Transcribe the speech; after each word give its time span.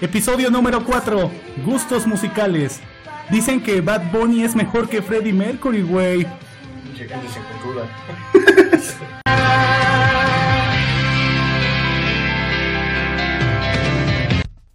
Episodio 0.00 0.48
número 0.48 0.84
4. 0.84 1.28
Gustos 1.66 2.06
musicales. 2.06 2.78
Dicen 3.30 3.60
que 3.60 3.80
Bad 3.80 4.12
Bunny 4.12 4.44
es 4.44 4.54
mejor 4.54 4.88
que 4.88 5.02
Freddie 5.02 5.32
Mercury, 5.32 5.82
güey. 5.82 6.24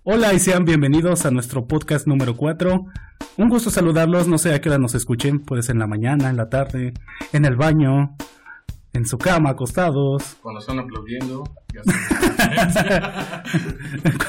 Hola 0.04 0.34
y 0.34 0.40
sean 0.40 0.66
bienvenidos 0.66 1.26
a 1.26 1.32
nuestro 1.32 1.70
podcast 1.70 2.06
número 2.06 2.36
4. 2.36 2.86
Un 3.38 3.48
gusto 3.48 3.70
saludarlos, 3.70 4.28
no 4.28 4.38
sé 4.38 4.54
a 4.54 4.60
qué 4.60 4.68
hora 4.68 4.78
nos 4.78 4.94
escuchen, 4.94 5.40
puede 5.40 5.64
ser 5.64 5.76
en 5.76 5.80
la 5.80 5.88
mañana, 5.88 6.30
en 6.30 6.36
la 6.36 6.50
tarde, 6.50 6.94
en 7.32 7.46
el 7.46 7.56
baño, 7.56 8.18
en 8.94 9.06
su 9.08 9.18
cama, 9.18 9.50
acostados, 9.52 10.38
Cuando 10.42 10.60
están 10.60 10.80
aplaudiendo, 10.80 11.44
ya 11.74 11.82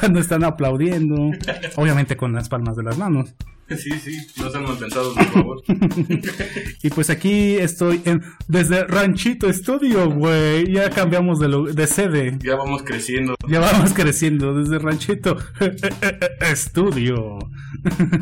cuando 0.00 0.20
están 0.20 0.44
aplaudiendo, 0.44 1.30
obviamente 1.76 2.16
con 2.16 2.32
las 2.32 2.48
palmas 2.48 2.76
de 2.76 2.82
las 2.82 2.96
manos. 2.98 3.34
Sí, 3.68 3.90
sí, 3.92 4.18
no 4.38 4.50
sean 4.50 4.64
mal 4.64 4.76
pensados, 4.76 5.14
por 5.14 5.24
favor. 5.26 5.62
Y 6.82 6.90
pues 6.90 7.08
aquí 7.08 7.56
estoy 7.56 8.02
en, 8.04 8.22
desde 8.46 8.84
Ranchito 8.84 9.50
Studio, 9.50 10.10
güey. 10.10 10.70
Ya 10.70 10.90
cambiamos 10.90 11.38
de, 11.38 11.72
de 11.72 11.86
sede. 11.86 12.38
Ya 12.42 12.56
vamos 12.56 12.82
creciendo 12.82 13.34
Ya 13.48 13.60
vamos 13.60 13.94
creciendo 13.94 14.54
desde 14.54 14.78
Ranchito 14.78 15.38
Studio. 16.54 17.38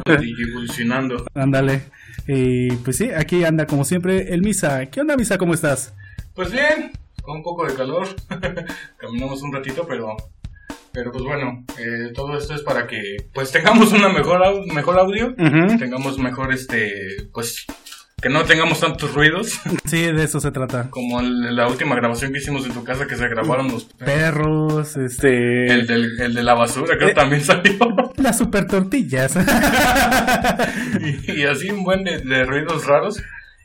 y 0.06 0.42
evolucionando. 0.48 1.27
Ándale. 1.34 1.83
Y 2.28 2.70
pues 2.77 2.97
sí, 2.98 3.11
aquí 3.11 3.42
anda 3.42 3.66
como 3.66 3.84
siempre 3.84 4.33
el 4.33 4.42
Misa. 4.42 4.86
¿Qué 4.86 5.00
onda, 5.00 5.16
Misa? 5.16 5.38
¿Cómo 5.38 5.55
estás? 5.55 5.92
Pues 6.34 6.50
bien, 6.50 6.92
con 7.22 7.36
un 7.38 7.42
poco 7.42 7.66
de 7.66 7.75
calor. 7.75 8.06
Caminamos 8.98 9.42
un 9.42 9.52
ratito, 9.52 9.84
pero 9.86 10.16
pero 10.94 11.11
pues 11.11 11.25
bueno, 11.25 11.64
eh, 11.78 12.12
todo 12.14 12.36
esto 12.36 12.55
es 12.55 12.62
para 12.62 12.86
que 12.86 13.00
pues 13.33 13.50
tengamos 13.50 13.92
una 13.92 14.08
mejor 14.11 14.42
au- 14.42 14.66
mejor 14.72 14.98
audio, 14.98 15.34
tengamos 15.78 16.19
mejor 16.19 16.53
este 16.53 17.28
pues 17.33 17.64
que 18.20 18.28
no 18.28 18.44
tengamos 18.44 18.78
tantos 18.78 19.14
ruidos 19.14 19.58
Sí, 19.86 20.03
de 20.03 20.22
eso 20.22 20.38
se 20.38 20.50
trata. 20.53 20.88
como 20.91 21.19
el- 21.20 21.56
la 21.56 21.66
última 21.66 21.97
grabación 21.97 22.30
que 22.33 22.38
hicimos 22.38 22.66
en 22.66 22.72
tu 22.75 22.84
casa 22.84 23.06
que 23.06 23.16
se 23.16 23.27
grabaron 23.27 23.69
los 23.69 23.84
Perros, 23.84 24.97
este... 24.98 25.66
el, 25.66 25.86
del, 25.86 26.20
el 26.20 26.34
de 26.34 26.42
la 26.42 26.55
basura 26.55 26.97
creo 26.98 27.08
Eh. 27.08 27.14
también 27.14 27.42
salió 27.42 27.75
Las 28.19 28.36
super 28.38 28.66
tortillas. 28.66 29.34
y, 31.00 31.33
y 31.41 31.44
así 31.47 31.70
un 31.70 31.83
buen 31.84 32.05
de, 32.05 32.19
de 32.20 32.44
ruidos 32.44 32.86
raros 32.86 33.20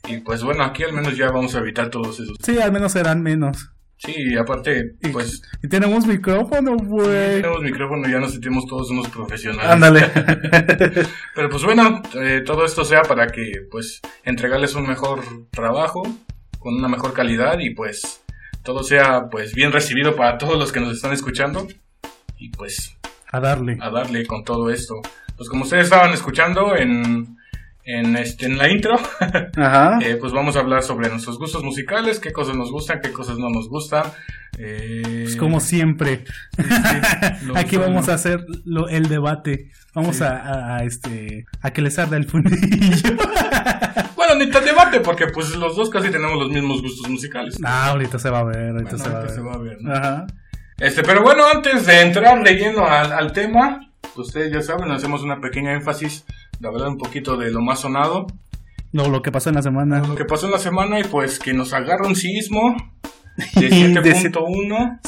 y 0.08 0.18
pues 0.20 0.44
bueno 0.44 0.64
aquí 0.64 0.84
al 0.84 0.94
menos 0.94 1.16
ya 1.18 1.30
vamos 1.32 1.56
a 1.56 1.60
evitar 1.60 1.90
todos 1.90 2.20
esos 2.20 2.38
sí, 2.44 2.60
al 2.60 2.72
menos 2.72 2.92
serán 2.94 3.22
menos. 3.22 3.72
sí 3.98 4.14
y 4.16 4.38
aparte 4.38 4.96
Y, 5.02 5.10
pues 5.10 5.42
y 5.64 5.68
tenemos 5.68 6.06
micrófono, 6.06 6.76
güey. 6.78 7.42
tenemos 7.42 7.62
micrófono 7.62 8.08
y 8.08 8.12
ya 8.12 8.20
nos 8.20 8.32
sentimos 8.32 8.66
todos 8.68 8.90
unos 8.92 9.10
profesionales 9.10 9.70
Ándale. 9.72 10.02
Pero 11.36 11.50
pues 11.50 11.64
bueno, 11.64 12.02
eh, 12.16 12.42
todo 12.46 12.66
esto 12.66 12.84
sea 12.86 13.02
para 13.02 13.28
que 13.28 13.52
pues 13.72 14.02
entregarles 14.24 14.76
un 14.76 14.88
mejor 14.88 15.22
trabajo 15.52 16.04
con 16.60 16.76
una 16.76 16.88
mejor 16.88 17.14
calidad 17.14 17.60
y 17.60 17.72
pues 17.74 18.22
todo 18.64 18.84
sea 18.84 19.30
pues 19.32 19.54
bien 19.54 19.72
recibido 19.72 20.16
para 20.16 20.38
todos 20.38 20.58
los 20.58 20.72
que 20.72 20.80
nos 20.80 20.94
están 20.94 21.14
escuchando 21.14 21.68
y 22.38 22.50
pues 22.50 22.98
A 23.32 23.40
darle. 23.40 23.78
a 23.82 23.90
darle 23.90 24.26
con 24.26 24.44
todo 24.44 24.70
esto. 24.70 24.96
Pues 25.38 25.50
como 25.50 25.64
ustedes 25.64 25.86
estaban 25.86 26.12
escuchando 26.14 26.76
en, 26.76 27.37
en, 27.88 28.16
este, 28.18 28.46
en 28.48 28.58
la 28.58 28.70
intro, 28.70 28.96
Ajá. 29.58 30.00
eh, 30.02 30.18
pues 30.20 30.34
vamos 30.34 30.56
a 30.56 30.60
hablar 30.60 30.84
sobre 30.84 31.10
nuestros 31.10 31.40
gustos 31.40 31.64
musicales, 31.64 32.20
qué 32.20 32.32
cosas 32.34 32.56
nos 32.56 32.70
gustan, 32.72 33.00
qué 33.02 33.12
cosas 33.14 33.38
no 33.38 33.50
nos 33.50 33.70
gustan. 33.70 34.04
Eh, 34.60 35.22
Pues 35.24 35.36
como 35.36 35.60
siempre. 35.60 36.23
Aquí 37.56 37.78
vamos 37.78 38.10
a 38.10 38.14
hacer 38.16 38.45
lo- 38.66 38.89
el 38.89 39.08
debate. 39.08 39.72
Vamos 39.94 40.17
Sí. 40.17 40.23
a, 40.23 40.30
a- 40.38 40.78
a, 40.78 40.84
este 40.84 41.45
a 41.61 41.72
que 41.72 41.82
les 41.82 41.98
arda 42.00 42.17
el 42.17 42.26
fundillo. 42.26 43.16
Bueno, 44.16 44.44
ni 44.44 44.52
tan 44.52 44.66
debate 44.66 45.00
porque 45.00 45.28
pues 45.28 45.56
los 45.56 45.76
dos 45.78 45.90
casi 45.90 46.10
tenemos 46.10 46.38
los 46.38 46.50
mismos 46.50 46.82
gustos 46.82 47.10
musicales. 47.10 47.60
no, 47.61 47.67
ahorita 47.70 48.20
se 48.20 48.30
va 48.30 48.40
a 48.40 48.44
ver, 48.44 48.72
ahorita 48.72 48.98
Bueno, 48.98 49.04
se 49.04 49.10
va 49.10 49.16
a 49.16 49.20
ahorita 49.22 49.34
ver. 49.34 49.36
se 49.36 49.42
va 49.42 49.54
a 49.54 49.58
ver, 49.58 49.78
¿no? 49.82 49.94
Ajá. 49.94 50.28
Este, 50.80 51.02
pero 51.04 51.22
bueno, 51.23 51.44
antes 51.52 51.86
de 51.86 52.02
entrar 52.02 52.44
lleno 52.44 52.86
al, 52.86 53.14
al 53.14 53.32
tema, 53.32 53.80
ustedes 54.16 54.52
ya 54.52 54.61
saben, 54.61 54.92
hacemos 54.92 55.23
una 55.23 55.40
pequeña 55.40 55.73
énfasis 55.73 56.26
de 56.60 56.68
hablar 56.68 56.88
un 56.90 56.98
poquito 56.98 57.38
de 57.38 57.52
lo 57.52 57.62
más 57.62 57.80
sonado, 57.82 58.28
No, 58.94 59.10
lo 59.10 59.22
que 59.22 59.32
pasó 59.32 59.50
en 59.50 59.56
la 59.56 59.62
semana. 59.62 60.00
lo 60.00 60.16
que 60.16 60.26
pasó 60.26 60.45
en 60.48 60.52
la 60.54 60.60
semana 60.60 61.00
y 61.00 61.04
pues 61.04 61.40
que 61.40 61.54
nos 61.54 61.73
agarra 61.73 62.08
un 62.08 62.16
sismo 62.16 62.76
de 63.56 63.70
De 63.70 63.70
7.1. 64.16 65.00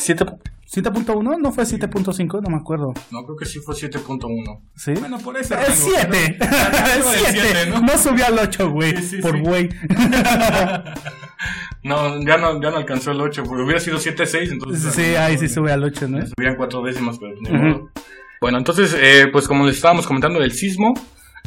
7.1, 0.72 1.38
no 1.42 1.52
fue 1.52 1.64
7.5, 1.64 2.42
no 2.44 2.50
me 2.52 2.58
acuerdo. 2.58 2.94
No, 3.09 3.24
creo 3.24 3.36
que 3.36 3.46
sí 3.48 3.58
fue 3.59 3.74
7.1. 3.74 4.59
¿Sí? 4.76 4.94
Bueno, 5.00 5.18
por 5.18 5.36
eso. 5.36 5.56
Es 5.58 5.74
7. 5.98 6.38
Arriba 6.40 6.90
del 6.94 7.04
7. 7.04 7.32
siete, 7.32 7.70
¿no? 7.72 7.80
No 7.82 7.98
subió 7.98 8.28
al 8.28 8.38
8, 8.38 8.70
güey. 8.70 8.96
Sí, 8.98 9.04
sí, 9.04 9.18
por 9.18 9.32
sí. 9.36 9.40
güey. 9.42 9.70
No, 11.82 12.20
ya 12.26 12.38
no, 12.38 12.62
ya 12.62 12.72
no 12.72 12.78
alcanzó 12.78 13.12
el 13.12 13.22
8, 13.22 13.44
porque 13.46 13.64
hubiera 13.64 13.80
sido 13.80 13.98
7.6, 13.98 14.52
entonces. 14.52 14.94
Sí, 14.94 15.16
ahí 15.16 15.38
sí 15.38 15.48
sube 15.48 15.72
al 15.72 15.82
8, 15.84 16.08
¿no? 16.09 16.20
Subían 16.28 16.56
cuatro 16.58 16.82
décimas, 16.84 17.18
pero 17.18 17.34
Ujú. 17.40 17.54
modo. 17.56 17.90
Bueno, 18.42 18.58
entonces, 18.58 18.94
eh, 19.00 19.28
pues 19.32 19.48
como 19.48 19.66
les 19.66 19.78
estábamos 19.78 20.06
comentando 20.06 20.40
del 20.42 20.52
sismo, 20.52 20.94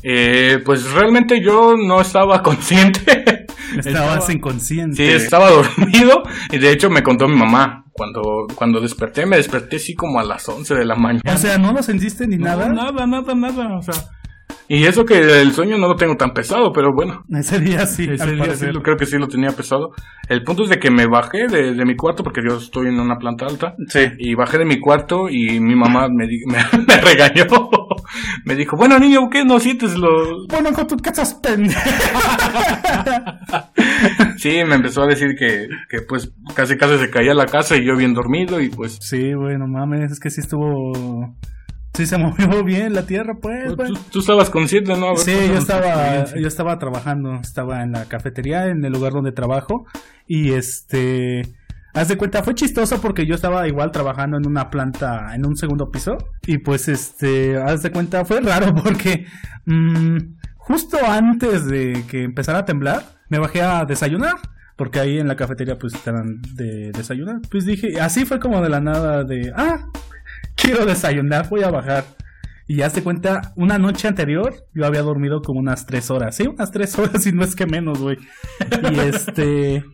eh, 0.02 0.60
pues 0.64 0.90
realmente 0.92 1.42
yo 1.42 1.74
no 1.76 2.00
estaba 2.00 2.42
consciente. 2.42 3.46
Estabas 3.78 4.28
inconsciente. 4.28 4.96
Sí, 4.96 5.04
estaba 5.04 5.50
dormido 5.50 6.22
y 6.50 6.58
de 6.58 6.70
hecho 6.70 6.90
me 6.90 7.02
contó 7.02 7.28
mi 7.28 7.36
mamá. 7.36 7.84
Cuando, 7.92 8.46
cuando 8.54 8.80
desperté, 8.80 9.26
me 9.26 9.36
desperté 9.36 9.76
así 9.76 9.94
como 9.94 10.18
a 10.18 10.24
las 10.24 10.48
11 10.48 10.74
de 10.74 10.84
la 10.84 10.94
mañana. 10.94 11.34
O 11.34 11.36
sea, 11.36 11.58
¿no 11.58 11.72
lo 11.72 11.82
sentiste 11.82 12.26
ni 12.26 12.38
nada? 12.38 12.68
Nada, 12.70 13.06
nada, 13.06 13.34
nada. 13.34 13.76
O 13.76 13.82
sea, 13.82 13.94
y 14.68 14.84
eso 14.84 15.04
que 15.04 15.18
el 15.18 15.52
sueño 15.52 15.78
no 15.78 15.88
lo 15.88 15.96
tengo 15.96 16.16
tan 16.16 16.32
pesado, 16.32 16.72
pero 16.72 16.88
bueno. 16.94 17.22
Ese 17.30 17.60
día 17.60 17.86
sí. 17.86 18.08
Ese 18.10 18.32
día 18.32 18.54
sí 18.54 18.66
lo, 18.66 18.82
creo 18.82 18.96
que 18.96 19.06
sí 19.06 19.18
lo 19.18 19.28
tenía 19.28 19.50
pesado. 19.50 19.90
El 20.28 20.44
punto 20.44 20.64
es 20.64 20.70
de 20.70 20.78
que 20.78 20.90
me 20.90 21.06
bajé 21.06 21.46
de, 21.48 21.74
de 21.74 21.84
mi 21.84 21.96
cuarto, 21.96 22.22
porque 22.22 22.40
yo 22.46 22.56
estoy 22.56 22.88
en 22.88 23.00
una 23.00 23.16
planta 23.16 23.46
alta. 23.46 23.74
Sí. 23.88 24.00
Y 24.18 24.34
bajé 24.34 24.58
de 24.58 24.64
mi 24.64 24.80
cuarto 24.80 25.28
y 25.28 25.60
mi 25.60 25.74
mamá 25.74 26.08
me, 26.08 26.26
me, 26.46 26.58
me 26.86 26.96
regañó. 27.00 27.44
me 28.44 28.54
dijo, 28.54 28.76
bueno 28.76 28.98
niño, 28.98 29.28
¿qué 29.30 29.44
no 29.44 29.58
sientes 29.58 29.96
lo...? 29.96 30.46
Bueno, 30.48 30.72
con 30.72 30.86
tu 30.86 30.96
casa. 30.96 31.24
Sí, 34.36 34.62
me 34.66 34.74
empezó 34.74 35.02
a 35.02 35.06
decir 35.06 35.34
que, 35.38 35.68
que 35.88 36.02
pues 36.08 36.32
casi 36.54 36.76
casi 36.76 36.98
se 36.98 37.10
caía 37.10 37.34
la 37.34 37.46
casa 37.46 37.76
y 37.76 37.86
yo 37.86 37.96
bien 37.96 38.14
dormido 38.14 38.60
y 38.60 38.68
pues... 38.68 38.98
Sí, 39.00 39.32
güey, 39.34 39.56
no 39.56 39.66
mames, 39.66 40.12
es 40.12 40.20
que 40.20 40.30
sí 40.30 40.40
estuvo. 40.40 40.92
Sí 41.94 42.06
se 42.06 42.18
movió 42.18 42.64
bien 42.64 42.94
la 42.94 43.02
tierra, 43.02 43.34
pues, 43.40 43.76
güey. 43.76 43.92
Tú, 43.92 44.00
tú 44.10 44.18
estabas 44.20 44.50
consciente, 44.50 44.96
¿no? 44.96 45.10
Ver, 45.10 45.18
Sí, 45.18 45.32
yo 45.48 45.58
estaba, 45.58 46.24
yo 46.34 46.48
estaba 46.48 46.78
trabajando, 46.78 47.34
estaba 47.34 47.82
en 47.82 47.92
la 47.92 48.06
cafetería, 48.06 48.66
en 48.68 48.84
el 48.84 48.92
lugar 48.92 49.12
donde 49.12 49.32
trabajo, 49.32 49.86
y 50.26 50.52
este, 50.52 51.42
haz 51.92 52.08
de 52.08 52.16
cuenta, 52.16 52.42
fue 52.42 52.54
chistoso 52.54 53.00
porque 53.00 53.26
yo 53.26 53.34
estaba 53.34 53.68
igual 53.68 53.92
trabajando 53.92 54.38
en 54.38 54.46
una 54.46 54.70
planta, 54.70 55.34
en 55.34 55.46
un 55.46 55.56
segundo 55.56 55.90
piso, 55.90 56.16
y 56.46 56.58
pues 56.58 56.88
este, 56.88 57.56
haz 57.58 57.82
de 57.82 57.90
cuenta, 57.90 58.24
fue 58.24 58.40
raro 58.40 58.74
porque 58.82 59.26
mm, 59.66 60.16
justo 60.56 60.96
antes 61.06 61.66
de 61.66 62.04
que 62.08 62.22
empezara 62.24 62.60
a 62.60 62.64
temblar, 62.64 63.02
me 63.28 63.38
bajé 63.38 63.62
a 63.62 63.84
desayunar. 63.84 64.34
Porque 64.74 64.98
ahí 64.98 65.18
en 65.18 65.28
la 65.28 65.36
cafetería 65.36 65.78
pues 65.78 65.94
estaban 65.94 66.40
de 66.54 66.90
desayunar. 66.92 67.40
Pues 67.50 67.66
dije, 67.66 68.00
así 68.00 68.24
fue 68.24 68.40
como 68.40 68.62
de 68.62 68.70
la 68.70 68.80
nada 68.80 69.22
de, 69.22 69.52
ah, 69.54 69.86
quiero 70.56 70.86
desayunar, 70.86 71.48
voy 71.48 71.62
a 71.62 71.70
bajar. 71.70 72.04
Y 72.66 72.82
haz 72.82 72.94
de 72.94 73.02
cuenta, 73.02 73.52
una 73.56 73.78
noche 73.78 74.08
anterior 74.08 74.66
yo 74.72 74.86
había 74.86 75.02
dormido 75.02 75.42
como 75.42 75.60
unas 75.60 75.84
tres 75.84 76.10
horas, 76.10 76.36
sí, 76.36 76.46
unas 76.46 76.70
tres 76.70 76.98
horas 76.98 77.26
y 77.26 77.32
no 77.32 77.44
es 77.44 77.54
que 77.54 77.66
menos, 77.66 78.00
güey. 78.00 78.18
Y 78.90 78.98
este... 79.00 79.84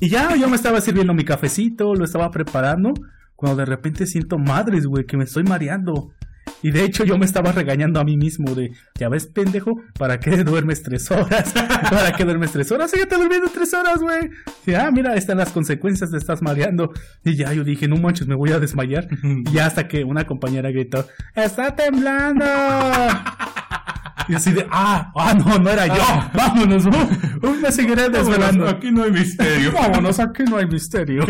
Y 0.00 0.08
ya 0.08 0.36
yo 0.36 0.48
me 0.48 0.56
estaba 0.56 0.80
sirviendo 0.80 1.14
mi 1.14 1.24
cafecito, 1.24 1.94
lo 1.94 2.04
estaba 2.04 2.30
preparando, 2.30 2.92
cuando 3.36 3.56
de 3.56 3.64
repente 3.64 4.06
siento 4.06 4.38
madres, 4.38 4.86
güey, 4.86 5.06
que 5.06 5.16
me 5.16 5.24
estoy 5.24 5.44
mareando. 5.44 6.12
Y 6.62 6.70
de 6.70 6.84
hecho 6.84 7.04
yo 7.04 7.18
me 7.18 7.26
estaba 7.26 7.52
regañando 7.52 8.00
a 8.00 8.04
mí 8.04 8.16
mismo 8.16 8.54
de, 8.54 8.72
ya 8.98 9.08
ves, 9.08 9.26
pendejo, 9.26 9.82
¿para 9.98 10.18
qué 10.18 10.44
duermes 10.44 10.82
tres 10.82 11.10
horas? 11.10 11.52
¿Para 11.90 12.12
qué 12.12 12.24
duermes 12.24 12.52
tres 12.52 12.72
horas? 12.72 12.90
Síguete 12.90 13.16
durmiendo 13.16 13.48
tres 13.52 13.74
horas, 13.74 14.00
güey. 14.00 14.30
Ah, 14.74 14.90
mira, 14.90 15.14
están 15.14 15.38
las 15.38 15.50
consecuencias, 15.50 16.10
te 16.10 16.16
estás 16.16 16.42
mareando. 16.42 16.92
Y 17.24 17.36
ya 17.36 17.52
yo 17.52 17.64
dije, 17.64 17.86
no 17.86 17.96
manches, 17.96 18.26
me 18.26 18.34
voy 18.34 18.52
a 18.52 18.58
desmayar. 18.58 19.08
Y 19.22 19.50
ya 19.52 19.66
hasta 19.66 19.88
que 19.88 20.04
una 20.04 20.26
compañera 20.26 20.70
gritó, 20.70 21.06
¡está 21.34 21.74
temblando! 21.76 22.44
Y 24.28 24.34
así 24.34 24.52
de, 24.52 24.66
ah, 24.70 25.12
ah, 25.14 25.34
no, 25.34 25.58
no 25.58 25.70
era 25.70 25.86
yo. 25.86 26.30
Vámonos, 26.32 26.86
uh, 26.86 27.46
uh, 27.46 27.54
me 27.60 27.70
seguiré 27.70 28.08
desvelando. 28.08 28.66
Aquí 28.68 28.90
no 28.90 29.04
hay 29.04 29.10
misterio. 29.10 29.72
Vámonos, 29.74 30.18
aquí 30.18 30.44
no 30.44 30.56
hay 30.56 30.66
misterio. 30.66 31.26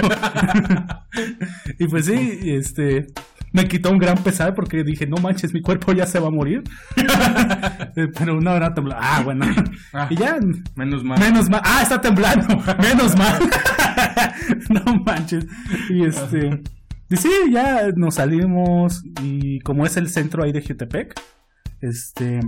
y 1.79 1.89
pues 1.89 2.07
sí, 2.07 2.41
este. 2.45 3.07
Me 3.55 3.69
quitó 3.69 3.93
un 3.93 3.99
gran 3.99 4.19
pesar 4.19 4.53
porque 4.53 4.83
dije, 4.83 5.07
no 5.07 5.17
manches, 5.17 5.55
mi 5.55 5.63
cuerpo 5.63 5.93
ya 5.93 6.07
se 6.07 6.19
va 6.19 6.27
a 6.27 6.31
morir. 6.31 6.63
Eh, 7.97 8.09
Pero 8.19 8.37
una 8.37 8.53
hora 8.55 8.75
tembló. 8.75 8.97
Ah, 8.99 9.23
bueno. 9.25 9.47
Ah. 9.93 10.09
Y 10.11 10.17
ya, 10.17 10.37
Menos 10.75 11.05
mal. 11.05 11.21
menos 11.21 11.49
mal. 11.49 11.61
Ah, 11.65 11.81
está 11.83 12.01
temblando. 12.01 12.49
Menos 12.83 13.17
mal. 13.17 13.41
no 14.71 14.83
manches. 15.05 15.47
Y 15.91 16.05
este. 16.05 16.61
Y 17.09 17.17
sí, 17.17 17.31
ya 17.53 17.91
nos 17.95 18.17
salimos 18.17 19.05
y 19.23 19.61
como 19.61 19.87
es 19.87 19.97
el 19.97 20.09
centro 20.09 20.43
ahí 20.43 20.51
de 20.51 20.61
Jutepec, 20.61 21.15
este, 21.81 22.41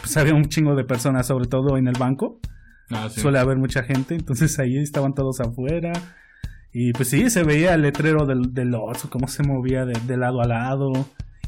pues 0.00 0.16
había 0.16 0.34
un 0.34 0.46
chingo 0.46 0.74
de 0.74 0.84
personas, 0.84 1.26
sobre 1.26 1.46
todo 1.48 1.76
en 1.76 1.86
el 1.88 1.98
banco. 1.98 2.40
Ah, 2.90 3.08
sí. 3.10 3.20
Suele 3.20 3.38
haber 3.38 3.58
mucha 3.58 3.82
gente, 3.82 4.14
entonces 4.14 4.58
ahí 4.58 4.78
estaban 4.78 5.12
todos 5.12 5.40
afuera. 5.40 5.92
Y 6.72 6.92
pues 6.92 7.10
sí, 7.10 7.28
se 7.30 7.44
veía 7.44 7.74
el 7.74 7.82
letrero 7.82 8.24
del, 8.26 8.54
del 8.54 8.74
Oxxo, 8.74 9.10
cómo 9.10 9.28
se 9.28 9.42
movía 9.42 9.84
de, 9.84 9.98
de 10.06 10.16
lado 10.16 10.40
a 10.40 10.46
lado. 10.46 10.92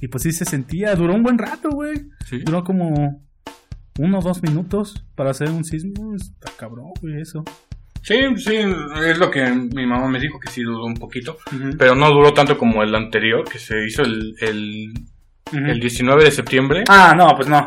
Y 0.01 0.09
pues 0.09 0.23
sí 0.23 0.33
se 0.33 0.45
sentía, 0.45 0.95
duró 0.95 1.15
un 1.15 1.23
buen 1.23 1.39
rato, 1.39 1.71
güey. 1.71 1.95
Sí. 2.27 2.41
Duró 2.45 2.63
como 2.63 3.23
uno 3.99 4.19
o 4.19 4.23
dos 4.23 4.43
minutos 4.43 5.05
para 5.15 5.31
hacer 5.31 5.51
un 5.51 5.65
sismo. 5.65 6.15
Está 6.15 6.51
cabrón, 6.57 6.93
güey, 7.01 7.21
eso. 7.21 7.45
Sí, 8.03 8.17
sí, 8.37 8.57
es 9.07 9.19
lo 9.19 9.31
que 9.31 9.51
mi 9.51 9.87
mamá 9.87 10.07
me 10.09 10.21
dijo, 10.21 10.39
que 10.39 10.51
sí 10.51 10.63
duró 10.63 10.85
un 10.85 10.95
poquito, 10.95 11.39
pero 11.79 11.95
no 11.95 12.11
duró 12.11 12.35
tanto 12.35 12.59
como 12.59 12.83
el 12.83 12.95
anterior, 12.95 13.49
que 13.49 13.59
se 13.59 13.83
hizo 13.87 14.03
el, 14.03 14.37
el, 14.41 14.93
el 15.53 15.81
19 15.81 16.23
de 16.23 16.31
septiembre. 16.31 16.85
Ah, 16.87 17.15
no, 17.17 17.35
pues 17.35 17.49
no. 17.49 17.67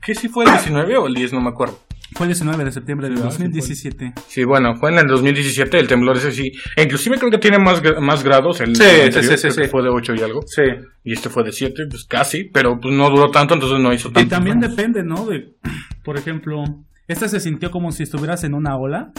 ¿Qué 0.00 0.14
si 0.14 0.28
fue 0.28 0.44
el 0.44 0.52
19 0.52 0.96
o 0.98 1.06
el 1.08 1.14
10? 1.14 1.32
No 1.32 1.40
me 1.40 1.48
acuerdo. 1.48 1.80
Fue 2.14 2.26
el 2.26 2.32
19 2.32 2.64
de 2.64 2.72
septiembre 2.72 3.08
de 3.08 3.16
Sí, 3.16 3.22
2017. 3.22 4.12
Sí, 4.28 4.44
bueno, 4.44 4.76
fue 4.76 4.90
en 4.92 4.98
el 4.98 5.06
2017 5.08 5.78
el 5.78 5.88
temblor 5.88 6.16
ese 6.16 6.30
sí. 6.30 6.52
E 6.76 6.82
inclusive 6.84 7.18
creo 7.18 7.30
que 7.30 7.38
tiene 7.38 7.58
más, 7.58 7.82
más 8.00 8.22
grados. 8.22 8.60
El 8.60 8.76
Sí, 8.76 8.82
sí, 8.84 9.00
anterior, 9.00 9.38
sí, 9.38 9.64
fue 9.64 9.82
de 9.82 9.88
8 9.88 10.14
y 10.14 10.22
algo. 10.22 10.40
Sí. 10.46 10.62
Y 11.02 11.12
este 11.12 11.28
fue 11.28 11.42
de 11.42 11.52
7, 11.52 11.74
pues 11.90 12.04
casi, 12.04 12.44
pero 12.44 12.78
pues 12.80 12.94
no 12.94 13.10
duró 13.10 13.30
tanto, 13.30 13.54
entonces 13.54 13.80
no 13.80 13.92
hizo 13.92 14.10
tanto. 14.10 14.20
Y 14.20 14.28
también 14.28 14.60
depende, 14.60 15.02
¿no? 15.02 15.26
De, 15.26 15.54
por 16.04 16.16
ejemplo, 16.16 16.62
esta 17.08 17.28
se 17.28 17.40
sintió 17.40 17.70
como 17.70 17.90
si 17.90 18.04
estuvieras 18.04 18.44
en 18.44 18.54
una 18.54 18.76
ola 18.76 19.12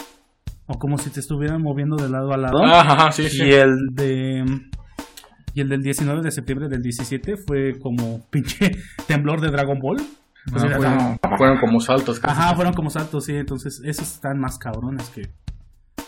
o 0.66 0.78
como 0.78 0.96
si 0.98 1.10
te 1.10 1.20
estuvieran 1.20 1.62
moviendo 1.62 1.96
de 1.96 2.08
lado 2.08 2.32
a 2.32 2.36
lado. 2.38 2.64
Ajá, 2.64 2.92
ajá, 2.92 3.12
sí, 3.12 3.28
sí. 3.28 3.44
Y 3.44 3.52
el 3.52 3.76
de 3.92 4.44
y 5.54 5.60
el 5.60 5.68
del 5.68 5.82
19 5.82 6.22
de 6.22 6.30
septiembre 6.30 6.68
del 6.68 6.82
17 6.82 7.36
fue 7.46 7.78
como 7.78 8.26
pinche 8.30 8.72
temblor 9.06 9.40
de 9.40 9.50
Dragon 9.50 9.78
Ball. 9.78 9.98
Sea, 10.54 10.70
Ah, 10.70 10.76
fueron, 10.76 11.18
fueron 11.38 11.58
como 11.58 11.80
saltos. 11.80 12.20
casi. 12.20 12.32
Ajá, 12.40 12.54
fueron 12.54 12.72
como 12.74 12.90
saltos, 12.90 13.24
sí, 13.24 13.34
entonces 13.34 13.80
esos 13.84 14.06
están 14.12 14.38
más 14.38 14.58
cabrones 14.58 15.08
que, 15.10 15.22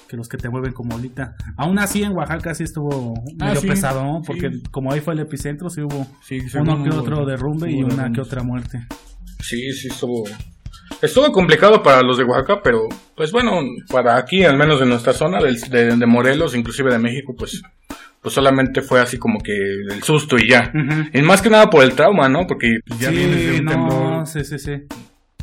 que 0.09 0.17
los 0.17 0.29
que 0.29 0.37
te 0.37 0.49
mueven 0.49 0.73
como 0.73 0.97
bolita. 0.97 1.35
Aún 1.57 1.79
así 1.79 2.03
en 2.03 2.17
Oaxaca 2.17 2.55
sí 2.55 2.65
estuvo 2.65 3.15
Ah, 3.41 3.47
medio 3.47 3.61
sí, 3.61 3.67
pesado, 3.69 4.03
¿no? 4.05 4.21
sí. 4.21 4.27
porque 4.27 4.51
como 4.71 4.93
ahí 4.93 5.01
fue 5.01 5.15
el 5.15 5.21
epicentro, 5.21 5.69
sí 5.71 5.83
hubo 5.83 6.07
Sí, 6.23 6.39
uno 6.55 6.83
que 6.85 6.91
hubo- 6.91 7.01
otro 7.01 7.27
derrumbe 7.27 7.71
y 7.71 7.83
una 7.83 8.11
que 8.13 8.21
otra 8.21 8.43
muerte. 8.43 8.87
Sí, 9.41 9.73
sí, 9.73 9.89
estuvo. 9.89 10.25
Estuvo 11.03 11.31
complicado 11.33 11.83
para 11.83 12.03
los 12.03 12.17
de 12.17 12.25
Oaxaca, 12.25 12.61
pero 12.63 12.83
pues 13.17 13.31
bueno, 13.33 13.53
para 13.91 14.17
aquí, 14.17 14.45
al 14.45 14.57
menos 14.57 14.81
en 14.81 14.89
nuestra 14.89 15.13
zona, 15.13 15.39
del- 15.41 15.61
de, 15.61 15.97
de 15.97 16.07
Morelos, 16.07 16.55
inclusive 16.57 16.91
de 16.93 16.99
México, 16.99 17.35
pues, 17.39 17.61
pues 18.23 18.35
solamente 18.35 18.83
fue 18.83 19.01
así 19.01 19.19
como 19.19 19.39
que 19.39 19.53
el 19.53 20.03
susto 20.03 20.37
y 20.39 20.49
ya. 20.49 20.73
Y 21.13 21.23
más 21.23 21.41
que 21.43 21.51
nada 21.51 21.71
por 21.71 21.85
el 21.85 21.95
trauma, 21.95 22.29
¿no? 22.29 22.47
Porque 22.47 22.79
ya 22.99 23.11
vienes 23.11 23.37
de 23.37 23.53
sí, 23.53 23.59
un 23.59 23.65
no, 23.65 23.71
temblor, 23.71 24.27
sí, 24.27 24.45
sí, 24.45 24.59
sí. 24.59 24.73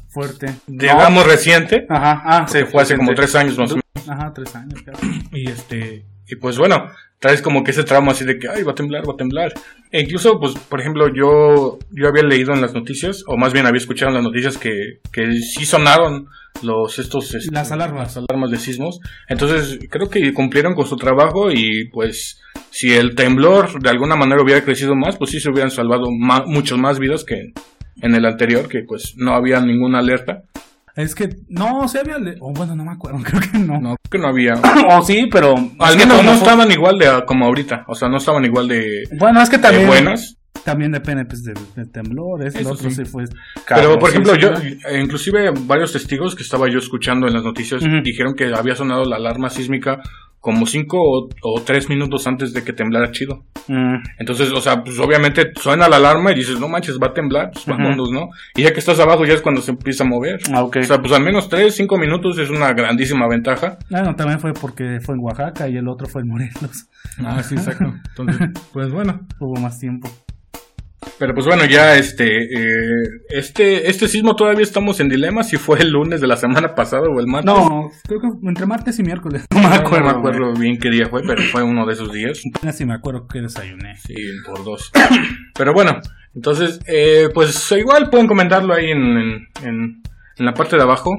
Fuerte. 0.07 0.47
digamos, 0.67 1.25
reciente, 1.25 1.85
Ajá, 1.89 2.21
ah, 2.25 2.45
que 2.49 2.65
fue 2.65 2.81
hace 2.81 2.95
como 2.95 3.13
tres 3.13 3.35
años 3.35 3.57
más 3.57 3.71
o 3.71 3.75
menos. 3.75 4.09
Ajá, 4.09 4.31
tres 4.33 4.55
años. 4.55 4.81
claro. 4.81 4.99
Y 5.33 5.49
este, 5.49 6.05
y 6.27 6.35
pues 6.37 6.57
bueno, 6.57 6.87
traes 7.19 7.41
como 7.41 7.63
que 7.63 7.71
ese 7.71 7.83
trauma 7.83 8.11
así 8.13 8.23
de 8.23 8.37
que, 8.39 8.47
ay, 8.47 8.63
va 8.63 8.71
a 8.71 8.75
temblar, 8.75 9.07
va 9.07 9.13
a 9.13 9.17
temblar. 9.17 9.53
E 9.91 10.01
incluso, 10.01 10.39
pues, 10.39 10.53
por 10.53 10.79
ejemplo, 10.79 11.07
yo, 11.13 11.79
yo 11.91 12.07
había 12.07 12.23
leído 12.23 12.53
en 12.53 12.61
las 12.61 12.73
noticias, 12.73 13.23
o 13.27 13.35
más 13.37 13.51
bien 13.51 13.65
había 13.65 13.79
escuchado 13.79 14.09
en 14.09 14.15
las 14.15 14.23
noticias 14.23 14.57
que, 14.57 14.99
que 15.11 15.33
sí 15.33 15.65
sonaron 15.65 16.27
los, 16.61 16.97
estos, 16.99 17.33
este, 17.35 17.51
Las 17.53 17.71
alarmas. 17.71 18.15
las 18.15 18.17
alarmas 18.29 18.51
de 18.51 18.57
sismos. 18.57 18.99
Entonces, 19.27 19.79
creo 19.89 20.09
que 20.09 20.33
cumplieron 20.33 20.75
con 20.75 20.85
su 20.85 20.95
trabajo 20.97 21.51
y 21.51 21.89
pues, 21.89 22.39
si 22.75 22.91
el 22.93 23.15
temblor 23.15 23.81
de 23.81 23.89
alguna 23.89 24.17
manera 24.17 24.41
hubiera 24.43 24.61
crecido 24.65 24.95
más, 24.97 25.15
pues 25.17 25.31
sí 25.31 25.39
se 25.39 25.49
hubieran 25.49 25.71
salvado 25.71 26.07
ma- 26.11 26.43
muchas 26.45 26.77
más 26.77 26.99
vidas 26.99 27.23
que 27.23 27.53
en 28.01 28.15
el 28.15 28.25
anterior, 28.25 28.67
que 28.67 28.83
pues 28.85 29.13
no 29.15 29.33
había 29.33 29.61
ninguna 29.61 29.99
alerta. 29.99 30.41
Es 30.93 31.15
que, 31.15 31.29
no, 31.47 31.87
se 31.87 31.99
había. 31.99 32.17
oh, 32.41 32.51
bueno, 32.53 32.75
no 32.75 32.83
me 32.83 32.91
acuerdo, 32.91 33.19
creo 33.23 33.39
que 33.41 33.57
no. 33.59 33.79
No, 33.79 33.95
creo 33.95 34.11
que 34.11 34.17
no 34.17 34.27
había. 34.27 34.53
O 34.89 35.01
sí, 35.03 35.27
pero. 35.31 35.55
Al 35.79 35.97
menos 35.97 36.21
no 36.23 36.33
estaban 36.33 36.69
igual 36.69 36.97
de 36.99 37.23
como 37.25 37.45
ahorita, 37.45 37.85
o 37.87 37.95
sea, 37.95 38.09
no 38.09 38.17
estaban 38.17 38.43
igual 38.43 38.67
de, 38.67 39.03
Bueno, 39.17 39.41
es 39.41 39.49
que 39.49 39.57
de 39.57 39.63
también. 39.63 39.87
buenas. 39.87 40.35
También 40.63 40.91
depende 40.91 41.25
pues, 41.25 41.43
del, 41.43 41.57
del 41.75 41.91
temblor. 41.91 42.45
Eso 42.45 42.71
otro 42.71 42.89
sí. 42.89 43.05
fue. 43.05 43.25
Pero, 43.67 43.99
por 43.99 44.09
ejemplo, 44.09 44.35
yo, 44.35 44.49
eh, 44.53 44.99
inclusive 45.01 45.51
varios 45.65 45.91
testigos 45.93 46.33
que 46.35 46.43
estaba 46.43 46.67
yo 46.69 46.79
escuchando 46.79 47.27
en 47.27 47.33
las 47.33 47.43
noticias 47.43 47.83
dijeron 48.03 48.33
que 48.35 48.51
había 48.53 48.75
sonado 48.75 49.05
la 49.05 49.17
alarma 49.17 49.49
sísmica 49.49 50.01
como 50.45 50.67
cinco 50.67 50.99
o, 51.01 51.27
o 51.41 51.61
tres 51.61 51.89
minutos 51.89 52.27
antes 52.27 52.53
de 52.53 52.63
que 52.63 52.71
temblara 52.71 53.09
chido. 53.11 53.45
Mm, 53.67 53.95
Entonces, 54.19 54.51
o 54.51 54.61
sea, 54.61 54.83
pues 54.83 54.99
obviamente 54.99 55.51
suena 55.59 55.89
la 55.89 55.95
alarma 55.95 56.31
y 56.31 56.35
dices, 56.35 56.59
no 56.59 56.67
manches, 56.67 56.99
va 57.01 57.07
a 57.07 57.13
temblar, 57.13 57.49
pues 57.51 57.65
vámonos, 57.65 58.11
¿no? 58.11 58.29
Y 58.55 58.61
ya 58.61 58.71
que 58.71 58.77
estás 58.79 58.99
abajo 58.99 59.25
ya 59.25 59.33
es 59.33 59.41
cuando 59.41 59.61
se 59.61 59.71
empieza 59.71 60.03
a 60.03 60.07
mover. 60.07 60.39
ah. 60.53 60.63
O 60.65 60.83
sea, 60.83 60.99
pues 60.99 61.13
al 61.13 61.23
menos 61.23 61.49
tres, 61.49 61.73
cinco 61.75 61.97
minutos 61.97 62.37
es 62.37 62.51
una 62.51 62.73
grandísima 62.73 63.27
ventaja. 63.27 63.79
Bueno, 63.89 64.15
también 64.15 64.39
fue 64.39 64.53
porque 64.53 64.99
fue 65.01 65.15
en 65.15 65.21
Oaxaca 65.21 65.67
y 65.67 65.77
el 65.77 65.87
otro 65.87 66.05
fue 66.07 66.21
en 66.21 66.27
Morelos. 66.27 66.89
Ah, 67.23 67.41
sí, 67.41 67.55
exacto. 67.55 67.91
Entonces, 68.09 68.49
pues 68.73 68.91
bueno. 68.91 69.21
Hubo 69.39 69.59
más 69.59 69.79
tiempo. 69.79 70.07
Pero 71.17 71.33
pues 71.33 71.45
bueno, 71.45 71.65
ya 71.65 71.95
este, 71.95 72.43
eh, 72.43 73.07
este, 73.29 73.89
este 73.89 74.07
sismo 74.07 74.35
todavía 74.35 74.63
estamos 74.63 74.99
en 74.99 75.07
dilema 75.09 75.43
si 75.43 75.57
fue 75.57 75.79
el 75.79 75.91
lunes 75.91 76.19
de 76.21 76.27
la 76.27 76.35
semana 76.37 76.75
pasada 76.75 77.03
o 77.09 77.19
el 77.19 77.27
martes. 77.27 77.45
No, 77.53 77.89
creo 78.07 78.19
que 78.21 78.27
entre 78.47 78.65
martes 78.65 78.99
y 78.99 79.03
miércoles. 79.03 79.45
No 79.51 79.61
No 79.61 79.69
me 79.69 79.75
me 79.75 79.81
acuerdo. 79.81 80.09
acuerdo, 80.09 80.53
bien 80.53 80.77
qué 80.77 80.89
día 80.89 81.07
fue, 81.07 81.21
pero 81.25 81.41
fue 81.43 81.63
uno 81.63 81.85
de 81.85 81.93
esos 81.93 82.11
días. 82.11 82.41
Apenas 82.55 82.77
si 82.77 82.85
me 82.85 82.93
acuerdo 82.93 83.27
que 83.27 83.41
desayuné. 83.41 83.95
Sí, 83.97 84.15
por 84.45 84.63
dos. 84.63 84.91
Pero 85.57 85.73
bueno, 85.73 86.01
entonces, 86.35 86.79
eh, 86.87 87.29
pues 87.33 87.71
igual 87.71 88.09
pueden 88.09 88.27
comentarlo 88.27 88.73
ahí 88.73 88.91
en, 88.91 88.99
en, 89.17 89.47
en- 89.63 90.01
en 90.37 90.45
la 90.45 90.53
parte 90.53 90.75
de 90.75 90.81
abajo 90.83 91.11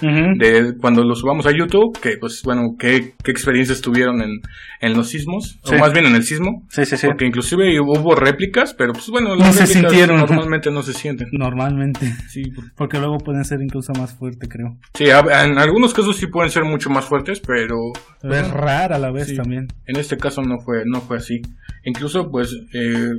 de 0.00 0.74
cuando 0.80 1.04
lo 1.04 1.14
subamos 1.14 1.46
a 1.46 1.52
YouTube, 1.56 1.98
que 2.00 2.16
pues 2.18 2.42
bueno, 2.44 2.74
qué, 2.78 3.14
qué 3.22 3.30
experiencias 3.30 3.80
tuvieron 3.80 4.20
en, 4.20 4.40
en 4.80 4.94
los 4.94 5.08
sismos, 5.10 5.58
Sí. 5.64 5.74
o 5.74 5.78
más 5.78 5.92
bien 5.92 6.06
en 6.06 6.14
el 6.14 6.24
sismo. 6.24 6.64
Sí, 6.68 6.84
sí, 6.84 6.96
sí. 6.96 7.06
Porque 7.06 7.26
inclusive 7.26 7.78
hubo 7.80 8.14
réplicas, 8.14 8.74
pero 8.74 8.92
pues 8.92 9.08
bueno, 9.08 9.30
No 9.30 9.36
las 9.36 9.54
se 9.54 9.62
réplicas 9.66 9.90
sintieron. 9.92 10.18
normalmente 10.18 10.70
no 10.70 10.82
se 10.82 10.92
sienten. 10.92 11.28
Normalmente. 11.32 12.12
Sí, 12.28 12.42
por- 12.50 12.64
Porque 12.74 12.98
luego 12.98 13.18
pueden 13.18 13.44
ser 13.44 13.60
incluso 13.62 13.92
más 13.94 14.16
fuerte, 14.16 14.48
creo. 14.48 14.76
sí, 14.94 15.04
en 15.04 15.58
algunos 15.58 15.94
casos 15.94 16.16
sí 16.16 16.26
pueden 16.26 16.50
ser 16.50 16.64
mucho 16.64 16.90
más 16.90 17.04
fuertes, 17.04 17.40
pero 17.40 17.76
Pero 18.20 18.34
es 18.34 18.50
rara 18.50 18.96
a 18.96 18.98
la 18.98 19.10
vez 19.12 19.28
Sí. 19.28 19.36
también. 19.36 19.68
En 19.86 19.96
este 19.96 20.16
caso 20.16 20.42
no 20.42 20.58
fue, 20.58 20.82
no 20.84 21.00
fue 21.00 21.18
así. 21.18 21.40
Incluso, 21.84 22.30
pues, 22.30 22.54
eh, 22.72 23.12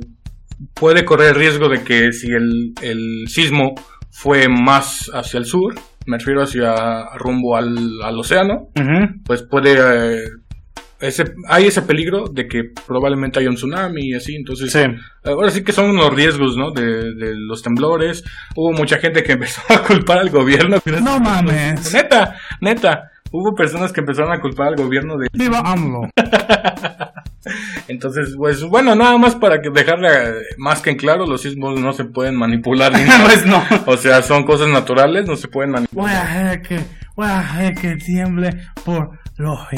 puede 0.74 1.04
correr 1.04 1.30
el 1.30 1.34
riesgo 1.36 1.68
de 1.68 1.82
que 1.82 2.12
si 2.12 2.28
el, 2.30 2.72
el 2.82 3.24
sismo 3.28 3.74
fue 4.18 4.48
más 4.48 5.10
hacia 5.12 5.38
el 5.38 5.44
sur, 5.44 5.74
me 6.06 6.18
refiero 6.18 6.42
hacia 6.42 7.04
rumbo 7.18 7.56
al, 7.56 7.76
al 8.02 8.18
océano, 8.18 8.68
pues 9.24 9.42
puede... 9.42 9.72
eh, 10.16 10.28
ese, 10.98 11.24
hay 11.48 11.66
ese 11.66 11.82
peligro 11.82 12.24
de 12.32 12.46
que 12.48 12.62
probablemente 12.86 13.38
haya 13.38 13.50
un 13.50 13.56
tsunami 13.56 14.00
y 14.08 14.14
así, 14.14 14.34
entonces 14.34 14.72
Sí. 14.72 14.80
ahora 15.24 15.50
sí 15.50 15.62
que 15.62 15.72
son 15.72 15.90
unos 15.90 16.14
riesgos, 16.14 16.56
¿no? 16.56 16.70
De, 16.70 16.86
de 17.14 17.34
los 17.36 17.62
temblores. 17.62 18.24
Hubo 18.56 18.72
mucha 18.72 18.96
gente 18.96 19.22
que 19.22 19.32
empezó 19.38 19.60
a 19.68 19.82
culpar 19.82 20.18
al 20.20 20.30
gobierno. 20.30 20.78
No 21.02 21.20
mames. 21.20 21.92
Neta, 21.92 22.36
neta. 22.62 23.10
Hubo 23.30 23.54
personas 23.54 23.92
que 23.92 24.00
empezaron 24.00 24.32
a 24.32 24.40
culpar 24.40 24.68
al 24.68 24.76
gobierno 24.76 25.16
de 25.18 25.28
Viva 25.34 25.60
AMLO. 25.66 26.00
Entonces, 27.88 28.34
pues 28.36 28.62
bueno, 28.62 28.94
nada 28.94 29.16
más 29.18 29.34
para 29.34 29.60
que 29.60 29.70
dejarle 29.70 30.08
eh, 30.08 30.32
más 30.58 30.82
que 30.82 30.90
en 30.90 30.96
claro, 30.96 31.26
los 31.26 31.42
sismos 31.42 31.78
no 31.80 31.92
se 31.92 32.04
pueden 32.04 32.36
manipular 32.36 32.92
ni 32.92 33.04
nada. 33.08 33.24
pues 33.24 33.46
no. 33.46 33.62
O 33.86 33.96
sea, 33.96 34.22
son 34.22 34.44
cosas 34.44 34.68
naturales, 34.68 35.26
no 35.26 35.36
se 35.36 35.48
pueden 35.48 35.70
manipular. 35.70 36.04
Voy 36.04 36.12
a 36.12 36.22
hacer 36.22 36.62
que, 36.62 36.80
voy 37.14 37.26
a 37.26 37.40
hacer 37.40 37.74
que 37.74 37.96
tiemble 37.96 38.50
por 38.84 39.18
los. 39.36 39.58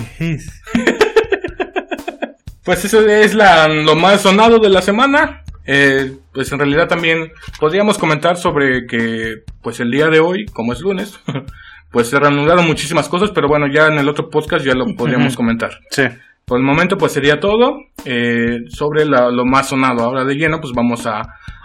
Pues 2.64 2.84
eso 2.84 3.00
es 3.00 3.34
la, 3.34 3.66
lo 3.66 3.96
más 3.96 4.20
sonado 4.20 4.58
de 4.58 4.68
la 4.68 4.82
semana. 4.82 5.42
Eh, 5.64 6.18
pues 6.34 6.52
en 6.52 6.58
realidad 6.58 6.86
también 6.86 7.32
podríamos 7.58 7.96
comentar 7.96 8.36
sobre 8.36 8.86
que, 8.86 9.36
pues 9.62 9.80
el 9.80 9.90
día 9.90 10.08
de 10.08 10.20
hoy, 10.20 10.44
como 10.46 10.74
es 10.74 10.80
lunes, 10.80 11.18
pues 11.90 12.08
se 12.08 12.18
reanudaron 12.20 12.66
muchísimas 12.66 13.08
cosas, 13.08 13.30
pero 13.30 13.48
bueno, 13.48 13.66
ya 13.72 13.86
en 13.86 13.98
el 13.98 14.08
otro 14.08 14.28
podcast 14.28 14.64
ya 14.66 14.74
lo 14.74 14.86
podríamos 14.96 15.34
comentar. 15.34 15.78
Sí. 15.90 16.04
Por 16.48 16.58
el 16.58 16.64
momento, 16.64 16.96
pues 16.98 17.12
sería 17.12 17.38
todo 17.38 17.76
eh, 18.04 18.60
sobre 18.68 19.04
la- 19.04 19.30
lo 19.30 19.44
más 19.44 19.68
sonado. 19.68 20.02
Ahora 20.02 20.24
de 20.24 20.34
lleno, 20.34 20.60
pues 20.60 20.72
vamos 20.74 21.06
a, 21.06 21.22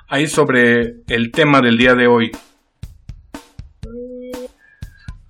a 0.10 0.20
ir 0.20 0.30
sobre 0.30 0.98
el 1.08 1.32
tema 1.32 1.62
del 1.62 1.78
día 1.78 1.94
de 1.96 2.06
hoy. 2.08 2.30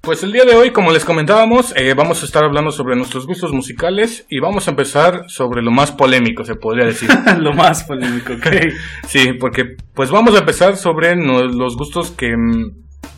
Pues 0.01 0.21
el 0.21 0.33
día 0.33 0.43
de 0.43 0.53
hoy, 0.55 0.71
como 0.71 0.91
les 0.91 1.05
comentábamos, 1.05 1.73
eh, 1.77 1.93
vamos 1.93 2.21
a 2.21 2.25
estar 2.25 2.43
hablando 2.43 2.71
sobre 2.71 2.97
nuestros 2.97 3.25
gustos 3.25 3.53
musicales 3.53 4.25
y 4.29 4.41
vamos 4.41 4.67
a 4.67 4.71
empezar 4.71 5.23
sobre 5.29 5.61
lo 5.61 5.71
más 5.71 5.93
polémico, 5.93 6.43
se 6.43 6.55
podría 6.55 6.85
decir. 6.87 7.09
Lo 7.39 7.53
más 7.53 7.83
polémico, 7.85 8.33
ok. 8.33 8.47
Sí, 9.07 9.31
porque 9.39 9.77
pues 9.93 10.09
vamos 10.11 10.35
a 10.35 10.39
empezar 10.39 10.75
sobre 10.75 11.15
no- 11.15 11.43
los 11.43 11.77
gustos 11.77 12.11
que 12.11 12.35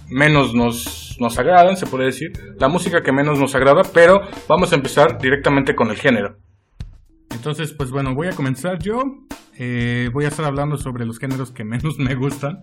menos 0.10 0.54
nos, 0.54 1.05
nos 1.20 1.38
agradan, 1.40 1.78
se 1.78 1.86
puede 1.88 2.06
decir, 2.06 2.32
la 2.60 2.68
música 2.68 3.02
que 3.02 3.12
menos 3.12 3.40
nos 3.40 3.56
agrada, 3.56 3.82
pero 3.94 4.22
vamos 4.48 4.72
a 4.72 4.76
empezar 4.76 5.18
directamente 5.20 5.76
con 5.76 5.90
el 5.90 5.98
género. 5.98 6.38
Entonces, 7.32 7.74
pues 7.74 7.92
bueno, 7.92 8.14
voy 8.16 8.28
a 8.28 8.32
comenzar 8.32 8.80
yo. 8.80 9.02
Eh, 9.58 10.10
voy 10.14 10.26
a 10.26 10.30
estar 10.30 10.46
hablando 10.46 10.78
sobre 10.78 11.06
los 11.06 11.20
géneros 11.20 11.52
que 11.52 11.64
menos 11.64 11.98
me 12.00 12.16
gustan. 12.16 12.58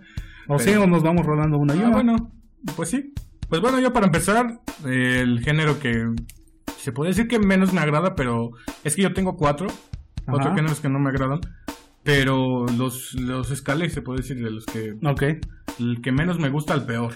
O 0.49 0.59
sí, 0.59 0.71
o 0.75 0.87
nos 0.87 1.03
vamos 1.03 1.25
rolando 1.27 1.57
una 1.59 1.75
y 1.75 1.81
Ah, 1.81 1.87
una. 1.87 1.91
bueno, 1.93 2.17
pues 2.77 2.91
sí. 2.91 3.13
Pues 3.49 3.61
bueno, 3.61 3.79
yo 3.81 3.93
para 3.93 4.07
empezar, 4.07 4.47
eh, 4.87 5.21
el 5.21 5.41
género 5.41 5.79
que 5.79 5.93
se 6.79 6.93
puede 6.93 7.11
decir 7.11 7.29
que 7.29 7.39
menos 7.39 7.73
me 7.73 7.81
agrada, 7.81 8.15
pero 8.15 8.51
es 8.83 8.97
que 8.97 9.03
yo 9.03 9.13
tengo 9.13 9.37
cuatro, 9.37 9.67
cuatro 10.27 10.55
géneros 10.55 10.81
que 10.81 10.89
no 10.89 10.99
me 10.99 11.11
agradan. 11.11 11.41
Pero 12.03 12.67
los, 12.77 13.15
los 13.15 13.51
escalé, 13.53 13.89
se 13.89 14.03
puede 14.03 14.23
decir, 14.23 14.43
de 14.43 14.51
los 14.51 14.67
que 14.67 14.95
Ok. 15.07 15.23
El 15.83 16.01
que 16.03 16.13
menos 16.13 16.39
me 16.39 16.49
gusta 16.49 16.73
al 16.75 16.87
peor. 16.87 17.13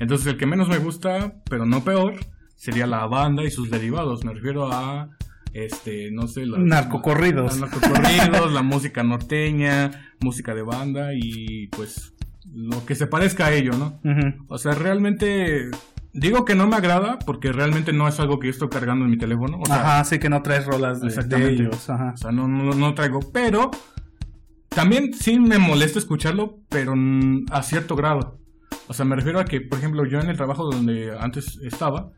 Entonces, 0.00 0.26
el 0.26 0.36
que 0.36 0.46
menos 0.46 0.68
me 0.68 0.78
gusta, 0.78 1.34
pero 1.48 1.64
no 1.66 1.82
peor, 1.84 2.14
sería 2.56 2.86
la 2.86 3.06
banda 3.06 3.44
y 3.44 3.50
sus 3.50 3.70
derivados. 3.70 4.24
Me 4.24 4.32
refiero 4.34 4.72
a, 4.72 5.08
este, 5.52 6.10
no 6.10 6.26
sé, 6.26 6.46
las- 6.46 6.60
Narcocorridos. 6.60 7.44
los 7.44 7.60
narcocorridos, 7.60 8.52
la 8.52 8.62
música 8.62 9.02
norteña, 9.02 10.10
música 10.20 10.54
de 10.54 10.62
banda 10.62 11.10
y 11.14 11.68
pues 11.68 12.12
lo 12.52 12.84
que 12.86 12.94
se 12.94 13.06
parezca 13.06 13.46
a 13.46 13.52
ello, 13.52 13.72
¿no? 13.72 14.00
O 14.48 14.58
sea, 14.58 14.72
realmente 14.72 15.68
digo 16.12 16.44
que 16.46 16.54
no 16.54 16.66
me 16.66 16.76
agrada 16.76 17.18
porque 17.18 17.52
realmente 17.52 17.92
no 17.92 18.08
es 18.08 18.18
algo 18.20 18.38
que 18.38 18.46
yo 18.46 18.50
estoy 18.52 18.68
cargando 18.70 19.04
en 19.04 19.10
mi 19.10 19.18
teléfono. 19.18 19.58
O 19.60 19.66
sea, 19.66 19.76
Ajá, 19.76 20.04
sí 20.04 20.18
que 20.18 20.30
no 20.30 20.42
traes 20.42 20.64
rolas 20.64 21.00
de, 21.02 21.50
ellos. 21.50 21.90
Ajá. 21.90 22.12
o 22.14 22.16
sea, 22.16 22.32
no, 22.32 22.48
no, 22.48 22.72
no 22.72 22.94
traigo, 22.94 23.20
pero 23.32 23.70
también 24.76 25.14
sí 25.14 25.38
me 25.40 25.58
molesta 25.58 25.98
escucharlo, 25.98 26.60
pero 26.68 26.94
a 27.50 27.62
cierto 27.62 27.96
grado. 27.96 28.38
O 28.88 28.92
sea, 28.92 29.06
me 29.06 29.16
refiero 29.16 29.40
a 29.40 29.46
que, 29.46 29.62
por 29.62 29.78
ejemplo, 29.78 30.04
yo 30.04 30.20
en 30.20 30.28
el 30.28 30.36
trabajo 30.36 30.64
donde 30.70 31.16
antes 31.18 31.58
estaba, 31.62 32.10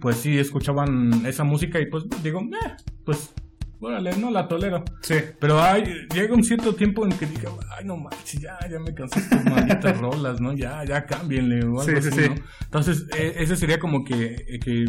pues 0.00 0.16
sí 0.16 0.38
escuchaban 0.38 1.26
esa 1.26 1.44
música 1.44 1.78
y 1.78 1.86
pues 1.90 2.04
digo, 2.22 2.40
eh, 2.40 2.72
pues, 3.04 3.34
órale, 3.80 4.16
no 4.16 4.30
la 4.30 4.48
tolero. 4.48 4.82
Sí. 5.02 5.16
Pero 5.38 5.60
hay, 5.62 5.84
llega 6.14 6.34
un 6.34 6.42
cierto 6.42 6.74
tiempo 6.74 7.04
en 7.04 7.12
que 7.12 7.26
digo, 7.26 7.58
ay, 7.78 7.84
no 7.84 7.98
manches, 7.98 8.40
ya, 8.40 8.58
ya 8.70 8.78
me 8.80 8.94
cansé 8.94 9.20
de 9.20 9.26
estas 9.26 9.44
malditas 9.44 9.98
rolas, 10.00 10.40
¿no? 10.40 10.54
Ya, 10.54 10.82
ya 10.86 11.04
cámbienle 11.04 11.64
o 11.66 11.80
algo 11.80 11.82
Sí, 11.82 11.92
sí, 12.00 12.08
así, 12.08 12.22
sí. 12.22 12.28
¿no? 12.30 12.34
Entonces, 12.64 13.06
e- 13.14 13.34
ese 13.42 13.56
sería 13.56 13.78
como 13.78 14.02
que, 14.04 14.36
eh, 14.48 14.58
que 14.58 14.86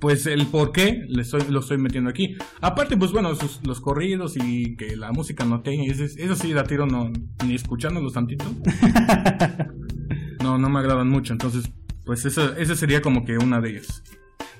pues 0.00 0.26
el 0.26 0.46
por 0.46 0.72
qué 0.72 1.04
le 1.08 1.22
estoy, 1.22 1.42
lo 1.48 1.60
estoy 1.60 1.78
metiendo 1.78 2.10
aquí. 2.10 2.36
Aparte, 2.60 2.96
pues 2.96 3.10
bueno, 3.12 3.34
sus- 3.34 3.60
los 3.66 3.80
corridos 3.80 4.34
y 4.36 4.76
que 4.76 4.96
la 4.96 5.12
música 5.12 5.44
no 5.44 5.62
tenga, 5.62 5.84
eso, 5.90 6.04
eso 6.04 6.36
sí, 6.36 6.52
la 6.52 6.64
tiro 6.64 6.86
no, 6.86 7.10
ni 7.46 7.54
escuchándolos 7.54 8.12
tantito. 8.12 8.44
no, 10.42 10.58
no 10.58 10.68
me 10.68 10.78
agradan 10.80 11.08
mucho, 11.08 11.32
entonces, 11.32 11.70
pues 12.04 12.24
esa, 12.24 12.54
esa 12.58 12.74
sería 12.76 13.00
como 13.00 13.24
que 13.24 13.38
una 13.38 13.60
de 13.60 13.70
ellas. 13.70 14.02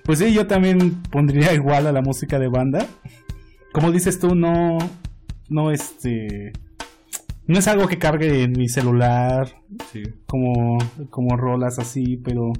Pues 0.05 0.19
sí, 0.19 0.33
yo 0.33 0.47
también 0.47 1.03
pondría 1.11 1.53
igual 1.55 1.87
a 1.87 1.93
la 1.93 2.03
música 2.03 2.39
de 2.39 2.49
banda. 2.49 2.87
Como 3.73 3.91
dices 3.91 4.19
tú, 4.21 4.35
no, 4.35 4.79
no 5.49 5.71
este, 5.71 6.53
no 7.47 7.59
es 7.59 7.67
algo 7.69 7.89
que 7.89 7.99
cargue 7.99 8.43
en 8.43 8.53
mi 8.53 8.69
celular 8.69 9.57
Sí. 9.93 10.03
como, 10.27 10.79
como 11.11 11.37
rolas 11.37 11.79
así, 11.79 12.19
pero 12.19 12.53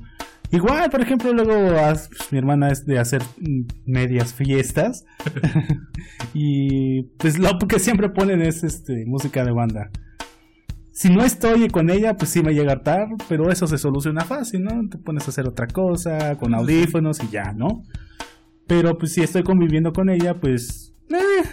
igual, 0.55 0.91
por 0.91 1.01
ejemplo, 1.01 1.33
luego 1.33 1.75
pues, 2.09 2.33
mi 2.33 2.39
hermana 2.39 2.69
es 2.69 2.87
de 2.87 2.99
hacer 2.99 3.23
mm, 3.41 3.63
medias 3.87 4.33
fiestas 4.35 5.05
y 6.35 7.03
pues 7.19 7.39
lo 7.39 7.59
que 7.59 7.79
siempre 7.79 8.09
ponen 8.09 8.43
es 8.43 8.65
este 8.65 9.05
música 9.07 9.45
de 9.45 9.53
banda. 9.53 9.91
Si 10.93 11.11
no 11.11 11.25
estoy 11.25 11.69
con 11.69 11.91
ella, 11.91 12.17
pues 12.17 12.31
sí 12.31 12.41
me 12.41 12.55
llega 12.55 12.71
a 12.71 12.75
hartar, 12.77 13.09
pero 13.29 13.51
eso 13.51 13.67
se 13.67 13.79
soluciona 13.79 14.25
fácil, 14.25 14.63
¿no? 14.63 14.89
Te 14.89 14.97
pones 14.97 15.27
a 15.27 15.31
hacer 15.31 15.49
otra 15.49 15.67
cosa 15.67 16.37
con 16.37 16.55
audífonos 16.55 17.21
y 17.25 17.29
ya, 17.31 17.53
¿no? 17.53 17.83
Pero 18.69 18.97
pues 18.97 19.13
si 19.13 19.21
estoy 19.21 19.43
conviviendo 19.43 19.93
con 19.93 20.09
ella, 20.09 20.35
pues 20.35 20.95
eh, 21.11 21.49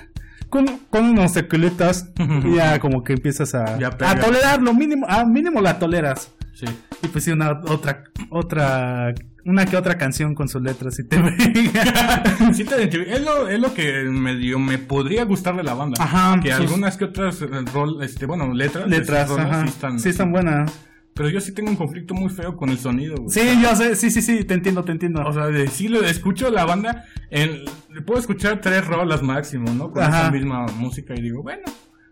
con, 0.47 0.65
con 0.91 1.05
unos 1.05 1.33
tequilitas 1.33 2.13
ya 2.55 2.79
como 2.79 3.03
que 3.03 3.13
empiezas 3.13 3.55
a, 3.55 3.63
a 3.77 4.19
tolerar 4.19 4.61
lo 4.61 4.75
mínimo, 4.75 5.07
a 5.09 5.25
mínimo 5.25 5.59
la 5.59 5.79
toleras. 5.79 6.31
Sí. 6.53 6.67
Y 7.03 7.07
pues 7.07 7.23
sí, 7.23 7.31
una 7.31 7.51
otra, 7.67 8.03
otra, 8.29 9.13
una 9.45 9.65
que 9.65 9.75
otra 9.75 9.97
canción 9.97 10.35
con 10.35 10.47
sus 10.47 10.61
letras 10.61 10.99
y 10.99 11.07
te. 11.07 11.17
Sí 12.53 12.63
te. 12.63 12.83
Es 13.13 13.21
lo, 13.23 13.47
es 13.47 13.59
lo 13.59 13.73
que 13.73 14.03
medio 14.03 14.59
me 14.59 14.77
podría 14.77 15.25
gustar 15.25 15.55
de 15.55 15.63
la 15.63 15.73
banda. 15.73 15.97
Ajá, 16.03 16.39
Que 16.41 16.51
sus- 16.51 16.59
algunas 16.61 16.97
que 16.97 17.05
otras 17.05 17.41
eh, 17.41 17.47
rol, 17.73 18.03
este, 18.03 18.25
bueno, 18.25 18.53
letras. 18.53 18.87
letras, 18.87 19.31
ajá. 19.31 19.63
sí 19.63 19.69
están. 19.69 19.99
Sí 19.99 20.09
están 20.09 20.31
buenas. 20.31 20.71
Pero 21.13 21.27
yo 21.29 21.41
sí 21.41 21.51
tengo 21.53 21.69
un 21.69 21.75
conflicto 21.75 22.13
muy 22.13 22.29
feo 22.29 22.55
con 22.55 22.69
el 22.69 22.77
sonido. 22.77 23.15
güey. 23.17 23.29
Sí, 23.29 23.41
yo 23.61 23.75
sé, 23.75 23.95
sí, 23.95 24.09
sí, 24.11 24.21
sí, 24.21 24.45
te 24.45 24.53
entiendo, 24.53 24.83
te 24.85 24.93
entiendo. 24.93 25.21
O 25.25 25.33
sea, 25.33 25.47
de, 25.47 25.67
sí 25.67 25.89
lo 25.89 26.01
escucho 26.03 26.49
la 26.49 26.63
banda, 26.65 27.03
en, 27.29 27.63
puedo 28.05 28.19
escuchar 28.19 28.61
tres 28.61 28.85
rolas 28.87 29.21
máximo, 29.21 29.73
¿no? 29.73 29.91
Con 29.91 30.03
Ajá. 30.03 30.21
esa 30.21 30.31
misma 30.31 30.65
música 30.77 31.13
y 31.13 31.21
digo, 31.21 31.43
bueno, 31.43 31.63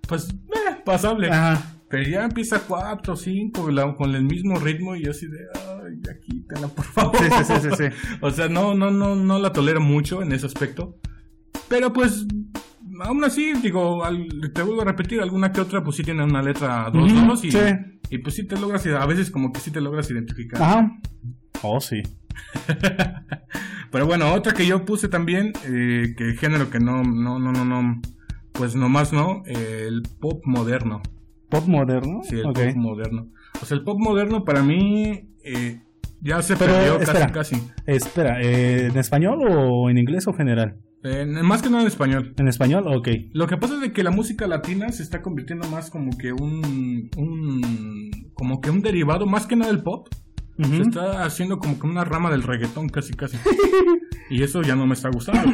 pues, 0.08 0.30
eh, 0.30 0.82
pasable. 0.84 1.30
Ajá. 1.30 1.62
Pero 1.90 2.04
ya 2.10 2.24
empieza 2.26 2.60
cuatro, 2.68 3.16
cinco, 3.16 3.72
la- 3.72 3.96
con 3.96 4.14
el 4.14 4.24
mismo 4.24 4.60
ritmo 4.60 4.96
y 4.96 5.04
yo 5.06 5.12
así 5.12 5.26
de, 5.28 5.40
ay, 5.56 6.00
ya 6.02 6.20
quítala, 6.20 6.68
por 6.68 6.86
favor. 6.86 7.18
Sí, 7.18 7.26
sí, 7.32 7.44
sí, 7.44 7.54
sí, 7.62 7.70
sí. 7.78 8.18
o 8.22 8.30
sea, 8.32 8.48
no, 8.48 8.76
no, 8.76 8.92
no, 8.92 9.16
no 9.16 9.40
la 9.40 9.52
tolero 9.52 9.82
mucho 9.82 10.22
en 10.22 10.32
ese 10.32 10.46
aspecto. 10.46 10.98
Pero 11.68 11.92
pues, 11.92 12.26
aún 13.02 13.24
así, 13.24 13.54
digo, 13.54 14.04
al- 14.06 14.52
te 14.54 14.62
vuelvo 14.62 14.82
a 14.82 14.86
repetir, 14.86 15.20
alguna 15.20 15.52
que 15.52 15.62
otra, 15.62 15.84
pues 15.84 15.96
sí 15.96 16.04
tiene 16.04 16.24
una 16.24 16.44
letra 16.44 16.90
dos, 16.94 17.12
Ujú, 17.12 17.26
dos 17.26 17.44
y, 17.46 17.52
sí. 17.52 17.58
y 18.12 18.18
pues 18.20 18.36
sí 18.36 18.46
te 18.48 18.60
logras, 18.60 18.86
a 18.86 19.06
veces 19.08 19.32
como 19.32 19.52
que 19.52 19.60
sí 19.60 19.72
te 19.72 19.82
logras 19.82 20.10
identificar. 20.12 20.62
Ajá. 20.62 20.92
Oh, 21.64 21.80
sí. 21.82 22.02
Pero 23.92 24.06
bueno, 24.06 24.32
otra 24.34 24.54
que 24.54 24.66
yo 24.68 24.86
puse 24.86 25.08
también, 25.08 25.54
eh, 25.66 26.14
que 26.16 26.34
género 26.36 26.70
que 26.70 26.80
no, 26.80 27.04
no, 27.04 27.40
no, 27.40 27.52
no, 27.52 27.66
no, 27.66 28.02
pues 28.54 28.76
nomás 28.76 29.12
no, 29.14 29.42
eh, 29.48 29.86
el 29.88 30.04
pop 30.20 30.42
moderno. 30.46 31.02
Pop 31.50 31.66
moderno. 31.68 32.22
Sí, 32.24 32.36
el 32.36 32.44
pop 32.44 32.58
moderno. 32.76 33.28
O 33.62 33.66
sea, 33.66 33.78
el 33.78 33.84
pop 33.84 33.98
moderno 34.00 34.46
para 34.46 34.62
mí 34.62 35.30
eh, 35.44 35.82
ya 36.22 36.42
se 36.42 36.56
Pero, 36.56 36.74
perdió 36.74 37.00
espera. 37.00 37.32
casi, 37.32 37.56
casi. 37.56 37.72
Espera, 37.86 38.42
¿eh, 38.42 38.88
¿en 38.88 38.98
español 38.98 39.40
o 39.50 39.90
en 39.90 39.98
inglés 39.98 40.28
o 40.28 40.34
general? 40.34 40.78
Eh, 41.04 41.26
más 41.26 41.62
que 41.62 41.70
nada 41.70 41.82
en 41.82 41.88
español. 41.88 42.34
En 42.38 42.48
español, 42.48 42.84
ok. 42.88 43.08
Lo 43.32 43.48
que 43.48 43.58
pasa 43.58 43.76
es 43.76 43.82
de 43.82 43.94
que 43.94 44.04
la 44.04 44.12
música 44.12 44.48
latina 44.48 44.90
se 44.92 45.02
está 45.02 45.22
convirtiendo 45.22 45.68
más 45.70 45.90
como 45.90 46.18
que 46.18 46.34
un, 46.34 47.10
un 47.16 48.12
como 48.34 48.60
que 48.60 48.70
un 48.70 48.82
derivado, 48.82 49.26
más 49.26 49.48
que 49.48 49.56
nada 49.56 49.72
del 49.72 49.82
pop. 49.82 50.08
Se 50.62 50.82
está 50.82 51.24
haciendo 51.24 51.58
como 51.58 51.80
que 51.80 51.88
una 51.88 52.04
rama 52.04 52.30
del 52.30 52.44
reggaetón 52.44 52.90
casi 52.90 53.14
casi. 53.14 53.38
y 54.30 54.44
eso 54.44 54.62
ya 54.62 54.76
no 54.76 54.86
me 54.86 54.94
está 54.94 55.10
gustando. 55.10 55.54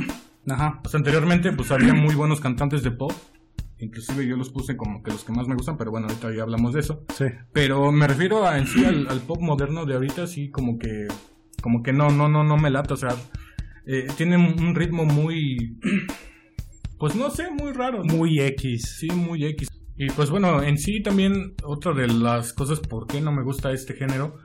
Ajá. 0.49 0.79
Pues 0.81 0.95
anteriormente 0.95 1.51
pues 1.51 1.71
había 1.71 1.93
muy 1.93 2.15
buenos 2.15 2.41
cantantes 2.41 2.81
de 2.81 2.89
pop. 2.89 3.11
Inclusive 3.79 4.25
yo 4.25 4.37
los 4.37 4.49
puse 4.49 4.77
como 4.77 5.03
que 5.03 5.11
los 5.11 5.23
que 5.23 5.33
más 5.33 5.47
me 5.47 5.55
gustan, 5.55 5.77
pero 5.77 5.91
bueno, 5.91 6.07
ahorita 6.07 6.33
ya 6.33 6.43
hablamos 6.43 6.73
de 6.73 6.79
eso. 6.79 7.05
Sí. 7.13 7.25
Pero 7.51 7.91
me 7.91 8.07
refiero 8.07 8.45
a, 8.45 8.57
en 8.57 8.67
sí 8.67 8.85
al, 8.85 9.07
al 9.07 9.19
pop 9.19 9.39
moderno 9.41 9.85
de 9.85 9.95
ahorita, 9.95 10.27
sí, 10.27 10.49
como 10.49 10.79
que, 10.79 11.07
como 11.61 11.83
que 11.83 11.91
no, 11.91 12.09
no, 12.09 12.29
no, 12.29 12.43
no 12.43 12.57
me 12.57 12.69
lata, 12.69 12.93
o 12.93 12.97
sea, 12.97 13.15
eh, 13.85 14.07
tiene 14.17 14.37
un 14.37 14.75
ritmo 14.75 15.05
muy, 15.05 15.77
pues 16.97 17.15
no 17.15 17.29
sé, 17.29 17.51
muy 17.51 17.73
raro, 17.73 18.03
¿no? 18.03 18.15
Muy 18.15 18.39
X. 18.39 18.97
sí, 18.99 19.07
muy 19.11 19.45
X. 19.45 19.67
Y 19.97 20.07
pues 20.07 20.29
bueno, 20.29 20.61
en 20.61 20.77
sí 20.77 21.01
también 21.01 21.53
otra 21.63 21.93
de 21.93 22.07
las 22.07 22.51
cosas 22.51 22.81
por 22.81 23.07
qué 23.07 23.21
no 23.21 23.31
me 23.31 23.43
gusta 23.43 23.71
este 23.71 23.93
género 23.93 24.35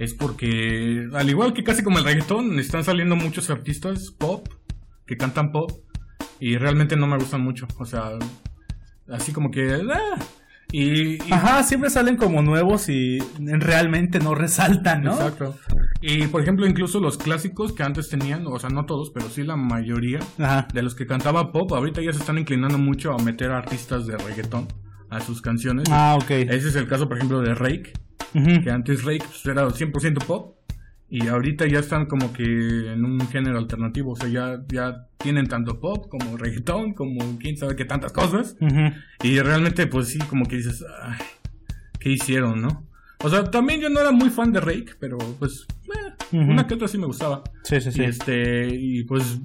es 0.00 0.14
porque, 0.14 1.06
al 1.12 1.30
igual 1.30 1.52
que 1.52 1.62
casi 1.62 1.84
como 1.84 1.98
el 1.98 2.04
reggaetón, 2.04 2.58
están 2.58 2.82
saliendo 2.82 3.14
muchos 3.14 3.48
artistas 3.48 4.10
pop 4.10 4.48
que 5.06 5.16
cantan 5.16 5.52
pop 5.52 5.70
y 6.40 6.56
realmente 6.56 6.96
no 6.96 7.06
me 7.06 7.18
gustan 7.18 7.40
mucho, 7.40 7.68
o 7.78 7.84
sea, 7.84 8.18
así 9.10 9.32
como 9.32 9.50
que, 9.50 9.72
ah, 9.92 10.18
y, 10.72 11.14
y- 11.14 11.32
Ajá, 11.32 11.62
siempre 11.62 11.90
salen 11.90 12.16
como 12.16 12.42
nuevos 12.42 12.88
y 12.88 13.18
realmente 13.38 14.18
no 14.18 14.34
resaltan, 14.34 15.04
¿no? 15.04 15.12
Exacto. 15.12 15.56
Y 16.00 16.26
por 16.26 16.42
ejemplo, 16.42 16.66
incluso 16.66 17.00
los 17.00 17.16
clásicos 17.18 17.72
que 17.72 17.82
antes 17.84 18.08
tenían, 18.08 18.46
o 18.46 18.58
sea, 18.58 18.68
no 18.70 18.84
todos, 18.84 19.10
pero 19.14 19.28
sí 19.30 19.44
la 19.44 19.56
mayoría 19.56 20.18
Ajá. 20.38 20.66
de 20.72 20.82
los 20.82 20.94
que 20.94 21.06
cantaba 21.06 21.52
pop, 21.52 21.72
ahorita 21.72 22.02
ya 22.02 22.12
se 22.12 22.18
están 22.18 22.38
inclinando 22.38 22.78
mucho 22.78 23.12
a 23.12 23.18
meter 23.22 23.50
artistas 23.52 24.06
de 24.06 24.16
reggaetón 24.18 24.66
a 25.08 25.20
sus 25.20 25.40
canciones. 25.40 25.88
Ah, 25.90 26.16
ok. 26.20 26.30
Ese 26.30 26.68
es 26.68 26.74
el 26.76 26.88
caso, 26.88 27.08
por 27.08 27.16
ejemplo, 27.16 27.40
de 27.40 27.54
Rake, 27.54 27.92
que 28.32 28.70
antes 28.70 29.04
Rake 29.04 29.24
pues, 29.24 29.46
era 29.46 29.66
100% 29.68 30.24
pop. 30.26 30.55
Y 31.08 31.28
ahorita 31.28 31.66
ya 31.66 31.78
están 31.78 32.06
como 32.06 32.32
que 32.32 32.42
en 32.42 33.04
un 33.04 33.20
género 33.28 33.58
alternativo, 33.58 34.12
o 34.12 34.16
sea, 34.16 34.28
ya, 34.28 34.64
ya 34.68 35.06
tienen 35.18 35.46
tanto 35.46 35.78
pop 35.80 36.08
como 36.08 36.36
reggaetón, 36.36 36.94
como 36.94 37.38
quién 37.38 37.56
sabe 37.56 37.76
qué 37.76 37.84
tantas 37.84 38.12
cosas. 38.12 38.56
Y 39.22 39.38
realmente, 39.40 39.86
pues 39.86 40.08
sí, 40.08 40.18
como 40.18 40.46
que 40.46 40.56
dices, 40.56 40.84
"Ay, 41.02 41.18
¿qué 42.00 42.10
hicieron, 42.10 42.60
no? 42.60 42.86
O 43.22 43.30
sea, 43.30 43.44
también 43.44 43.80
yo 43.80 43.88
no 43.88 44.00
era 44.00 44.10
muy 44.10 44.30
fan 44.30 44.52
de 44.52 44.60
Rake, 44.60 44.92
pero 45.00 45.16
pues, 45.38 45.66
eh, 46.32 46.38
una 46.38 46.66
que 46.66 46.74
otra 46.74 46.88
sí 46.88 46.98
me 46.98 47.06
gustaba. 47.06 47.42
Sí, 47.62 47.80
sí, 47.80 47.92
sí. 47.92 48.02
Y 48.02 48.04
este, 48.04 48.68
y 48.74 49.04
pues, 49.04 49.40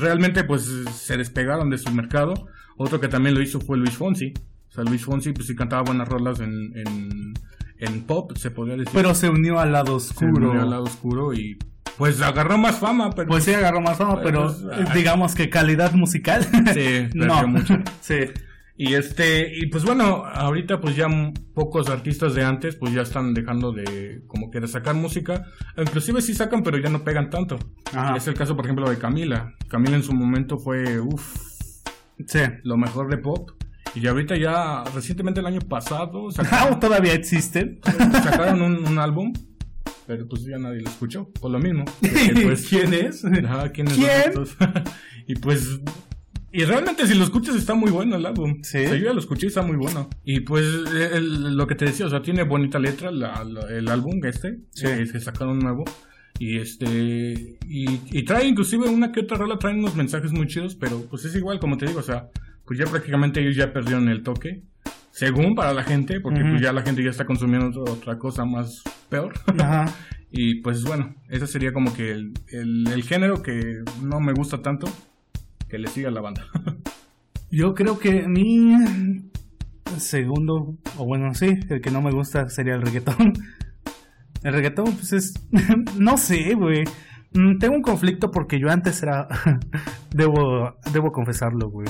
realmente, 0.00 0.42
pues 0.44 0.64
se 0.92 1.16
despegaron 1.16 1.70
de 1.70 1.78
su 1.78 1.92
mercado. 1.92 2.48
Otro 2.76 2.98
que 3.00 3.08
también 3.08 3.34
lo 3.34 3.42
hizo 3.42 3.60
fue 3.60 3.76
Luis 3.78 3.92
Fonsi. 3.96 4.32
O 4.68 4.72
sea, 4.72 4.84
Luis 4.84 5.04
Fonsi, 5.04 5.32
pues 5.32 5.46
sí 5.46 5.54
cantaba 5.54 5.82
buenas 5.82 6.08
rolas 6.08 6.40
en, 6.40 6.72
en, 6.74 7.34
en 7.84 8.04
pop, 8.04 8.32
se 8.36 8.50
podría 8.50 8.76
decir. 8.76 8.92
Pero 8.92 9.14
se 9.14 9.28
unió 9.28 9.58
al 9.60 9.72
lado 9.72 9.98
Se 10.00 10.12
oscuro. 10.24 10.50
unió 10.50 10.62
al 10.62 10.70
lado 10.70 10.84
oscuro 10.84 11.34
y 11.34 11.58
pues 11.98 12.20
agarró 12.22 12.56
más 12.58 12.78
fama, 12.78 13.10
pero 13.10 13.28
Pues 13.28 13.44
sí, 13.44 13.52
agarró 13.52 13.80
más 13.80 13.98
fama, 13.98 14.20
pero 14.22 14.44
Pues, 14.46 14.64
ah. 14.88 14.92
digamos 14.94 15.34
que 15.34 15.50
calidad 15.50 15.92
musical. 15.92 16.46
Sí, 16.74 17.08
no. 17.14 17.46
mucho. 17.46 17.78
Sí. 18.00 18.16
Y 18.74 18.94
este, 18.94 19.52
y 19.58 19.66
pues 19.66 19.84
bueno, 19.84 20.24
ahorita 20.24 20.80
pues 20.80 20.96
ya 20.96 21.06
pocos 21.54 21.90
artistas 21.90 22.34
de 22.34 22.42
antes 22.42 22.74
pues 22.74 22.92
ya 22.94 23.02
están 23.02 23.34
dejando 23.34 23.70
de 23.70 24.22
como 24.26 24.50
que 24.50 24.60
de 24.60 24.66
sacar 24.66 24.94
música. 24.94 25.44
Inclusive 25.76 26.22
sí 26.22 26.34
sacan, 26.34 26.62
pero 26.62 26.78
ya 26.78 26.88
no 26.88 27.04
pegan 27.04 27.28
tanto. 27.28 27.58
Ajá. 27.92 28.16
Es 28.16 28.26
el 28.26 28.34
caso, 28.34 28.56
por 28.56 28.64
ejemplo, 28.64 28.88
de 28.88 28.96
Camila. 28.98 29.54
Camila 29.68 29.96
en 29.96 30.02
su 30.02 30.14
momento 30.14 30.58
fue, 30.58 30.98
uff, 30.98 31.36
Sí. 32.26 32.40
lo 32.64 32.76
mejor 32.78 33.08
de 33.10 33.18
pop. 33.18 33.50
Y 33.94 34.06
ahorita 34.06 34.36
ya, 34.36 34.84
recientemente 34.94 35.40
el 35.40 35.46
año 35.46 35.60
pasado, 35.60 36.30
sacaron, 36.32 36.80
todavía 36.80 37.12
existen. 37.14 37.80
sacaron 37.84 38.62
un, 38.62 38.86
un 38.86 38.98
álbum, 38.98 39.32
pero 40.06 40.26
pues 40.28 40.44
ya 40.44 40.58
nadie 40.58 40.80
lo 40.80 40.88
escuchó, 40.88 41.28
por 41.40 41.50
lo 41.50 41.58
mismo. 41.58 41.84
Porque, 42.00 42.40
pues, 42.42 42.66
¿Quién 42.68 42.94
es? 42.94 43.24
Ajá, 43.24 43.70
¿quiénes 43.70 43.94
son 43.94 44.04
¿Quién? 44.04 44.84
y 45.28 45.34
pues. 45.36 45.80
Y 46.54 46.64
realmente, 46.64 47.06
si 47.06 47.14
lo 47.14 47.24
escuchas, 47.24 47.56
está 47.56 47.74
muy 47.74 47.90
bueno 47.90 48.16
el 48.16 48.26
álbum. 48.26 48.58
Sí. 48.62 48.78
O 48.84 48.88
sea, 48.88 48.96
yo 48.96 49.06
ya 49.06 49.12
lo 49.14 49.20
escuché 49.20 49.46
y 49.46 49.48
está 49.48 49.62
muy 49.62 49.76
bueno. 49.76 50.10
Y 50.22 50.40
pues, 50.40 50.64
el- 50.66 51.56
lo 51.56 51.66
que 51.66 51.74
te 51.74 51.86
decía, 51.86 52.04
o 52.04 52.10
sea, 52.10 52.20
tiene 52.20 52.42
bonita 52.42 52.78
letra 52.78 53.10
la- 53.10 53.42
la- 53.44 53.68
el 53.70 53.88
álbum 53.88 54.22
este. 54.26 54.58
Sí. 54.72 54.86
eh, 54.86 55.08
que 55.10 55.18
sacaron 55.20 55.58
nuevo. 55.60 55.84
Y 56.38 56.58
este. 56.58 57.56
Y, 57.66 58.00
y 58.18 58.24
trae 58.24 58.46
inclusive 58.46 58.86
una 58.88 59.12
que 59.12 59.20
otra 59.20 59.38
rola, 59.38 59.58
traen 59.58 59.78
unos 59.78 59.94
mensajes 59.96 60.30
muy 60.32 60.46
chidos, 60.46 60.74
pero 60.74 61.00
pues 61.08 61.24
es 61.24 61.34
igual, 61.36 61.58
como 61.58 61.78
te 61.78 61.86
digo, 61.86 62.00
o 62.00 62.02
sea, 62.02 62.28
pues 62.66 62.78
ya 62.78 62.86
prácticamente 62.86 63.40
ellos 63.40 63.56
ya 63.56 63.72
perdieron 63.72 64.08
el 64.08 64.22
toque. 64.22 64.62
Según 65.10 65.54
para 65.54 65.74
la 65.74 65.82
gente, 65.84 66.20
porque 66.20 66.40
pues 66.40 66.62
ya 66.62 66.72
la 66.72 66.80
gente 66.80 67.04
ya 67.04 67.10
está 67.10 67.26
consumiendo 67.26 67.68
otra, 67.82 67.92
otra 67.92 68.18
cosa 68.18 68.44
más 68.44 68.82
peor. 69.08 69.34
Ajá. 69.58 69.86
Y 70.34 70.62
pues 70.62 70.82
bueno, 70.82 71.14
ese 71.28 71.46
sería 71.46 71.74
como 71.74 71.92
que 71.92 72.10
el, 72.10 72.32
el, 72.48 72.88
el 72.90 73.02
género 73.02 73.42
que 73.42 73.82
no 74.02 74.18
me 74.18 74.32
gusta 74.32 74.62
tanto, 74.62 74.88
que 75.68 75.78
le 75.78 75.88
siga 75.88 76.10
la 76.10 76.22
banda. 76.22 76.46
Yo 77.50 77.74
creo 77.74 77.98
que 77.98 78.26
mi 78.26 78.74
segundo, 79.98 80.78
o 80.96 81.04
bueno, 81.04 81.34
sí, 81.34 81.60
el 81.68 81.82
que 81.82 81.90
no 81.90 82.00
me 82.00 82.12
gusta 82.12 82.48
sería 82.48 82.74
el 82.76 82.80
reggaetón. 82.80 83.34
El 84.42 84.54
reggaetón, 84.54 84.86
pues 84.96 85.12
es. 85.12 85.34
no 85.98 86.16
sé, 86.16 86.54
güey. 86.54 86.84
Mm, 87.34 87.58
Tengo 87.58 87.74
un 87.76 87.82
conflicto 87.82 88.30
porque 88.30 88.58
yo 88.58 88.70
antes 88.70 89.02
era. 89.02 89.28
debo, 90.14 90.76
debo 90.92 91.12
confesarlo, 91.12 91.68
güey. 91.68 91.88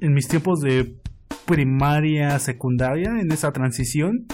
En 0.00 0.12
mis 0.14 0.28
tiempos 0.28 0.60
de 0.60 0.96
primaria, 1.46 2.38
secundaria, 2.38 3.10
en 3.20 3.30
esa 3.32 3.52
transición, 3.52 4.26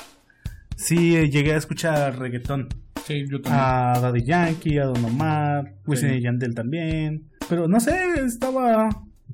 sí 0.77 1.17
eh, 1.17 1.31
llegué 1.31 1.53
a 1.53 1.57
escuchar 1.57 2.19
reggaetón. 2.19 2.69
Sí, 3.05 3.25
yo 3.29 3.41
también. 3.41 3.65
A 3.65 4.01
Daddy 4.01 4.25
Yankee, 4.25 4.79
a 4.79 4.85
Don 4.87 5.05
Omar, 5.05 5.75
Wisin 5.87 6.11
Sí. 6.11 6.15
y 6.17 6.23
Yandel 6.23 6.55
también. 6.55 7.29
Pero 7.49 7.69
no 7.69 7.81
sé, 7.81 7.97
estaba 8.25 8.89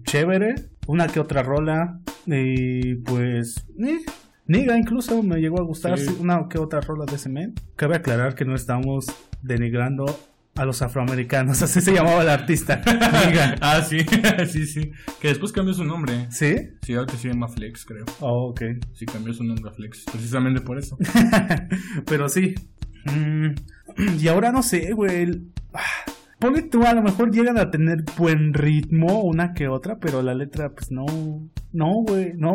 chévere. 0.05 0.55
Una 0.87 1.07
que 1.07 1.21
otra 1.21 1.43
rola. 1.43 2.01
Y 2.27 2.97
pues. 2.97 3.67
eh, 3.79 3.99
Niga 4.47 4.79
incluso 4.79 5.23
me 5.23 5.37
llegó 5.41 5.61
a 5.61 5.65
gustar 5.65 5.99
Sí. 5.99 6.17
una 6.21 6.47
que 6.49 6.59
otra 6.59 6.81
rola 6.81 7.05
de 7.05 7.17
ese 7.17 7.29
men. 7.29 7.55
Cabe 7.77 7.97
aclarar 7.97 8.35
que 8.35 8.47
no 8.47 8.55
estamos 8.55 9.07
denigrando 9.43 10.07
a 10.59 10.65
los 10.65 10.83
afroamericanos. 10.83 11.63
Así 11.63 11.81
se 11.81 11.93
llamaba 11.93 12.23
el 12.23 12.29
artista. 12.29 12.83
Ah, 13.61 13.83
sí, 13.83 13.99
sí, 14.51 14.67
sí. 14.67 14.91
Que 15.21 15.29
después 15.29 15.53
cambió 15.53 15.75
su 15.75 15.85
nombre. 15.85 16.27
¿Sí? 16.31 16.57
Sí, 16.83 16.95
ahora 16.95 17.13
se 17.15 17.29
llama 17.29 17.49
Flex, 17.49 17.85
creo. 17.85 18.05
Oh, 18.21 18.51
ok. 18.51 18.63
Sí, 18.95 19.07
cambió 19.07 19.33
su 19.33 19.45
nombre 19.45 19.71
a 19.71 19.73
Flex, 19.73 20.05
precisamente 20.11 20.61
por 20.61 20.79
eso. 20.79 20.97
Pero 22.07 22.29
sí. 22.29 22.55
Mm, 23.05 23.55
y 24.21 24.29
ahora 24.29 24.53
no 24.53 24.63
sé, 24.63 24.93
güey. 24.93 25.31
ah, 25.75 25.81
Ponle 26.39 26.63
tú, 26.63 26.85
a 26.85 26.95
lo 26.95 27.03
mejor 27.03 27.33
llegan 27.33 27.59
a 27.59 27.71
tener 27.71 28.05
buen 28.17 28.55
ritmo 28.55 29.23
una 29.23 29.55
que 29.55 29.69
otra, 29.69 29.99
pero 29.99 30.23
la 30.23 30.35
letra, 30.35 30.71
pues 30.71 30.91
no. 30.91 31.05
No, 31.73 31.93
güey, 32.07 32.33
no. 32.37 32.55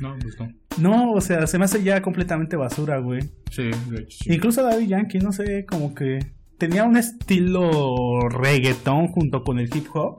No, 0.00 0.16
pues 0.20 0.36
no. 0.38 0.48
No, 0.78 1.12
o 1.12 1.20
sea, 1.20 1.46
se 1.46 1.58
me 1.58 1.64
hace 1.64 1.82
ya 1.82 2.00
completamente 2.00 2.56
basura, 2.56 2.98
güey. 2.98 3.22
Sí, 3.50 3.70
de 3.90 4.02
hecho. 4.02 4.18
sí. 4.24 4.32
Incluso 4.32 4.62
Daddy 4.62 4.86
Yankee, 4.86 5.18
no 5.18 5.32
sé, 5.32 5.64
como 5.66 5.94
que 5.94 6.20
tenía 6.62 6.84
un 6.84 6.96
estilo 6.96 8.20
reggaetón 8.28 9.08
junto 9.08 9.42
con 9.42 9.58
el 9.58 9.68
hip 9.76 9.86
hop 9.94 10.18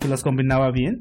que 0.00 0.08
los 0.08 0.22
combinaba 0.22 0.70
bien. 0.70 1.00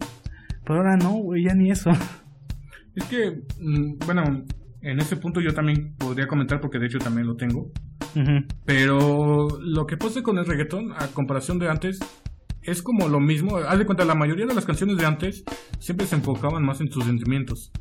Pero 0.65 0.79
ahora 0.79 0.97
no, 0.97 1.11
güey, 1.11 1.45
ya 1.45 1.53
ni 1.53 1.71
eso. 1.71 1.91
Es 2.93 3.05
que, 3.05 3.41
mm, 3.61 3.99
bueno, 4.05 4.43
en 4.81 4.99
ese 4.99 5.15
punto 5.15 5.39
yo 5.39 5.53
también 5.53 5.95
podría 5.97 6.27
comentar 6.27 6.59
porque 6.59 6.77
de 6.77 6.87
hecho 6.87 6.97
también 6.99 7.25
lo 7.25 7.37
tengo. 7.37 7.71
Pero 8.65 9.47
lo 9.61 9.85
que 9.85 9.95
pasa 9.95 10.21
con 10.23 10.37
el 10.37 10.45
reggaetón, 10.45 10.91
a 10.91 11.07
comparación 11.07 11.57
de 11.57 11.69
antes, 11.69 11.99
es 12.61 12.81
como 12.81 13.07
lo 13.07 13.21
mismo. 13.21 13.55
Haz 13.55 13.79
de 13.79 13.85
cuenta, 13.85 14.03
la 14.03 14.13
mayoría 14.13 14.45
de 14.45 14.55
las 14.55 14.65
canciones 14.65 14.97
de 14.97 15.05
antes 15.05 15.45
siempre 15.79 16.05
se 16.05 16.17
enfocaban 16.17 16.65
más 16.65 16.81
en 16.81 16.89
tus 16.89 17.05
sentimientos. 17.05 17.71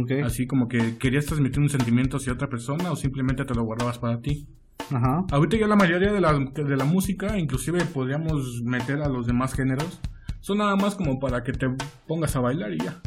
Ok. 0.00 0.12
Así 0.24 0.46
como 0.46 0.68
que 0.68 0.98
querías 0.98 1.26
transmitir 1.26 1.58
un 1.58 1.68
sentimiento 1.68 2.18
hacia 2.18 2.32
otra 2.32 2.48
persona 2.48 2.92
o 2.92 2.94
simplemente 2.94 3.44
te 3.44 3.56
lo 3.56 3.64
guardabas 3.64 3.98
para 3.98 4.20
ti. 4.20 4.46
Ajá. 4.92 5.24
Ahorita 5.30 5.56
ya 5.56 5.66
la 5.66 5.76
mayoría 5.76 6.12
de 6.12 6.20
la, 6.20 6.32
de 6.32 6.76
la 6.76 6.84
música, 6.84 7.38
inclusive 7.38 7.84
podríamos 7.84 8.62
meter 8.62 9.02
a 9.02 9.08
los 9.08 9.26
demás 9.26 9.54
géneros, 9.54 10.00
son 10.40 10.58
nada 10.58 10.76
más 10.76 10.94
como 10.94 11.20
para 11.20 11.42
que 11.42 11.52
te 11.52 11.68
pongas 12.06 12.34
a 12.36 12.40
bailar 12.40 12.72
y 12.72 12.78
ya. 12.78 13.00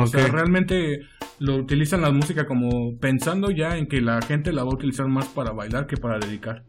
O 0.00 0.06
sea, 0.06 0.28
realmente 0.28 1.00
lo 1.38 1.56
utilizan 1.56 2.02
la 2.02 2.10
música 2.12 2.46
como 2.46 2.98
pensando 2.98 3.50
ya 3.50 3.76
en 3.76 3.86
que 3.86 4.00
la 4.00 4.22
gente 4.22 4.52
la 4.52 4.62
va 4.62 4.70
a 4.70 4.74
utilizar 4.74 5.08
más 5.08 5.26
para 5.26 5.50
bailar 5.50 5.86
que 5.86 5.96
para 5.96 6.18
dedicar. 6.18 6.64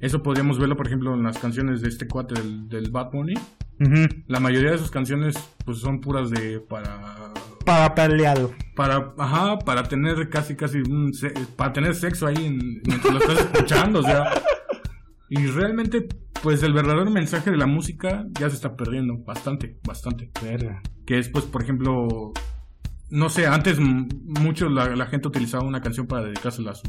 Eso 0.00 0.22
podríamos 0.22 0.58
verlo, 0.58 0.76
por 0.76 0.86
ejemplo, 0.86 1.14
en 1.14 1.22
las 1.22 1.38
canciones 1.38 1.80
de 1.80 1.88
este 1.88 2.06
cuate 2.06 2.34
del, 2.34 2.68
del 2.68 2.90
Bad 2.90 3.12
Bunny. 3.12 3.34
La 4.26 4.40
mayoría 4.40 4.72
de 4.72 4.78
sus 4.78 4.90
canciones 4.90 5.36
pues 5.64 5.78
son 5.78 6.00
puras 6.00 6.30
de 6.30 6.60
para 6.60 7.32
Para 7.66 7.94
peleado. 7.94 8.54
para 8.74 9.12
ajá, 9.18 9.58
para 9.58 9.82
tener 9.82 10.30
casi 10.30 10.56
casi 10.56 10.78
un 10.78 11.12
se- 11.12 11.34
para 11.56 11.74
tener 11.74 11.94
sexo 11.94 12.26
ahí 12.26 12.46
en- 12.46 12.80
mientras 12.86 13.12
lo 13.12 13.20
estás 13.20 13.40
escuchando, 13.40 14.00
o 14.00 14.02
sea, 14.02 14.32
y 15.28 15.46
realmente 15.48 16.08
pues 16.42 16.62
el 16.62 16.72
verdadero 16.72 17.10
mensaje 17.10 17.50
de 17.50 17.56
la 17.56 17.66
música 17.66 18.24
ya 18.38 18.48
se 18.48 18.56
está 18.56 18.76
perdiendo 18.76 19.18
bastante, 19.24 19.78
bastante. 19.84 20.30
Verga. 20.42 20.80
Que 21.06 21.18
es, 21.18 21.28
pues, 21.28 21.44
por 21.46 21.62
ejemplo, 21.62 22.32
no 23.10 23.28
sé, 23.30 23.46
antes 23.46 23.78
mucho 23.80 24.68
la, 24.68 24.94
la 24.94 25.06
gente 25.06 25.26
utilizaba 25.28 25.64
una 25.64 25.80
canción 25.80 26.06
para 26.06 26.26
dedicársela 26.26 26.72
a 26.72 26.74
su. 26.74 26.82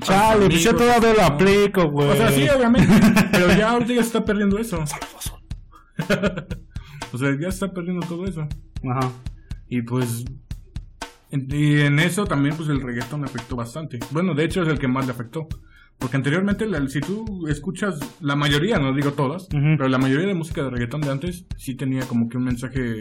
Chale, 0.00 0.46
pues 0.48 0.62
yo 0.62 0.74
todavía 0.74 1.14
lo 1.14 1.22
aplico, 1.22 1.90
güey. 1.90 2.10
O 2.10 2.16
sea, 2.16 2.30
sí, 2.30 2.46
obviamente, 2.48 2.88
pero 3.32 3.48
ya 3.54 3.70
ahorita 3.70 3.92
ya 3.94 4.00
se 4.02 4.06
está 4.06 4.24
perdiendo 4.24 4.58
eso. 4.58 4.78
o 7.12 7.18
sea, 7.18 7.30
ya 7.32 7.50
se 7.50 7.64
está 7.64 7.72
perdiendo 7.72 8.06
todo 8.06 8.24
eso. 8.24 8.46
Ajá. 8.90 9.10
Y 9.74 9.80
pues. 9.82 10.24
Y 11.30 11.80
en 11.80 11.98
eso 11.98 12.26
también, 12.26 12.54
pues 12.56 12.68
el 12.68 12.82
reggaetón 12.82 13.24
afectó 13.24 13.56
bastante. 13.56 13.98
Bueno, 14.10 14.34
de 14.34 14.44
hecho 14.44 14.60
es 14.62 14.68
el 14.68 14.78
que 14.78 14.86
más 14.86 15.06
le 15.06 15.12
afectó. 15.12 15.48
Porque 15.96 16.16
anteriormente, 16.18 16.66
la- 16.66 16.86
si 16.88 17.00
tú 17.00 17.46
escuchas, 17.48 17.98
la 18.20 18.36
mayoría, 18.36 18.78
no 18.78 18.92
digo 18.92 19.12
todas, 19.12 19.46
pero 19.50 19.88
la 19.88 19.96
mayoría 19.98 20.26
de 20.26 20.34
música 20.34 20.62
de 20.62 20.68
reggaetón 20.70 21.00
de 21.00 21.10
antes 21.10 21.46
sí 21.56 21.74
tenía 21.74 22.02
como 22.06 22.28
que 22.28 22.36
un 22.36 22.44
mensaje 22.44 22.98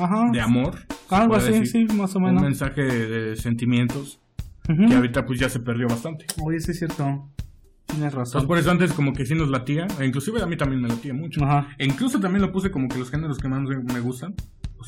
Ajá. 0.00 0.30
de 0.32 0.40
amor. 0.40 0.76
Algo 1.10 1.34
así, 1.34 1.52
decir. 1.52 1.88
sí, 1.88 1.94
más 1.94 2.14
o 2.14 2.18
Un 2.20 2.24
menos. 2.26 2.42
mensaje 2.42 2.82
de 2.82 3.36
sentimientos 3.36 4.18
que 4.66 4.94
ahorita 4.94 5.26
pues 5.26 5.40
ya 5.40 5.48
se 5.50 5.60
perdió 5.60 5.88
bastante. 5.88 6.24
Oye, 6.42 6.60
sí 6.60 6.70
es 6.70 6.78
cierto. 6.78 7.28
Tienes 7.86 8.14
razón. 8.14 8.40
Entonces 8.40 8.46
por 8.48 8.56
eso 8.58 8.70
antes 8.70 8.92
como 8.92 9.12
que 9.12 9.26
sí 9.26 9.34
nos 9.34 9.50
latía, 9.50 9.88
e 9.98 10.06
inclusive 10.06 10.40
a 10.40 10.46
mí 10.46 10.56
también 10.56 10.80
me 10.80 10.88
latía 10.88 11.12
mucho. 11.12 11.44
Ajá. 11.44 11.68
E 11.76 11.84
incluso 11.84 12.18
también 12.20 12.40
lo 12.40 12.50
puse 12.52 12.70
como 12.70 12.88
que 12.88 12.98
los 12.98 13.10
géneros 13.10 13.38
que 13.38 13.48
más 13.48 13.60
me 13.62 14.00
gustan. 14.00 14.34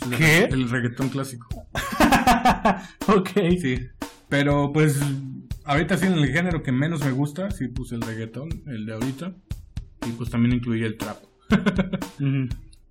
El- 0.02 0.16
¿Qué? 0.16 0.44
El 0.44 0.68
reggaetón 0.70 1.08
clásico. 1.08 1.48
ok. 3.08 3.30
Sí. 3.60 3.78
Pero 4.28 4.72
pues 4.72 5.00
ahorita 5.64 5.96
sí 5.98 6.06
en 6.06 6.14
el 6.14 6.28
género 6.32 6.62
que 6.62 6.72
menos 6.72 7.04
me 7.04 7.10
gusta, 7.10 7.50
sí 7.50 7.68
puse 7.68 7.94
el 7.96 8.02
reggaetón, 8.02 8.48
el 8.66 8.86
de 8.86 8.94
ahorita. 8.94 9.34
Y 10.06 10.12
pues 10.12 10.30
también 10.30 10.54
incluí 10.54 10.82
el 10.82 10.96
trap. 10.96 11.18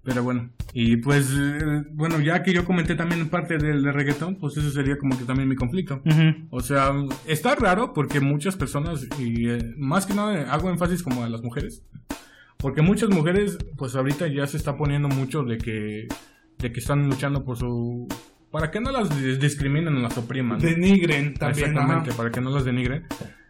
Pero 0.03 0.23
bueno, 0.23 0.49
y 0.73 0.97
pues 0.97 1.29
eh, 1.37 1.83
bueno, 1.91 2.19
ya 2.21 2.41
que 2.41 2.53
yo 2.53 2.65
comenté 2.65 2.95
también 2.95 3.29
parte 3.29 3.57
del 3.59 3.83
de 3.83 3.91
reggaetón, 3.91 4.35
pues 4.37 4.57
eso 4.57 4.71
sería 4.71 4.97
como 4.97 5.15
que 5.15 5.25
también 5.25 5.47
mi 5.47 5.55
conflicto. 5.55 6.01
O 6.49 6.59
sea, 6.61 6.91
está 7.27 7.53
raro 7.53 7.93
porque 7.93 8.19
muchas 8.19 8.55
personas, 8.55 9.05
y 9.19 9.47
eh, 9.49 9.73
más 9.77 10.07
que 10.07 10.15
nada 10.15 10.51
hago 10.51 10.71
énfasis 10.71 11.03
como 11.03 11.23
a 11.23 11.29
las 11.29 11.43
mujeres, 11.43 11.83
porque 12.57 12.81
muchas 12.81 13.09
mujeres, 13.09 13.59
pues 13.77 13.95
ahorita 13.95 14.25
ya 14.27 14.47
se 14.47 14.57
está 14.57 14.75
poniendo 14.75 15.07
mucho 15.07 15.43
de 15.43 15.59
que, 15.59 16.07
de 16.61 16.71
que 16.71 16.79
están 16.79 17.07
luchando 17.09 17.43
por 17.43 17.57
su... 17.57 18.07
Para 18.51 18.69
que 18.69 18.81
no 18.81 18.91
las 18.91 19.09
dis- 19.09 19.37
discriminen 19.39 19.95
o 19.95 19.99
las 19.99 20.17
opriman. 20.17 20.57
¿no? 20.57 20.63
Denigren 20.63 21.33
también. 21.35 21.69
Exactamente, 21.69 22.09
ajá. 22.09 22.17
para 22.17 22.31
que 22.31 22.41
no 22.41 22.49
las 22.51 22.65
denigren. 22.65 23.05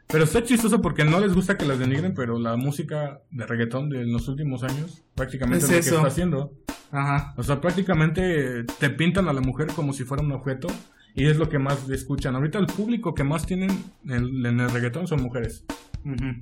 Pero 0.08 0.26
está 0.26 0.44
chistoso 0.44 0.82
porque 0.82 1.06
no 1.06 1.20
les 1.20 1.34
gusta 1.34 1.58
que 1.58 1.66
las 1.66 1.80
denigren, 1.80 2.14
pero 2.14 2.38
la 2.38 2.56
música 2.58 3.22
de 3.32 3.46
reggaetón 3.48 3.90
de 3.90 4.06
los 4.06 4.28
últimos 4.28 4.64
años 4.64 5.04
prácticamente 5.16 5.66
Es 5.66 5.72
es, 5.72 5.86
lo 5.88 5.92
que 5.92 5.96
está 5.98 6.08
haciendo. 6.08 6.54
Ajá. 6.92 7.34
O 7.38 7.44
sea, 7.44 7.62
prácticamente 7.62 8.64
te 8.66 8.90
pintan 8.90 9.28
a 9.30 9.34
la 9.34 9.42
mujer 9.42 9.68
como 9.76 9.94
si 9.94 10.04
fuera 10.04 10.22
un 10.22 10.32
objeto 10.34 10.68
y 11.16 11.26
es 11.28 11.38
lo 11.38 11.50
que 11.50 11.60
más 11.60 11.90
escuchan. 11.90 12.36
Ahorita 12.36 12.60
el 12.60 12.68
público 12.68 13.14
que 13.14 13.24
más 13.24 13.46
tienen 13.46 13.72
en, 14.06 14.46
en 14.46 14.60
el 14.60 14.70
reggaetón 14.70 15.08
son 15.08 15.24
mujeres. 15.24 15.66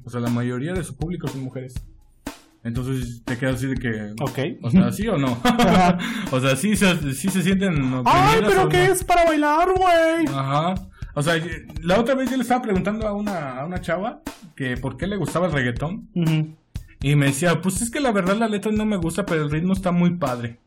O 0.04 0.10
sea, 0.10 0.20
la 0.20 0.30
mayoría 0.30 0.74
de 0.74 0.84
su 0.84 0.96
público 0.98 1.28
son 1.28 1.42
mujeres. 1.42 1.76
Entonces 2.64 3.24
te 3.24 3.38
quedas 3.38 3.56
así 3.56 3.68
de 3.68 3.76
que. 3.76 4.14
Ok. 4.22 4.40
O 4.62 4.70
sea, 4.70 4.92
¿sí 4.92 5.08
o 5.08 5.18
no? 5.18 5.42
o 6.32 6.40
sea, 6.40 6.56
sí 6.56 6.76
se, 6.76 7.14
sí 7.14 7.30
se 7.30 7.42
sienten. 7.42 8.02
Ay, 8.06 8.42
pero 8.46 8.68
¿qué 8.68 8.88
no. 8.88 8.94
es 8.94 9.04
para 9.04 9.26
bailar, 9.26 9.70
güey? 9.76 10.26
Ajá. 10.28 10.76
O 11.16 11.22
sea, 11.22 11.36
la 11.82 12.00
otra 12.00 12.16
vez 12.16 12.30
yo 12.30 12.38
le 12.38 12.44
estaba 12.44 12.62
preguntando 12.62 13.08
a 13.08 13.14
una, 13.14 13.60
a 13.60 13.66
una 13.66 13.82
chava 13.82 14.22
que 14.56 14.78
por 14.78 14.98
qué 14.98 15.08
le 15.08 15.18
gustaba 15.18 15.48
el 15.48 15.54
reggaetón. 15.54 16.10
Y 17.02 17.16
me 17.16 17.28
decía, 17.28 17.62
pues 17.62 17.82
es 17.82 17.90
que 17.90 18.00
la 18.00 18.12
verdad 18.12 18.36
la 18.38 18.48
letra 18.48 18.72
no 18.72 18.86
me 18.86 18.98
gusta, 18.98 19.26
pero 19.26 19.44
el 19.44 19.52
ritmo 19.52 19.74
está 19.74 19.92
muy 19.92 20.18
padre. 20.18 20.60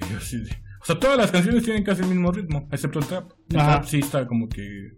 Y 0.00 0.12
yo 0.12 0.18
así 0.18 0.38
de... 0.38 0.50
O 0.80 0.84
sea, 0.86 0.98
todas 0.98 1.16
las 1.16 1.30
canciones 1.30 1.64
tienen 1.64 1.82
casi 1.82 2.02
el 2.02 2.08
mismo 2.08 2.30
ritmo, 2.30 2.68
excepto 2.70 2.98
el 2.98 3.06
trap. 3.06 3.32
El 3.50 3.58
Ajá. 3.58 3.70
trap 3.72 3.84
sí 3.86 3.98
está 3.98 4.26
como 4.26 4.48
que... 4.48 4.96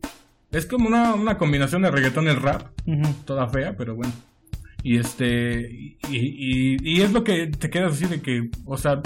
Es 0.51 0.67
como 0.67 0.89
una, 0.89 1.15
una 1.15 1.39
combinación 1.39 1.83
de 1.83 1.91
reggaetón 1.91 2.25
y 2.27 2.29
el 2.29 2.43
rap. 2.43 2.69
Toda 3.25 3.49
fea, 3.49 3.77
pero 3.77 3.95
bueno. 3.95 4.13
Y 4.83 4.99
este... 4.99 5.69
Y, 5.71 5.97
y, 6.11 6.77
y 6.83 7.01
es 7.03 7.13
lo 7.13 7.25
que 7.25 7.49
te 7.49 7.71
quedas 7.71 7.93
así 7.93 8.07
de 8.07 8.21
que... 8.21 8.51
O 8.65 8.77
sea, 8.77 9.01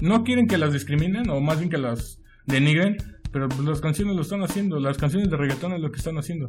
no 0.00 0.24
quieren 0.24 0.46
que 0.46 0.58
las 0.58 0.72
discriminen, 0.72 1.30
o 1.30 1.40
más 1.40 1.58
bien 1.58 1.70
que 1.70 1.78
las 1.78 2.20
denigren. 2.46 2.96
Pero 3.32 3.48
pues, 3.48 3.60
las 3.60 3.80
canciones 3.80 4.14
lo 4.14 4.22
están 4.22 4.42
haciendo. 4.42 4.78
Las 4.78 4.98
canciones 4.98 5.30
de 5.30 5.36
reggaetón 5.36 5.72
es 5.72 5.80
lo 5.80 5.90
que 5.90 5.98
están 5.98 6.18
haciendo. 6.18 6.46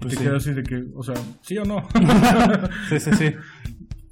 Pues 0.00 0.14
te 0.14 0.20
sí. 0.20 0.24
quedas 0.24 0.42
así 0.42 0.52
de 0.52 0.62
que... 0.62 0.84
O 0.94 1.02
sea, 1.02 1.14
¿sí 1.42 1.58
o 1.58 1.64
no? 1.64 1.88
Sí, 2.88 3.00
sí, 3.00 3.10
sí. 3.14 3.34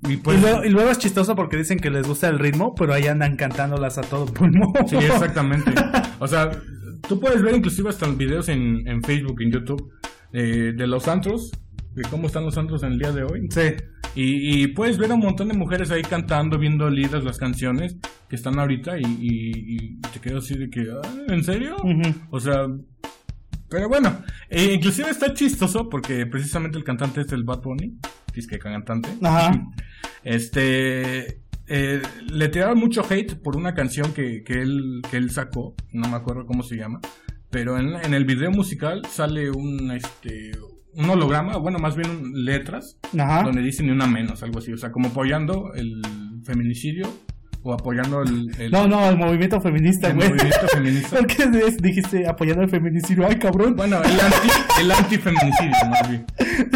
y 0.08 0.16
pues... 0.16 0.38
y, 0.38 0.40
luego, 0.40 0.64
y 0.64 0.70
luego 0.70 0.90
es 0.90 0.98
chistoso 0.98 1.34
porque 1.36 1.56
dicen 1.56 1.78
que 1.78 1.90
les 1.90 2.06
gusta 2.06 2.28
el 2.28 2.38
ritmo, 2.38 2.74
pero 2.74 2.92
ahí 2.92 3.06
andan 3.06 3.36
cantándolas 3.36 3.98
a 3.98 4.02
todo 4.02 4.26
pulmón. 4.26 4.72
Sí, 4.88 4.96
exactamente. 4.96 5.72
O 6.18 6.26
sea, 6.26 6.50
tú 7.06 7.20
puedes 7.20 7.42
ver 7.42 7.54
inclusive 7.54 7.88
hasta 7.88 8.08
videos 8.08 8.48
en, 8.48 8.86
en 8.86 9.02
Facebook, 9.02 9.40
en 9.42 9.52
YouTube, 9.52 9.92
eh, 10.32 10.72
de 10.76 10.86
los 10.86 11.08
antros, 11.08 11.52
de 11.96 12.02
cómo 12.08 12.28
están 12.28 12.44
los 12.44 12.56
antros 12.56 12.82
en 12.84 12.92
el 12.92 12.98
día 12.98 13.10
de 13.10 13.24
hoy. 13.24 13.48
Sí. 13.50 13.72
Y, 14.14 14.62
y 14.62 14.66
puedes 14.68 14.96
ver 14.98 15.10
a 15.10 15.14
un 15.14 15.20
montón 15.20 15.48
de 15.48 15.54
mujeres 15.54 15.90
ahí 15.90 16.02
cantando, 16.02 16.58
viendo 16.58 16.88
lidas 16.88 17.24
las 17.24 17.38
canciones 17.38 17.96
que 18.28 18.36
están 18.36 18.58
ahorita 18.58 18.98
y, 18.98 19.02
y- 19.02 19.76
y 19.76 19.96
te 20.12 20.20
quedas 20.20 20.44
así 20.44 20.56
de 20.56 20.70
que, 20.70 20.82
"Ah, 20.90 21.08
¿en 21.28 21.42
serio? 21.44 21.76
O 22.30 22.38
sea, 22.40 22.66
pero 23.68 23.88
bueno, 23.88 24.22
eh, 24.48 24.72
inclusive 24.74 25.10
está 25.10 25.34
chistoso 25.34 25.88
porque 25.88 26.24
precisamente 26.26 26.78
el 26.78 26.84
cantante 26.84 27.22
es 27.22 27.32
el 27.32 27.42
Bad 27.44 27.62
Bunny, 27.62 27.98
es 28.34 28.46
que 28.46 28.58
cantante. 28.58 29.08
Ajá. 29.22 29.50
Este. 30.24 31.40
eh, 31.68 32.02
le 32.30 32.48
tiraron 32.48 32.78
mucho 32.78 33.02
hate 33.08 33.34
por 33.36 33.56
una 33.56 33.74
canción 33.74 34.12
que, 34.12 34.42
que, 34.44 34.60
él, 34.60 35.02
que 35.10 35.16
él 35.16 35.30
sacó. 35.30 35.74
No 35.92 36.08
me 36.08 36.16
acuerdo 36.16 36.46
cómo 36.46 36.62
se 36.62 36.76
llama. 36.76 37.00
Pero 37.50 37.78
en, 37.78 37.94
en 37.94 38.12
el 38.14 38.24
video 38.24 38.50
musical 38.50 39.02
sale 39.08 39.50
un, 39.50 39.90
este, 39.92 40.52
un 40.96 41.10
holograma, 41.10 41.56
bueno, 41.58 41.78
más 41.78 41.94
bien 41.96 42.32
letras, 42.34 42.98
Ajá. 43.18 43.42
donde 43.42 43.62
dice 43.62 43.82
ni 43.82 43.90
una 43.90 44.06
menos, 44.06 44.42
algo 44.42 44.58
así. 44.58 44.72
O 44.72 44.76
sea, 44.78 44.90
como 44.90 45.08
apoyando 45.08 45.72
el 45.74 46.00
feminicidio 46.44 47.06
o 47.62 47.72
apoyando 47.72 48.22
el, 48.22 48.46
el, 48.60 48.70
No, 48.70 48.86
no, 48.86 49.08
el 49.08 49.16
movimiento 49.16 49.60
feminista, 49.60 50.08
el 50.08 50.14
movimiento 50.14 50.68
feminista. 50.72 51.16
¿Por 51.18 51.26
qué 51.26 51.46
dijiste 51.82 52.26
apoyando 52.26 52.62
el 52.62 52.70
feminicidio? 52.70 53.26
Ay, 53.28 53.36
cabrón. 53.38 53.74
Bueno, 53.76 53.96
el 54.02 54.20
anti, 54.20 54.48
el 54.80 54.90
antifeminicidio, 54.92 55.74
más 55.90 56.08
bien. 56.08 56.24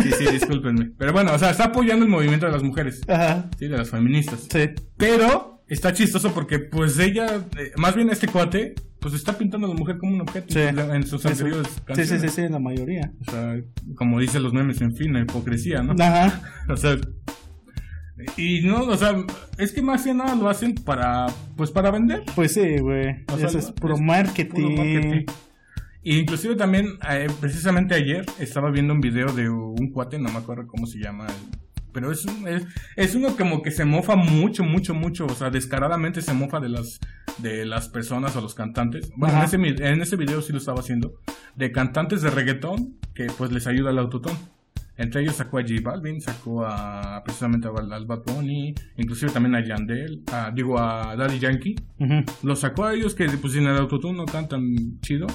Sí, 0.02 0.10
sí, 0.18 0.26
discúlpenme. 0.32 0.90
Pero 0.98 1.12
bueno, 1.12 1.32
o 1.32 1.38
sea, 1.38 1.50
está 1.50 1.66
apoyando 1.66 2.04
el 2.04 2.10
movimiento 2.10 2.46
de 2.46 2.52
las 2.52 2.62
mujeres, 2.62 3.00
Ajá. 3.08 3.48
sí, 3.58 3.68
de 3.68 3.76
las 3.78 3.88
feministas. 3.90 4.48
Sí. 4.50 4.70
Pero 4.96 5.59
está 5.70 5.92
chistoso 5.94 6.32
porque, 6.34 6.58
pues 6.58 6.98
ella, 6.98 7.46
eh, 7.58 7.72
más 7.76 7.94
bien 7.96 8.10
este 8.10 8.26
cuate, 8.28 8.74
pues 8.98 9.14
está 9.14 9.38
pintando 9.38 9.66
a 9.66 9.70
la 9.70 9.76
mujer 9.76 9.96
como 9.96 10.14
un 10.14 10.20
objeto 10.20 10.52
Sí. 10.52 10.60
en 10.60 11.06
sus 11.06 11.24
anteriores 11.24 11.66
Sí, 11.68 11.72
sí, 11.74 11.80
canciones. 11.86 12.20
sí, 12.34 12.42
sí, 12.42 12.48
la 12.50 12.58
mayoría. 12.58 13.12
O 13.26 13.30
sea, 13.30 13.56
como 13.94 14.20
dicen 14.20 14.42
los 14.42 14.52
memes, 14.52 14.80
en 14.82 14.94
fin, 14.94 15.12
la 15.14 15.20
hipocresía, 15.20 15.82
¿no? 15.82 15.92
Ajá. 16.02 16.42
O 16.68 16.76
sea, 16.76 16.96
y 18.36 18.60
no, 18.66 18.82
o 18.82 18.96
sea, 18.96 19.16
es 19.56 19.72
que 19.72 19.80
más 19.80 20.02
que 20.04 20.12
nada 20.12 20.34
lo 20.34 20.48
hacen 20.50 20.74
para, 20.74 21.26
pues 21.56 21.70
para 21.70 21.90
vender. 21.90 22.22
Pues 22.34 22.52
sí, 22.52 22.78
güey. 22.78 23.24
O 23.32 23.38
sea, 23.38 23.48
Eso 23.48 23.58
es 23.58 23.72
puro 23.72 23.94
es 23.94 24.00
marketing. 24.00 24.76
Marketing. 24.76 25.24
Y 26.02 26.18
inclusive 26.18 26.54
también, 26.56 26.98
eh, 27.10 27.28
precisamente 27.40 27.94
ayer, 27.94 28.26
estaba 28.38 28.70
viendo 28.70 28.92
un 28.92 29.00
video 29.00 29.32
de 29.32 29.48
un 29.48 29.90
cuate, 29.90 30.18
no 30.18 30.30
me 30.30 30.38
acuerdo 30.38 30.66
cómo 30.66 30.86
se 30.86 30.98
llama, 30.98 31.26
pero 31.92 32.12
es, 32.12 32.26
es, 32.46 32.66
es 32.96 33.14
uno 33.14 33.36
como 33.36 33.62
que 33.62 33.70
se 33.70 33.84
mofa 33.84 34.16
mucho, 34.16 34.64
mucho, 34.64 34.94
mucho, 34.94 35.26
o 35.26 35.34
sea, 35.34 35.50
descaradamente 35.50 36.22
se 36.22 36.32
mofa 36.32 36.60
de 36.60 36.68
las, 36.68 37.00
de 37.38 37.64
las 37.66 37.88
personas 37.88 38.36
o 38.36 38.40
los 38.40 38.54
cantantes. 38.54 39.10
Bueno, 39.16 39.38
en 39.38 39.44
ese, 39.44 39.56
en 39.56 40.00
ese 40.00 40.16
video 40.16 40.42
sí 40.42 40.52
lo 40.52 40.58
estaba 40.58 40.80
haciendo, 40.80 41.14
de 41.56 41.72
cantantes 41.72 42.22
de 42.22 42.30
reggaetón 42.30 42.96
que 43.14 43.26
pues 43.36 43.52
les 43.52 43.66
ayuda 43.66 43.90
el 43.90 43.98
autotón. 43.98 44.36
Entre 44.96 45.22
ellos 45.22 45.36
sacó 45.36 45.58
a 45.58 45.62
J 45.62 45.76
Balvin, 45.82 46.20
sacó 46.20 46.62
a 46.66 47.22
precisamente 47.24 47.66
a 47.68 47.70
al 47.70 48.04
Bad 48.04 48.22
Bunny, 48.26 48.74
inclusive 48.98 49.32
también 49.32 49.54
a 49.54 49.64
Yandel, 49.64 50.22
a, 50.30 50.50
digo 50.50 50.78
a 50.78 51.16
Daddy 51.16 51.38
Yankee. 51.38 51.74
Los 52.42 52.60
sacó 52.60 52.84
a 52.84 52.94
ellos 52.94 53.14
que 53.14 53.26
pues 53.28 53.54
sin 53.54 53.66
el 53.66 53.78
autotune 53.78 54.18
no 54.18 54.26
cantan 54.26 55.00
chido. 55.00 55.26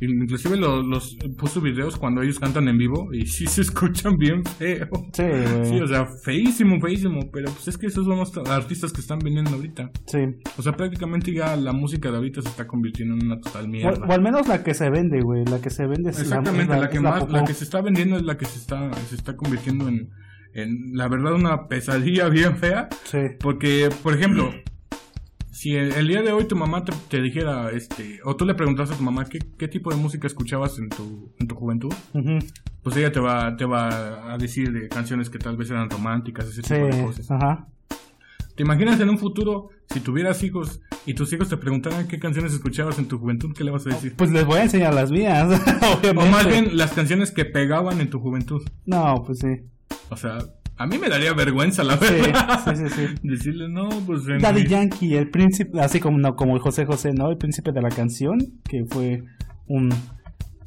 Inclusive 0.00 0.56
lo- 0.56 0.82
los 0.82 1.16
puso 1.36 1.60
videos 1.60 1.96
cuando 1.96 2.22
ellos 2.22 2.38
cantan 2.38 2.68
en 2.68 2.78
vivo 2.78 3.08
y 3.12 3.26
sí 3.26 3.46
se 3.46 3.62
escuchan 3.62 4.16
bien 4.16 4.44
feo. 4.44 4.88
Sí, 5.12 5.80
o 5.80 5.86
sea, 5.86 6.06
feísimo, 6.24 6.80
feísimo. 6.80 7.20
Pero 7.32 7.50
pues 7.52 7.68
es 7.68 7.78
que 7.78 7.86
esos 7.86 8.04
son 8.06 8.18
los 8.18 8.36
artistas 8.48 8.92
que 8.92 9.00
están 9.00 9.18
vendiendo 9.18 9.50
ahorita. 9.52 9.90
Sí. 10.06 10.18
O 10.56 10.62
sea, 10.62 10.72
prácticamente 10.72 11.32
ya 11.32 11.56
la 11.56 11.72
música 11.72 12.10
de 12.10 12.16
ahorita 12.16 12.42
se 12.42 12.48
está 12.48 12.66
convirtiendo 12.66 13.14
en 13.14 13.24
una 13.26 13.40
total 13.40 13.68
mierda. 13.68 14.06
o 14.06 14.12
al 14.12 14.22
menos 14.22 14.46
la 14.48 14.62
que 14.62 14.74
se 14.74 14.88
vende, 14.90 15.20
güey. 15.20 15.44
La 15.46 15.60
que 15.60 15.70
se 15.70 15.86
vende 15.86 16.10
es 16.10 16.20
Exactamente, 16.20 16.76
la, 16.76 16.88
que 16.90 17.00
más, 17.00 17.20
popó. 17.20 17.32
la 17.32 17.44
que 17.44 17.54
se 17.54 17.64
está 17.64 17.80
vendiendo 17.80 18.16
es 18.16 18.22
la 18.22 18.36
que 18.36 18.44
se 18.44 18.58
está, 18.58 18.92
se 18.94 19.14
está 19.16 19.36
convirtiendo 19.36 19.88
en, 19.88 20.08
en, 20.54 20.92
la 20.94 21.08
verdad, 21.08 21.34
una 21.34 21.66
pesadilla 21.68 22.28
bien 22.30 22.56
fea. 22.56 22.88
Sí. 23.04 23.18
Porque, 23.40 23.88
por 24.02 24.14
ejemplo, 24.14 24.50
si 25.58 25.74
el, 25.74 25.90
el 25.92 26.06
día 26.06 26.22
de 26.22 26.30
hoy 26.30 26.44
tu 26.46 26.54
mamá 26.54 26.84
te, 26.84 26.92
te 27.08 27.20
dijera, 27.20 27.70
este, 27.72 28.20
o 28.24 28.36
tú 28.36 28.44
le 28.44 28.54
preguntas 28.54 28.92
a 28.92 28.96
tu 28.96 29.02
mamá 29.02 29.24
qué, 29.24 29.40
qué 29.58 29.66
tipo 29.66 29.90
de 29.90 29.96
música 29.96 30.28
escuchabas 30.28 30.78
en 30.78 30.88
tu, 30.88 31.32
en 31.40 31.48
tu 31.48 31.56
juventud, 31.56 31.92
pues 32.84 32.96
ella 32.96 33.10
te 33.10 33.18
va, 33.18 33.56
te 33.56 33.64
va 33.64 34.32
a 34.32 34.38
decir 34.38 34.70
de 34.72 34.88
canciones 34.88 35.28
que 35.30 35.38
tal 35.38 35.56
vez 35.56 35.68
eran 35.70 35.90
románticas, 35.90 36.46
ese 36.46 36.62
Sí. 36.62 36.74
tipo 36.74 36.86
de 36.86 37.02
cosas. 37.02 37.28
Ajá. 37.32 37.66
¿Te 38.54 38.62
imaginas 38.62 39.00
en 39.00 39.08
un 39.08 39.18
futuro, 39.18 39.70
si 39.92 39.98
tuvieras 40.00 40.42
hijos 40.44 40.80
y 41.06 41.14
tus 41.14 41.32
hijos 41.32 41.48
te 41.48 41.56
preguntaran 41.56 42.06
qué 42.06 42.18
canciones 42.20 42.52
escuchabas 42.52 42.98
en 43.00 43.08
tu 43.08 43.18
juventud, 43.18 43.52
qué 43.56 43.64
le 43.64 43.72
vas 43.72 43.84
a 43.86 43.90
decir? 43.90 44.14
Pues 44.16 44.30
les 44.30 44.44
voy 44.46 44.58
a 44.58 44.62
enseñar 44.64 44.94
las 44.94 45.10
mías, 45.10 45.44
obviamente. 45.98 46.18
O 46.28 46.30
más 46.30 46.46
bien 46.46 46.76
las 46.76 46.92
canciones 46.92 47.30
que 47.32 47.44
pegaban 47.44 48.00
en 48.00 48.10
tu 48.10 48.20
juventud. 48.20 48.62
No, 48.86 49.22
pues 49.26 49.38
sí. 49.40 49.48
O 50.10 50.16
sea, 50.16 50.38
a 50.78 50.86
mí 50.86 50.96
me 50.98 51.08
daría 51.08 51.32
vergüenza, 51.34 51.82
la 51.84 51.96
verdad. 51.96 52.62
sí, 52.64 52.76
sí, 52.76 52.94
sí. 52.94 53.14
Decirle, 53.22 53.68
no, 53.68 53.88
pues... 54.06 54.24
Daddy 54.26 54.62
mi- 54.62 54.68
Yankee, 54.68 55.14
el 55.16 55.30
príncipe, 55.30 55.80
así 55.80 56.00
como 56.00 56.18
no, 56.18 56.36
como 56.36 56.54
el 56.54 56.60
José 56.62 56.86
José, 56.86 57.12
¿no? 57.12 57.30
El 57.30 57.36
príncipe 57.38 57.72
de 57.72 57.82
la 57.82 57.88
canción, 57.90 58.38
que 58.68 58.84
fue 58.86 59.22
un, 59.66 59.90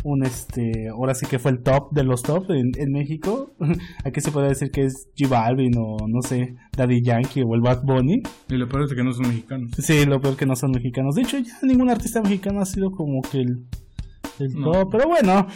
un 0.03 0.23
este, 0.25 0.89
ahora 0.89 1.13
sí 1.15 1.25
que 1.27 1.39
fue 1.39 1.51
el 1.51 1.61
top 1.63 1.91
de 1.91 2.03
los 2.03 2.23
top 2.23 2.51
en, 2.51 2.71
en 2.77 2.91
México. 2.91 3.55
Aquí 4.05 4.19
se 4.21 4.31
puede 4.31 4.49
decir 4.49 4.69
que 4.71 4.83
es 4.85 5.07
G 5.17 5.27
Balvin 5.29 5.73
o 5.77 5.97
no 6.07 6.21
sé, 6.21 6.55
Daddy 6.75 7.01
Yankee 7.03 7.43
o 7.43 7.55
el 7.55 7.61
Bad 7.61 7.83
Bunny. 7.83 8.21
Y 8.49 8.55
lo 8.55 8.67
peor 8.67 8.83
es 8.83 8.93
que 8.93 9.03
no 9.03 9.13
son 9.13 9.27
mexicanos. 9.29 9.71
Sí, 9.77 10.05
lo 10.05 10.19
peor 10.19 10.35
que 10.35 10.45
no 10.45 10.55
son 10.55 10.71
mexicanos. 10.71 11.15
De 11.15 11.21
hecho, 11.21 11.37
ya 11.39 11.53
ningún 11.63 11.89
artista 11.89 12.21
mexicano 12.21 12.61
ha 12.61 12.65
sido 12.65 12.91
como 12.91 13.21
que 13.21 13.39
el, 13.39 13.65
No. 14.49 14.89
Pero 14.89 15.07
bueno, 15.07 15.47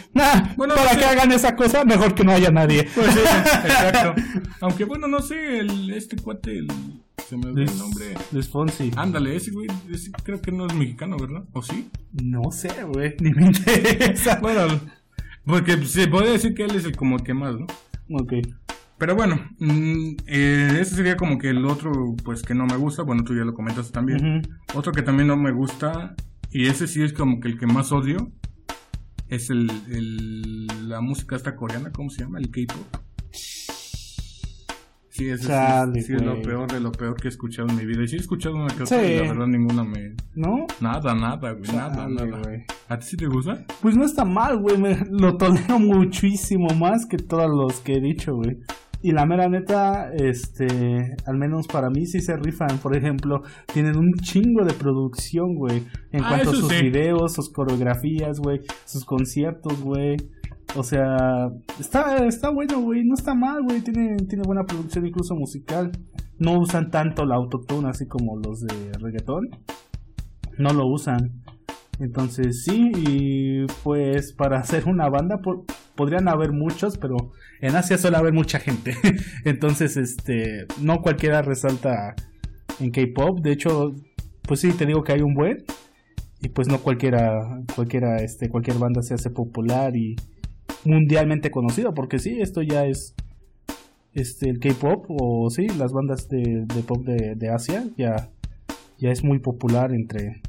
para 0.56 0.90
sí. 0.90 0.98
que 0.98 1.04
hagan 1.04 1.32
esa 1.32 1.56
cosa, 1.56 1.84
mejor 1.84 2.14
que 2.14 2.24
no 2.24 2.32
haya 2.32 2.50
nadie. 2.50 2.88
Pues 2.94 3.12
sí, 3.12 3.20
exacto. 3.64 4.14
Aunque 4.60 4.84
bueno, 4.84 5.08
no 5.08 5.20
sé, 5.20 5.58
el, 5.58 5.90
este 5.90 6.16
cuate, 6.16 6.58
el- 6.58 6.68
se 7.28 7.36
me 7.36 7.46
olvidó 7.46 7.72
el 7.72 7.78
nombre. 7.78 8.14
Ándale, 8.96 9.34
ese 9.36 9.50
güey, 9.50 9.66
ese 9.90 10.10
creo 10.22 10.40
que 10.40 10.52
no 10.52 10.66
es 10.66 10.74
mexicano, 10.74 11.16
¿verdad? 11.18 11.44
¿O 11.52 11.62
sí? 11.62 11.90
No 12.22 12.50
sé, 12.52 12.70
güey, 12.84 13.16
ni 13.20 13.30
me 13.32 13.46
interesa. 13.46 14.38
Bueno, 14.40 14.80
porque 15.44 15.76
se 15.86 16.06
puede 16.08 16.32
decir 16.32 16.54
que 16.54 16.64
él 16.64 16.74
es 16.76 16.84
el 16.84 16.96
como 16.96 17.16
el 17.16 17.22
que 17.22 17.34
más, 17.34 17.54
¿no? 17.56 17.66
Ok. 18.10 18.34
Pero 18.98 19.14
bueno, 19.14 19.40
mm, 19.58 20.16
eh, 20.26 20.78
ese 20.80 20.94
sería 20.96 21.16
como 21.16 21.38
que 21.38 21.50
el 21.50 21.64
otro, 21.66 21.92
pues 22.24 22.42
que 22.42 22.54
no 22.54 22.66
me 22.66 22.76
gusta. 22.76 23.02
Bueno, 23.02 23.24
tú 23.24 23.34
ya 23.34 23.44
lo 23.44 23.54
comentas 23.54 23.90
también. 23.92 24.42
Otro 24.74 24.92
que 24.92 25.02
también 25.02 25.26
no 25.28 25.36
me 25.36 25.52
gusta, 25.52 26.14
y 26.50 26.66
ese 26.68 26.86
sí 26.86 27.02
es 27.02 27.12
como 27.12 27.40
que 27.40 27.48
el 27.48 27.58
que 27.58 27.66
más 27.66 27.92
odio, 27.92 28.30
es 29.28 29.50
el, 29.50 29.70
el- 29.90 30.88
la 30.88 31.00
música 31.00 31.36
esta 31.36 31.56
coreana, 31.56 31.90
¿cómo 31.92 32.10
se 32.10 32.22
llama? 32.22 32.38
El 32.38 32.50
K-pop. 32.50 33.02
Sí, 35.08 35.30
Chale, 35.40 36.02
sí, 36.02 36.12
es 36.12 36.20
lo 36.20 36.42
peor 36.42 36.70
de 36.70 36.78
lo 36.78 36.92
peor 36.92 37.16
que 37.16 37.28
he 37.28 37.30
escuchado 37.30 37.66
en 37.70 37.76
mi 37.76 37.86
vida. 37.86 38.02
Y 38.04 38.08
sí 38.08 38.16
he 38.16 38.18
escuchado 38.18 38.54
una 38.56 38.66
que 38.66 38.84
Sí. 38.84 38.94
y 38.96 39.16
la 39.16 39.22
verdad 39.32 39.46
ninguna 39.46 39.82
me... 39.82 40.14
¿No? 40.34 40.66
Nada, 40.78 41.14
nada, 41.14 41.52
güey, 41.52 41.72
nada, 41.74 42.06
nada. 42.06 42.38
güey. 42.42 42.64
¿A 42.90 42.98
ti 42.98 43.06
sí 43.06 43.16
te 43.16 43.26
gusta? 43.26 43.64
Pues 43.80 43.96
no 43.96 44.04
está 44.04 44.26
mal, 44.26 44.58
güey. 44.58 44.76
Me 44.76 44.94
lo 45.10 45.38
tolero 45.38 45.78
muchísimo 45.78 46.68
más 46.74 47.06
que 47.06 47.16
todos 47.16 47.48
los 47.48 47.80
que 47.80 47.94
he 47.94 48.00
dicho, 48.00 48.34
güey. 48.34 48.58
Y 49.06 49.12
la 49.12 49.24
mera 49.24 49.48
neta, 49.48 50.10
este, 50.14 51.14
al 51.26 51.36
menos 51.38 51.68
para 51.68 51.90
mí 51.90 52.06
sí 52.06 52.18
se 52.20 52.36
rifan. 52.36 52.78
Por 52.82 52.96
ejemplo, 52.96 53.40
tienen 53.72 53.96
un 53.96 54.12
chingo 54.14 54.64
de 54.64 54.72
producción, 54.72 55.54
güey. 55.54 55.84
En 56.10 56.24
Ah, 56.24 56.28
cuanto 56.30 56.50
a 56.50 56.54
sus 56.54 56.68
sí. 56.68 56.82
videos, 56.82 57.32
sus 57.34 57.52
coreografías, 57.52 58.40
güey. 58.40 58.62
Sus 58.84 59.04
conciertos, 59.04 59.80
güey. 59.80 60.16
O 60.74 60.82
sea, 60.82 61.16
está, 61.78 62.26
está 62.26 62.50
bueno, 62.50 62.80
güey. 62.80 63.04
No 63.04 63.14
está 63.14 63.32
mal, 63.36 63.62
güey. 63.62 63.80
Tiene, 63.80 64.16
tiene 64.28 64.42
buena 64.44 64.64
producción, 64.64 65.06
incluso 65.06 65.36
musical. 65.36 65.92
No 66.40 66.58
usan 66.58 66.90
tanto 66.90 67.24
la 67.24 67.36
autotune 67.36 67.88
así 67.88 68.08
como 68.08 68.36
los 68.44 68.62
de 68.62 68.90
reggaetón. 68.98 69.50
No 70.58 70.70
lo 70.70 70.88
usan. 70.88 71.44
Entonces 72.00 72.64
sí, 72.64 72.90
y 72.96 73.66
pues 73.84 74.32
para 74.32 74.58
hacer 74.62 74.88
una 74.88 75.08
banda 75.08 75.38
podrían 75.96 76.28
haber 76.28 76.52
muchos, 76.52 76.98
pero 76.98 77.16
en 77.60 77.74
Asia 77.74 77.98
suele 77.98 78.16
haber 78.16 78.32
mucha 78.32 78.58
gente. 78.58 78.94
Entonces, 79.44 79.96
este, 79.96 80.66
no 80.80 81.00
cualquiera 81.00 81.42
resalta 81.42 82.14
en 82.78 82.90
K-pop. 82.90 83.40
De 83.40 83.52
hecho, 83.52 83.94
pues 84.42 84.60
sí, 84.60 84.72
te 84.72 84.86
digo 84.86 85.02
que 85.02 85.12
hay 85.12 85.22
un 85.22 85.34
buen. 85.34 85.64
Y 86.40 86.50
pues 86.50 86.68
no 86.68 86.78
cualquiera, 86.78 87.62
cualquiera, 87.74 88.18
este, 88.18 88.48
cualquier 88.48 88.78
banda 88.78 89.02
se 89.02 89.14
hace 89.14 89.30
popular 89.30 89.96
y 89.96 90.16
mundialmente 90.84 91.50
conocido, 91.50 91.94
porque 91.94 92.18
sí, 92.18 92.40
esto 92.40 92.62
ya 92.62 92.84
es 92.86 93.14
este 94.12 94.48
el 94.48 94.60
K-pop 94.60 95.06
o 95.08 95.50
sí, 95.50 95.66
las 95.78 95.92
bandas 95.92 96.28
de, 96.28 96.64
pop 96.86 97.04
de, 97.04 97.34
de 97.34 97.48
Asia 97.50 97.84
ya, 97.96 98.30
ya 98.98 99.10
es 99.10 99.24
muy 99.24 99.40
popular 99.40 99.92
entre 99.92 100.40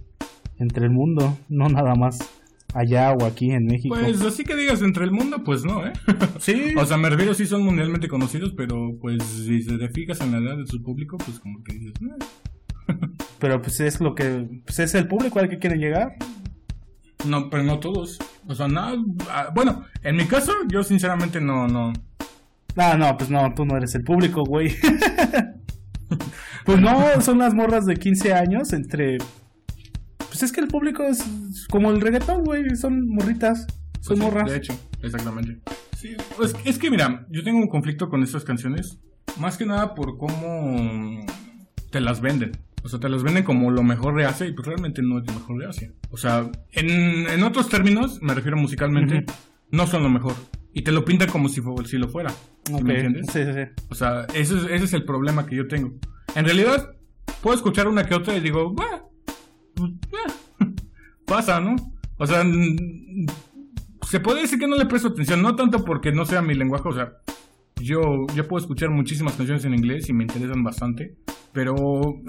entre 0.59 0.85
el 0.85 0.91
mundo, 0.91 1.37
no 1.49 1.69
nada 1.69 1.95
más 1.95 2.19
allá 2.77 3.11
o 3.11 3.25
aquí 3.25 3.51
en 3.51 3.65
México. 3.65 3.95
Pues 3.99 4.21
así 4.21 4.43
que 4.43 4.55
digas 4.55 4.81
entre 4.81 5.03
el 5.03 5.11
mundo, 5.11 5.43
pues 5.43 5.65
no, 5.65 5.85
¿eh? 5.85 5.93
Sí. 6.39 6.73
o 6.77 6.85
sea, 6.85 6.97
me 6.97 7.09
refiero, 7.09 7.33
sí 7.33 7.45
son 7.45 7.63
mundialmente 7.63 8.07
conocidos, 8.07 8.53
pero 8.55 8.91
pues 9.01 9.23
si 9.23 9.65
te 9.65 9.89
fijas 9.89 10.21
en 10.21 10.31
la 10.31 10.37
edad 10.37 10.57
de 10.57 10.67
su 10.67 10.81
público, 10.83 11.17
pues 11.17 11.39
como 11.39 11.63
que 11.63 11.73
dices, 11.73 11.93
pero 13.39 13.61
pues 13.61 13.79
es 13.79 13.99
lo 13.99 14.13
que, 14.13 14.47
pues 14.65 14.79
es 14.79 14.93
el 14.95 15.07
público 15.07 15.39
al 15.39 15.49
que 15.49 15.57
quieren 15.57 15.79
llegar. 15.79 16.15
No, 17.25 17.49
pero 17.49 17.63
no 17.63 17.79
todos. 17.79 18.19
O 18.47 18.53
sea, 18.53 18.67
nada, 18.67 18.95
ah, 19.29 19.49
bueno, 19.53 19.83
en 20.03 20.15
mi 20.15 20.25
caso, 20.25 20.53
yo 20.67 20.83
sinceramente 20.83 21.41
no, 21.41 21.67
no. 21.67 21.93
Ah, 22.75 22.95
no, 22.95 23.17
pues 23.17 23.31
no, 23.31 23.53
tú 23.55 23.65
no 23.65 23.75
eres 23.75 23.95
el 23.95 24.03
público, 24.03 24.43
güey. 24.43 24.75
pues 26.65 26.79
no, 26.79 27.21
son 27.21 27.39
las 27.39 27.55
morras 27.55 27.85
de 27.85 27.95
15 27.95 28.33
años 28.33 28.71
entre 28.71 29.17
pues 30.37 30.51
es 30.51 30.51
que 30.51 30.61
el 30.61 30.67
público 30.67 31.01
es 31.01 31.25
como 31.67 31.89
el 31.89 31.99
reggaetón, 31.99 32.43
güey. 32.43 32.75
Son 32.75 33.07
morritas. 33.07 33.65
Son 34.01 34.19
pues 34.19 34.19
morras. 34.19 34.51
De 34.51 34.57
hecho, 34.57 34.79
exactamente. 35.01 35.57
Sí, 35.97 36.15
pues 36.35 36.53
es 36.63 36.77
que 36.77 36.91
mira, 36.91 37.25
yo 37.31 37.43
tengo 37.43 37.57
un 37.57 37.67
conflicto 37.67 38.07
con 38.07 38.21
estas 38.21 38.43
canciones. 38.43 38.99
Más 39.39 39.57
que 39.57 39.65
nada 39.65 39.95
por 39.95 40.19
cómo 40.19 41.25
te 41.89 42.01
las 42.01 42.21
venden. 42.21 42.51
O 42.83 42.87
sea, 42.87 42.99
te 42.99 43.09
las 43.09 43.23
venden 43.23 43.45
como 43.45 43.71
lo 43.71 43.81
mejor 43.81 44.15
de 44.15 44.25
Asia 44.25 44.45
y 44.45 44.51
pues 44.51 44.67
realmente 44.67 45.01
no 45.01 45.17
es 45.17 45.25
lo 45.25 45.33
mejor 45.33 45.57
de 45.57 45.65
Asia. 45.65 45.91
O 46.11 46.17
sea, 46.17 46.51
en, 46.71 47.41
otros 47.41 47.67
términos, 47.67 48.21
me 48.21 48.35
refiero 48.35 48.57
musicalmente, 48.57 49.25
no 49.71 49.87
son 49.87 50.03
lo 50.03 50.09
mejor. 50.09 50.35
Y 50.71 50.83
te 50.83 50.91
lo 50.91 51.03
pintan 51.03 51.31
como 51.31 51.49
si, 51.49 51.63
si 51.85 51.97
lo 51.97 52.09
fuera. 52.09 52.31
¿Me 52.71 52.93
entiendes? 52.93 53.25
Sí, 53.33 53.43
sí, 53.43 53.53
sí. 53.53 53.83
O 53.89 53.95
sea, 53.95 54.27
ese 54.35 54.55
es, 54.55 54.63
ese 54.65 54.85
es 54.85 54.93
el 54.93 55.03
problema 55.03 55.47
que 55.47 55.55
yo 55.55 55.67
tengo. 55.67 55.95
En 56.35 56.45
realidad, 56.45 56.91
puedo 57.41 57.55
escuchar 57.55 57.87
una 57.87 58.05
que 58.05 58.13
otra 58.13 58.37
y 58.37 58.39
digo, 58.39 58.71
bah, 58.75 59.06
pues, 59.77 59.91
pasa, 61.25 61.59
¿no? 61.59 61.75
O 62.17 62.25
sea, 62.25 62.43
se 64.07 64.19
puede 64.19 64.41
decir 64.41 64.59
que 64.59 64.67
no 64.67 64.75
le 64.75 64.85
presto 64.85 65.09
atención, 65.09 65.41
no 65.41 65.55
tanto 65.55 65.85
porque 65.85 66.11
no 66.11 66.25
sea 66.25 66.41
mi 66.41 66.55
lenguaje, 66.55 66.87
o 66.87 66.93
sea, 66.93 67.13
yo, 67.81 68.25
yo 68.35 68.47
puedo 68.47 68.61
escuchar 68.61 68.89
muchísimas 68.89 69.35
canciones 69.35 69.63
en 69.65 69.73
inglés 69.73 70.09
y 70.09 70.13
me 70.13 70.23
interesan 70.23 70.63
bastante, 70.63 71.15
pero 71.53 71.75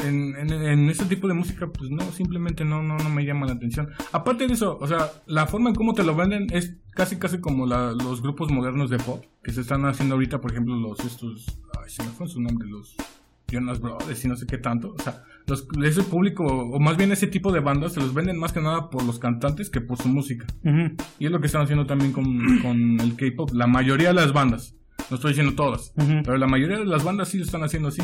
en, 0.05 0.37
en, 0.37 0.89
este 0.91 1.07
tipo 1.07 1.29
de 1.29 1.35
música, 1.35 1.69
pues 1.69 1.91
no, 1.91 2.03
simplemente 2.13 2.65
no, 2.65 2.83
no, 2.83 2.97
no 2.97 3.11
me 3.11 3.25
llama 3.25 3.47
la 3.47 3.53
atención. 3.53 3.89
Aparte 4.13 4.47
de 4.47 4.55
eso, 4.55 4.79
o 4.81 4.87
sea, 4.87 5.11
la 5.27 5.47
forma 5.47 5.71
en 5.71 5.75
cómo 5.75 5.95
te 5.95 6.05
lo 6.05 6.15
venden 6.15 6.47
es 6.51 6.77
casi, 6.95 7.17
casi 7.17 7.39
como 7.39 7.67
los 7.67 8.23
grupos 8.23 8.51
modernos 8.51 8.91
de 8.91 8.99
pop 8.99 9.25
que 9.43 9.53
se 9.53 9.63
están 9.63 9.85
haciendo 9.87 10.15
ahorita, 10.15 10.41
por 10.41 10.53
ejemplo, 10.53 10.77
los 10.77 11.01
estos, 11.01 11.61
ay, 11.83 11.91
se 11.91 12.03
me 12.03 12.11
fue 12.11 12.29
su 12.29 12.41
nombre, 12.41 12.69
los 12.69 12.97
Jonas 13.51 13.81
Brothers 13.81 14.25
y 14.25 14.29
no 14.29 14.37
sé 14.37 14.47
qué 14.47 14.59
tanto. 14.59 14.95
O 14.99 15.03
sea, 15.03 15.23
los, 15.47 15.67
ese 15.83 16.03
público, 16.03 16.45
o 16.45 16.79
más 16.79 16.97
bien 16.97 17.13
ese 17.13 17.27
tipo 17.27 17.53
de 17.53 17.61
bandas, 17.61 17.95
se 17.95 18.01
los 18.01 18.13
venden 18.15 18.39
más 18.39 18.53
que 18.53 18.61
nada 18.61 18.91
por 18.91 19.03
los 19.05 19.19
cantantes 19.19 19.71
que 19.71 19.81
por 19.81 19.99
su 19.99 20.09
música. 20.09 20.47
Y 21.19 21.27
es 21.27 21.31
lo 21.31 21.41
que 21.41 21.47
están 21.47 21.63
haciendo 21.63 21.87
también 21.87 22.13
con, 22.13 23.01
el 23.01 23.17
K-pop. 23.17 23.51
La 23.53 23.67
mayoría 23.67 24.09
de 24.09 24.15
las 24.15 24.33
bandas, 24.33 24.77
no 25.11 25.17
estoy 25.17 25.31
diciendo 25.31 25.55
todas, 25.55 25.93
pero 25.97 26.37
la 26.37 26.47
mayoría 26.47 26.79
de 26.79 26.85
las 26.85 27.05
bandas 27.05 27.29
sí 27.29 27.39
lo 27.39 27.45
están 27.45 27.63
haciendo 27.63 27.89
así. 27.89 28.03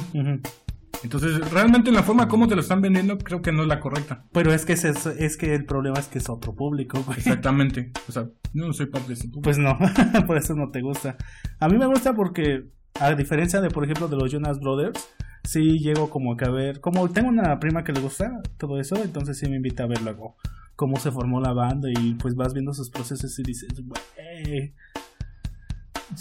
Entonces, 1.05 1.51
realmente 1.51 1.93
la 1.93 2.03
forma 2.03 2.29
como 2.29 2.49
te 2.49 2.55
lo 2.55 2.63
están 2.63 2.81
vendiendo 2.81 3.19
creo 3.19 3.43
que 3.43 3.53
no 3.53 3.63
es 3.63 3.69
la 3.69 3.79
correcta. 3.79 4.25
Pero 4.33 4.55
es 4.55 4.65
que 4.65 4.73
es, 4.73 4.85
es 4.85 5.37
que 5.37 5.55
el 5.55 5.67
problema 5.67 5.99
es 5.99 6.09
que 6.09 6.17
es 6.17 6.31
otro 6.31 6.55
público. 6.55 7.05
Exactamente. 7.15 7.93
O 8.09 8.13
sea, 8.13 8.25
yo 8.55 8.67
no 8.67 8.73
soy 8.73 8.87
parte 8.87 9.09
de 9.09 9.15
ese 9.15 9.25
público. 9.25 9.43
Pues 9.43 9.59
no, 9.59 9.79
por 10.27 10.39
eso 10.39 10.55
no 10.55 10.71
te 10.71 10.81
gusta. 10.81 11.19
A 11.61 11.69
mí 11.69 11.77
me 11.77 11.87
gusta 11.87 12.15
porque, 12.15 12.71
a 12.99 13.15
diferencia 13.15 13.61
de, 13.61 13.69
por 13.69 13.85
ejemplo, 13.85 14.09
de 14.09 14.17
los 14.17 14.33
Jonas 14.33 14.59
Brothers, 14.61 15.15
sí 15.45 15.79
llego 15.79 16.11
como 16.11 16.37
que 16.37 16.45
a 16.45 16.51
ver, 16.51 16.81
como 16.81 17.09
tengo 17.11 17.29
una 17.29 17.59
prima 17.61 17.85
que 17.85 17.93
le 17.93 18.01
gusta 18.01 18.41
todo 18.59 18.81
eso, 18.81 18.97
entonces 19.03 19.39
sí 19.39 19.49
me 19.49 19.57
invita 19.57 19.85
a 19.85 19.87
ver 19.87 20.03
luego 20.03 20.37
cómo 20.75 20.99
se 20.99 21.13
formó 21.13 21.41
la 21.41 21.53
banda 21.53 21.89
y 21.91 22.15
pues 22.15 22.35
vas 22.35 22.53
viendo 22.53 22.73
sus 22.73 22.91
procesos 22.91 23.39
y 23.39 23.43
dices, 23.43 23.71
güey. 23.81 24.75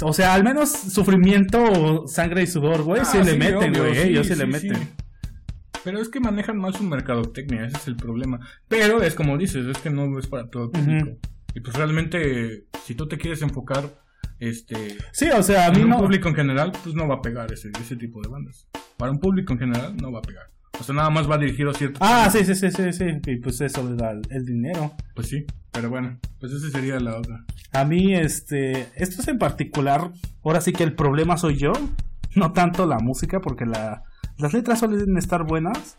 O 0.01 0.13
sea, 0.13 0.33
al 0.33 0.43
menos 0.43 0.69
sufrimiento, 0.69 2.07
sangre 2.07 2.43
y 2.43 2.47
sudor, 2.47 2.83
güey, 2.83 3.03
sí, 3.05 3.17
ah, 3.19 3.23
le 3.23 3.37
meten, 3.37 3.73
güey, 3.73 3.97
ellos 3.97 4.27
sí, 4.27 4.35
le 4.35 4.45
meten. 4.45 4.89
Pero 5.83 5.99
es 5.99 6.09
que 6.09 6.19
manejan 6.19 6.57
mal 6.57 6.73
su 6.73 6.83
mercadotecnia, 6.83 7.65
ese 7.65 7.77
es 7.77 7.87
el 7.87 7.95
problema. 7.95 8.39
Pero 8.67 9.01
es 9.01 9.15
como 9.15 9.37
dices, 9.37 9.65
es 9.65 9.77
que 9.79 9.89
no 9.89 10.17
es 10.17 10.27
para 10.27 10.49
todo 10.49 10.65
el 10.65 10.69
público. 10.71 11.17
Y 11.55 11.59
pues 11.59 11.75
realmente, 11.75 12.65
si 12.85 12.95
tú 12.95 13.07
te 13.07 13.17
quieres 13.17 13.41
enfocar 13.41 14.03
este 14.39 14.97
sí 15.11 15.29
o 15.29 15.41
sea 15.41 15.67
a 15.67 15.71
mí 15.71 15.83
un 15.83 15.95
público 15.95 16.27
en 16.27 16.35
general 16.35 16.71
pues 16.83 16.95
no 16.95 17.07
va 17.07 17.15
a 17.15 17.21
pegar 17.21 17.51
ese, 17.51 17.71
ese 17.79 17.95
tipo 17.95 18.21
de 18.21 18.29
bandas 18.29 18.67
para 19.03 19.11
un 19.11 19.19
público 19.19 19.51
en 19.51 19.59
general 19.59 19.97
no 19.97 20.13
va 20.13 20.19
a 20.19 20.21
pegar. 20.21 20.45
O 20.79 20.81
sea 20.81 20.95
nada 20.95 21.09
más 21.09 21.29
va 21.29 21.37
dirigido 21.37 21.71
a 21.71 21.73
cierto 21.73 21.99
ah 22.01 22.29
sí 22.31 22.45
sí 22.45 22.55
sí 22.55 22.71
sí 22.71 22.93
sí. 22.93 23.05
Y 23.27 23.35
pues 23.41 23.59
eso 23.59 23.83
le 23.83 23.97
da 23.97 24.11
el, 24.11 24.45
dinero. 24.45 24.93
Pues 25.13 25.27
sí 25.27 25.45
pero 25.73 25.89
bueno 25.89 26.17
pues 26.39 26.53
ese 26.53 26.71
sería 26.71 26.97
la 27.01 27.17
otra. 27.17 27.43
A 27.73 27.83
mí 27.83 28.15
este 28.15 28.87
esto 28.95 29.21
es 29.21 29.27
en 29.27 29.39
particular 29.39 30.09
ahora 30.41 30.61
sí 30.61 30.71
que 30.71 30.85
el 30.85 30.95
problema 30.95 31.35
soy 31.35 31.57
yo 31.57 31.73
no 32.35 32.53
tanto 32.53 32.85
la 32.85 32.99
música 32.99 33.41
porque 33.41 33.65
la 33.65 34.03
las 34.37 34.53
letras 34.53 34.79
suelen 34.79 35.17
estar 35.17 35.43
buenas 35.45 35.97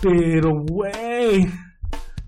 pero 0.00 0.64
güey 0.64 1.48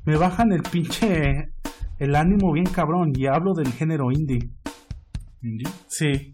me 0.05 0.17
bajan 0.17 0.51
el 0.51 0.63
pinche 0.63 1.53
el 2.01 2.17
ánimo 2.17 2.51
bien 2.51 2.67
cabrón 2.67 3.13
y 3.15 3.27
hablo 3.27 3.55
del 3.55 3.73
género 3.73 4.11
indie 4.11 4.51
Sí. 5.87 6.34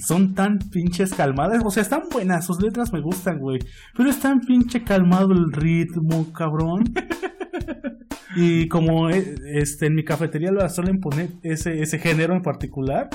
Son 0.00 0.34
tan 0.34 0.58
pinches 0.58 1.14
calmadas. 1.14 1.62
O 1.64 1.70
sea, 1.70 1.82
están 1.82 2.02
buenas. 2.10 2.46
Sus 2.46 2.60
letras 2.60 2.92
me 2.92 3.00
gustan, 3.00 3.38
güey. 3.38 3.58
Pero 3.96 4.10
es 4.10 4.20
tan 4.20 4.40
pinche 4.40 4.82
calmado 4.82 5.32
el 5.32 5.52
ritmo, 5.52 6.32
cabrón. 6.32 6.84
y 8.36 8.68
como 8.68 9.10
eh, 9.10 9.34
este, 9.54 9.86
en 9.86 9.94
mi 9.94 10.04
cafetería 10.04 10.50
lo 10.50 10.68
suelen 10.68 11.00
poner 11.00 11.30
ese, 11.42 11.80
ese 11.82 11.98
género 11.98 12.34
en 12.34 12.42
particular. 12.42 13.08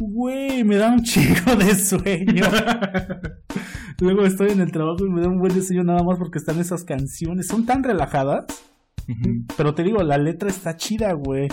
Güey, 0.00 0.62
me 0.62 0.76
da 0.76 0.92
un 0.92 1.02
chico 1.02 1.56
de 1.56 1.74
sueño. 1.74 2.44
Luego 4.00 4.24
estoy 4.24 4.50
en 4.50 4.60
el 4.60 4.70
trabajo 4.70 5.04
y 5.04 5.10
me 5.10 5.20
da 5.20 5.28
un 5.28 5.40
buen 5.40 5.60
sueño 5.60 5.82
nada 5.82 6.04
más 6.04 6.18
porque 6.18 6.38
están 6.38 6.60
esas 6.60 6.84
canciones. 6.84 7.48
Son 7.48 7.66
tan 7.66 7.82
relajadas. 7.82 8.44
Pero 9.56 9.74
te 9.74 9.82
digo, 9.82 10.02
la 10.02 10.18
letra 10.18 10.50
está 10.50 10.76
chida, 10.76 11.12
güey. 11.14 11.48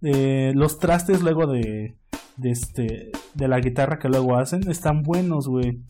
Eh, 0.00 0.52
los 0.56 0.78
trastes 0.78 1.22
luego 1.22 1.46
de, 1.46 1.96
de, 2.42 2.50
este, 2.50 3.12
de 3.34 3.48
la 3.48 3.60
guitarra 3.60 3.98
que 3.98 4.08
luego 4.08 4.36
hacen 4.36 4.68
están 4.70 5.02
buenos, 5.02 5.48
güey. 5.48 5.80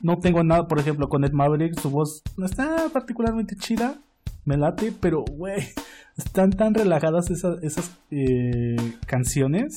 No 0.00 0.18
tengo 0.18 0.42
nada, 0.44 0.68
por 0.68 0.78
ejemplo, 0.78 1.08
con 1.08 1.24
Ed 1.24 1.32
Maverick, 1.32 1.78
su 1.78 1.90
voz 1.90 2.22
no 2.36 2.46
está 2.46 2.88
particularmente 2.92 3.56
chida, 3.56 3.98
me 4.44 4.56
late, 4.56 4.92
pero, 5.00 5.24
güey, 5.24 5.62
están 6.16 6.50
tan 6.50 6.74
relajadas 6.74 7.30
esas, 7.30 7.62
esas 7.62 7.98
eh, 8.10 8.76
canciones 9.06 9.74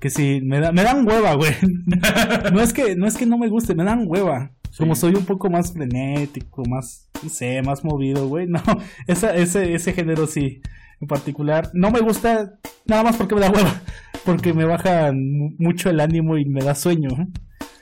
que 0.00 0.10
sí, 0.10 0.40
me, 0.42 0.60
da, 0.60 0.72
me 0.72 0.82
dan 0.82 1.06
hueva, 1.06 1.34
güey. 1.34 1.52
no, 2.52 2.60
es 2.60 2.72
que, 2.72 2.96
no 2.96 3.06
es 3.06 3.16
que 3.16 3.26
no 3.26 3.38
me 3.38 3.48
guste, 3.48 3.74
me 3.74 3.84
dan 3.84 4.04
hueva. 4.06 4.50
Como 4.76 4.96
soy 4.96 5.14
un 5.14 5.24
poco 5.24 5.48
más 5.50 5.72
frenético, 5.72 6.64
más, 6.68 7.08
no 7.22 7.28
sé, 7.28 7.62
más 7.62 7.84
movido, 7.84 8.28
güey. 8.28 8.46
No, 8.48 8.60
esa, 9.06 9.34
ese, 9.36 9.74
ese 9.74 9.92
género 9.92 10.26
sí 10.26 10.60
en 11.04 11.08
particular. 11.08 11.70
No 11.74 11.90
me 11.90 12.00
gusta 12.00 12.58
nada 12.86 13.02
más 13.02 13.16
porque 13.16 13.34
me 13.34 13.42
da 13.42 13.50
hueva, 13.50 13.82
porque 14.24 14.52
me 14.52 14.64
baja 14.64 15.12
mucho 15.12 15.90
el 15.90 16.00
ánimo 16.00 16.36
y 16.38 16.46
me 16.46 16.64
da 16.64 16.74
sueño. 16.74 17.10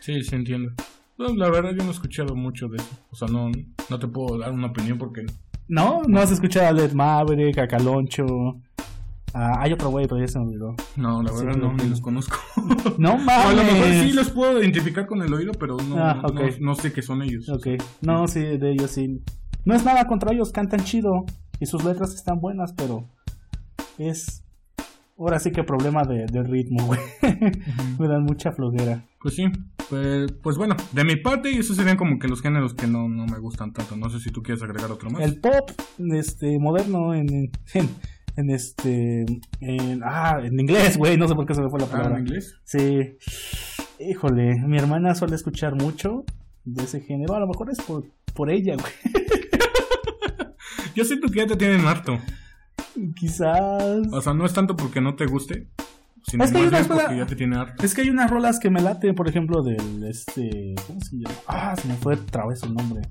Sí, 0.00 0.22
sí 0.22 0.34
entiendo. 0.34 0.72
la 1.16 1.50
verdad 1.50 1.70
yo 1.70 1.84
no 1.84 1.90
he 1.90 1.92
escuchado 1.92 2.34
mucho 2.34 2.68
de 2.68 2.76
eso. 2.76 2.90
O 3.10 3.16
sea, 3.16 3.28
no, 3.28 3.50
no 3.88 3.98
te 3.98 4.08
puedo 4.08 4.38
dar 4.38 4.52
una 4.52 4.68
opinión 4.68 4.98
porque... 4.98 5.24
¿No? 5.68 6.02
¿No 6.06 6.20
has 6.20 6.32
escuchado 6.32 6.66
a 6.66 6.72
Led 6.72 6.92
Maverick, 6.92 7.58
a 7.58 7.68
Caloncho? 7.68 8.24
hay 9.34 9.72
otro 9.72 9.88
güey, 9.88 10.06
pero 10.06 10.20
ya 10.20 10.28
se 10.28 10.38
me 10.38 10.46
olvidó. 10.46 10.74
No, 10.96 11.22
la 11.22 11.32
verdad 11.32 11.56
no, 11.56 11.72
los 11.72 12.00
conozco. 12.02 12.36
no 12.98 13.16
mames. 13.16 13.46
a 13.46 13.52
lo 13.54 13.62
mejor 13.64 13.86
sí 13.86 14.12
los 14.12 14.30
puedo 14.30 14.60
identificar 14.60 15.06
con 15.06 15.22
el 15.22 15.32
oído, 15.32 15.52
pero 15.58 15.78
no, 15.78 15.96
ah, 15.96 16.22
no, 16.60 16.74
sé 16.74 16.92
qué 16.92 17.00
son 17.00 17.22
ellos. 17.22 17.48
Ok. 17.48 17.82
No, 18.02 18.26
sí, 18.26 18.40
de 18.40 18.72
ellos 18.72 18.90
sí. 18.90 19.22
No 19.64 19.74
es 19.74 19.84
nada 19.84 20.06
contra 20.06 20.34
ellos, 20.34 20.52
cantan 20.52 20.84
chido. 20.84 21.24
Y 21.62 21.66
sus 21.66 21.84
letras 21.84 22.12
están 22.12 22.40
buenas, 22.40 22.72
pero 22.72 23.08
es 23.96 24.42
ahora 25.16 25.38
sí 25.38 25.52
que 25.52 25.62
problema 25.62 26.02
de, 26.02 26.26
de 26.26 26.42
ritmo, 26.42 26.86
güey. 26.86 26.98
me 28.00 28.08
dan 28.08 28.24
mucha 28.24 28.50
flojera. 28.50 29.06
Pues 29.20 29.36
sí, 29.36 29.44
pues, 29.88 30.32
pues 30.42 30.56
bueno, 30.56 30.74
de 30.90 31.04
mi 31.04 31.14
parte, 31.14 31.52
y 31.52 31.58
esos 31.58 31.76
serían 31.76 31.96
como 31.96 32.18
que 32.18 32.26
los 32.26 32.42
géneros 32.42 32.74
que 32.74 32.88
no, 32.88 33.08
no 33.08 33.26
me 33.26 33.38
gustan 33.38 33.72
tanto. 33.72 33.94
No 33.96 34.10
sé 34.10 34.18
si 34.18 34.32
tú 34.32 34.42
quieres 34.42 34.60
agregar 34.64 34.90
otro 34.90 35.08
más. 35.08 35.22
El 35.22 35.38
pop, 35.38 35.70
este, 36.12 36.58
moderno 36.58 37.14
en, 37.14 37.52
en, 37.74 37.88
en 38.34 38.50
este, 38.50 39.24
en, 39.60 40.00
ah, 40.02 40.40
en 40.42 40.58
inglés, 40.58 40.96
güey, 40.98 41.16
no 41.16 41.28
sé 41.28 41.36
por 41.36 41.46
qué 41.46 41.54
se 41.54 41.62
me 41.62 41.70
fue 41.70 41.78
la 41.78 41.86
Ah, 41.86 41.90
palabra. 41.92 42.18
¿en 42.18 42.26
inglés? 42.26 42.56
Sí. 42.64 43.18
Híjole, 44.00 44.56
mi 44.66 44.78
hermana 44.78 45.14
suele 45.14 45.36
escuchar 45.36 45.76
mucho 45.76 46.24
de 46.64 46.82
ese 46.82 47.02
género. 47.02 47.36
A 47.36 47.38
lo 47.38 47.46
mejor 47.46 47.70
es 47.70 47.80
por, 47.80 48.02
por 48.34 48.50
ella, 48.50 48.74
güey. 48.74 48.92
Yo 50.94 51.04
siento 51.04 51.28
que 51.28 51.38
ya 51.40 51.46
te 51.46 51.56
tienen 51.56 51.86
harto. 51.86 52.18
Quizás. 53.16 54.06
O 54.12 54.20
sea, 54.20 54.34
no 54.34 54.44
es 54.44 54.52
tanto 54.52 54.76
porque 54.76 55.00
no 55.00 55.14
te 55.14 55.26
guste, 55.26 55.68
sino 56.26 56.44
Es 56.44 56.50
que 56.52 56.58
hay 56.58 56.64
más 56.64 56.72
bien 56.72 56.86
porque 56.88 57.02
sola- 57.04 57.16
ya 57.16 57.26
te 57.26 57.36
tiene 57.36 57.56
harto. 57.56 57.84
Es 57.84 57.94
que 57.94 58.02
hay 58.02 58.10
unas 58.10 58.30
rolas 58.30 58.58
que 58.58 58.70
me 58.70 58.80
laten, 58.80 59.14
por 59.14 59.28
ejemplo, 59.28 59.62
del 59.62 60.04
este. 60.04 60.74
¿Cómo 60.86 61.00
se 61.00 61.16
llama? 61.16 61.34
Ah, 61.46 61.74
se 61.76 61.88
me 61.88 61.94
fue 61.94 62.14
otra 62.14 62.46
vez 62.46 62.62
el 62.62 62.74
nombre. 62.74 63.02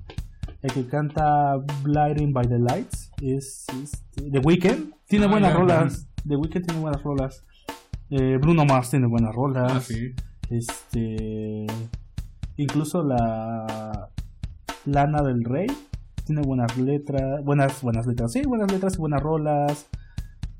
El 0.62 0.72
que 0.72 0.86
canta 0.86 1.56
Blinding 1.82 2.32
by 2.32 2.46
the 2.48 2.58
Lights 2.58 3.10
es 3.20 3.66
este, 3.82 4.30
The 4.30 4.38
Weeknd. 4.38 4.92
Tiene 5.08 5.24
Ah, 5.26 5.28
buenas 5.28 5.54
rolas. 5.54 6.06
The 6.28 6.36
Weeknd 6.36 6.64
tiene 6.66 6.80
buenas 6.80 7.02
rolas. 7.02 7.44
Eh, 8.10 8.38
Bruno 8.40 8.64
Mars 8.64 8.90
tiene 8.90 9.06
buenas 9.08 9.34
rolas. 9.34 9.72
Ah, 9.74 9.80
sí. 9.80 10.12
Este. 10.50 11.66
Incluso 12.56 13.02
la. 13.02 14.08
Lana 14.84 15.22
del 15.22 15.44
Rey 15.44 15.66
tiene 16.24 16.42
buenas 16.42 16.76
letras. 16.78 17.44
Buenas, 17.44 17.82
buenas 17.82 18.06
letras. 18.06 18.32
Sí, 18.32 18.42
buenas 18.46 18.70
letras 18.70 18.94
y 18.94 18.98
buenas 18.98 19.22
rolas. 19.22 19.88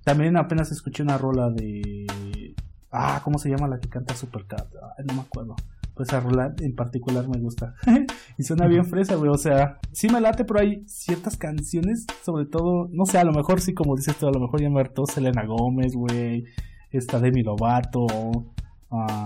También 0.05 0.37
apenas 0.37 0.73
escuché 0.73 1.03
una 1.03 1.19
rola 1.19 1.51
de. 1.51 2.55
Ah, 2.91 3.21
¿cómo 3.25 3.39
se 3.39 3.49
llama 3.49 3.69
la 3.69 3.79
que 3.79 3.89
canta 3.89 4.15
Supercat? 4.15 4.67
Ay, 4.99 5.05
no 5.07 5.15
me 5.15 5.21
acuerdo. 5.21 5.55
Pues 5.95 6.09
esa 6.09 6.21
rola 6.21 6.55
en 6.61 6.75
particular 6.75 7.29
me 7.29 7.39
gusta. 7.39 7.75
y 8.39 8.43
suena 8.43 8.67
bien 8.67 8.85
fresa, 8.85 9.15
güey. 9.15 9.31
O 9.31 9.39
sea, 9.39 9.79
sí 9.93 10.09
me 10.09 10.21
late, 10.21 10.45
pero 10.45 10.61
hay 10.61 10.83
ciertas 10.87 11.37
canciones, 11.37 12.07
sobre 12.25 12.47
todo, 12.47 12.89
no 12.93 13.05
sé, 13.05 13.19
a 13.19 13.25
lo 13.25 13.33
mejor 13.33 13.61
sí, 13.61 13.75
como 13.75 13.95
dices 13.95 14.17
tú, 14.17 14.27
a 14.27 14.33
lo 14.33 14.41
mejor 14.41 14.61
ya 14.61 14.71
me 14.71 14.81
hartó 14.81 15.07
Selena 15.07 15.45
Gómez, 15.47 15.95
güey. 15.95 16.45
Esta 16.91 17.21
Demi 17.21 17.43
Lovato. 17.43 18.07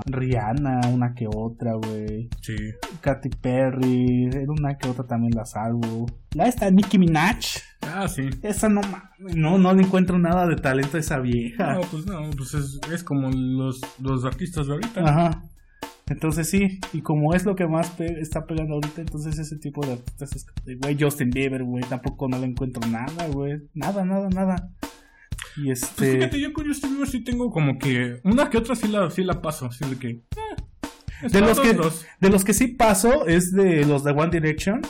Rihanna, 0.07 0.81
una 0.92 1.14
que 1.14 1.26
otra, 1.33 1.74
güey. 1.74 2.29
Sí. 2.40 2.55
Katy 3.00 3.29
Perry, 3.40 4.26
era 4.33 4.50
una 4.50 4.76
que 4.79 4.88
otra 4.88 5.05
también 5.07 5.33
la 5.35 5.44
salvo. 5.44 6.07
La 6.35 6.46
esta 6.46 6.70
Nicki 6.70 6.98
Minaj. 6.98 7.38
Ah, 7.83 8.09
sí. 8.09 8.29
Esa 8.42 8.68
no 8.68 8.81
no, 9.18 9.59
no 9.59 9.72
le 9.74 9.83
encuentro 9.83 10.18
nada 10.18 10.46
de 10.46 10.57
talento 10.57 10.96
a 10.96 11.00
esa 11.00 11.18
vieja. 11.18 11.74
No, 11.74 11.81
pues 11.83 12.07
no, 12.07 12.31
pues 12.37 12.55
es, 12.55 12.81
es 12.92 13.05
como 13.05 13.31
los, 13.31 13.81
los 14.00 14.24
artistas 14.24 14.66
de 14.66 14.72
ahorita. 14.74 15.00
Ajá. 15.00 15.42
Entonces 16.09 16.48
sí, 16.48 16.79
y 16.92 17.00
como 17.02 17.35
es 17.35 17.44
lo 17.44 17.57
que 17.57 17.66
más 17.66 17.90
pe- 17.90 18.20
está 18.20 18.46
pegando 18.46 18.74
ahorita, 18.74 19.00
entonces 19.00 19.38
ese 19.40 19.57
tipo 19.59 19.85
de 19.85 19.94
artistas 19.94 20.37
es, 20.37 20.46
güey, 20.81 20.96
Justin 21.00 21.31
Bieber, 21.31 21.64
güey, 21.64 21.83
tampoco 21.83 22.29
no 22.29 22.38
le 22.38 22.46
encuentro 22.46 22.81
nada, 22.88 23.26
güey. 23.26 23.59
Nada, 23.74 24.05
nada, 24.05 24.29
nada. 24.29 24.70
Y 25.57 25.66
Pues 25.66 25.83
este... 25.83 26.12
fíjate, 26.16 26.40
yo 26.40 26.53
con 26.53 26.66
Justin 26.66 26.90
Bieber 26.90 27.09
sí 27.09 27.25
tengo 27.25 27.51
como 27.51 27.79
que 27.79 28.21
una 28.25 28.51
que 28.51 28.59
otra 28.59 28.75
sí 28.77 28.88
la, 28.88 29.11
sí 29.11 29.25
la 29.25 29.40
paso, 29.40 29.66
así 29.66 29.85
de 29.88 29.97
que... 29.99 30.09
eh, 30.09 31.29
De 31.31 31.40
los, 31.40 31.59
que, 31.61 31.73
de 32.21 32.31
los 32.31 32.45
que 32.45 32.53
sí 32.55 32.69
paso 32.69 33.27
es 33.27 33.53
de 33.53 33.85
los 33.87 34.05
de 34.05 34.12
One 34.12 34.31
Direction. 34.31 34.81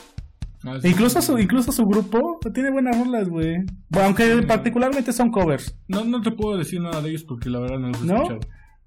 Ah, 0.64 0.79
sí. 0.83 0.88
incluso 0.88 1.22
su, 1.22 1.38
incluso 1.38 1.70
su 1.70 1.85
grupo 1.85 2.40
tiene 2.52 2.72
buenas 2.72 2.98
rolas, 2.98 3.29
güey. 3.29 3.59
Bueno, 3.88 4.07
aunque 4.07 4.42
particularmente 4.42 5.12
son 5.12 5.31
covers. 5.31 5.79
No, 5.87 6.05
no 6.05 6.20
te 6.20 6.33
puedo 6.33 6.57
decir 6.59 6.81
nada 6.81 7.00
de 7.00 7.11
ellos 7.11 7.22
porque 7.24 7.48
la 7.48 7.61
verdad 7.61 7.79
no 7.79 7.88
los 7.88 8.02
he 8.02 8.07
¿No? 8.07 8.14
escuchado. 8.16 8.40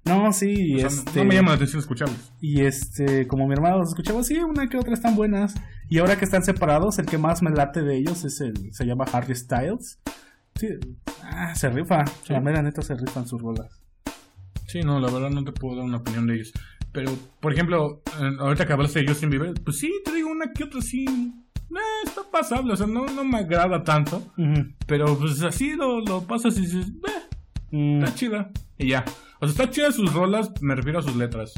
No, 0.04 0.32
sí, 0.32 0.74
O 0.74 0.78
sea, 0.78 0.88
no- 0.88 0.94
este... 0.94 1.18
no, 1.20 1.24
me 1.26 1.34
llama 1.34 1.48
la 1.50 1.54
atención 1.56 1.80
escucharlos. 1.80 2.32
Y 2.40 2.62
este, 2.62 3.26
como 3.26 3.46
mi 3.46 3.52
hermano 3.54 3.78
los 3.78 3.90
escuchaba, 3.90 4.22
sí, 4.24 4.38
una 4.38 4.66
que 4.68 4.76
otra 4.78 4.92
están 4.94 5.14
buenas. 5.14 5.54
Y 5.88 5.98
ahora 5.98 6.16
que 6.18 6.24
están 6.24 6.42
separados, 6.42 6.98
el 6.98 7.06
que 7.06 7.16
más 7.18 7.42
me 7.42 7.50
late 7.50 7.82
de 7.82 7.96
ellos 7.98 8.24
es 8.24 8.40
el, 8.42 8.72
se 8.72 8.84
llama 8.84 9.04
Harry 9.12 9.34
Styles. 9.34 9.98
Sí, 10.60 10.68
ah, 11.22 11.54
se 11.54 11.70
rifa. 11.70 12.04
Sí. 12.24 12.32
La 12.34 12.40
mera 12.40 12.60
neta 12.62 12.82
se 12.82 12.94
rifan 12.94 13.26
sus 13.26 13.40
rolas. 13.40 13.80
Sí, 14.66 14.80
no, 14.80 15.00
la 15.00 15.10
verdad 15.10 15.30
no 15.30 15.42
te 15.42 15.52
puedo 15.52 15.76
dar 15.76 15.84
una 15.86 15.96
opinión 15.98 16.26
de 16.26 16.34
ellos. 16.34 16.52
Pero, 16.92 17.12
por 17.40 17.52
ejemplo, 17.52 18.02
ahorita 18.40 18.66
que 18.66 18.72
hablaste 18.72 19.00
de 19.00 19.08
Justin 19.08 19.30
Bieber, 19.30 19.54
pues 19.64 19.78
sí, 19.78 19.90
te 20.04 20.12
digo 20.12 20.30
una 20.30 20.52
que 20.52 20.64
otra 20.64 20.80
sí. 20.80 21.04
eh, 21.06 21.78
está 22.04 22.22
pasable, 22.30 22.72
o 22.72 22.76
sea, 22.76 22.86
no, 22.86 23.06
no 23.06 23.24
me 23.24 23.38
agrada 23.38 23.82
tanto. 23.82 24.32
Pero 24.86 25.16
pues 25.18 25.40
así 25.42 25.72
lo, 25.74 26.00
lo 26.00 26.22
pasas 26.22 26.56
y 26.58 26.62
dices, 26.62 26.86
eh, 26.88 27.36
Mm, 27.72 28.02
está 28.02 28.14
chida. 28.16 28.50
Y 28.78 28.88
ya. 28.88 29.04
O 29.40 29.46
sea, 29.46 29.52
está 29.52 29.70
chida 29.70 29.92
sus 29.92 30.12
rolas, 30.12 30.50
me 30.60 30.74
refiero 30.74 30.98
a 30.98 31.02
sus 31.02 31.14
letras. 31.14 31.54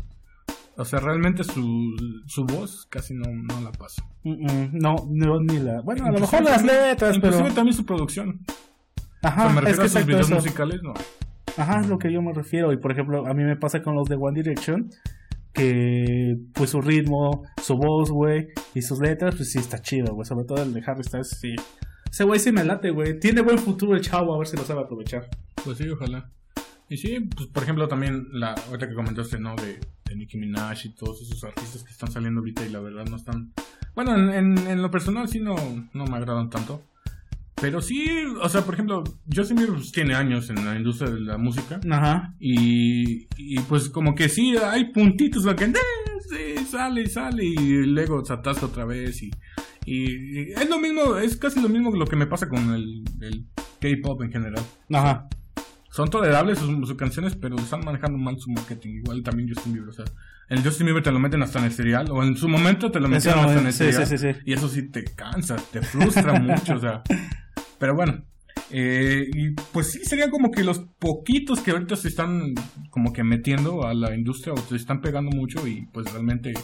O 0.77 0.85
sea, 0.85 1.01
realmente 1.01 1.43
su, 1.43 2.23
su 2.27 2.45
voz 2.45 2.87
casi 2.91 3.15
no, 3.15 3.25
no 3.33 3.61
la 3.62 3.73
paso. 3.73 4.03
mm, 4.23 4.31
mm, 4.45 4.71
no, 4.73 4.95
no, 5.11 5.41
ni 5.41 5.59
la. 5.59 5.81
Bueno, 5.81 6.05
a 6.05 6.11
lo 6.12 6.21
mejor 6.21 6.43
las 6.43 6.62
letras, 6.65 7.17
Inclusive 7.17 7.45
pero. 7.45 7.55
también 7.55 7.75
su 7.75 7.87
producción. 7.87 8.41
Ajá, 9.23 9.47
o 9.47 9.53
sea, 9.53 9.61
me 9.63 9.71
es 9.71 9.77
que 9.77 9.83
a 9.83 9.85
sus 9.85 9.93
exacto 9.93 10.07
videos 10.09 10.27
eso. 10.27 10.35
musicales, 10.35 10.83
no. 10.83 10.95
Ajá, 11.57 11.81
es 11.81 11.89
lo 11.89 11.99
que 11.99 12.13
yo 12.13 12.23
me 12.23 12.33
refiero. 12.33 12.73
Y 12.73 12.77
por 12.79 12.93
ejemplo, 12.93 13.27
a 13.27 13.35
mí 13.35 13.45
me 13.45 13.57
pasa 13.57 13.83
con 13.83 13.95
los 13.95 14.09
de 14.09 14.17
One 14.17 14.43
Direction. 14.43 14.91
Que 15.53 16.39
pues 16.55 16.71
su 16.71 16.81
ritmo, 16.81 17.43
su 17.63 17.77
voz, 17.77 18.11
güey, 18.11 18.49
y 18.75 18.81
sus 18.81 19.01
letras, 19.01 19.35
pues 19.37 19.53
sí 19.53 19.59
está 19.59 19.83
chido, 19.83 20.15
güey. 20.15 20.27
Sobre 20.27 20.47
todo 20.47 20.63
el 20.63 20.73
de 20.73 20.83
Harry 20.87 21.05
Styles, 21.05 21.29
sí. 21.29 21.55
Ese 22.11 22.25
güey 22.25 22.41
sí 22.41 22.53
me 22.53 22.65
late, 22.65 22.91
güey. 22.91 23.21
Tiene 23.21 23.43
buen 23.43 23.59
futuro 23.59 23.95
el 23.95 24.01
chavo, 24.01 24.35
a 24.35 24.39
ver 24.39 24.47
si 24.47 24.57
lo 24.57 24.65
sabe 24.65 24.81
aprovechar. 24.81 25.29
Pues 25.63 25.77
sí, 25.77 25.89
ojalá. 25.91 26.31
Y 26.89 26.97
sí, 26.97 27.21
pues 27.21 27.49
por 27.49 27.63
ejemplo 27.63 27.87
también 27.89 28.29
la 28.33 28.53
ahorita 28.53 28.89
que 28.89 28.95
comentaste, 28.95 29.39
¿no? 29.39 29.55
De, 29.57 29.79
de 30.05 30.17
Nicki 30.17 30.37
Minaj 30.39 30.85
y 30.85 30.91
todos 30.95 31.23
esos 31.23 31.43
artistas 31.45 31.83
que 31.85 31.91
están 31.91 32.11
saliendo 32.11 32.41
ahorita 32.41 32.67
y 32.67 32.71
la 32.71 32.81
verdad 32.81 33.07
no 33.07 33.17
están... 33.17 33.53
Bueno, 33.95 34.15
en, 34.15 34.31
en, 34.31 34.59
en 34.67 34.83
lo 34.83 34.91
personal 34.91 35.29
sí 35.29 35.41
no, 35.41 35.55
no 35.93 36.05
me 36.05 36.17
agradan 36.17 36.51
tanto. 36.51 36.83
Pero 37.62 37.81
sí, 37.81 38.05
o 38.40 38.48
sea, 38.48 38.62
por 38.62 38.75
ejemplo, 38.75 39.05
Justin 39.33 39.57
Bieber 39.57 39.77
pues, 39.77 39.92
tiene 39.92 40.14
años 40.14 40.51
en 40.51 40.64
la 40.64 40.77
industria 40.77 41.12
de 41.12 41.20
la 41.20 41.38
música. 41.38 41.79
Ajá. 41.88 42.35
Y, 42.40 43.29
y 43.37 43.61
pues 43.68 43.88
como 43.88 44.16
que 44.16 44.29
sí, 44.29 44.57
hay 44.57 44.92
puntitos 44.92 45.46
que 45.55 45.64
eh, 45.66 45.72
sí, 46.29 46.64
sale 46.64 47.03
y 47.03 47.07
sale 47.07 47.44
y 47.44 47.87
luego 47.87 48.25
se 48.25 48.33
atasca 48.33 48.66
otra 48.66 48.85
vez 48.85 49.22
y, 49.22 49.31
y, 49.87 50.40
y 50.40 50.53
es 50.53 50.68
lo 50.68 50.81
mismo, 50.81 51.16
es 51.16 51.37
casi 51.37 51.62
lo 51.62 51.68
mismo 51.68 51.92
que 51.92 51.98
lo 51.98 52.07
que 52.07 52.16
me 52.16 52.27
pasa 52.27 52.48
con 52.48 52.75
el, 52.75 53.05
el 53.20 53.46
K-pop 53.81 54.22
en 54.22 54.33
general. 54.33 54.64
Ajá. 54.92 55.29
Son 55.92 56.11
tolerables 56.11 56.59
sus, 56.59 56.68
sus 56.88 56.96
canciones, 56.96 57.37
pero 57.37 57.55
están 57.57 57.85
manejando 57.85 58.18
mal 58.18 58.40
su 58.40 58.51
marketing. 58.51 59.03
Igual 59.05 59.22
también 59.22 59.48
Justin 59.48 59.75
Bieber, 59.75 59.90
o 59.90 59.92
sea, 59.92 60.07
el 60.48 60.64
Justin 60.64 60.87
Bieber 60.87 61.03
te 61.05 61.12
lo 61.12 61.20
meten 61.20 61.44
hasta 61.44 61.61
en 61.61 61.66
el 61.66 61.72
serial, 61.72 62.11
o 62.11 62.25
en 62.25 62.37
su 62.37 62.48
momento 62.48 62.90
te 62.90 62.98
lo 62.98 63.09
metieron 63.09 63.44
hasta 63.44 63.61
en 63.61 63.66
el 63.66 63.72
sí, 63.72 63.79
serial. 63.79 64.07
sí, 64.09 64.18
sí, 64.18 64.33
sí. 64.33 64.40
Y 64.46 64.53
eso 64.53 64.68
sí 64.68 64.88
te 64.88 65.05
cansa, 65.05 65.57
te 65.70 65.81
frustra 65.81 66.33
mucho, 66.40 66.75
o 66.75 66.79
sea. 66.81 67.03
Pero 67.83 67.97
bueno, 67.97 68.25
eh, 68.71 69.27
y 69.35 69.51
pues 69.73 69.90
sí, 69.90 70.05
serían 70.05 70.31
como 70.31 70.53
que 70.53 70.62
los 70.62 70.79
poquitos 71.01 71.59
que 71.61 71.73
ahorita 71.73 71.97
se 71.97 72.07
están 72.07 72.55
como 72.90 73.12
que 73.12 73.25
metiendo 73.25 73.85
a 73.85 73.92
la 73.92 74.14
industria 74.14 74.53
o 74.53 74.57
se 74.57 74.77
están 74.77 75.01
pegando 75.01 75.37
mucho 75.37 75.66
y 75.66 75.87
pues 75.92 76.07
realmente 76.12 76.55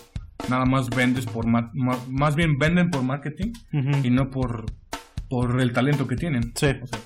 nada 0.48 0.64
más 0.64 0.88
vendes 0.90 1.26
por, 1.26 1.48
ma- 1.48 1.72
ma- 1.74 1.98
más 2.08 2.36
bien 2.36 2.56
venden 2.56 2.90
por 2.90 3.02
marketing 3.02 3.50
y 4.04 4.10
no 4.10 4.30
por, 4.30 4.66
por 5.28 5.60
el 5.60 5.72
talento 5.72 6.06
que 6.06 6.14
tienen. 6.14 6.52
Sí. 6.54 6.68
O 6.80 6.86
sea, 6.86 7.00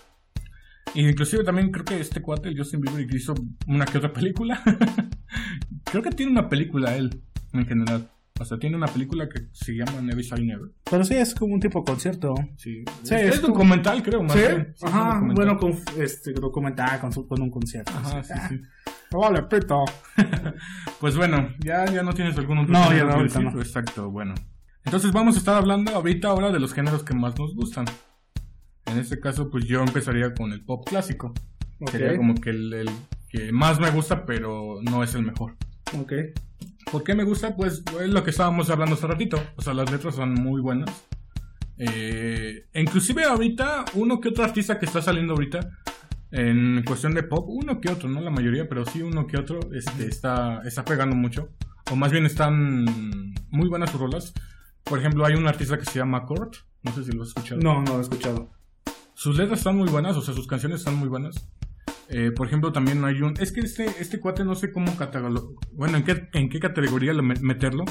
inclusive 0.94 1.42
también 1.42 1.70
creo 1.70 1.87
que 1.87 1.98
este 1.98 2.20
cuate, 2.20 2.51
el 2.51 2.59
Justin 2.59 2.83
Bieber, 2.83 3.07
hizo 3.14 3.33
una 3.66 3.87
que 3.87 3.96
otra 3.96 4.12
película. 4.12 4.62
creo 5.85 6.03
que 6.03 6.11
tiene 6.11 6.33
una 6.33 6.51
película 6.51 6.94
él, 6.98 7.22
en 7.55 7.66
general. 7.66 8.11
O 8.40 8.45
sea, 8.45 8.59
tiene 8.59 8.77
una 8.77 8.87
película 8.87 9.29
que 9.29 9.47
se 9.53 9.73
llama 9.73 10.01
Never 10.01 10.25
Say 10.25 10.45
Never. 10.45 10.71
Pero 10.90 11.05
sí, 11.05 11.14
es 11.14 11.35
como 11.35 11.55
un 11.55 11.61
tipo 11.61 11.81
de 11.81 11.85
concierto. 11.85 12.35
Sí, 12.57 12.83
Sí, 13.03 13.14
es, 13.14 13.35
es 13.35 13.40
como- 13.40 13.55
documental, 13.55 14.03
creo, 14.03 14.23
más 14.23 14.35
bien. 14.35 14.73
Sí, 14.77 14.85
es 14.87 14.93
Ajá. 14.93 15.14
documental. 15.14 15.35
Bueno, 15.35 15.59
con 15.59 16.03
este, 16.03 16.33
documental 16.33 17.01
con, 17.01 17.12
su- 17.12 17.26
con 17.28 17.41
un 17.43 17.51
concierto. 17.51 17.93
Ajá, 17.95 18.22
Ah, 18.35 18.49
sí. 18.49 18.61
Vale, 19.12 19.43
pito. 19.51 19.85
Pues 21.01 21.16
bueno, 21.16 21.49
ya, 21.61 21.85
ya 21.87 22.03
no 22.03 22.12
tienes 22.12 22.37
algún 22.39 22.59
otro 22.59 22.72
No, 22.72 22.93
ya 22.93 23.05
no, 23.05 23.12
ahorita 23.14 23.41
no. 23.41 23.61
Exacto, 23.61 24.11
bueno. 24.11 24.35
Entonces 24.85 25.12
vamos 25.12 25.37
a 25.37 25.39
estar 25.39 25.57
hablando 25.57 25.93
ahorita 25.95 26.28
ahora 26.28 26.51
de 26.51 26.59
los 26.61 26.72
géneros 26.74 27.05
que 27.05 27.14
más 27.14 27.39
nos 27.39 27.55
gustan. 27.55 27.85
En 28.87 28.99
este 28.99 29.20
caso, 29.20 29.51
pues 29.51 29.64
yo 29.66 29.80
empezaría 29.83 30.33
con 30.35 30.53
el 30.53 30.64
pop 30.64 30.87
clásico. 30.89 31.35
Ok. 31.80 31.91
Sería 31.91 32.16
como 32.16 32.35
que 32.35 32.51
el, 32.51 32.72
el 32.72 32.91
que 33.28 33.53
más 33.53 33.78
me 33.80 33.91
gusta, 33.91 34.24
pero 34.26 34.80
no 34.83 35.03
es 35.05 35.14
el 35.14 35.22
mejor. 35.22 35.57
Ok. 35.99 36.12
¿Por 36.93 37.03
qué 37.03 37.14
me 37.14 37.24
gusta? 37.24 37.57
Pues 37.57 37.82
es 38.03 38.11
lo 38.11 38.22
que 38.22 38.30
estábamos 38.30 38.68
hablando 38.68 38.97
hace 38.97 39.07
ratito. 39.07 39.43
O 39.57 39.62
sea, 39.62 39.72
las 39.72 39.90
letras 39.90 40.14
son 40.14 40.34
muy 40.34 40.61
buenas. 40.61 40.90
Eh, 41.78 42.66
inclusive 42.74 43.24
ahorita, 43.24 43.86
uno 43.95 44.20
que 44.20 44.28
otro 44.28 44.45
artista 44.45 44.78
que 44.78 44.84
está 44.84 45.01
saliendo 45.01 45.32
ahorita, 45.32 45.70
en 46.30 46.82
cuestión 46.86 47.14
de 47.14 47.22
pop, 47.22 47.47
uno 47.49 47.80
que 47.80 47.90
otro, 47.90 48.11
no 48.11 48.20
la 48.20 48.30
mayoría, 48.30 48.68
pero 48.68 48.84
sí 48.84 49.01
uno 49.01 49.26
que 49.26 49.38
otro, 49.38 49.59
este, 49.72 50.07
está, 50.07 50.61
está 50.66 50.84
pegando 50.84 51.16
mucho. 51.16 51.49
O 51.90 51.97
más 51.97 52.12
bien 52.12 52.26
están 52.26 52.84
muy 53.49 53.70
buenas 53.70 53.90
sus 53.90 53.99
rolas. 53.99 54.34
Por 54.84 54.99
ejemplo, 54.99 55.24
hay 55.24 55.34
un 55.34 55.49
artista 55.49 55.78
que 55.78 55.86
se 55.86 55.99
llama 55.99 56.26
Kurt. 56.26 56.57
No 56.82 56.93
sé 56.93 57.05
si 57.05 57.12
lo 57.12 57.22
has 57.22 57.28
escuchado. 57.28 57.62
No, 57.62 57.80
no 57.80 57.95
lo 57.95 57.99
he 58.01 58.03
escuchado. 58.03 58.51
Sus 59.14 59.38
letras 59.38 59.61
están 59.61 59.78
muy 59.78 59.88
buenas, 59.88 60.14
o 60.18 60.20
sea, 60.20 60.34
sus 60.34 60.47
canciones 60.47 60.80
están 60.80 60.97
muy 60.97 61.09
buenas. 61.09 61.49
Eh, 62.15 62.31
por 62.31 62.47
ejemplo, 62.47 62.73
también 62.73 63.03
hay 63.05 63.23
un... 63.23 63.35
Es 63.41 63.53
que 63.53 63.61
este, 63.61 63.87
este 63.87 64.21
cuate 64.21 64.45
no 64.45 64.55
sé 64.55 64.71
cómo 64.71 64.95
catalogarlo. 64.97 65.55
Bueno, 65.73 65.97
¿en 65.97 66.05
qué, 66.05 66.29
en 66.35 66.49
qué 66.51 66.61
categoría 66.61 67.13
lo 67.15 67.23
me- 67.23 67.41
meterlo? 67.41 67.85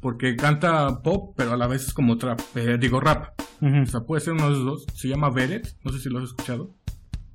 Porque 0.00 0.36
canta 0.36 1.00
pop, 1.02 1.32
pero 1.36 1.52
a 1.54 1.56
la 1.56 1.66
vez 1.66 1.86
es 1.86 1.94
como 1.94 2.18
trap. 2.18 2.40
eh, 2.56 2.76
digo 2.78 3.00
rap. 3.00 3.40
O 3.62 3.86
sea, 3.86 4.00
puede 4.00 4.20
ser 4.20 4.34
uno 4.34 4.44
de 4.44 4.50
los 4.50 4.64
dos. 4.64 4.86
Se 4.94 5.08
llama 5.08 5.30
Beret. 5.30 5.66
No 5.82 5.92
sé 5.92 5.98
si 5.98 6.10
lo 6.10 6.18
has 6.18 6.24
escuchado. 6.26 6.74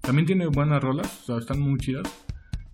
También 0.02 0.28
tiene 0.28 0.46
buenas 0.46 0.82
rolas. 0.84 1.22
O 1.24 1.26
sea, 1.26 1.38
están 1.40 1.60
muy 1.60 1.80
chidas. 1.80 2.04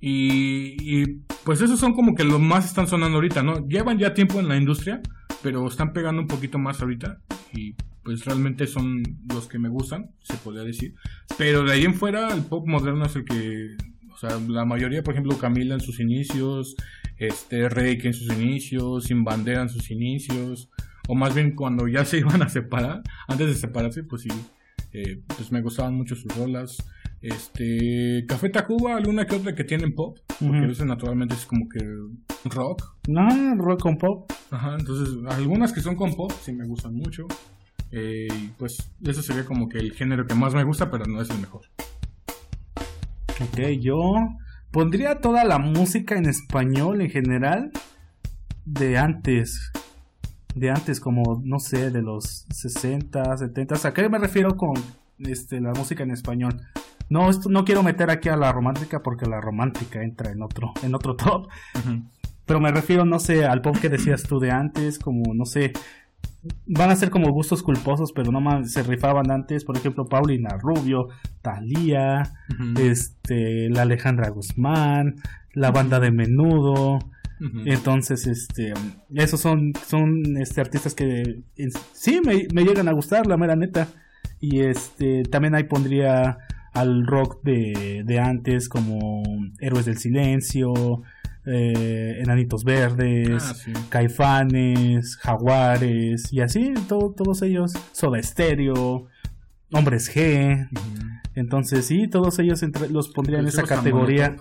Y, 0.02 0.76
y, 0.82 1.06
pues 1.46 1.62
esos 1.62 1.80
son 1.80 1.94
como 1.94 2.14
que 2.14 2.26
los 2.26 2.40
más 2.42 2.66
están 2.66 2.88
sonando 2.88 3.16
ahorita, 3.16 3.42
¿no? 3.42 3.66
Llevan 3.68 3.98
ya 3.98 4.14
tiempo 4.14 4.40
en 4.42 4.50
la 4.50 4.58
industria, 4.58 5.02
pero 5.42 5.66
están 5.68 5.94
pegando 5.94 6.22
un 6.22 6.28
poquito 6.28 6.60
más 6.60 6.82
ahorita. 6.82 7.20
Y 7.54 7.76
pues 8.06 8.24
realmente 8.24 8.68
son 8.68 9.04
los 9.34 9.48
que 9.48 9.58
me 9.60 9.68
gustan, 9.68 10.12
se 10.22 10.38
podría 10.38 10.64
decir. 10.64 10.94
Pero 11.38 11.64
de 11.64 11.74
ahí 11.74 11.84
en 11.84 11.96
fuera, 11.96 12.32
el 12.34 12.44
pop 12.44 12.66
moderno 12.68 13.06
es 13.06 13.16
el 13.16 13.26
que... 13.26 13.76
O 14.14 14.18
sea, 14.18 14.40
la 14.48 14.64
mayoría, 14.64 15.04
por 15.04 15.14
ejemplo, 15.14 15.38
Camila 15.38 15.74
en 15.74 15.82
sus 15.82 16.00
inicios, 16.00 16.76
este 17.18 17.68
Reiki 17.68 18.08
en 18.08 18.14
sus 18.14 18.32
inicios, 18.32 19.06
Sin 19.06 19.26
Bandera 19.26 19.64
en 19.64 19.70
sus 19.70 19.92
inicios, 19.92 20.70
o 21.10 21.16
más 21.16 21.36
bien 21.36 21.54
cuando 21.54 21.88
ya 21.90 22.06
se 22.06 22.20
iban 22.20 22.42
a 22.42 22.48
separar, 22.48 23.02
antes 23.28 23.48
de 23.48 23.56
separarse, 23.56 24.04
pues 24.04 24.22
sí, 24.22 24.30
eh, 24.94 25.22
pues 25.28 25.52
me 25.52 25.62
gustaban 25.62 25.96
mucho 25.96 26.16
sus 26.16 26.34
rolas. 26.38 26.78
Este, 27.22 28.24
Café 28.28 28.50
Tacuba, 28.50 28.96
alguna 28.96 29.26
que 29.26 29.36
otra 29.36 29.56
que 29.56 29.64
tienen 29.64 29.96
pop, 29.96 30.20
porque 30.28 30.60
Ujú. 30.60 30.72
eso 30.72 30.86
naturalmente 30.86 31.34
es 31.34 31.46
como 31.46 31.68
que 31.68 31.84
rock. 32.46 32.96
No, 33.08 33.56
rock 33.56 33.82
con 33.82 33.98
pop. 33.98 34.32
Ajá, 34.52 34.78
entonces 34.80 35.14
algunas 35.28 35.74
que 35.74 35.82
son 35.82 35.96
con 35.96 36.16
pop 36.16 36.32
sí 36.42 36.54
me 36.54 36.66
gustan 36.68 36.94
mucho. 36.94 37.28
Eh, 37.98 38.28
pues 38.58 38.92
eso 39.06 39.22
sería 39.22 39.46
como 39.46 39.70
que 39.70 39.78
el 39.78 39.94
género 39.94 40.28
que 40.28 40.36
más 40.36 40.54
me 40.54 40.66
gusta, 40.66 40.92
pero 40.92 41.06
no 41.06 41.22
es 41.22 41.30
el 41.30 41.40
mejor. 41.40 41.62
Ok, 43.42 43.60
yo 43.80 43.96
pondría 44.72 45.22
toda 45.22 45.46
la 45.46 45.60
música 45.60 46.18
en 46.18 46.26
español 46.26 47.00
en 47.00 47.10
general 47.10 47.72
de 48.66 48.98
antes. 48.98 49.72
De 50.56 50.72
antes, 50.72 51.00
como, 51.00 51.42
no 51.46 51.60
sé, 51.60 51.90
de 51.90 52.02
los 52.02 52.46
60, 52.54 53.38
70. 53.38 53.88
¿A 53.88 53.94
qué 53.94 54.10
me 54.10 54.20
refiero 54.20 54.58
con 54.58 54.74
este, 55.20 55.62
la 55.62 55.72
música 55.72 56.04
en 56.04 56.12
español? 56.12 56.60
No, 57.10 57.30
esto, 57.30 57.50
no 57.50 57.64
quiero 57.64 57.82
meter 57.82 58.10
aquí 58.10 58.28
a 58.28 58.36
la 58.36 58.52
romántica 58.52 59.00
porque 59.02 59.26
la 59.26 59.40
romántica 59.40 60.04
entra 60.04 60.32
en 60.32 60.42
otro, 60.42 60.74
en 60.84 60.96
otro 60.96 61.16
top. 61.16 61.48
Pero 62.46 62.60
me 62.60 62.72
refiero, 62.72 63.06
no 63.06 63.20
sé, 63.20 63.46
al 63.46 63.62
pop 63.62 63.78
que 63.78 63.90
decías 63.90 64.24
tú 64.24 64.40
de 64.40 64.52
antes, 64.52 65.00
como, 65.00 65.34
no 65.34 65.46
sé, 65.46 65.72
van 66.68 66.90
a 66.92 66.96
ser 66.96 67.10
como 67.10 67.32
gustos 67.32 67.64
culposos, 67.64 68.12
pero 68.14 68.32
no 68.32 68.40
más 68.42 68.72
se 68.72 68.84
rifaban 68.84 69.32
antes, 69.32 69.64
por 69.66 69.78
ejemplo, 69.78 70.06
Paulina 70.06 70.58
Rubio, 70.60 71.08
Thalía, 71.42 72.24
este, 72.80 73.70
la 73.70 73.84
Alejandra 73.84 74.30
Guzmán, 74.30 75.16
la 75.54 75.72
banda 75.72 76.00
de 76.00 76.12
Menudo, 76.12 77.00
entonces, 77.66 78.28
este, 78.28 78.74
esos 79.14 79.42
son, 79.42 79.74
son, 79.88 80.38
este, 80.38 80.62
artistas 80.62 80.96
que 80.96 81.44
en- 81.58 81.72
sí 81.92 82.22
me, 82.26 82.48
me 82.54 82.64
llegan 82.64 82.88
a 82.88 82.94
gustar, 82.94 83.28
la 83.28 83.36
mera 83.38 83.56
neta, 83.56 83.88
y 84.40 84.62
este, 84.62 85.24
también 85.24 85.54
ahí 85.56 85.64
pondría 85.66 86.38
al 86.74 87.06
rock 87.06 87.42
de, 87.44 88.04
de 88.06 88.20
antes 88.20 88.70
como 88.70 89.22
Héroes 89.60 89.86
del 89.86 89.98
Silencio, 89.98 90.74
eh, 91.46 92.18
Enanitos 92.22 92.64
Verdes, 92.64 93.44
Ah, 93.44 93.54
sí. 93.54 93.72
Caifanes, 93.90 95.16
Jaguares 95.18 96.32
y 96.34 96.42
así, 96.42 96.74
to- 96.88 97.14
todos 97.16 97.42
ellos, 97.42 97.74
Soda 97.92 98.22
Stereo, 98.22 99.08
Hombres 99.72 100.14
G, 100.16 100.68
entonces 101.36 101.86
sí, 101.86 102.08
todos 102.08 102.40
ellos 102.40 102.64
entre- 102.64 102.90
los 102.90 103.10
pondría 103.10 103.40
en 103.40 103.46
Pues 103.46 103.56
esa 103.56 103.64
categoría. 103.64 104.36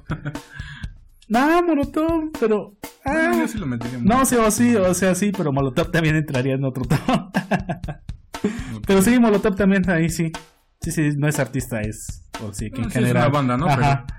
No, 1.28 1.62
Molotov, 1.66 2.30
pero... 2.38 2.76
Bueno, 3.04 3.20
ah, 3.32 3.36
yo 3.40 3.48
sí 3.48 3.58
lo 3.58 3.66
metería. 3.66 3.98
no, 4.02 4.24
sí, 4.24 4.36
o 4.36 4.50
sí, 4.50 4.76
o 4.76 4.94
sea, 4.94 5.14
sí, 5.14 5.32
pero 5.36 5.52
Molotov 5.52 5.90
también 5.90 6.16
entraría 6.16 6.54
en 6.54 6.64
otro 6.64 6.84
top. 6.84 6.98
pero 8.86 9.02
sí, 9.02 9.18
Molotov 9.18 9.54
también 9.56 9.88
ahí 9.90 10.08
sí. 10.08 10.30
Sí, 10.80 10.90
sí, 10.92 11.10
no 11.16 11.28
es 11.28 11.38
artista, 11.38 11.80
es... 11.80 12.28
O 12.46 12.52
sí, 12.52 12.70
que 12.70 12.82
en 12.82 12.86
Ah, 12.86 12.90
sí, 12.90 12.98
es 12.98 13.04
general... 13.06 13.28
una 13.28 13.32
banda, 13.32 13.56
¿no? 13.56 13.66
Ajá, 13.66 14.04
Pero 14.06 14.18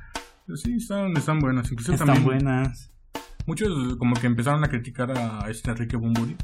sí, 0.55 0.75
están, 0.75 1.15
están 1.17 1.39
buenas. 1.39 1.71
Incluso 1.71 1.93
están 1.93 2.07
también 2.07 2.25
buenas. 2.25 2.91
muchos 3.45 3.95
como 3.97 4.15
que 4.15 4.27
empezaron 4.27 4.63
a 4.63 4.67
criticar 4.67 5.11
a 5.17 5.49
este 5.49 5.71
Enrique 5.71 5.97
Bumburi. 5.97 6.35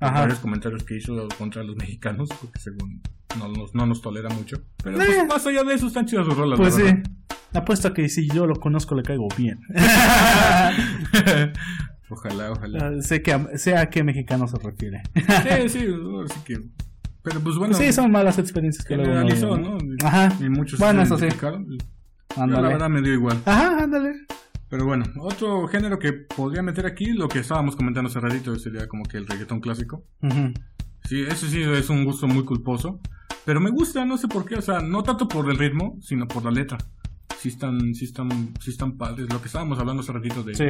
Ajá. 0.00 0.20
Varios 0.20 0.38
comentarios 0.38 0.82
que 0.84 0.96
hizo 0.96 1.28
contra 1.36 1.62
los 1.62 1.76
mexicanos, 1.76 2.30
porque 2.40 2.58
según 2.58 3.02
no 3.38 3.48
nos, 3.48 3.74
no 3.74 3.84
nos 3.84 4.00
tolera 4.00 4.30
mucho. 4.30 4.56
Pero 4.82 4.96
pues, 4.96 5.26
más 5.28 5.46
allá 5.46 5.62
de 5.62 5.74
eso, 5.74 5.88
están 5.88 6.06
chidas 6.06 6.24
sus 6.24 6.36
rolas. 6.36 6.58
Pues 6.58 6.74
sí. 6.74 6.82
verdad. 6.82 7.02
Apuesto 7.52 7.88
a 7.88 7.94
que 7.94 8.08
si 8.08 8.28
yo 8.28 8.46
lo 8.46 8.54
conozco 8.56 8.94
le 8.94 9.02
caigo 9.02 9.28
bien. 9.36 9.58
ojalá, 12.08 12.52
ojalá. 12.52 12.78
Ah, 12.86 13.02
sé 13.02 13.22
que 13.22 13.32
a- 13.32 13.58
sé 13.58 13.76
a 13.76 13.90
qué 13.90 14.02
mexicano 14.04 14.46
se 14.48 14.56
refiere. 14.58 15.02
sí, 15.14 15.68
sí, 15.68 15.86
así 16.24 16.40
que. 16.44 16.60
Pero 17.22 17.40
pues 17.40 17.56
bueno, 17.56 17.74
sí, 17.74 17.92
son 17.92 18.10
malas 18.10 18.38
experiencias 18.38 18.86
que 18.86 18.96
luego 18.96 19.26
vive, 19.26 19.40
¿no? 19.58 19.76
Ajá. 20.02 20.32
Y 20.40 20.48
muchos 20.48 20.78
Bueno, 20.80 21.04
se 21.04 21.14
eso 21.14 21.18
sí. 21.18 21.26
Yo, 22.30 22.36
la 22.36 22.42
Ándale. 22.44 22.68
verdad 22.68 22.88
me 22.88 23.02
dio 23.02 23.12
igual. 23.14 23.42
Ajá, 23.46 23.82
ándale. 23.84 24.12
Pero 24.68 24.84
bueno, 24.86 25.04
otro 25.18 25.66
género 25.66 25.98
que 25.98 26.12
podría 26.12 26.62
meter 26.62 26.86
aquí, 26.86 27.06
lo 27.12 27.28
que 27.28 27.40
estábamos 27.40 27.74
comentando 27.76 28.08
hace 28.08 28.20
ratito, 28.20 28.54
sería 28.56 28.86
como 28.86 29.02
que 29.04 29.16
el 29.16 29.26
reggaetón 29.26 29.60
clásico. 29.60 30.04
Sí, 31.04 31.22
ese 31.22 31.48
sí 31.48 31.60
es 31.62 31.90
un 31.90 32.04
gusto 32.04 32.26
muy 32.28 32.44
culposo. 32.44 33.00
Pero 33.44 33.60
me 33.60 33.70
gusta, 33.70 34.04
no 34.04 34.16
sé 34.16 34.28
por 34.28 34.44
qué, 34.44 34.56
o 34.56 34.62
sea, 34.62 34.80
no 34.80 35.02
tanto 35.02 35.26
por 35.26 35.50
el 35.50 35.56
ritmo, 35.58 35.98
sino 36.02 36.28
por 36.28 36.44
la 36.44 36.50
letra. 36.52 36.78
Sí 37.38 37.48
están, 37.48 37.94
sí 37.94 38.04
están, 38.04 38.28
sí 38.60 38.70
están 38.70 38.96
padres. 38.96 39.32
Lo 39.32 39.40
que 39.40 39.46
estábamos 39.46 39.78
hablando 39.78 40.02
hace 40.02 40.12
ratito 40.12 40.42
de, 40.44 40.54
Sí. 40.54 40.64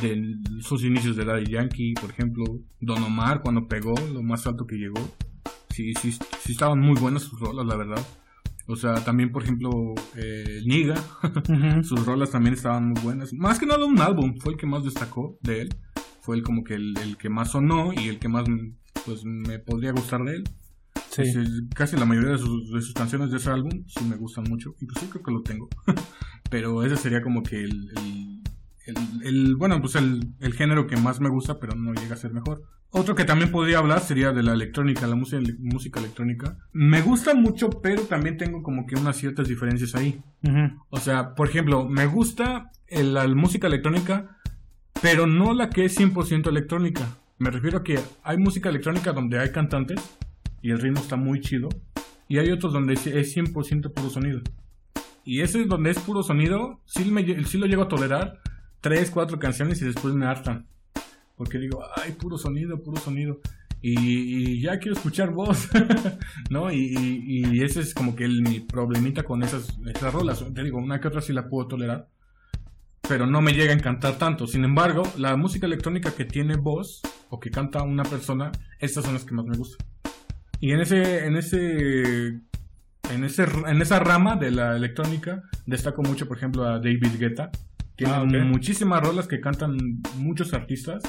de 0.00 0.36
sus 0.62 0.84
inicios 0.84 1.16
de 1.16 1.24
Daddy 1.24 1.46
Yankee, 1.50 1.94
por 2.00 2.10
ejemplo, 2.10 2.44
Don 2.80 3.02
Omar 3.02 3.42
cuando 3.42 3.66
pegó, 3.66 3.94
lo 4.14 4.22
más 4.22 4.46
alto 4.46 4.66
que 4.66 4.76
llegó. 4.76 5.00
Sí, 5.70 5.92
sí, 6.00 6.12
sí 6.12 6.52
estaban 6.52 6.78
muy 6.80 6.98
buenas 6.98 7.22
sus 7.24 7.38
rolas, 7.40 7.66
la 7.66 7.76
verdad. 7.76 8.00
O 8.68 8.74
sea, 8.76 8.96
también, 9.04 9.30
por 9.30 9.42
ejemplo, 9.44 9.70
eh, 10.16 10.60
Niga, 10.66 10.96
sus 11.84 12.04
rolas 12.04 12.30
también 12.30 12.54
estaban 12.54 12.88
muy 12.90 13.00
buenas. 13.02 13.32
Más 13.32 13.58
que 13.58 13.66
nada 13.66 13.84
un 13.84 14.00
álbum, 14.00 14.34
fue 14.40 14.52
el 14.54 14.58
que 14.58 14.66
más 14.66 14.82
destacó 14.84 15.38
de 15.42 15.62
él. 15.62 15.68
Fue 16.20 16.36
el 16.36 16.42
como 16.42 16.64
que 16.64 16.74
el, 16.74 16.96
el 16.98 17.16
que 17.16 17.28
más 17.28 17.52
sonó 17.52 17.92
y 17.92 18.08
el 18.08 18.18
que 18.18 18.28
más 18.28 18.44
pues 19.04 19.24
me 19.24 19.60
podría 19.60 19.92
gustar 19.92 20.22
de 20.24 20.36
él. 20.36 20.44
Sí. 21.10 21.22
Pues, 21.32 21.62
casi 21.74 21.96
la 21.96 22.04
mayoría 22.04 22.32
de 22.32 22.38
sus, 22.38 22.72
de 22.72 22.82
sus 22.82 22.92
canciones 22.92 23.30
de 23.30 23.36
ese 23.36 23.50
álbum 23.50 23.84
sí 23.86 24.04
me 24.04 24.16
gustan 24.16 24.44
mucho. 24.48 24.74
Y 24.80 24.86
pues 24.86 25.04
creo 25.08 25.22
que 25.22 25.30
lo 25.32 25.42
tengo. 25.42 25.68
pero 26.50 26.82
ese 26.82 26.96
sería 26.96 27.22
como 27.22 27.42
que 27.44 27.62
el, 27.62 27.90
el, 27.96 28.42
el- 28.86 29.22
el- 29.26 29.56
bueno, 29.56 29.80
pues 29.80 29.94
el, 29.94 30.34
el 30.40 30.52
género 30.54 30.86
que 30.88 30.96
más 30.96 31.20
me 31.20 31.28
gusta, 31.28 31.58
pero 31.60 31.76
no 31.76 31.92
llega 31.94 32.14
a 32.14 32.18
ser 32.18 32.32
mejor. 32.32 32.62
Otro 32.98 33.14
que 33.14 33.24
también 33.26 33.50
podría 33.50 33.78
hablar 33.78 34.00
sería 34.00 34.32
de 34.32 34.42
la 34.42 34.54
electrónica, 34.54 35.06
la 35.06 35.16
música, 35.16 35.42
música 35.58 36.00
electrónica. 36.00 36.56
Me 36.72 37.02
gusta 37.02 37.34
mucho, 37.34 37.68
pero 37.68 38.02
también 38.02 38.38
tengo 38.38 38.62
como 38.62 38.86
que 38.86 38.94
unas 38.94 39.16
ciertas 39.18 39.48
diferencias 39.48 39.94
ahí. 39.94 40.18
O 40.88 40.98
sea, 40.98 41.34
por 41.34 41.48
ejemplo, 41.48 41.86
me 41.86 42.06
gusta 42.06 42.70
el- 42.86 43.12
la 43.12 43.28
música 43.28 43.66
electrónica, 43.66 44.38
pero 45.02 45.26
no 45.26 45.52
la 45.52 45.68
que 45.68 45.84
es 45.84 45.94
100% 45.94 46.48
electrónica. 46.48 47.02
Me 47.38 47.50
refiero 47.50 47.78
a 47.78 47.84
que 47.84 47.98
hay 48.22 48.38
música 48.38 48.70
electrónica 48.70 49.12
donde 49.12 49.38
hay 49.40 49.50
cantantes 49.52 50.00
y 50.62 50.70
el 50.70 50.78
ritmo 50.80 51.00
está 51.00 51.16
muy 51.16 51.40
chido, 51.42 51.68
y 52.28 52.38
hay 52.38 52.50
otros 52.50 52.72
donde 52.72 52.94
es 52.94 53.06
es 53.06 53.30
100% 53.36 53.92
puro 53.92 54.08
sonido. 54.08 54.40
Y 55.22 55.42
ese 55.42 55.64
donde 55.66 55.90
es 55.90 55.98
puro 55.98 56.22
sonido, 56.22 56.80
sí, 56.86 57.04
me, 57.10 57.44
sí 57.44 57.58
lo 57.58 57.66
llego 57.66 57.82
a 57.82 57.88
tolerar, 57.88 58.40
tres, 58.80 59.10
cuatro 59.10 59.38
canciones 59.38 59.82
y 59.82 59.84
después 59.84 60.14
me 60.14 60.24
hartan. 60.24 60.66
Porque 61.36 61.58
digo, 61.58 61.82
ay, 61.96 62.12
puro 62.12 62.38
sonido, 62.38 62.82
puro 62.82 62.96
sonido. 63.00 63.40
Y, 63.82 63.94
y 64.00 64.60
ya 64.62 64.78
quiero 64.78 64.96
escuchar 64.96 65.30
voz, 65.30 65.68
¿no? 66.50 66.72
Y, 66.72 66.94
y- 66.98 67.44
y 67.58 67.62
ese 67.62 67.80
es 67.80 67.92
como 67.94 68.16
que 68.16 68.24
el, 68.24 68.42
mi 68.42 68.60
problemita 68.60 69.22
con 69.22 69.42
esas, 69.42 69.78
esas 69.94 70.12
rolas. 70.12 70.44
Te 70.54 70.62
digo, 70.64 70.78
una 70.78 70.98
que 71.00 71.08
otra 71.08 71.20
sí 71.20 71.32
la 71.32 71.48
puedo 71.48 71.68
tolerar, 71.68 72.08
pero 73.08 73.26
no 73.26 73.40
me 73.42 73.52
llega 73.52 73.72
a 73.72 73.76
encantar 73.76 74.18
tanto. 74.18 74.46
Sin 74.46 74.64
embargo, 74.64 75.02
la 75.18 75.36
música 75.36 75.66
electrónica 75.66 76.10
que 76.12 76.24
tiene 76.24 76.56
voz 76.56 77.02
o 77.28 77.38
que 77.38 77.50
canta 77.50 77.82
una 77.82 78.02
persona, 78.02 78.50
estas 78.80 79.04
son 79.04 79.14
las 79.14 79.24
que 79.24 79.34
más 79.34 79.44
me 79.44 79.56
gustan. 79.56 79.86
Y 80.58 80.72
en 80.72 80.80
ese, 80.80 81.26
en 81.26 81.36
ese, 81.36 82.28
en 83.10 83.24
ese, 83.24 83.44
en 83.66 83.82
esa 83.82 83.98
rama 84.00 84.36
de 84.36 84.50
la 84.50 84.74
electrónica 84.74 85.42
destaco 85.66 86.02
mucho, 86.02 86.26
por 86.26 86.38
ejemplo, 86.38 86.64
a 86.64 86.78
David 86.78 87.18
Guetta. 87.18 87.50
Tiene 87.96 88.12
Ah, 88.12 88.24
muchísimas 88.24 89.02
rolas 89.02 89.26
que 89.26 89.40
cantan 89.40 89.76
muchos 90.18 90.52
artistas 90.54 91.02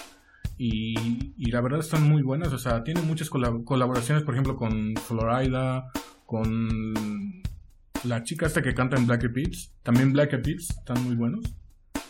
y, 0.57 1.33
y 1.37 1.51
la 1.51 1.61
verdad 1.61 1.79
están 1.81 2.03
muy 2.09 2.21
buenas. 2.23 2.53
O 2.53 2.57
sea, 2.57 2.83
tiene 2.83 3.01
muchas 3.01 3.29
colab- 3.29 3.63
colaboraciones, 3.65 4.23
por 4.23 4.33
ejemplo, 4.33 4.55
con 4.55 4.95
Florida, 4.95 5.91
con 6.25 7.43
la 8.03 8.23
chica 8.23 8.45
esta 8.47 8.61
que 8.61 8.73
canta 8.73 8.97
en 8.97 9.05
Black 9.07 9.23
Eyed 9.23 9.33
Peas. 9.33 9.73
También 9.83 10.13
Black 10.13 10.33
Eyed 10.33 10.43
Peas 10.43 10.69
están 10.69 11.03
muy 11.03 11.15
buenos. 11.15 11.41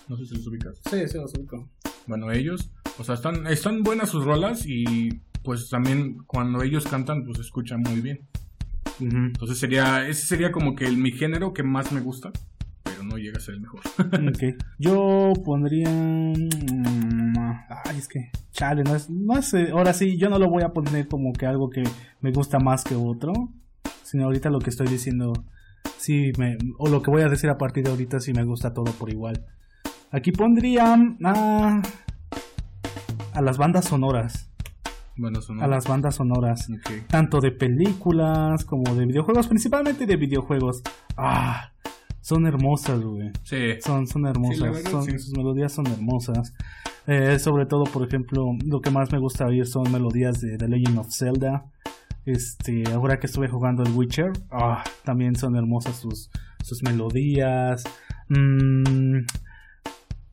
No 0.08 0.16
sé 0.18 0.26
si 0.26 0.36
los 0.36 0.48
ubicas. 0.48 0.80
Sí, 0.90 1.08
sí, 1.08 1.18
los 1.18 1.34
ubico. 1.34 1.70
Bueno, 2.06 2.32
ellos, 2.32 2.72
o 2.98 3.04
sea, 3.04 3.16
están, 3.16 3.48
están 3.48 3.84
buenas 3.84 4.10
sus 4.10 4.24
rolas 4.24 4.66
y 4.66 5.10
pues 5.44 5.70
también 5.70 6.18
cuando 6.26 6.62
ellos 6.62 6.86
cantan, 6.88 7.24
pues 7.26 7.38
se 7.38 7.44
escucha 7.44 7.78
muy 7.78 8.00
bien. 8.02 8.28
Entonces 9.00 9.58
sería, 9.60 10.08
ese 10.08 10.26
sería 10.26 10.52
como 10.52 10.76
que 10.76 10.86
el, 10.86 10.98
mi 10.98 11.12
género 11.12 11.54
que 11.54 11.64
más 11.64 11.92
me 11.92 12.00
gusta, 12.02 12.32
no 13.08 13.18
llega 13.18 13.38
a 13.38 13.42
ser 13.42 13.56
el 13.56 13.62
mejor. 13.62 13.82
ok. 14.00 14.64
Yo 14.78 15.34
pondría. 15.44 15.90
mm, 15.90 17.38
Ay, 17.86 17.98
es 17.98 18.08
que. 18.08 18.30
Chale, 18.52 18.84
no 18.84 18.96
es, 18.96 19.10
no 19.10 19.38
es. 19.38 19.54
eh, 19.54 19.70
Ahora 19.72 19.94
sí, 19.94 20.18
yo 20.18 20.30
no 20.30 20.38
lo 20.40 20.50
voy 20.50 20.64
a 20.64 20.70
poner 20.70 21.08
como 21.08 21.34
que 21.34 21.46
algo 21.46 21.70
que 21.70 21.84
me 22.22 22.32
gusta 22.32 22.60
más 22.60 22.84
que 22.84 22.96
otro. 22.96 23.34
Sino 24.04 24.26
ahorita 24.26 24.50
lo 24.50 24.60
que 24.60 24.70
estoy 24.70 24.88
diciendo. 24.88 25.34
Sí, 25.98 26.32
me, 26.38 26.58
o 26.78 26.88
lo 26.90 27.02
que 27.02 27.12
voy 27.12 27.22
a 27.24 27.30
decir 27.30 27.50
a 27.50 27.58
partir 27.58 27.84
de 27.84 27.90
ahorita, 27.92 28.20
sí 28.20 28.34
me 28.34 28.44
gusta 28.44 28.74
todo 28.74 28.92
por 28.94 29.10
igual. 29.10 29.46
Aquí 30.12 30.32
pondría. 30.32 30.96
ah, 31.26 31.82
a 33.34 33.42
las 33.42 33.58
bandas 33.58 33.86
sonoras. 33.86 34.50
bueno, 35.18 35.42
son. 35.42 35.62
A 35.62 35.68
las 35.68 35.86
bandas 35.88 36.16
sonoras. 36.16 36.70
Ok. 36.70 37.08
tanto 37.08 37.40
de 37.42 37.52
películas 37.52 38.64
como 38.66 38.96
de 38.96 39.06
videojuegos, 39.06 39.48
principalmente 39.48 40.06
de 40.06 40.16
videojuegos. 40.16 40.82
Ah, 41.18 41.72
son 42.28 42.46
hermosas, 42.46 43.00
güey. 43.02 43.32
Sí. 43.44 43.80
Son, 43.80 44.06
son 44.06 44.26
hermosas, 44.28 44.84
son- 44.92 45.06
sí. 45.06 45.18
sus 45.18 45.32
melodías 45.38 45.72
son 45.72 45.88
hermosas. 45.88 46.54
Eh, 47.08 47.40
sobre 47.40 47.66
todo, 47.66 47.86
por 47.86 48.06
ejemplo, 48.06 48.44
lo 48.66 48.82
que 48.82 48.92
más 48.92 49.14
me 49.14 49.18
gusta 49.18 49.46
oír 49.46 49.66
son 49.66 49.90
melodías 49.94 50.42
de 50.42 50.58
The 50.58 50.68
Legend 50.68 51.00
of 51.00 51.08
Zelda. 51.10 51.72
Este, 52.26 52.84
ahora 52.92 53.18
que 53.22 53.28
estuve 53.28 53.48
jugando 53.48 53.84
el 53.84 53.94
Witcher, 53.94 54.34
ah, 54.52 54.84
también 55.06 55.38
son 55.38 55.56
hermosas 55.56 55.96
sus, 55.96 56.30
sus 56.62 56.84
melodías. 56.84 57.86
Mm, 58.28 59.20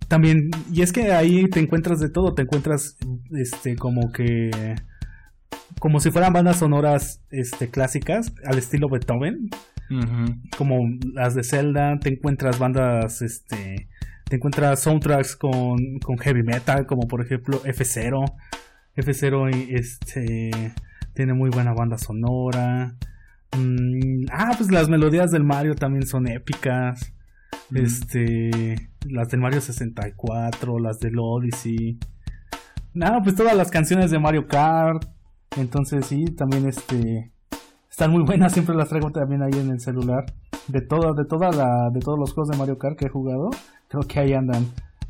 también, 0.09 0.51
y 0.72 0.82
es 0.82 0.92
que 0.92 1.12
ahí 1.12 1.45
te 1.49 1.61
encuentras 1.61 2.01
de 2.01 2.09
todo, 2.11 2.34
te 2.34 2.42
encuentras 2.42 2.97
este 3.30 3.76
como 3.76 4.11
que 4.11 4.51
como 5.78 6.01
si 6.01 6.11
fueran 6.11 6.32
bandas 6.32 6.57
sonoras 6.59 7.20
este 7.30 7.70
clásicas 7.70 8.32
al 8.45 8.59
estilo 8.59 8.88
Beethoven, 8.88 9.49
Como 10.57 10.89
las 11.12 11.35
de 11.35 11.45
Zelda, 11.45 11.99
te 11.99 12.11
encuentras 12.11 12.59
bandas 12.59 13.22
este 13.22 13.89
te 14.24 14.37
encuentras 14.37 14.80
soundtracks 14.80 15.37
con, 15.37 15.99
con 15.99 16.18
heavy 16.18 16.43
metal, 16.43 16.87
como 16.87 17.07
por 17.07 17.20
ejemplo 17.20 17.62
F0. 17.62 18.24
F0 18.97 19.55
y, 19.55 19.74
este 19.74 20.51
tiene 21.14 21.35
muy 21.35 21.51
buena 21.51 21.72
banda 21.72 21.99
sonora. 21.99 22.97
Mm, 23.57 24.26
ah, 24.32 24.53
pues 24.57 24.70
las 24.70 24.89
melodías 24.89 25.30
del 25.30 25.45
Mario 25.45 25.74
también 25.74 26.07
son 26.07 26.26
épicas. 26.26 27.12
Este, 27.72 28.91
las 29.09 29.28
del 29.28 29.41
Mario 29.41 29.61
64, 29.61 30.78
las 30.78 30.99
del 31.01 31.18
Odyssey. 31.18 31.99
Nada, 32.95 33.22
pues 33.22 33.35
todas 33.35 33.57
las 33.57 33.70
canciones 33.70 34.11
de 34.11 34.18
Mario 34.18 34.47
Kart. 34.47 35.05
Entonces 35.57 36.07
sí, 36.07 36.24
también 36.24 36.66
este 36.66 37.34
están 37.95 38.11
muy 38.11 38.24
buenas, 38.24 38.53
siempre 38.53 38.74
las 38.74 38.88
traigo 38.88 39.12
también 39.12 39.40
ahí 39.42 39.53
en 39.61 39.70
el 39.70 39.78
celular. 39.78 40.24
De 40.66 40.80
toda, 40.80 41.12
de 41.12 41.24
toda 41.24 41.53
la, 41.53 41.90
de 41.92 42.01
todos 42.01 42.18
los 42.18 42.32
juegos 42.32 42.49
de 42.49 42.57
Mario 42.59 42.76
Kart 42.76 42.99
que 42.99 43.07
he 43.07 43.09
jugado, 43.09 43.51
creo 43.86 44.03
que 44.03 44.18
ahí 44.18 44.32
andan 44.32 44.66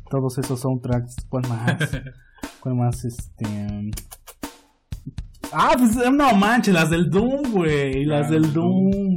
todos 0.07 0.37
esos 0.37 0.59
soundtracks. 0.59 1.15
¿Cuál 1.27 1.47
más? 1.49 1.77
¿Cuál 2.59 2.75
más? 2.75 3.03
Este. 3.03 3.91
Ah, 5.51 5.73
pues 5.77 5.95
no 6.11 6.35
manches, 6.35 6.75
las 6.75 6.91
del 6.91 7.09
Doom, 7.09 7.51
güey. 7.53 8.05
Las 8.05 8.27
Ah, 8.27 8.31
del 8.31 8.53
Doom. 8.53 9.15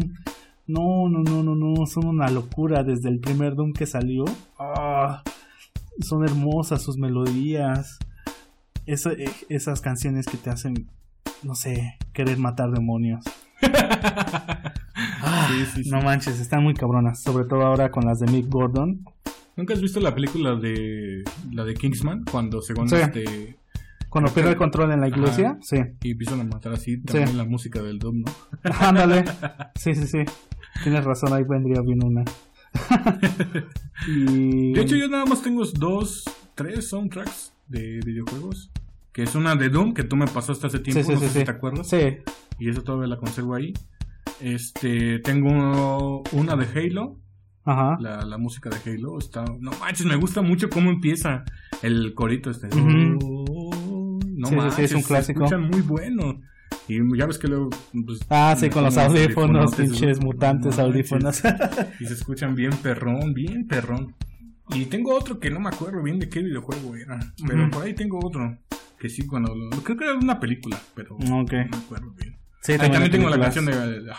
No, 0.67 1.09
no, 1.11 1.23
no, 1.23 1.43
no, 1.43 1.55
no. 1.55 1.85
Son 1.87 2.07
una 2.07 2.31
locura 2.31 2.83
desde 2.85 3.11
el 3.11 3.21
primer 3.21 3.55
Doom 3.55 3.73
que 3.75 3.85
salió. 3.85 4.25
Ah, 4.59 5.23
son 6.01 6.25
hermosas 6.25 6.81
sus 6.83 6.97
melodías. 6.97 7.99
Esa- 8.87 9.13
eh, 9.13 9.31
esas 9.51 9.83
canciones 9.83 10.25
que 10.27 10.39
te 10.39 10.49
hacen, 10.49 10.89
no 11.43 11.55
sé, 11.55 11.99
querer 12.15 12.39
matar 12.39 12.71
demonios. 12.71 13.25
Ah, 13.63 15.49
Sí, 15.51 15.65
sí, 15.75 15.85
sí. 15.85 15.91
No 15.91 16.01
manches, 16.03 16.41
están 16.41 16.63
muy 16.63 16.75
cabronas. 16.75 17.23
Sobre 17.23 17.45
todo 17.45 17.63
ahora 17.63 17.91
con 17.91 18.05
las 18.05 18.21
de 18.21 18.27
Mick 18.31 18.49
Gordon. 18.49 19.05
¿Nunca 19.57 19.75
has 19.75 19.81
visto 19.81 19.99
la 20.01 20.15
película 20.15 20.55
de 20.55 21.25
la 21.53 21.65
de 21.65 21.75
Kingsman? 21.75 22.25
Cuando 22.31 22.61
según 22.63 22.89
Sí. 22.89 22.97
este 22.97 23.59
Cuando 24.09 24.33
pierde 24.33 24.51
el 24.51 24.57
control 24.57 24.93
en 24.93 25.01
la 25.01 25.09
iglesia. 25.09 25.51
Ajá. 25.51 25.59
Sí. 25.63 25.77
y 26.03 26.11
empiezan 26.13 26.41
a 26.41 26.45
matar 26.45 26.73
así 26.73 27.01
también 27.03 27.37
la 27.37 27.45
música 27.45 27.83
del 27.83 27.99
Doom, 27.99 28.23
¿no? 28.25 28.33
Ándale. 28.81 29.25
Sí, 29.75 29.95
sí, 29.95 30.07
sí. 30.07 30.19
Tienes 30.83 31.05
razón, 31.05 31.33
ahí 31.33 31.43
vendría 31.45 31.81
bien 31.83 32.03
una. 32.05 32.25
y... 34.07 34.73
De 34.73 34.81
hecho, 34.83 34.97
yo 34.97 35.09
nada 35.09 35.25
más 35.27 35.43
tengo 35.43 35.65
dos, 35.65 36.25
tres 36.55 36.89
soundtracks 36.89 37.53
de 37.67 38.01
videojuegos. 38.05 38.71
Que 39.13 39.23
es 39.25 39.35
una 39.35 39.57
de 39.57 39.69
Doom 39.69 39.95
que 39.95 40.05
tú 40.05 40.15
me 40.17 40.27
pasaste 40.27 40.67
hace 40.69 40.79
tiempo, 40.79 41.01
Sí, 41.03 41.07
sí, 41.07 41.13
no 41.15 41.19
sí, 41.21 41.27
sé 41.27 41.33
sí. 41.33 41.39
si 41.41 41.45
te 41.45 41.51
acuerdas. 41.51 41.89
Sí. 41.89 42.19
Y 42.59 42.69
eso 42.71 42.83
todavía 42.83 43.09
la 43.09 43.17
conservo 43.19 43.55
ahí. 43.55 43.73
Este, 44.41 45.19
tengo 45.21 46.23
una 46.33 46.57
de 46.57 46.67
Halo, 46.67 47.19
Ajá. 47.65 47.97
la, 48.01 48.25
la 48.25 48.39
música 48.39 48.71
de 48.71 48.77
Halo. 48.91 49.19
Está, 49.19 49.45
no 49.61 49.71
manches, 49.81 50.07
me 50.07 50.17
gusta 50.17 50.43
mucho 50.43 50.69
cómo 50.69 50.91
empieza 50.91 51.45
el 51.83 52.15
corito 52.15 52.51
este. 52.51 52.69
No 52.69 54.49
Sí, 54.49 54.55
manches, 54.55 54.79
es 54.79 54.93
un 54.95 55.03
clásico. 55.03 55.49
Se 55.49 55.55
escucha 55.55 55.59
muy 55.59 55.83
bueno. 55.83 56.41
Y 56.87 56.99
ya 57.19 57.27
ves 57.27 57.39
que 57.39 57.49
luego. 57.49 57.71
pues, 58.07 58.21
Ah, 58.31 58.55
sí, 58.59 58.71
con 58.71 58.85
los 58.85 58.97
audífonos, 58.97 59.75
pinches 59.75 60.21
no 60.21 60.27
mutantes 60.27 60.77
manches. 60.77 60.79
audífonos. 60.79 61.43
Y 62.01 62.07
se 62.07 62.15
escuchan 62.15 62.55
bien 62.55 62.71
perrón, 62.83 63.35
bien 63.35 63.67
perrón. 63.67 64.15
Y 64.71 64.85
tengo 64.87 65.15
otro 65.15 65.39
que 65.41 65.51
no 65.51 65.61
me 65.61 65.69
acuerdo 65.71 66.03
bien 66.03 66.19
de 66.19 66.29
qué 66.29 66.41
videojuego 66.43 66.95
era. 66.95 67.19
Pero 67.47 67.71
por 67.71 67.83
ahí 67.85 67.95
tengo 67.95 68.19
otro. 68.25 68.57
Que 68.99 69.09
sí, 69.09 69.27
cuando 69.27 69.53
Creo 69.83 69.97
que 69.97 70.05
era 70.05 70.15
una 70.15 70.39
película, 70.41 70.79
pero 70.95 71.15
Ok. 71.17 71.23
no 71.31 71.43
me 71.71 71.77
acuerdo 71.77 72.11
bien. 72.13 72.38
Sí, 72.61 72.73
Ahí 72.73 72.91
también 72.91 73.11
tengo 73.11 73.29
la 73.29 73.39
canción 73.39 73.67
de, 73.67 74.01
de 74.03 74.13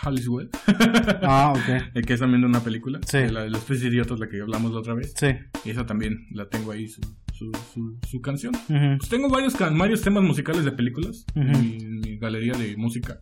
Ah, 1.22 1.52
ok. 1.54 2.02
que 2.06 2.14
es 2.14 2.20
también 2.20 2.40
de 2.40 2.46
una 2.46 2.60
película. 2.60 2.98
Sí. 3.06 3.18
La 3.30 3.42
de 3.42 3.50
los 3.50 3.64
tres 3.66 3.82
idiotas, 3.84 4.18
la 4.18 4.28
que 4.28 4.40
hablamos 4.40 4.72
la 4.72 4.78
otra 4.80 4.94
vez. 4.94 5.12
Sí. 5.16 5.28
Y 5.64 5.70
esa 5.70 5.84
también 5.86 6.26
la 6.32 6.48
tengo 6.48 6.72
ahí, 6.72 6.88
su, 6.88 7.00
su, 7.34 7.52
su, 7.74 7.98
su 8.08 8.20
canción. 8.20 8.54
Pues 8.66 9.08
tengo 9.10 9.28
varios, 9.28 9.54
varios 9.76 10.00
temas 10.00 10.22
musicales 10.22 10.64
de 10.64 10.72
películas 10.72 11.24
en, 11.34 11.50
mi, 11.52 11.76
en 11.76 12.00
mi 12.00 12.18
galería 12.18 12.54
de 12.54 12.76
música. 12.76 13.20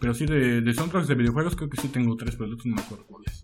Pero 0.00 0.14
sí, 0.14 0.26
de, 0.26 0.60
de 0.60 0.74
soundtracks 0.74 1.08
de 1.08 1.14
videojuegos 1.14 1.56
creo 1.56 1.68
que 1.68 1.80
sí 1.80 1.88
tengo 1.88 2.16
tres, 2.16 2.34
pero 2.36 2.46
el 2.46 2.54
otro 2.54 2.68
no 2.70 2.76
me 2.76 2.82
acuerdo 2.82 3.06
cuáles. 3.06 3.42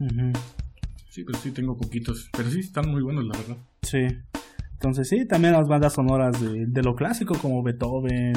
Sí, 1.11 1.25
pero 1.25 1.39
sí 1.39 1.51
tengo 1.53 1.77
poquitos. 1.77 2.31
Pero 2.37 2.51
sí, 2.51 2.61
están 2.61 2.89
muy 2.91 3.03
buenos, 3.03 3.25
la 3.25 3.37
verdad. 3.37 3.57
Sí. 3.83 4.07
Entonces 4.73 5.09
sí, 5.09 5.27
también 5.27 5.53
las 5.53 5.69
bandas 5.69 5.93
sonoras 5.93 6.41
de, 6.41 6.65
de 6.67 6.83
lo 6.83 6.95
clásico 6.97 7.35
como 7.39 7.63
Beethoven. 7.63 8.33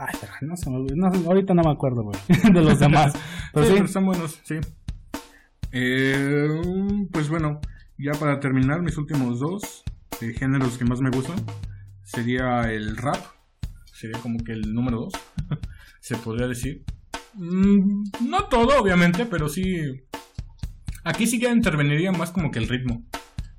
Ay, 0.00 0.14
no 0.40 0.56
se 0.56 0.70
me. 0.70 0.78
No, 0.96 1.08
ahorita 1.08 1.52
no 1.52 1.62
me 1.62 1.70
acuerdo, 1.70 2.04
güey. 2.04 2.18
De 2.54 2.62
los 2.62 2.78
demás. 2.78 3.12
Pero 3.52 3.66
sí, 3.66 3.70
sí. 3.70 3.74
pero 3.74 3.84
están 3.84 4.06
buenos, 4.06 4.40
sí. 4.44 4.54
Eh, 5.72 6.48
pues 7.12 7.28
bueno, 7.28 7.60
ya 7.98 8.12
para 8.12 8.40
terminar, 8.40 8.80
mis 8.80 8.96
últimos 8.96 9.40
dos 9.40 9.84
eh, 10.20 10.32
géneros 10.32 10.78
que 10.78 10.84
más 10.84 11.00
me 11.00 11.10
gustan 11.10 11.36
sería 12.02 12.62
el 12.72 12.96
rap. 12.96 13.18
Sería 13.92 14.18
como 14.20 14.42
que 14.42 14.52
el 14.52 14.72
número 14.72 15.00
dos, 15.00 15.12
se 16.00 16.16
podría 16.16 16.46
decir. 16.46 16.82
Mm, 17.34 18.04
no 18.26 18.44
todo, 18.44 18.80
obviamente, 18.80 19.26
pero 19.26 19.48
sí. 19.50 20.06
Aquí 21.04 21.26
sí 21.26 21.38
ya 21.38 21.52
interveniría 21.52 22.10
más 22.12 22.30
como 22.30 22.50
que 22.50 22.58
el 22.58 22.68
ritmo. 22.68 23.04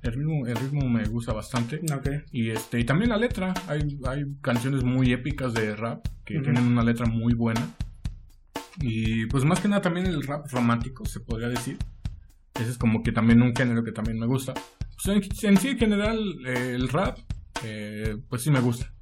El 0.02 0.12
ritmo, 0.14 0.46
el 0.46 0.56
ritmo 0.56 0.88
me 0.88 1.04
gusta 1.04 1.32
bastante. 1.32 1.80
Ok. 1.94 2.08
Y 2.32 2.50
este, 2.50 2.80
y 2.80 2.84
también 2.84 3.10
la 3.10 3.16
letra. 3.16 3.54
Hay, 3.68 3.98
hay 4.06 4.24
canciones 4.40 4.82
muy 4.82 5.12
épicas 5.12 5.54
de 5.54 5.76
rap 5.76 6.04
que 6.24 6.40
tienen 6.40 6.66
una 6.66 6.82
letra 6.82 7.06
muy 7.06 7.34
buena. 7.34 7.60
Y 8.80 9.26
pues 9.26 9.44
más 9.44 9.60
que 9.60 9.68
nada 9.68 9.82
también 9.82 10.06
el 10.06 10.22
rap 10.22 10.46
romántico, 10.50 11.04
se 11.04 11.20
podría 11.20 11.48
decir. 11.48 11.78
Ese 12.54 12.70
es 12.70 12.78
como 12.78 13.02
que 13.02 13.12
también 13.12 13.42
un 13.42 13.54
género 13.54 13.84
que 13.84 13.92
también 13.92 14.18
me 14.18 14.26
gusta. 14.26 14.54
Pues 14.54 15.16
en, 15.42 15.48
en 15.50 15.56
sí, 15.56 15.68
en 15.68 15.78
general, 15.78 16.18
eh, 16.46 16.72
el 16.74 16.88
rap, 16.88 17.18
eh, 17.64 18.16
pues 18.28 18.42
sí 18.42 18.50
me 18.50 18.60
gusta. 18.60 18.92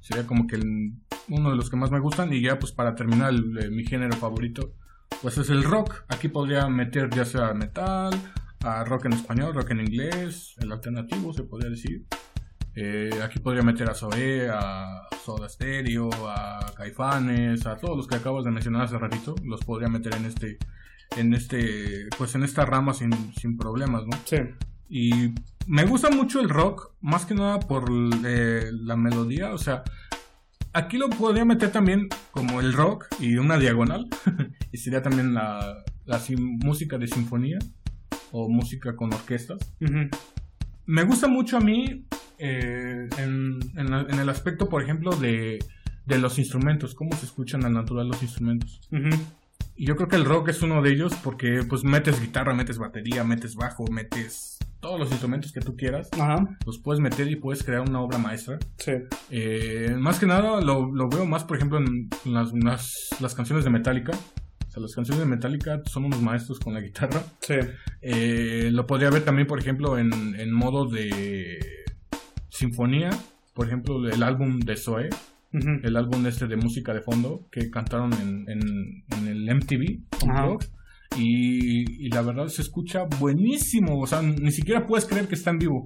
Sería 0.00 0.26
como 0.26 0.46
que 0.46 0.56
el- 0.56 0.92
uno 1.28 1.50
de 1.50 1.56
los 1.56 1.68
que 1.70 1.76
más 1.76 1.90
me 1.90 2.00
gustan. 2.00 2.32
Y 2.32 2.40
ya 2.42 2.58
pues 2.58 2.72
para 2.72 2.94
terminar, 2.94 3.30
el- 3.32 3.58
eh, 3.58 3.70
mi 3.70 3.84
género 3.84 4.16
favorito, 4.16 4.74
pues 5.22 5.38
es 5.38 5.50
el 5.50 5.62
rock. 5.62 6.04
Aquí 6.08 6.28
podría 6.28 6.66
meter 6.68 7.10
ya 7.10 7.24
sea 7.24 7.52
metal, 7.54 8.12
a 8.64 8.84
rock 8.84 9.06
en 9.06 9.12
español, 9.12 9.54
rock 9.54 9.70
en 9.70 9.80
inglés, 9.80 10.54
el 10.58 10.72
alternativo, 10.72 11.32
se 11.32 11.44
podría 11.44 11.70
decir. 11.70 12.04
Eh, 12.74 13.10
aquí 13.22 13.40
podría 13.40 13.62
meter 13.62 13.90
a 13.90 13.94
Zoé, 13.94 14.48
a 14.48 15.02
Soda 15.24 15.48
Stereo, 15.48 16.10
a 16.28 16.72
Caifanes, 16.76 17.66
a 17.66 17.76
todos 17.76 17.96
los 17.96 18.06
que 18.06 18.16
acabas 18.16 18.44
de 18.44 18.50
mencionar 18.50 18.82
hace 18.82 18.98
ratito, 18.98 19.34
los 19.44 19.64
podría 19.64 19.88
meter 19.88 20.14
en 20.14 20.26
este, 20.26 20.58
en 21.16 21.34
este, 21.34 22.08
pues 22.16 22.34
en 22.34 22.44
esta 22.44 22.64
rama 22.64 22.94
sin, 22.94 23.12
sin 23.34 23.56
problemas, 23.56 24.06
¿no? 24.06 24.16
Sí. 24.24 24.36
Y 24.88 25.34
me 25.66 25.84
gusta 25.84 26.08
mucho 26.10 26.40
el 26.40 26.48
rock, 26.48 26.92
más 27.00 27.26
que 27.26 27.34
nada 27.34 27.58
por 27.58 27.90
eh, 28.24 28.70
la 28.72 28.96
melodía, 28.96 29.52
o 29.52 29.58
sea, 29.58 29.82
aquí 30.72 30.98
lo 30.98 31.10
podría 31.10 31.44
meter 31.44 31.72
también 31.72 32.08
como 32.30 32.60
el 32.60 32.72
rock 32.72 33.06
y 33.18 33.36
una 33.36 33.58
diagonal, 33.58 34.08
y 34.72 34.78
sería 34.78 35.02
también 35.02 35.34
la, 35.34 35.84
la 36.04 36.20
música 36.38 36.96
de 36.96 37.08
sinfonía 37.08 37.58
o 38.32 38.48
música 38.48 38.94
con 38.96 39.12
orquestas. 39.12 39.58
Ujú. 39.80 40.08
Me 40.86 41.04
gusta 41.04 41.28
mucho 41.28 41.56
a 41.56 41.60
mí 41.60 42.04
eh, 42.38 43.08
en, 43.18 43.58
en 43.76 43.90
la- 43.90 44.06
en 44.08 44.18
el 44.18 44.28
aspecto, 44.28 44.68
por 44.68 44.82
ejemplo, 44.82 45.10
de, 45.12 45.58
de 46.06 46.18
los 46.18 46.38
instrumentos, 46.38 46.94
cómo 46.94 47.14
se 47.16 47.26
escuchan 47.26 47.64
al 47.64 47.72
natural 47.72 48.08
los 48.08 48.22
instrumentos. 48.22 48.80
Ujú. 48.92 49.10
Y 49.76 49.86
yo 49.86 49.94
creo 49.96 50.08
que 50.08 50.16
el 50.16 50.24
rock 50.24 50.48
es 50.48 50.62
uno 50.62 50.82
de 50.82 50.90
ellos 50.92 51.14
porque 51.22 51.60
pues 51.68 51.84
metes 51.84 52.20
guitarra, 52.20 52.54
metes 52.54 52.78
batería, 52.78 53.22
metes 53.24 53.54
bajo, 53.54 53.84
metes 53.90 54.58
todos 54.80 54.98
los 54.98 55.10
instrumentos 55.10 55.52
que 55.52 55.60
tú 55.60 55.76
quieras, 55.76 56.08
Ajá. 56.18 56.56
los 56.64 56.78
puedes 56.78 57.00
meter 57.00 57.28
y 57.30 57.36
puedes 57.36 57.62
crear 57.64 57.82
una 57.82 58.00
obra 58.00 58.18
maestra. 58.18 58.58
Sí. 58.78 58.92
Eh, 59.30 59.94
más 59.98 60.18
que 60.20 60.26
nada 60.26 60.60
lo, 60.60 60.92
lo 60.92 61.08
veo 61.08 61.26
más, 61.26 61.44
por 61.44 61.56
ejemplo, 61.56 61.78
en 61.78 62.08
las, 62.24 62.52
las, 62.54 63.08
las 63.20 63.34
canciones 63.34 63.64
de 63.64 63.70
Metallica. 63.70 64.12
O 64.68 64.70
sea, 64.70 64.82
las 64.82 64.94
canciones 64.94 65.20
de 65.24 65.26
Metallica 65.26 65.80
son 65.86 66.04
unos 66.04 66.20
maestros 66.20 66.58
con 66.60 66.74
la 66.74 66.80
guitarra. 66.80 67.22
Sí. 67.40 67.54
Eh, 68.02 68.68
lo 68.70 68.86
podría 68.86 69.10
ver 69.10 69.24
también, 69.24 69.46
por 69.48 69.58
ejemplo, 69.58 69.98
en, 69.98 70.10
en 70.38 70.52
modo 70.52 70.86
de 70.86 71.58
sinfonía. 72.50 73.10
Por 73.54 73.66
ejemplo, 73.66 74.06
el 74.08 74.22
álbum 74.22 74.60
de 74.60 74.76
Zoe, 74.76 75.08
el 75.52 75.96
álbum 75.96 76.26
este 76.26 76.46
de 76.46 76.56
música 76.56 76.92
de 76.92 77.00
fondo 77.00 77.46
que 77.50 77.70
cantaron 77.70 78.12
en, 78.12 78.44
en, 78.48 79.04
en 79.16 79.26
el 79.26 79.54
MTV 79.56 80.28
Ajá. 80.28 80.44
Unplugged. 80.44 80.68
y, 81.16 82.06
y 82.06 82.10
la 82.10 82.22
verdad 82.22 82.46
se 82.48 82.62
escucha 82.62 83.04
buenísimo, 83.18 83.98
o 84.00 84.06
sea, 84.06 84.20
ni 84.22 84.52
siquiera 84.52 84.86
puedes 84.86 85.06
creer 85.06 85.26
que 85.26 85.34
está 85.34 85.50
en 85.50 85.58
vivo. 85.58 85.84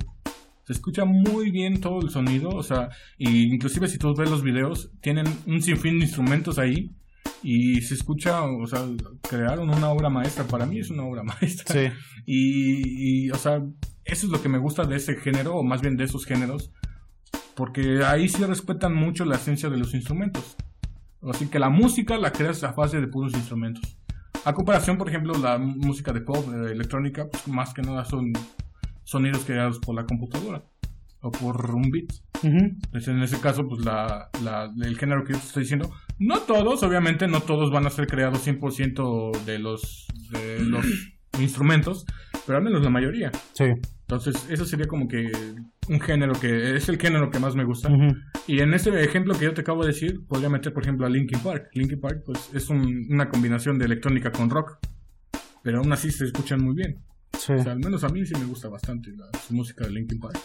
Se 0.67 0.73
escucha 0.75 1.05
muy 1.05 1.51
bien 1.51 1.81
todo 1.81 2.01
el 2.03 2.11
sonido, 2.11 2.51
o 2.51 2.63
sea, 2.63 2.89
y 3.19 3.53
inclusive 3.55 3.89
si 3.89 3.99
tú 3.99 4.15
ves 4.15 4.31
los 4.31 4.43
videos, 4.43 4.91
tienen 5.01 5.27
un 5.47 5.63
sinfín 5.63 5.99
de 5.99 6.05
instrumentos 6.05 6.59
ahí 6.59 6.91
y 7.43 7.81
se 7.83 7.95
escucha, 7.95 8.43
o 8.43 8.67
sea, 8.67 8.87
crearon 9.29 9.71
una 9.71 9.91
obra 9.91 10.09
maestra, 10.09 10.45
para 10.45 10.67
mí 10.67 10.79
es 10.79 10.91
una 10.91 11.05
obra 11.05 11.23
maestra. 11.41 11.75
Sí. 11.75 11.95
Y, 12.27 13.27
y, 13.27 13.31
o 13.31 13.37
sea, 13.37 13.63
eso 14.05 14.27
es 14.27 14.33
lo 14.33 14.41
que 14.43 14.49
me 14.49 14.59
gusta 14.59 14.85
de 14.85 14.97
ese 14.97 15.17
género, 15.17 15.57
o 15.57 15.63
más 15.63 15.81
bien 15.81 15.97
de 15.97 16.05
esos 16.05 16.25
géneros, 16.25 16.73
porque 17.55 18.05
ahí 18.05 18.29
sí 18.29 18.45
respetan 18.45 18.95
mucho 18.95 19.25
la 19.25 19.37
esencia 19.37 19.69
de 19.69 19.77
los 19.77 19.95
instrumentos. 19.95 20.57
Así 21.23 21.47
que 21.47 21.59
la 21.59 21.69
música 21.69 22.19
la 22.19 22.33
creas 22.33 22.65
a 22.65 22.73
base 22.73 23.01
de 23.01 23.07
puros 23.07 23.33
instrumentos. 23.35 23.97
A 24.45 24.55
comparación, 24.55 24.99
por 24.99 25.09
ejemplo, 25.09 25.35
la 25.35 25.59
música 25.59 26.13
de 26.13 26.21
pop, 26.21 26.45
eh, 26.53 26.73
electrónica, 26.73 27.29
pues 27.29 27.47
más 27.47 27.73
que 27.73 27.83
nada 27.83 28.05
son 28.05 28.33
sonidos 29.05 29.45
creados 29.45 29.79
por 29.79 29.95
la 29.95 30.05
computadora 30.05 30.65
o 31.21 31.31
por 31.31 31.75
un 31.75 31.91
beat. 31.91 32.13
Ujú. 32.43 32.57
Entonces, 32.57 33.09
en 33.09 33.23
ese 33.23 33.41
caso, 33.41 33.63
pues 33.69 33.85
la, 33.85 34.29
la- 34.43 34.71
el 34.85 34.99
género 34.99 35.25
que 35.25 35.33
yo 35.35 35.39
te 35.39 35.47
estoy 35.47 35.63
diciendo, 35.63 35.91
no 36.19 36.39
todos, 36.41 36.83
obviamente, 36.83 37.27
no 37.29 37.41
todos 37.41 37.71
van 37.71 37.87
a 37.87 37.91
ser 37.91 38.07
creados 38.07 38.47
100% 38.47 39.31
de 39.45 39.59
los, 39.59 40.07
de 40.33 40.61
los 40.65 40.85
instrumentos, 41.41 42.05
pero 42.47 42.59
al 42.59 42.65
menos 42.65 42.83
la 42.83 42.91
mayoría. 42.91 43.31
Sí. 43.53 43.65
Entonces, 44.03 44.47
eso 44.51 44.65
sería 44.67 44.87
como 44.87 45.09
que 45.09 45.31
un 45.89 46.01
género 46.01 46.33
que 46.35 46.77
es 46.77 46.89
el 46.89 46.99
género 46.99 47.31
que 47.31 47.39
más 47.39 47.55
me 47.55 47.65
gusta. 47.65 47.89
Y 48.47 48.61
en 48.61 48.75
este 48.75 49.03
ejemplo 49.03 49.35
que 49.39 49.47
yo 49.47 49.55
te 49.55 49.63
acabo 49.63 49.83
de 49.83 49.89
decir, 49.89 50.21
podría 50.29 50.51
meter, 50.51 50.73
por 50.75 50.83
ejemplo, 50.83 51.07
a 51.07 51.11
Linkin 51.11 51.39
Park. 51.41 51.69
Linkin 51.73 51.99
Park, 52.01 52.23
pues, 52.27 52.51
es 52.53 52.69
un- 52.69 53.07
una 53.11 53.29
combinación 53.31 53.79
de 53.79 53.87
electrónica 53.87 54.31
con 54.31 54.51
rock, 54.51 54.79
pero 55.63 55.79
aún 55.79 55.93
así 55.93 56.11
se 56.11 56.25
escuchan 56.27 56.63
muy 56.63 56.75
bien. 56.75 56.97
Sí. 57.39 57.53
O 57.55 57.63
sea, 57.63 57.73
al 57.73 57.79
menos 57.79 58.05
a 58.05 58.09
mí 58.09 58.25
sí 58.27 58.35
me 58.39 58.45
gusta 58.45 58.69
bastante 58.69 59.11
la 59.17 59.27
su 59.39 59.55
música 59.55 59.85
de 59.87 59.93
Linkin 59.93 60.19
Park. 60.19 60.39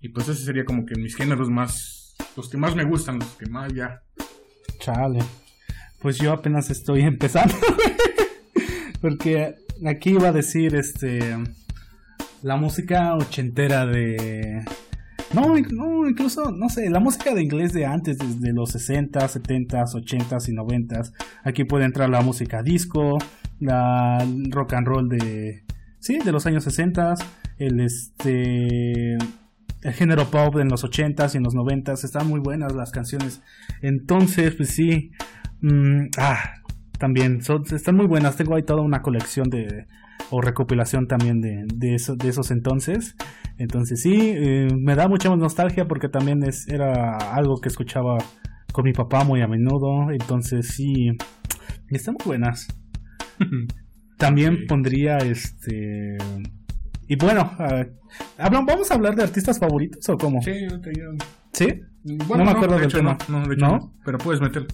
Y 0.00 0.10
pues 0.10 0.28
ese 0.28 0.44
sería 0.44 0.64
como 0.64 0.86
que 0.86 0.94
mis 0.94 1.16
géneros 1.16 1.50
más, 1.50 2.16
los 2.36 2.48
que 2.48 2.56
más 2.56 2.74
me 2.76 2.84
gustan, 2.84 3.18
los 3.18 3.30
que 3.30 3.46
más 3.46 3.72
ya. 3.74 4.02
Chale. 4.78 5.20
Pues 6.00 6.18
yo 6.18 6.32
apenas 6.32 6.70
estoy 6.70 7.00
empezando. 7.02 7.54
Porque 9.00 9.56
aquí 9.86 10.10
iba 10.10 10.28
a 10.28 10.32
decir 10.32 10.74
este 10.74 11.36
la 12.42 12.56
música 12.56 13.14
ochentera 13.14 13.84
de 13.84 14.64
no, 15.34 15.54
no, 15.72 16.08
incluso, 16.08 16.50
no 16.50 16.68
sé, 16.70 16.88
la 16.88 17.00
música 17.00 17.34
de 17.34 17.42
inglés 17.42 17.74
de 17.74 17.84
antes, 17.84 18.18
desde 18.18 18.52
los 18.52 18.70
60, 18.70 19.28
70, 19.28 19.84
80 19.94 20.38
y 20.46 20.52
90. 20.52 21.02
Aquí 21.44 21.64
puede 21.64 21.84
entrar 21.84 22.08
la 22.08 22.22
música 22.22 22.62
disco, 22.62 23.18
la 23.60 24.26
rock 24.48 24.72
and 24.74 24.86
roll 24.86 25.08
de, 25.08 25.64
sí, 25.98 26.18
de 26.18 26.32
los 26.32 26.46
años 26.46 26.64
60, 26.64 27.14
el 27.58 27.80
este, 27.80 29.18
el 29.82 29.92
género 29.92 30.26
pop 30.30 30.56
en 30.58 30.68
los 30.68 30.84
80s 30.84 31.34
y 31.34 31.38
en 31.38 31.44
los 31.44 31.54
90s. 31.54 32.04
Están 32.04 32.26
muy 32.28 32.40
buenas 32.40 32.74
las 32.74 32.90
canciones. 32.90 33.42
Entonces, 33.82 34.54
pues 34.54 34.70
sí, 34.70 35.10
mm, 35.60 36.06
ah, 36.18 36.38
también 36.98 37.42
son, 37.42 37.62
están 37.72 37.96
muy 37.96 38.06
buenas. 38.06 38.36
Tengo 38.36 38.56
ahí 38.56 38.62
toda 38.62 38.82
una 38.82 39.02
colección 39.02 39.48
de 39.50 39.86
o 40.30 40.40
recopilación 40.42 41.06
también 41.06 41.40
de, 41.40 41.64
de, 41.74 41.94
eso- 41.94 42.16
de 42.16 42.28
esos 42.28 42.50
entonces. 42.50 43.14
Entonces 43.56 44.02
sí, 44.02 44.14
eh, 44.34 44.68
me 44.76 44.94
da 44.94 45.08
mucha 45.08 45.34
nostalgia 45.34 45.86
porque 45.88 46.08
también 46.08 46.42
es, 46.42 46.68
era 46.68 47.16
algo 47.16 47.60
que 47.60 47.68
escuchaba 47.68 48.18
con 48.72 48.84
mi 48.84 48.92
papá 48.92 49.24
muy 49.24 49.40
a 49.42 49.48
menudo. 49.48 50.10
Entonces 50.10 50.68
sí, 50.74 51.10
están 51.88 52.14
muy 52.14 52.24
buenas. 52.26 52.66
También 54.18 54.56
Sí. 54.58 54.64
pondría 54.66 55.18
este... 55.18 56.18
Y 57.08 57.16
bueno, 57.16 57.50
hablan- 58.38 58.66
¿vamos 58.66 58.90
a 58.90 58.94
hablar 58.94 59.16
de 59.16 59.22
artistas 59.22 59.58
favoritos 59.58 60.06
o 60.08 60.16
cómo? 60.18 60.40
Sí, 60.42 60.50
ahorita 60.70 60.90
¿Sí? 61.52 61.66
Bueno, 62.04 62.44
No 62.44 62.44
me 62.44 62.50
acuerdo 62.52 62.74
de 62.74 62.80
del 62.80 62.88
hecho 62.88 62.98
tema. 62.98 63.18
No, 63.28 63.40
no, 63.40 63.48
de 63.48 63.54
hecho 63.54 63.92
pero 64.04 64.18
puedes 64.18 64.40
meter. 64.40 64.66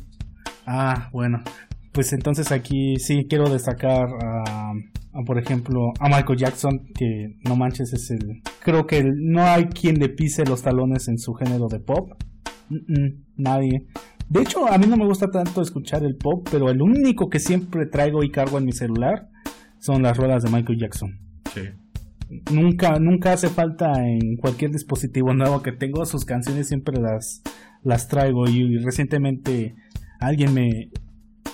Ah, 0.66 1.09
bueno. 1.12 1.43
Pues 1.93 2.12
entonces 2.12 2.51
aquí 2.53 2.97
sí 2.99 3.26
quiero 3.28 3.49
destacar 3.49 4.09
a, 4.22 4.43
a, 4.72 5.22
por 5.24 5.39
ejemplo, 5.39 5.93
a 6.01 6.09
Michael 6.09 6.39
Jackson, 6.39 6.80
que 6.95 7.37
no 7.45 7.55
manches 7.57 7.93
es 7.93 8.11
el... 8.11 8.43
Creo 8.61 8.87
que 8.87 8.99
el- 8.99 9.14
no 9.30 9.43
hay 9.45 9.66
quien 9.66 9.99
le 10.01 10.09
pise 10.09 10.45
los 10.45 10.62
talones 10.62 11.07
en 11.09 11.18
su 11.18 11.35
género 11.35 11.68
de 11.68 11.78
pop. 11.80 12.11
Nadie. 13.37 13.87
De 14.28 14.41
hecho, 14.43 14.66
a 14.70 14.78
mí 14.78 14.87
no 14.89 14.97
me 14.97 15.07
gusta 15.07 15.28
tanto 15.30 15.62
escuchar 15.62 16.03
el 16.05 16.16
pop, 16.16 16.49
pero 16.51 16.68
el 16.70 16.80
único 16.82 17.28
que 17.28 17.39
siempre 17.39 17.87
traigo 17.87 18.24
y 18.24 18.30
cargo 18.30 18.59
en 18.59 18.64
mi 18.64 18.72
celular 18.72 19.28
son 19.78 20.03
las 20.03 20.16
ruedas 20.16 20.43
de 20.43 20.51
Michael 20.51 20.78
Jackson. 20.80 21.11
Sí. 21.55 21.61
Nunca, 22.53 22.99
nunca 22.99 23.32
hace 23.32 23.49
falta 23.49 23.93
en 24.07 24.37
cualquier 24.37 24.70
dispositivo 24.70 25.35
nuevo 25.35 25.62
que 25.62 25.72
tengo, 25.72 26.05
sus 26.07 26.24
canciones 26.24 26.68
siempre 26.68 27.01
las, 27.01 27.43
las 27.82 28.09
traigo. 28.09 28.49
Y, 28.49 28.78
recientemente 28.78 29.74
alguien 30.20 30.55
me, 30.55 30.91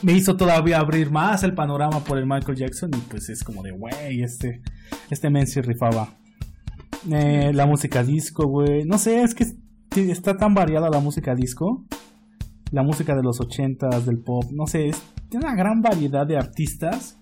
me 0.03 0.13
hizo 0.13 0.37
todavía 0.37 0.79
abrir 0.79 1.11
más 1.11 1.43
el 1.43 1.55
panorama 1.55 2.01
por 2.05 2.19
el 2.19 2.27
Michael 2.27 2.57
Jackson. 2.57 2.91
Y 2.95 3.01
pues 3.11 3.29
es 3.29 3.45
como 3.45 3.63
de, 3.63 3.73
güey, 3.73 4.23
este, 4.23 4.63
este 5.11 5.47
sí 5.47 5.61
rifaba. 5.61 6.17
Eh, 7.11 7.53
la 7.55 7.67
música 7.67 8.03
disco, 8.03 8.47
güey, 8.47 8.85
no 8.85 8.99
sé, 8.99 9.23
es 9.23 9.35
que 9.35 9.47
está 9.97 10.37
tan 10.37 10.55
variada 10.55 10.91
la 10.91 11.01
música 11.01 11.35
disco, 11.35 11.87
la 12.73 12.83
música 12.83 13.17
de 13.17 13.23
los 13.23 13.41
ochentas, 13.41 14.05
del 14.05 14.19
pop, 14.19 14.45
no 14.53 14.67
sé, 14.67 14.89
es, 14.89 15.03
tiene 15.31 15.47
una 15.47 15.57
gran 15.57 15.81
variedad 15.81 16.27
de 16.27 16.37
artistas 16.37 17.19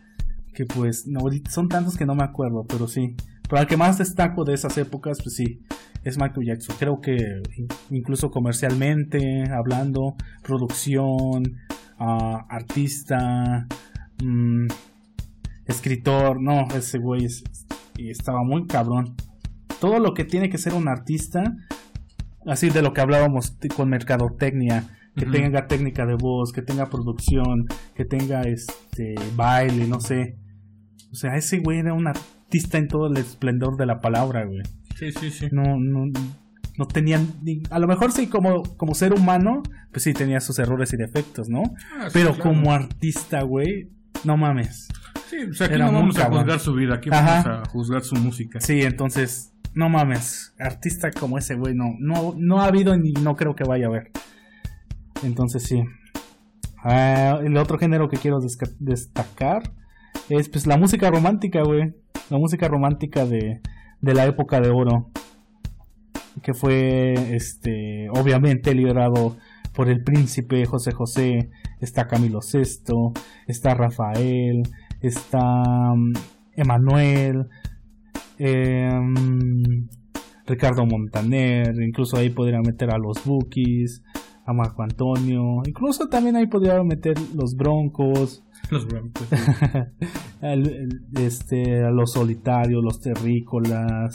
que 0.53 0.65
pues 0.65 1.07
son 1.49 1.69
tantos 1.69 1.97
que 1.97 2.07
no 2.07 2.17
me 2.17 2.25
acuerdo, 2.25 2.65
pero 2.69 2.89
sí. 2.89 3.15
Pero 3.49 3.61
al 3.61 3.67
que 3.67 3.77
más 3.77 3.99
destaco 3.99 4.45
de 4.45 4.55
esas 4.55 4.77
épocas, 4.79 5.19
pues 5.23 5.35
sí, 5.37 5.61
es 6.05 6.19
Michael 6.19 6.47
Jackson. 6.47 6.77
Creo 6.79 7.01
que 7.01 7.17
in- 7.57 7.69
incluso 7.91 8.31
comercialmente, 8.31 9.45
hablando, 9.51 10.15
producción, 10.43 11.57
ah, 11.99 12.47
artista, 12.51 13.67
mm, 14.23 14.67
escritor, 15.67 16.41
no, 16.41 16.67
ese 16.75 16.99
güey 16.99 17.25
es- 17.25 17.45
estaba 17.97 18.43
muy 18.45 18.67
cabrón. 18.67 19.15
Todo 19.81 19.99
lo 19.99 20.15
que 20.15 20.25
tiene 20.25 20.49
que 20.51 20.59
ser 20.59 20.75
un 20.75 20.89
artista, 20.89 21.43
así 22.47 22.71
de 22.71 22.83
lo 22.83 22.93
que 22.93 23.01
hablábamos 23.01 23.57
con 23.77 23.89
mercadotecnia, 23.89 24.85
que 25.17 25.27
tenga 25.27 25.67
técnica 25.67 26.07
de 26.07 26.15
voz, 26.15 26.53
que 26.53 26.63
tenga 26.63 26.89
producción, 26.91 27.67
que 27.97 28.05
tenga 28.05 28.43
este 28.43 29.17
baile, 29.35 29.89
no 29.89 29.99
sé. 30.01 30.37
O 31.11 31.17
sea, 31.17 31.35
ese 31.37 31.59
güey 31.59 31.79
era 31.79 31.93
un 31.93 32.07
artista 32.07 32.38
en 32.51 32.89
todo 32.89 33.07
el 33.09 33.17
esplendor 33.17 33.77
de 33.77 33.87
la 33.87 34.01
palabra, 34.01 34.45
güey. 34.45 34.63
Sí, 34.97 35.13
sí, 35.13 35.31
sí. 35.31 35.49
No, 35.53 35.79
no, 35.79 36.07
no 36.77 36.87
tenían, 36.87 37.29
ni- 37.43 37.63
a 37.71 37.79
lo 37.79 37.87
mejor 37.87 38.13
sí 38.13 38.27
como, 38.29 38.63
como 38.77 38.95
ser 38.95 39.13
humano, 39.13 39.63
pues 39.93 40.03
sí 40.05 40.13
tenía 40.15 40.41
sus 40.41 40.59
errores 40.59 40.93
y 40.93 40.97
defectos, 40.97 41.49
¿no? 41.49 41.63
Ah, 41.99 42.05
sí, 42.07 42.11
Pero 42.15 42.35
claro. 42.35 42.43
como 42.51 42.73
artista, 42.73 43.43
güey, 43.43 43.91
no 44.25 44.37
mames. 44.37 44.89
Sí, 45.29 45.37
o 45.51 45.53
sea, 45.55 45.67
aquí 45.67 45.75
Era 45.77 45.87
no 45.87 45.93
vamos 45.93 46.17
a 46.19 46.23
cabrón. 46.23 46.41
juzgar 46.41 46.61
su 46.61 46.75
vida, 46.75 46.95
aquí 46.97 47.11
Ajá. 47.13 47.43
vamos 47.45 47.47
a 47.69 47.71
juzgar 47.71 48.03
su 48.03 48.15
música. 48.17 48.61
Sí, 48.61 48.81
entonces, 48.83 49.53
no 49.75 49.89
mames, 49.89 50.55
artista 50.59 51.11
como 51.11 51.37
ese 51.39 51.55
güey, 51.55 51.75
no, 51.75 51.95
no, 52.01 52.35
no 52.39 52.61
ha 52.61 52.67
habido 52.67 52.97
ni 52.97 53.13
no 53.13 53.37
creo 53.37 53.55
que 53.55 53.65
vaya 53.65 53.87
a 53.87 53.89
haber. 53.89 54.11
Entonces 55.23 55.63
sí. 55.65 55.83
Ah, 56.83 57.41
el 57.45 57.57
otro 57.57 57.79
género 57.79 58.09
que 58.09 58.17
quiero 58.17 58.39
destacar 58.79 59.63
es 60.29 60.49
pues 60.49 60.67
la 60.67 60.77
música 60.77 61.11
romántica, 61.11 61.63
güey. 61.63 61.95
La 62.31 62.39
música 62.39 62.69
romántica 62.69 63.25
de, 63.25 63.61
de 64.01 64.15
la 64.15 64.27
época 64.27 64.61
de 64.61 64.71
oro. 64.71 65.11
Que 66.43 66.55
fue, 66.55 67.15
este, 67.35 68.09
obviamente 68.11 68.75
liderado 68.75 69.37
por 69.75 69.89
el 69.89 70.03
príncipe 70.03 70.65
José 70.67 70.93
José. 70.93 71.51
Está 71.81 72.07
Camilo 72.07 72.41
VI, 72.41 73.13
está 73.47 73.75
Rafael, 73.75 74.63
está 75.01 75.95
mm, 75.95 76.13
Emanuel, 76.57 77.47
em, 78.39 79.89
Ricardo 80.47 80.85
Montaner, 80.87 81.75
incluso 81.81 82.17
ahí 82.17 82.31
podría 82.31 82.61
meter 82.61 82.91
a 82.91 82.99
los 82.99 83.25
Bookies, 83.25 84.03
a 84.45 84.53
Marco 84.53 84.83
Antonio, 84.83 85.63
incluso 85.67 86.09
también 86.09 86.37
ahí 86.37 86.47
podría 86.47 86.83
meter 86.83 87.15
los 87.35 87.55
Broncos, 87.55 88.43
Los 88.71 88.87
el- 90.43 91.01
este, 91.19 91.91
los 91.91 92.13
solitarios, 92.13 92.83
los 92.85 93.01
terrícolas, 93.01 94.13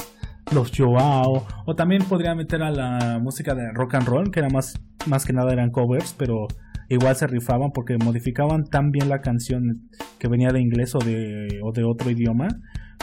los 0.54 0.72
Joao, 0.76 1.46
o 1.66 1.76
también 1.76 2.04
podría 2.04 2.36
meter 2.36 2.62
a 2.62 2.70
la 2.72 3.20
música 3.22 3.56
de 3.56 3.72
rock 3.74 3.96
and 3.96 4.08
roll, 4.08 4.32
que 4.32 4.40
era 4.40 4.50
más, 4.50 4.74
más 5.08 5.26
que 5.26 5.34
nada 5.34 5.52
eran 5.54 5.72
covers, 5.72 6.14
pero 6.18 6.48
igual 6.90 7.16
se 7.16 7.28
rifaban 7.28 7.72
porque 7.74 7.98
modificaban 7.98 8.66
tan 8.66 8.92
bien 8.92 9.10
la 9.10 9.22
canción 9.22 9.90
que 10.20 10.28
venía 10.28 10.52
de 10.52 10.62
inglés 10.62 10.94
o 10.96 11.00
de, 11.00 11.60
o 11.64 11.72
de 11.72 11.84
otro 11.84 12.12
idioma, 12.12 12.48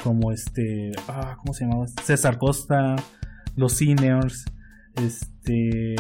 como 0.02 0.32
este, 0.32 0.92
ah, 1.08 1.36
¿cómo 1.38 1.52
se 1.52 1.64
llamaba? 1.64 1.86
César 2.02 2.38
Costa, 2.38 2.96
los 3.56 3.72
Sinners, 3.74 4.44
este, 4.96 5.96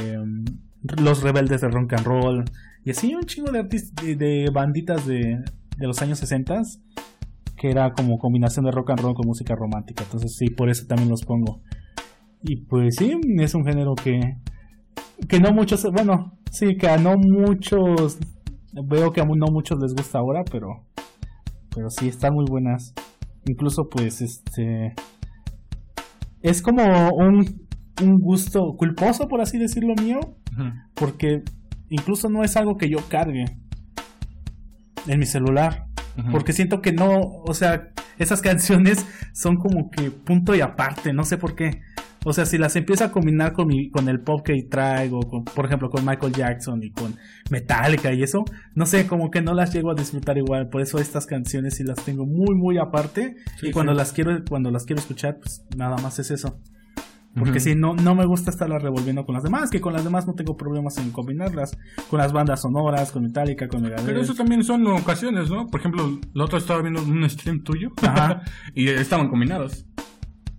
los 1.02 1.22
rebeldes 1.22 1.60
de 1.60 1.68
rock 1.68 1.94
and 1.94 2.06
roll, 2.06 2.44
y 2.84 2.90
así 2.90 3.14
un 3.14 3.22
chingo 3.22 3.52
de 3.52 3.58
artistas, 3.60 4.04
de, 4.04 4.16
de 4.16 4.46
banditas 4.52 5.06
de, 5.06 5.38
de 5.76 5.86
los 5.86 6.00
años 6.02 6.18
60 6.18 6.62
que 7.56 7.70
era 7.70 7.92
como 7.92 8.16
combinación 8.16 8.64
de 8.64 8.70
rock 8.70 8.90
and 8.90 9.00
roll 9.00 9.14
con 9.14 9.26
música 9.26 9.54
romántica. 9.54 10.02
Entonces 10.04 10.34
sí, 10.34 10.46
por 10.48 10.70
eso 10.70 10.86
también 10.86 11.10
los 11.10 11.22
pongo. 11.24 11.60
Y 12.42 12.64
pues 12.64 12.96
sí, 12.96 13.12
es 13.38 13.54
un 13.54 13.66
género 13.66 13.94
que 13.94 14.18
que 15.28 15.38
no 15.38 15.52
muchos, 15.52 15.84
bueno, 15.94 16.38
sí, 16.50 16.76
que 16.78 16.88
a 16.88 16.96
no 16.96 17.16
muchos 17.18 18.18
veo 18.72 19.10
que 19.10 19.20
a 19.20 19.24
no 19.24 19.52
muchos 19.52 19.78
les 19.78 19.94
gusta 19.94 20.18
ahora, 20.18 20.42
pero 20.50 20.68
pero 21.74 21.90
sí 21.90 22.08
están 22.08 22.32
muy 22.32 22.46
buenas. 22.48 22.94
Incluso 23.46 23.88
pues 23.90 24.22
este 24.22 24.94
es 26.40 26.62
como 26.62 26.82
un 27.10 27.44
un 28.02 28.18
gusto 28.18 28.74
culposo 28.78 29.28
por 29.28 29.42
así 29.42 29.58
decirlo 29.58 29.92
mío, 30.02 30.18
porque 30.94 31.42
incluso 31.90 32.30
no 32.30 32.42
es 32.42 32.56
algo 32.56 32.78
que 32.78 32.88
yo 32.88 32.98
cargue 33.08 33.44
en 35.06 35.18
mi 35.18 35.26
celular. 35.26 35.86
Porque 36.32 36.52
siento 36.52 36.82
que 36.82 36.92
no, 36.92 37.20
o 37.20 37.54
sea, 37.54 37.92
esas 38.18 38.40
canciones 38.42 39.06
son 39.32 39.56
como 39.56 39.90
que 39.90 40.10
punto 40.10 40.54
y 40.54 40.60
aparte, 40.60 41.12
no 41.12 41.24
sé 41.24 41.38
por 41.38 41.54
qué. 41.54 41.80
O 42.24 42.34
sea, 42.34 42.44
si 42.44 42.58
las 42.58 42.76
empiezo 42.76 43.04
a 43.04 43.12
combinar 43.12 43.54
con, 43.54 43.68
mi, 43.68 43.90
con 43.90 44.06
el 44.08 44.20
pop 44.20 44.42
que 44.44 44.62
traigo, 44.64 45.20
con, 45.20 45.44
por 45.44 45.64
ejemplo, 45.64 45.88
con 45.88 46.04
Michael 46.04 46.34
Jackson 46.34 46.82
y 46.82 46.90
con 46.90 47.16
Metallica 47.48 48.12
y 48.12 48.22
eso, 48.22 48.44
no 48.74 48.84
sé, 48.84 49.06
como 49.06 49.30
que 49.30 49.40
no 49.40 49.54
las 49.54 49.72
llego 49.72 49.90
a 49.90 49.94
disfrutar 49.94 50.36
igual. 50.36 50.68
Por 50.68 50.82
eso 50.82 50.98
estas 50.98 51.24
canciones 51.24 51.76
sí 51.76 51.84
las 51.84 52.04
tengo 52.04 52.26
muy, 52.26 52.54
muy 52.54 52.76
aparte. 52.76 53.36
Sí, 53.58 53.68
y 53.68 53.70
cuando 53.70 53.92
sí. 53.92 53.98
las 53.98 54.12
quiero, 54.12 54.44
cuando 54.46 54.70
las 54.70 54.84
quiero 54.84 55.00
escuchar, 55.00 55.38
pues 55.38 55.64
nada 55.74 55.96
más 55.96 56.18
es 56.18 56.30
eso. 56.30 56.60
Porque 57.34 57.58
Ujú. 57.58 57.60
si 57.60 57.74
no, 57.76 57.94
no 57.94 58.14
me 58.16 58.26
gusta 58.26 58.50
estarlas 58.50 58.82
revolviendo 58.82 59.24
con 59.24 59.34
las 59.34 59.44
demás, 59.44 59.70
que 59.70 59.80
con 59.80 59.92
las 59.92 60.02
demás 60.02 60.26
no 60.26 60.34
tengo 60.34 60.56
problemas 60.56 60.98
en 60.98 61.12
combinarlas. 61.12 61.78
Con 62.08 62.18
las 62.18 62.32
bandas 62.32 62.60
sonoras, 62.62 63.12
con 63.12 63.22
Metallica, 63.22 63.68
con 63.68 63.82
Megadeth. 63.82 64.04
Pero 64.04 64.20
eso 64.20 64.34
también 64.34 64.64
son 64.64 64.84
ocasiones, 64.88 65.48
¿no? 65.48 65.68
Por 65.68 65.78
ejemplo, 65.80 66.18
la 66.34 66.44
otra 66.44 66.58
estaba 66.58 66.82
viendo 66.82 67.02
un 67.02 67.28
stream 67.30 67.62
tuyo 67.62 67.90
Ajá. 68.02 68.42
y 68.74 68.88
estaban 68.88 69.28
combinados. 69.28 69.86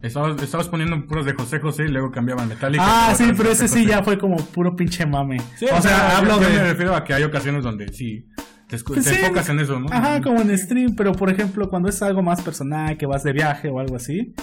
Estabas, 0.01 0.41
estabas 0.41 0.67
poniendo 0.67 1.05
puros 1.05 1.25
de 1.25 1.33
José 1.33 1.59
José 1.59 1.83
y 1.85 1.89
luego 1.89 2.09
cambiaban 2.09 2.47
Metallica. 2.47 2.83
Ah, 2.83 3.13
sí, 3.15 3.25
pero 3.37 3.51
ese 3.51 3.67
sí 3.67 3.85
ya 3.85 4.01
fue 4.01 4.17
como 4.17 4.37
puro 4.37 4.75
pinche 4.75 5.05
mame. 5.05 5.39
Sí, 5.57 5.65
o 5.71 5.81
sea, 5.81 6.17
hablo 6.17 6.41
yo 6.41 6.49
me 6.49 6.55
de... 6.55 6.63
refiero 6.69 6.95
a 6.95 7.03
que 7.03 7.13
hay 7.13 7.23
ocasiones 7.23 7.63
donde 7.63 7.89
sí 7.89 8.25
te, 8.67 8.79
Pues 8.79 9.03
te 9.03 9.13
sí, 9.13 9.21
enfocas 9.21 9.49
en 9.49 9.59
eso, 9.59 9.79
¿no? 9.79 9.87
Ajá, 9.91 10.21
como 10.21 10.41
en 10.41 10.57
stream, 10.57 10.95
pero 10.95 11.11
por 11.11 11.29
ejemplo, 11.29 11.69
cuando 11.69 11.89
es 11.89 12.01
algo 12.01 12.23
más 12.23 12.41
personal, 12.41 12.97
que 12.97 13.05
vas 13.05 13.23
de 13.23 13.33
viaje 13.33 13.69
o 13.69 13.79
algo 13.79 13.97
así, 13.97 14.33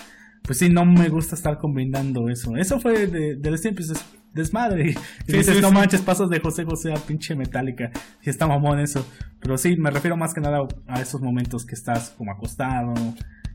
pues 0.42 0.58
sí, 0.58 0.68
no 0.68 0.84
me 0.84 1.08
gusta 1.08 1.34
estar 1.34 1.58
combinando 1.58 2.28
eso. 2.28 2.56
Eso 2.56 2.80
fue 2.80 3.06
de, 3.06 3.36
del 3.36 3.58
stream, 3.58 3.74
pues 3.74 3.90
es 3.90 4.04
desmadre. 4.34 4.90
Y 4.90 4.92
Sí, 4.92 5.36
dices, 5.38 5.56
sí, 5.56 5.60
no 5.62 5.68
sí. 5.68 5.74
manches, 5.74 6.00
pasas 6.02 6.28
de 6.30 6.40
José 6.40 6.64
José 6.64 6.92
a 6.92 6.96
pinche 6.96 7.34
Metallica. 7.34 7.90
Y 8.22 8.30
está 8.30 8.46
mamón 8.46 8.80
eso. 8.80 9.06
Pero 9.40 9.56
sí, 9.58 9.76
me 9.76 9.90
refiero 9.90 10.16
más 10.16 10.34
que 10.34 10.40
nada 10.40 10.58
a 10.86 11.00
esos 11.00 11.20
momentos 11.20 11.64
que 11.64 11.74
estás 11.74 12.10
como 12.16 12.32
acostado 12.32 12.94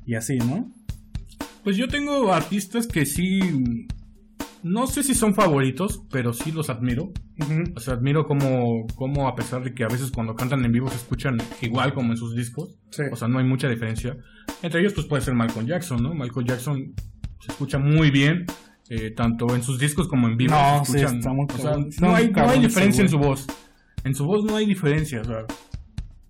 y 0.05 0.15
así, 0.15 0.37
¿no? 0.37 0.71
Pues 1.63 1.77
yo 1.77 1.87
tengo 1.87 2.33
artistas 2.33 2.87
que 2.87 3.05
sí. 3.05 3.39
No 4.63 4.87
sé 4.87 5.03
si 5.03 5.13
son 5.13 5.35
favoritos, 5.35 6.03
pero 6.09 6.31
sí 6.31 6.53
los 6.53 6.69
admiro. 6.69 7.11
O 7.75 7.79
sea, 7.81 7.95
admiro 7.95 8.25
como, 8.25 8.87
como 8.95 9.27
a 9.27 9.35
pesar 9.35 9.61
de 9.61 9.73
que 9.73 9.83
a 9.83 9.87
veces 9.87 10.09
cuando 10.09 10.35
cantan 10.35 10.63
en 10.63 10.71
vivo 10.71 10.89
se 10.89 10.95
escuchan 10.95 11.37
igual 11.61 11.93
como 11.93 12.11
en 12.13 12.17
sus 12.17 12.33
discos. 12.33 12.79
Sí. 12.89 13.03
O 13.11 13.15
sea, 13.17 13.27
no 13.27 13.39
hay 13.39 13.45
mucha 13.45 13.67
diferencia. 13.67 14.17
Entre 14.61 14.79
ellos, 14.79 14.93
pues 14.93 15.05
puede 15.05 15.21
ser 15.21 15.35
Michael 15.35 15.67
Jackson, 15.67 16.01
¿no? 16.01 16.13
Michael 16.13 16.45
Jackson 16.45 16.93
se 17.41 17.51
escucha 17.51 17.77
muy 17.77 18.09
bien, 18.09 18.45
eh, 18.89 19.11
tanto 19.11 19.53
en 19.53 19.63
sus 19.63 19.79
discos 19.79 20.07
como 20.07 20.27
en 20.29 20.37
vivo. 20.37 20.55
No, 20.55 20.85
se 20.85 20.99
sí, 20.99 21.03
está 21.03 21.33
muy 21.33 21.45
o 21.53 21.57
sea, 21.57 21.75
no 21.99 22.15
hay, 22.15 22.31
no 22.31 22.53
diferencia 22.53 23.01
en 23.01 23.09
su 23.09 23.17
voz. 23.17 23.45
En 24.05 24.15
su 24.15 24.25
voz 24.25 24.45
no 24.45 24.55
hay 24.55 24.65
diferencia, 24.65 25.21
o 25.21 25.25
sea. 25.25 25.45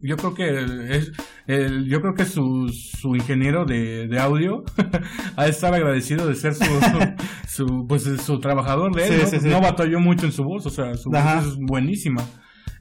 Yo 0.04 0.18
creo 0.18 0.34
que 0.34 0.96
es, 0.98 1.12
el, 1.48 1.86
yo 1.90 2.02
creo 2.02 2.14
que 2.14 2.26
su, 2.26 2.68
su 2.70 3.16
ingeniero 3.16 3.64
de, 3.66 4.08
de 4.08 4.20
audio 4.20 4.64
ha 5.38 5.46
de 5.46 5.50
estar 5.50 5.74
agradecido 5.74 6.28
de 6.28 6.36
ser 6.36 6.54
su, 6.54 6.66
su 7.48 7.86
pues 7.88 8.04
su 8.04 8.40
trabajador 8.40 8.94
de 8.94 9.08
él, 9.08 9.14
Sí, 9.14 9.20
¿no? 9.22 9.28
sí, 9.30 9.40
sí. 9.40 9.48
No 9.48 9.62
batalló 9.62 10.00
mucho 10.00 10.26
en 10.26 10.32
su 10.34 10.44
voz, 10.44 10.66
o 10.66 10.70
sea, 10.70 10.94
su 10.96 11.10
Ajá. 11.16 11.38
voz 11.38 11.48
es 11.48 11.58
buenísima. 11.58 12.22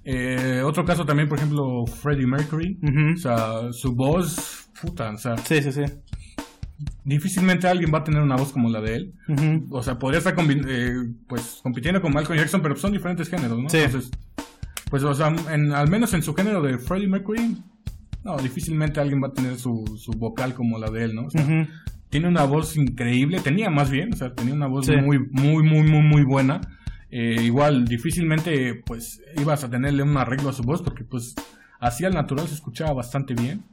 Eh, 0.05 0.63
otro 0.65 0.85
caso 0.85 1.05
también, 1.05 1.29
por 1.29 1.39
ejemplo, 1.39 1.63
Freddie 1.87 2.27
Mercury. 2.27 2.77
O 3.15 3.17
sea, 3.17 3.71
su 3.71 3.95
voz, 3.95 4.69
puta, 4.81 5.11
o 5.11 5.17
sea, 5.17 5.37
Sí, 5.37 5.63
sí, 5.63 5.71
sí. 5.71 5.83
difícilmente 7.05 7.69
alguien 7.69 7.93
va 7.95 7.99
a 7.99 8.05
tener 8.05 8.21
una 8.23 8.37
voz 8.37 8.53
como 8.53 8.69
la 8.69 8.81
de 8.81 8.97
él. 8.97 9.13
O 9.71 9.83
sea, 9.83 9.99
podría 9.99 10.19
estar 10.19 10.35
eh, 10.39 10.93
pues 11.29 11.61
compitiendo 11.63 12.01
con 12.01 12.13
Michael 12.13 12.39
Jackson, 12.41 12.61
pero 12.63 12.75
son 12.77 12.93
diferentes 12.93 13.29
géneros, 13.29 13.59
¿no? 13.61 13.69
Sí. 13.69 13.79
Entonces, 13.79 14.11
pues, 14.93 15.03
o 15.05 15.15
sea, 15.15 15.35
en- 15.51 15.73
al 15.73 15.89
menos 15.89 16.13
en 16.13 16.23
su 16.23 16.35
género 16.35 16.61
de 16.61 16.77
Freddie 16.77 17.09
Mercury, 17.09 17.57
no, 18.25 18.37
difícilmente 18.37 19.01
alguien 19.01 19.23
va 19.23 19.29
a 19.29 19.33
tener 19.33 19.57
su, 19.57 19.85
su 19.99 20.13
vocal 20.13 20.53
como 20.53 20.79
la 20.79 20.91
de 20.91 21.05
él, 21.05 21.15
¿no? 21.15 21.23
O 21.27 21.31
sea, 21.31 21.43
Ujú. 21.43 21.67
tiene 22.11 22.29
una 22.29 22.45
voz 22.45 22.77
increíble, 22.77 23.41
tenía 23.41 23.71
más 23.71 23.91
bien, 23.91 24.13
o 24.13 24.17
sea, 24.17 24.35
tenía 24.35 24.53
una 24.53 24.67
voz 24.67 24.85
Sí. 24.85 24.93
muy, 24.97 25.19
muy, 25.31 25.63
muy, 25.63 25.83
muy, 25.83 26.03
muy 26.03 26.23
buena. 26.25 26.61
Eh, 27.11 27.39
igual, 27.43 27.87
difícilmente, 27.87 28.75
pues, 28.85 29.23
ibas 29.39 29.65
a 29.65 29.71
tenerle 29.71 30.03
un 30.03 30.15
arreglo 30.19 30.51
a 30.51 30.53
su 30.53 30.63
voz, 30.63 30.83
porque, 30.83 31.05
pues, 31.05 31.35
así 31.81 32.05
al 32.05 32.13
natural 32.15 32.47
se 32.49 32.55
escuchaba 32.55 32.93
bastante 32.93 33.33
bien, 33.35 33.65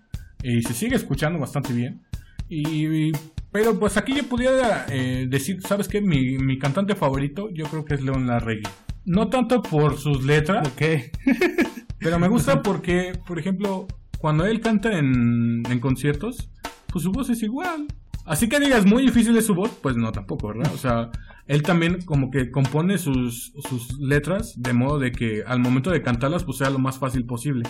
y 0.42 0.62
se 0.62 0.74
sigue 0.74 0.96
escuchando 0.96 1.38
bastante 1.38 1.74
bien. 1.74 2.02
Y, 2.48 2.88
y- 2.88 3.12
pero, 3.52 3.78
pues, 3.80 3.98
aquí 3.98 4.14
yo 4.16 4.24
pudiera 4.24 4.86
eh, 4.90 5.28
decir, 5.30 5.62
¿sabes 5.62 5.88
qué? 5.90 6.00
Mi, 6.02 6.38
mi 6.38 6.58
cantante 6.58 6.96
favorito, 6.96 7.50
yo 7.54 7.66
creo 7.66 7.84
que 7.84 7.96
es 7.96 8.02
León 8.02 8.26
Larregui. 8.28 8.64
No 9.10 9.28
tanto 9.28 9.64
por 9.64 9.98
sus 9.98 10.24
letras, 10.24 10.68
Ok. 10.68 10.84
pero 12.00 12.20
me 12.20 12.28
gusta 12.28 12.62
porque, 12.62 13.14
por 13.26 13.40
ejemplo, 13.40 13.88
cuando 14.20 14.46
él 14.46 14.62
canta 14.62 15.00
en, 15.00 15.64
en 15.68 15.80
conciertos, 15.80 16.52
pues 16.86 17.06
su 17.06 17.12
voz 17.12 17.32
es 17.32 17.42
igual. 17.42 17.88
Así 18.26 18.48
que 18.48 18.60
digas, 18.60 18.86
muy 18.86 19.02
difícil 19.02 19.36
es 19.36 19.48
su 19.48 19.56
voz, 19.56 19.72
pues 19.82 19.98
no 19.98 20.12
tampoco, 20.12 20.50
¿verdad? 20.50 20.72
O 20.76 20.78
sea, 20.78 21.10
él 21.48 21.64
también 21.64 22.04
como 22.04 22.30
que 22.30 22.52
compone 22.52 23.00
sus, 23.00 23.52
sus 23.68 24.00
letras 24.00 24.54
de 24.62 24.74
modo 24.74 25.00
de 25.00 25.12
que 25.12 25.42
al 25.44 25.60
momento 25.60 25.90
de 25.90 26.04
cantarlas, 26.04 26.44
pues 26.44 26.60
sea 26.60 26.70
lo 26.70 26.78
más 26.78 27.00
fácil 27.00 27.26
posible. 27.26 27.68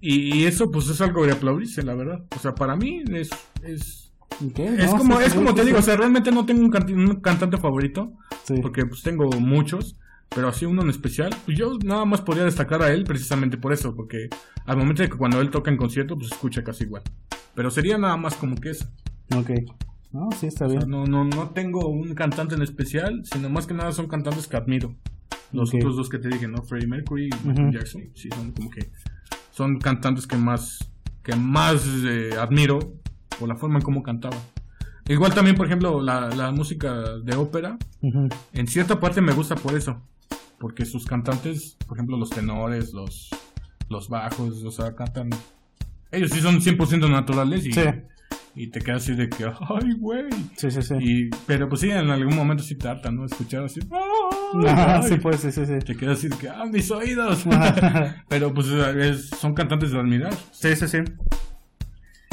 Y, 0.00 0.38
y 0.38 0.44
eso, 0.46 0.70
pues 0.70 0.88
es 0.88 1.02
algo 1.02 1.26
de 1.26 1.32
aplaudirse, 1.32 1.82
la 1.82 1.94
verdad. 1.94 2.24
O 2.34 2.38
sea, 2.38 2.54
para 2.54 2.76
mí 2.76 3.02
es... 3.12 3.28
es 3.62 4.05
Es 4.56 4.92
no, 4.92 4.98
como, 4.98 5.20
es 5.20 5.32
como 5.34 5.54
te 5.54 5.64
digo, 5.64 5.78
o 5.78 5.82
sea, 5.82 5.96
realmente 5.96 6.30
no 6.30 6.44
tengo 6.44 6.60
un, 6.62 6.70
canti- 6.70 6.92
un 6.94 7.20
cantante 7.20 7.56
favorito, 7.56 8.12
Sí. 8.44 8.54
porque 8.60 8.84
pues 8.84 9.02
tengo 9.02 9.30
muchos, 9.40 9.96
pero 10.28 10.48
así 10.48 10.66
uno 10.66 10.82
en 10.82 10.90
especial, 10.90 11.34
pues 11.46 11.56
yo 11.56 11.78
nada 11.84 12.04
más 12.04 12.20
podría 12.20 12.44
destacar 12.44 12.82
a 12.82 12.90
él 12.92 13.04
precisamente 13.04 13.56
por 13.56 13.72
eso, 13.72 13.94
porque 13.94 14.28
al 14.66 14.76
momento 14.76 15.02
de 15.02 15.08
que 15.08 15.16
cuando 15.16 15.40
él 15.40 15.50
toca 15.50 15.70
en 15.70 15.76
concierto, 15.78 16.16
pues 16.18 16.32
escucha 16.32 16.62
casi 16.62 16.84
igual. 16.84 17.02
Pero 17.54 17.70
sería 17.70 17.96
nada 17.96 18.16
más 18.18 18.34
como 18.34 18.56
que 18.56 18.70
eso. 18.70 18.86
Ok. 19.34 19.50
No, 20.12 20.28
sí, 20.38 20.46
está 20.46 20.66
O 20.66 20.68
bien. 20.68 20.80
sea, 20.82 20.88
no, 20.88 21.06
no, 21.06 21.24
no 21.24 21.50
tengo 21.50 21.88
un 21.88 22.14
cantante 22.14 22.54
en 22.54 22.62
especial, 22.62 23.22
sino 23.24 23.48
más 23.48 23.66
que 23.66 23.74
nada 23.74 23.92
son 23.92 24.06
cantantes 24.06 24.46
que 24.46 24.56
admiro. 24.56 24.94
Los 25.52 25.72
otros 25.74 25.96
dos 25.96 26.08
que 26.08 26.18
te 26.18 26.28
dije, 26.28 26.46
¿no? 26.48 26.62
Freddie 26.62 26.88
Mercury 26.88 27.28
y 27.30 27.46
Michael. 27.46 27.72
Jackson, 27.72 28.02
sí, 28.14 28.28
son 28.34 28.52
como 28.52 28.68
que 28.70 28.90
son 29.50 29.78
cantantes 29.78 30.26
que 30.26 30.36
más, 30.36 30.90
que 31.22 31.34
más 31.36 31.86
eh, 32.04 32.30
admiro 32.38 32.78
por 33.38 33.48
la 33.48 33.56
forma 33.56 33.78
en 33.78 33.84
cómo 33.84 34.02
cantaban. 34.02 34.38
Igual 35.08 35.32
también, 35.34 35.56
por 35.56 35.66
ejemplo, 35.66 36.00
la, 36.02 36.28
la 36.30 36.50
música 36.50 36.92
de 37.22 37.36
ópera, 37.36 37.78
Ujú. 38.02 38.28
en 38.52 38.66
cierta 38.66 38.98
parte 38.98 39.20
me 39.20 39.32
gusta 39.32 39.54
por 39.54 39.74
eso. 39.76 40.00
Porque 40.58 40.84
sus 40.84 41.04
cantantes, 41.04 41.76
por 41.86 41.96
ejemplo, 41.96 42.16
los 42.16 42.30
tenores, 42.30 42.92
los, 42.92 43.28
los 43.88 44.08
bajos, 44.08 44.64
o 44.64 44.70
sea, 44.70 44.94
cantan. 44.96 45.30
Ellos 46.10 46.30
sí 46.32 46.40
son 46.40 46.60
100% 46.60 47.10
naturales 47.10 47.66
y, 47.66 47.72
Sí. 47.72 47.82
y 48.54 48.68
te 48.68 48.80
quedas 48.80 49.02
así 49.02 49.14
de 49.14 49.28
que, 49.28 49.44
¡ay, 49.44 49.92
güey! 49.98 50.24
Sí, 50.56 50.70
sí, 50.70 50.80
sí. 50.82 50.94
Y, 50.98 51.30
pero 51.46 51.68
pues 51.68 51.82
sí, 51.82 51.90
en 51.90 52.08
algún 52.10 52.34
momento 52.34 52.64
sí 52.64 52.74
te 52.74 52.88
harta, 52.88 53.10
¿no? 53.10 53.26
Escuchar 53.26 53.64
así. 53.64 53.80
Ajá, 54.66 55.00
ay". 55.02 55.08
sí, 55.08 55.16
pues, 55.16 55.40
sí, 55.40 55.52
sí, 55.52 55.66
sí. 55.66 55.78
Te 55.84 55.94
quedas 55.94 56.18
así 56.18 56.28
de 56.28 56.36
que, 56.38 56.48
¡ah, 56.48 56.64
mis 56.64 56.90
oídos! 56.90 57.44
Pero 58.28 58.54
pues 58.54 58.68
es- 58.68 59.28
son 59.28 59.52
cantantes 59.54 59.90
de 59.92 59.98
admirar. 59.98 60.32
Sí, 60.52 60.74
sí, 60.74 60.88
sí. 60.88 60.98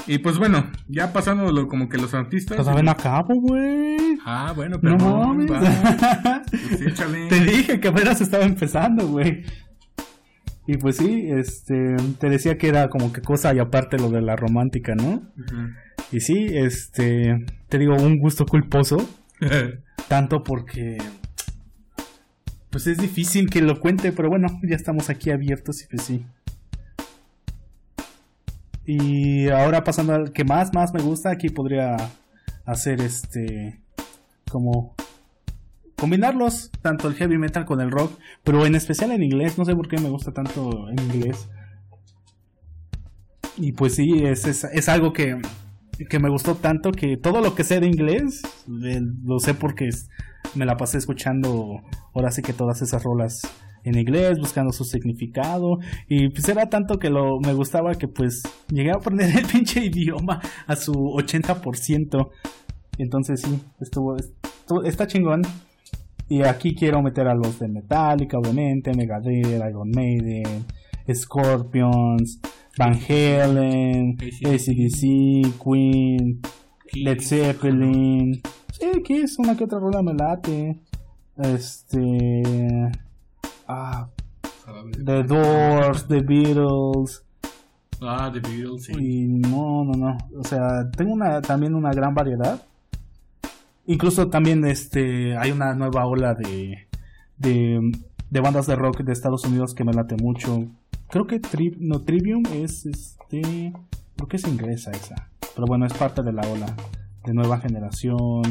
Y 0.05 0.17
pues 0.17 0.37
bueno, 0.37 0.69
ya 0.89 1.13
pasando 1.13 1.51
lo- 1.51 1.67
como 1.67 1.87
que 1.87 1.97
los 1.97 2.13
artistas. 2.13 2.57
Pues 2.57 2.67
a 2.67 2.73
ver, 2.75 2.83
no 2.83 2.91
acabo, 2.91 3.35
güey. 3.39 4.17
Ah, 4.25 4.51
bueno, 4.55 4.77
No 4.81 4.97
pero. 4.97 5.17
mames. 5.17 5.49
Pues 5.49 6.81
échale. 6.81 7.27
Te 7.29 7.39
dije 7.39 7.79
que 7.79 7.87
apenas 7.87 8.19
estaba 8.19 8.43
empezando, 8.43 9.07
güey. 9.07 9.43
Y 10.67 10.77
pues 10.77 10.95
sí, 10.97 11.25
este, 11.29 11.95
te 12.19 12.29
decía 12.29 12.57
que 12.57 12.69
era 12.69 12.89
como 12.89 13.11
que 13.11 13.21
cosa 13.21 13.53
y 13.53 13.59
aparte 13.59 13.97
lo 13.97 14.09
de 14.09 14.21
la 14.21 14.35
romántica, 14.37 14.95
¿no? 14.95 15.21
Y 16.11 16.21
sí, 16.21 16.47
este, 16.51 17.45
te 17.67 17.77
digo, 17.77 17.95
un 17.95 18.17
gusto 18.17 18.45
culposo. 18.45 18.97
tanto 20.07 20.41
porque, 20.43 20.97
pues 22.69 22.87
es 22.87 22.97
difícil 22.97 23.49
que 23.49 23.61
lo 23.61 23.79
cuente, 23.79 24.11
pero 24.13 24.29
bueno, 24.29 24.47
ya 24.63 24.75
estamos 24.75 25.09
aquí 25.09 25.31
abiertos 25.31 25.81
y 25.83 25.87
pues 25.87 26.01
sí. 26.03 26.25
Y 28.85 29.49
ahora 29.49 29.83
pasando 29.83 30.13
al 30.13 30.33
que 30.33 30.43
más, 30.43 30.73
más 30.73 30.93
me 30.93 31.01
gusta, 31.01 31.31
aquí 31.31 31.49
podría 31.49 31.95
hacer 32.65 33.01
este, 33.01 33.81
como 34.49 34.95
combinarlos, 35.95 36.69
tanto 36.81 37.07
el 37.07 37.15
heavy 37.15 37.37
metal 37.37 37.65
con 37.65 37.79
el 37.79 37.91
rock, 37.91 38.19
pero 38.43 38.65
en 38.65 38.75
especial 38.75 39.11
en 39.11 39.23
inglés, 39.23 39.57
no 39.57 39.63
sé 39.63 39.75
por 39.75 39.87
qué 39.87 39.97
me 39.99 40.09
gusta 40.09 40.33
tanto 40.33 40.89
en 40.89 40.99
inglés. 40.99 41.47
Y 43.55 43.71
pues 43.71 43.95
sí, 43.95 44.23
es, 44.25 44.45
es, 44.45 44.89
algo 44.89 45.13
que, 45.13 45.39
que, 46.09 46.19
me 46.19 46.29
gustó 46.29 46.55
tanto 46.55 46.91
que 46.91 47.17
todo 47.17 47.39
lo 47.39 47.55
que 47.55 47.63
sé 47.63 47.79
de 47.79 47.87
inglés, 47.87 48.41
lo 48.67 49.39
sé 49.39 49.53
porque 49.53 49.89
me 50.55 50.65
la 50.65 50.75
pasé 50.75 50.97
escuchando 50.97 51.81
ahora 52.13 52.31
sí 52.31 52.41
que 52.41 52.51
todas 52.51 52.81
esas 52.81 53.03
rolas 53.03 53.41
en 53.83 53.97
inglés, 53.97 54.39
buscando 54.39 54.71
su 54.71 54.83
significado. 54.83 55.79
Y 56.07 56.29
pues 56.29 56.47
era 56.49 56.67
tanto 56.69 56.97
que 56.97 57.09
lo 57.09 57.39
me 57.39 57.53
gustaba 57.53 57.95
que 57.95 58.07
pues 58.07 58.43
llegué 58.69 58.91
a 58.91 58.95
aprender 58.95 59.35
el 59.37 59.45
pinche 59.51 59.85
idioma 59.85 60.41
a 60.67 60.75
su 60.75 60.93
80%. 60.93 62.29
Entonces 62.97 63.41
sí, 63.41 63.59
estuvo, 63.79 64.15
estuvo 64.17 64.83
está 64.83 65.07
chingón. 65.07 65.41
Y 66.29 66.43
aquí 66.43 66.73
quiero 66.73 67.01
meter 67.01 67.27
a 67.27 67.35
los 67.35 67.59
de 67.59 67.67
Metallica, 67.67 68.37
obviamente, 68.37 68.93
Megadeth, 68.95 69.45
Iron 69.45 69.91
Maiden, 69.93 70.65
Scorpions, 71.13 72.39
Van 72.77 72.93
Halen, 72.93 74.17
ACDC, 74.43 75.61
Queen, 75.63 76.39
Led 76.93 77.19
Zeppelin. 77.21 78.41
Sí, 78.71 79.13
es 79.13 79.37
una 79.37 79.55
que 79.55 79.65
otra 79.65 79.79
rola 79.79 80.01
me 80.01 80.13
late. 80.13 80.79
Este. 81.37 82.41
Ah. 83.75 84.07
The 85.03 85.23
Doors, 85.23 86.07
The 86.07 86.21
Beatles. 86.21 87.23
Ah, 88.01 88.29
The 88.31 88.39
Beatles, 88.39 88.85
sí. 88.85 88.93
Y 88.93 89.27
no, 89.27 89.83
no, 89.83 89.93
no. 89.93 90.17
O 90.37 90.43
sea, 90.43 90.89
tengo 90.95 91.13
una, 91.13 91.41
también 91.41 91.73
una 91.73 91.91
gran 91.91 92.13
variedad. 92.13 92.61
Incluso 93.85 94.29
también 94.29 94.63
este 94.65 95.35
hay 95.37 95.51
una 95.51 95.73
nueva 95.73 96.05
ola 96.05 96.35
de, 96.35 96.87
de, 97.37 98.39
bandas 98.41 98.67
de 98.67 98.75
rock 98.75 99.01
de 99.01 99.11
Estados 99.11 99.43
Unidos 99.45 99.73
que 99.73 99.83
me 99.83 99.93
late 99.93 100.15
mucho. 100.17 100.67
Creo 101.09 101.25
que 101.25 101.41
no, 101.79 102.01
Trivium 102.01 102.43
es 102.53 102.85
este. 102.85 103.73
Creo 104.15 104.27
que 104.27 104.37
es 104.37 104.47
inglesa 104.47 104.91
esa. 104.91 105.29
Pero 105.55 105.67
bueno, 105.67 105.85
es 105.85 105.93
parte 105.93 106.21
de 106.21 106.31
la 106.31 106.43
ola 106.47 106.75
de 107.25 107.33
nueva 107.33 107.59
generación. 107.59 108.43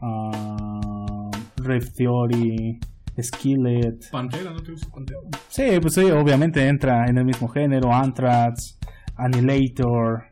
Uh, 0.00 1.30
Rave 1.56 1.90
Theory. 1.96 2.80
Skillet. 3.20 4.10
Pantera, 4.10 4.50
¿no 4.50 4.62
te 4.62 4.72
gusta 4.72 4.88
Pantera? 4.90 5.20
Sí, 5.48 5.64
pues 5.80 5.94
sí, 5.94 6.02
obviamente 6.10 6.66
entra 6.66 7.06
en 7.06 7.18
el 7.18 7.24
mismo 7.24 7.48
género. 7.48 7.92
Anthrax, 7.92 8.78
Annihilator, 9.16 10.24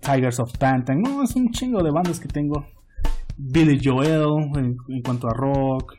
Tigers 0.00 0.40
of 0.40 0.52
Tantan. 0.58 1.00
No, 1.00 1.22
es 1.22 1.34
un 1.36 1.50
chingo 1.50 1.82
de 1.82 1.90
bandas 1.90 2.20
que 2.20 2.28
tengo. 2.28 2.66
Billy 3.36 3.80
Joel 3.82 4.28
en, 4.56 4.76
cuanto 5.02 5.28
a 5.28 5.34
rock. 5.34 5.94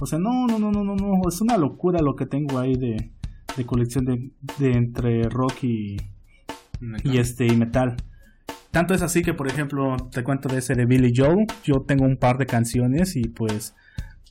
O 0.00 0.06
sea, 0.06 0.18
no, 0.18 0.46
no, 0.46 0.58
no, 0.58 0.70
no, 0.70 0.84
no, 0.84 0.94
no. 0.94 1.28
Es 1.28 1.40
una 1.40 1.56
locura 1.56 2.00
lo 2.00 2.14
que 2.14 2.26
tengo 2.26 2.58
ahí 2.58 2.74
de, 2.74 3.12
de 3.56 3.66
colección 3.66 4.04
de, 4.04 4.30
de, 4.58 4.70
entre 4.72 5.22
rock 5.28 5.64
y, 5.64 5.96
y 7.04 7.18
este 7.18 7.46
y 7.46 7.56
metal. 7.56 7.96
Tanto 8.70 8.94
es 8.94 9.02
así 9.02 9.22
que, 9.22 9.34
por 9.34 9.48
ejemplo, 9.48 9.96
te 10.12 10.22
cuento 10.22 10.48
de 10.48 10.58
ese 10.58 10.74
de 10.74 10.86
Billy 10.86 11.12
Joel. 11.14 11.46
Yo 11.64 11.82
tengo 11.86 12.04
un 12.04 12.16
par 12.16 12.38
de 12.38 12.46
canciones 12.46 13.16
y 13.16 13.22
pues 13.28 13.74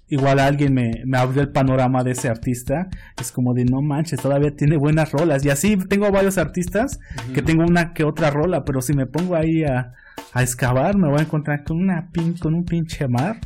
igual 0.09 0.39
alguien 0.39 0.73
me, 0.73 1.03
me 1.05 1.17
abrió 1.17 1.41
el 1.41 1.51
panorama 1.51 2.03
de 2.03 2.11
ese 2.11 2.29
artista. 2.29 2.87
Es 3.19 3.31
como 3.31 3.53
de 3.53 3.65
no 3.65 3.81
manches, 3.81 4.21
todavía 4.21 4.51
tiene 4.55 4.77
buenas 4.77 5.11
rolas. 5.11 5.45
Y 5.45 5.49
así 5.49 5.77
tengo 5.77 6.11
varios 6.11 6.37
artistas 6.37 6.99
que 7.33 7.41
tengo 7.41 7.63
una 7.63 7.93
que 7.93 8.03
otra 8.03 8.29
rola, 8.29 8.63
pero 8.65 8.81
si 8.81 8.93
me 8.93 9.05
pongo 9.05 9.35
ahí 9.35 9.63
a, 9.63 9.93
a 10.33 10.43
excavar, 10.43 10.97
me 10.97 11.09
voy 11.09 11.19
a 11.19 11.23
encontrar 11.23 11.63
con, 11.63 11.77
una 11.77 12.09
pin, 12.11 12.37
con 12.37 12.53
un 12.53 12.63
pinche 12.63 13.07
mar 13.07 13.39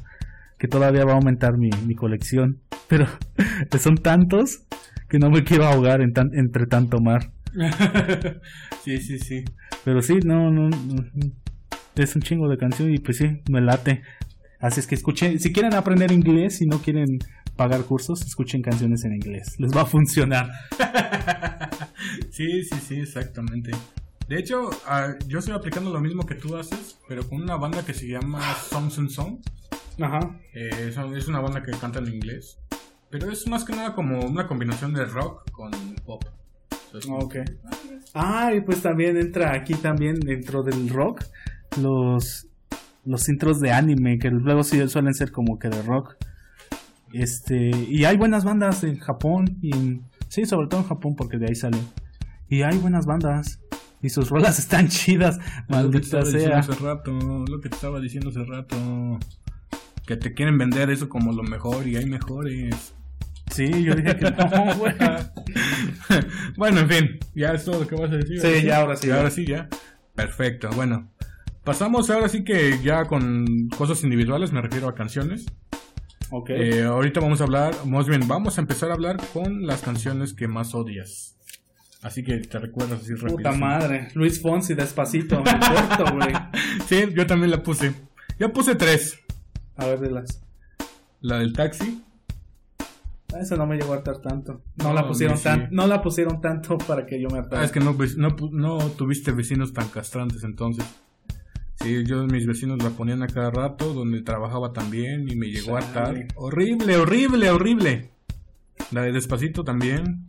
que 0.57 0.67
todavía 0.67 1.05
va 1.05 1.13
a 1.13 1.15
aumentar 1.15 1.57
mi, 1.57 1.69
mi 1.87 1.95
colección. 1.95 2.59
Pero 2.87 3.07
son 3.79 3.95
tantos 3.95 4.63
que 5.09 5.17
no 5.17 5.29
me 5.29 5.43
quiero 5.43 5.65
ahogar 5.65 6.01
en 6.01 6.13
entre 6.33 6.67
tanto 6.67 6.99
mar. 7.01 7.31
sí, 8.83 8.97
sí, 8.97 9.17
sí. 9.19 9.43
Pero 9.83 10.01
sí, 10.01 10.19
no, 10.23 10.51
no, 10.51 10.69
es 11.95 12.15
un 12.15 12.21
chingo 12.21 12.47
de 12.47 12.57
canción 12.57 12.93
y 12.93 12.99
pues 12.99 13.17
sí, 13.17 13.41
me 13.49 13.61
late. 13.61 14.03
Así 14.61 14.79
es 14.79 14.87
que 14.87 14.95
escuchen, 14.95 15.39
si 15.39 15.51
quieren 15.51 15.73
aprender 15.73 16.11
inglés 16.11 16.61
y 16.61 16.67
no 16.67 16.79
quieren 16.79 17.17
pagar 17.55 17.83
cursos, 17.83 18.21
escuchen 18.21 18.61
canciones 18.61 19.03
en 19.03 19.13
inglés. 19.13 19.55
Les 19.57 19.75
va 19.75 19.81
a 19.81 19.85
funcionar. 19.85 20.51
sí, 22.29 22.63
sí, 22.63 22.75
sí, 22.87 22.99
exactamente. 22.99 23.71
De 24.27 24.37
hecho, 24.37 24.69
ah, 24.85 25.15
yo 25.27 25.39
estoy 25.39 25.55
aplicando 25.55 25.91
lo 25.91 25.99
mismo 25.99 26.25
que 26.25 26.35
tú 26.35 26.55
haces, 26.55 26.97
pero 27.07 27.27
con 27.27 27.41
una 27.41 27.57
banda 27.57 27.83
que 27.83 27.93
se 27.93 28.07
llama 28.07 28.41
Songs 28.53 28.99
and 28.99 29.09
Song. 29.09 29.39
Ajá. 29.99 30.39
Eh, 30.53 30.93
es 31.15 31.27
una 31.27 31.41
banda 31.41 31.63
que 31.63 31.71
canta 31.71 31.99
en 31.99 32.07
inglés. 32.07 32.57
Pero 33.09 33.29
es 33.29 33.45
más 33.47 33.65
que 33.65 33.73
nada 33.73 33.93
como 33.93 34.25
una 34.25 34.47
combinación 34.47 34.93
de 34.93 35.05
rock 35.05 35.51
con 35.51 35.71
pop. 36.05 36.23
ok. 37.09 37.35
Ah, 38.13 38.53
y 38.55 38.61
pues 38.61 38.81
también 38.81 39.17
entra 39.17 39.53
aquí 39.53 39.73
también 39.73 40.19
dentro 40.19 40.63
del 40.63 40.87
rock 40.87 41.23
los 41.81 42.47
los 43.05 43.27
intros 43.29 43.59
de 43.59 43.71
anime 43.71 44.19
que 44.19 44.29
luego 44.29 44.63
sí 44.63 44.87
suelen 44.87 45.13
ser 45.13 45.31
como 45.31 45.59
que 45.59 45.69
de 45.69 45.81
rock. 45.81 46.15
Este, 47.13 47.71
y 47.89 48.05
hay 48.05 48.17
buenas 48.17 48.43
bandas 48.43 48.83
en 48.83 48.97
Japón 48.97 49.57
y 49.61 49.75
en, 49.75 50.03
sí, 50.29 50.45
sobre 50.45 50.67
todo 50.67 50.81
en 50.81 50.87
Japón 50.87 51.15
porque 51.15 51.37
de 51.37 51.47
ahí 51.47 51.55
salen. 51.55 51.85
Y 52.49 52.61
hay 52.63 52.77
buenas 52.77 53.05
bandas. 53.05 53.59
Y 54.01 54.09
sus 54.09 54.29
rolas 54.29 54.59
están 54.59 54.87
chidas, 54.87 55.39
maldita 55.67 56.25
sea. 56.25 56.59
Hace 56.59 56.73
rato, 56.73 57.11
lo 57.11 57.61
que 57.61 57.69
te 57.69 57.75
estaba 57.75 57.99
diciendo 57.99 58.29
hace 58.29 58.43
rato. 58.43 58.75
Que 60.05 60.17
te 60.17 60.33
quieren 60.33 60.57
vender 60.57 60.89
eso 60.89 61.09
como 61.09 61.31
lo 61.31 61.43
mejor 61.43 61.87
y 61.87 61.95
hay 61.95 62.05
mejores. 62.05 62.93
Sí, 63.51 63.83
yo 63.83 63.93
dije 63.95 64.15
que 64.15 64.31
no, 64.31 64.75
güey. 64.77 64.93
bueno, 66.57 66.79
en 66.79 66.89
fin, 66.89 67.19
ya 67.35 67.51
es 67.53 67.65
todo 67.65 67.81
lo 67.81 67.87
que 67.87 67.95
vas 67.95 68.11
a 68.11 68.15
decir. 68.15 68.39
Sí, 68.39 68.65
ya 68.65 68.77
ahora 68.77 68.95
sí. 68.95 69.11
Ahora 69.11 69.29
sí, 69.29 69.45
ya. 69.45 69.67
Perfecto, 70.15 70.69
bueno. 70.75 71.11
Pasamos 71.63 72.09
ahora 72.09 72.27
sí 72.27 72.43
que 72.43 72.79
ya 72.83 73.05
con 73.05 73.69
cosas 73.77 74.03
individuales, 74.03 74.51
me 74.51 74.61
refiero 74.61 74.87
a 74.89 74.95
canciones. 74.95 75.45
Ok. 76.31 76.49
Eh, 76.49 76.83
ahorita 76.83 77.19
vamos 77.19 77.39
a 77.41 77.43
hablar, 77.43 77.75
más 77.85 78.07
bien, 78.07 78.27
vamos 78.27 78.57
a 78.57 78.61
empezar 78.61 78.89
a 78.89 78.93
hablar 78.93 79.17
con 79.31 79.67
las 79.67 79.81
canciones 79.81 80.33
que 80.33 80.47
más 80.47 80.73
odias. 80.73 81.37
Así 82.01 82.23
que 82.23 82.39
te 82.39 82.57
recuerdas 82.57 83.01
así 83.01 83.13
rápido. 83.13 83.37
Puta 83.37 83.51
madre, 83.51 84.07
Luis 84.15 84.41
Fonsi, 84.41 84.73
despacito, 84.73 85.43
me 85.43 85.51
corto, 85.59 86.15
güey. 86.15 86.33
sí, 86.87 87.13
yo 87.15 87.27
también 87.27 87.51
la 87.51 87.61
puse. 87.61 87.93
Ya 88.39 88.51
puse 88.51 88.73
tres. 88.73 89.19
A 89.75 89.85
ver, 89.85 89.99
de 89.99 90.09
las. 90.09 90.41
La 91.19 91.37
del 91.37 91.53
taxi. 91.53 92.01
Esa 93.39 93.55
no 93.55 93.67
me 93.67 93.77
llegó 93.77 93.93
a 93.93 93.97
hartar 93.97 94.17
tanto. 94.17 94.63
No, 94.77 94.93
la 94.93 95.07
pusieron 95.07 95.39
tan, 95.39 95.69
no 95.71 95.85
la 95.85 96.01
pusieron 96.01 96.41
tanto 96.41 96.77
para 96.79 97.05
que 97.05 97.21
yo 97.21 97.29
me 97.29 97.37
hartara. 97.37 97.61
Ah, 97.61 97.65
es 97.65 97.71
que 97.71 97.79
no, 97.79 97.95
no, 98.17 98.35
no 98.51 98.77
tuviste 98.89 99.31
vecinos 99.31 99.73
tan 99.73 99.87
castrantes 99.89 100.43
entonces. 100.43 100.85
Sí, 101.83 102.03
yo 102.05 102.25
mis 102.27 102.45
vecinos 102.45 102.83
la 102.83 102.91
ponían 102.91 103.23
a 103.23 103.27
cada 103.27 103.49
rato, 103.49 103.93
donde 103.93 104.21
trabajaba 104.21 104.71
también 104.71 105.27
y 105.27 105.35
me 105.35 105.47
llegó 105.47 105.75
a 105.75 105.79
hartar. 105.79 106.27
Horrible, 106.35 106.97
horrible, 106.97 107.49
horrible. 107.49 108.11
La 108.91 109.01
de 109.01 109.11
Despacito 109.11 109.63
también. 109.63 110.25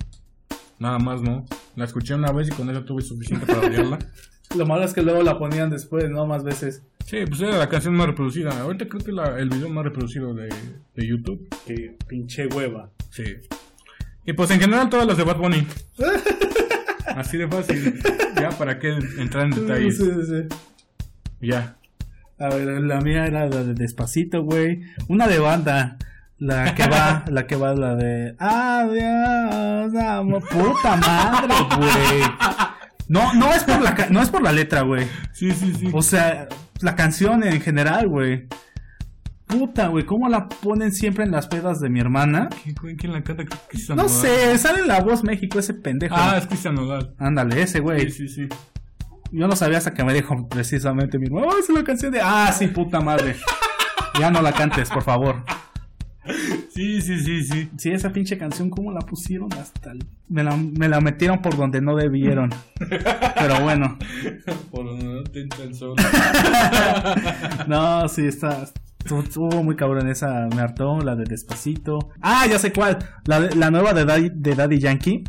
Nada 0.78 0.98
más, 0.98 1.20
¿no? 1.20 1.44
La 1.76 1.84
escuché 1.84 2.14
una 2.14 2.32
vez 2.32 2.48
y 2.48 2.52
con 2.52 2.70
eso 2.70 2.84
tuve 2.84 3.02
suficiente 3.02 3.46
para 3.46 3.68
odiarla. 3.68 3.98
Lo 4.56 4.66
malo 4.66 4.84
es 4.84 4.92
que 4.92 5.02
luego 5.02 5.22
la 5.22 5.38
ponían 5.38 5.70
después, 5.70 6.10
¿no? 6.10 6.26
Más 6.26 6.42
veces. 6.42 6.82
Sí, 7.06 7.18
pues 7.26 7.40
era 7.40 7.58
la 7.58 7.68
canción 7.68 7.94
más 7.94 8.06
reproducida. 8.06 8.60
Ahorita 8.60 8.86
creo 8.88 9.02
que 9.02 9.12
la, 9.12 9.38
el 9.38 9.48
video 9.48 9.68
más 9.68 9.84
reproducido 9.84 10.34
de, 10.34 10.48
de 10.94 11.06
YouTube. 11.06 11.48
Que 11.66 11.96
pinche 12.06 12.46
hueva. 12.46 12.90
Sí. 13.10 13.24
Y 14.24 14.32
pues 14.34 14.50
en 14.50 14.60
general 14.60 14.88
todas 14.88 15.06
las 15.06 15.16
de 15.16 15.24
Bad 15.24 15.38
Bunny. 15.38 15.66
Así 17.06 17.38
de 17.38 17.48
fácil. 17.48 18.00
ya, 18.40 18.50
¿para 18.50 18.78
qué 18.78 18.90
entrar 19.18 19.46
en 19.46 19.50
detalles? 19.50 19.96
Sí, 19.98 20.04
sí, 20.04 20.26
sí. 20.26 20.56
Ya. 21.42 21.76
A 22.38 22.48
ver, 22.48 22.80
la 22.82 23.00
mía 23.00 23.26
era 23.26 23.46
la 23.46 23.62
de 23.62 23.74
Despacito, 23.74 24.42
güey. 24.42 24.82
Una 25.08 25.26
de 25.28 25.38
banda. 25.38 25.96
La 26.38 26.74
que 26.74 26.86
va, 26.88 27.24
la 27.30 27.46
que 27.46 27.54
va, 27.54 27.72
la 27.74 27.94
de 27.94 28.34
Adiós, 28.38 29.94
amo, 29.94 30.40
puta 30.40 30.96
madre, 30.96 31.54
güey. 31.76 32.22
No, 33.08 33.32
no 33.34 33.52
es 33.52 33.62
por 33.64 33.80
la, 33.80 33.94
no 34.10 34.20
es 34.22 34.30
por 34.30 34.42
la 34.42 34.50
letra, 34.52 34.80
güey. 34.82 35.06
Sí, 35.32 35.52
sí, 35.52 35.72
sí. 35.78 35.88
O 35.92 36.02
sea, 36.02 36.48
la 36.80 36.96
canción 36.96 37.44
en 37.44 37.60
general, 37.60 38.08
güey. 38.08 38.48
puta, 39.46 39.86
güey, 39.88 40.04
cómo 40.04 40.28
la 40.28 40.48
ponen 40.48 40.90
siempre 40.92 41.24
en 41.24 41.30
las 41.30 41.46
pedas 41.46 41.78
de 41.78 41.90
mi 41.90 42.00
hermana. 42.00 42.48
¿Quién, 42.98 43.12
la 43.12 43.22
canta? 43.22 43.44
Cristian 43.68 43.96
No 43.98 44.04
Nodal. 44.04 44.18
sé, 44.18 44.58
sale 44.58 44.80
en 44.80 44.88
la 44.88 45.00
voz 45.00 45.22
México 45.22 45.58
ese 45.60 45.74
pendejo. 45.74 46.14
Ah, 46.18 46.36
es 46.38 46.46
Cristian 46.46 46.74
Nodal. 46.74 47.14
Ándale, 47.18 47.62
ese 47.62 47.78
güey. 47.80 48.10
Sí, 48.10 48.26
sí, 48.26 48.48
sí. 48.48 48.48
Yo 49.32 49.48
no 49.48 49.56
sabía 49.56 49.78
hasta 49.78 49.94
que 49.94 50.04
me 50.04 50.12
dijo 50.12 50.46
precisamente 50.48 51.18
mi 51.18 51.26
hermano, 51.26 51.48
"Oh, 51.50 51.58
es 51.58 51.68
una 51.70 51.82
canción 51.82 52.12
de... 52.12 52.20
Ah, 52.22 52.52
sí, 52.56 52.68
puta 52.68 53.00
madre. 53.00 53.34
ya 54.20 54.30
no 54.30 54.42
la 54.42 54.52
cantes, 54.52 54.90
por 54.90 55.02
favor. 55.02 55.42
Sí, 56.72 57.00
sí, 57.02 57.18
sí, 57.18 57.42
sí. 57.42 57.68
Sí, 57.76 57.90
esa 57.90 58.12
pinche 58.12 58.38
canción, 58.38 58.70
¿cómo 58.70 58.92
la 58.92 59.00
pusieron 59.00 59.52
hasta 59.54 59.90
el... 59.92 60.06
me, 60.28 60.44
la, 60.44 60.56
me 60.56 60.88
la 60.88 61.00
metieron 61.00 61.42
por 61.42 61.56
donde 61.56 61.80
no 61.80 61.96
debieron. 61.96 62.50
Pero 62.78 63.60
bueno. 63.62 63.98
Por 64.70 64.84
no 64.84 65.24
te. 65.24 65.48
No, 67.66 68.08
sí, 68.08 68.26
está... 68.26 68.68
Estuvo 69.04 69.64
muy 69.64 69.74
cabrón 69.74 70.08
esa, 70.08 70.46
me 70.54 70.62
hartó, 70.62 71.00
la 71.00 71.16
de 71.16 71.24
Despacito. 71.24 71.98
Ah, 72.20 72.46
ya 72.48 72.60
sé 72.60 72.72
cuál. 72.72 72.98
La, 73.24 73.40
la 73.40 73.70
nueva 73.72 73.92
de 73.94 74.04
Daddy, 74.04 74.30
de 74.32 74.54
Daddy 74.54 74.78
Yankee. 74.78 75.24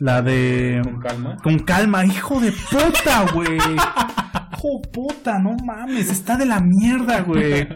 La 0.00 0.22
de... 0.22 0.80
Con 0.82 1.00
calma. 1.00 1.36
Con 1.42 1.58
calma, 1.60 2.04
hijo 2.06 2.40
de 2.40 2.52
puta, 2.52 3.26
güey. 3.32 3.58
Hijo 4.60 4.82
puta, 4.92 5.38
no 5.38 5.56
mames, 5.64 6.10
está 6.10 6.36
de 6.36 6.44
la 6.44 6.60
mierda, 6.60 7.22
güey. 7.22 7.66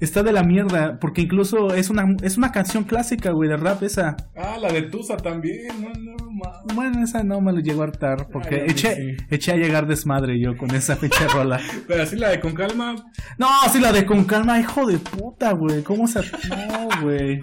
Está 0.00 0.22
de 0.22 0.32
la 0.32 0.42
mierda, 0.42 0.98
porque 0.98 1.22
incluso 1.22 1.74
es 1.74 1.88
una, 1.88 2.14
es 2.22 2.36
una 2.36 2.52
canción 2.52 2.84
clásica, 2.84 3.30
güey, 3.30 3.48
de 3.48 3.56
rap 3.56 3.82
esa. 3.82 4.16
Ah, 4.36 4.56
la 4.60 4.70
de 4.70 4.82
Tusa 4.82 5.16
también. 5.16 5.68
No, 5.80 5.88
no, 5.90 6.30
ma. 6.30 6.74
Bueno, 6.74 7.02
esa 7.04 7.22
no 7.22 7.40
me 7.40 7.52
lo 7.52 7.60
llegó 7.60 7.82
a 7.82 7.86
hartar, 7.86 8.28
porque 8.30 8.56
Ay, 8.62 8.70
eché, 8.70 8.94
sí. 8.94 9.24
eché 9.30 9.52
a 9.52 9.56
llegar 9.56 9.86
desmadre 9.86 10.38
yo 10.38 10.56
con 10.58 10.74
esa 10.74 10.96
pinche 10.96 11.26
rola. 11.32 11.60
Pero 11.86 12.02
así 12.02 12.16
la 12.16 12.28
de 12.28 12.40
Con 12.40 12.52
calma. 12.54 12.96
No, 13.38 13.48
sí, 13.70 13.80
la 13.80 13.92
de 13.92 14.04
con 14.04 14.24
calma, 14.24 14.58
hijo 14.60 14.86
de 14.86 14.98
puta, 14.98 15.52
güey. 15.52 15.82
¿Cómo 15.82 16.06
se.? 16.06 16.20
No, 16.48 17.02
güey. 17.02 17.40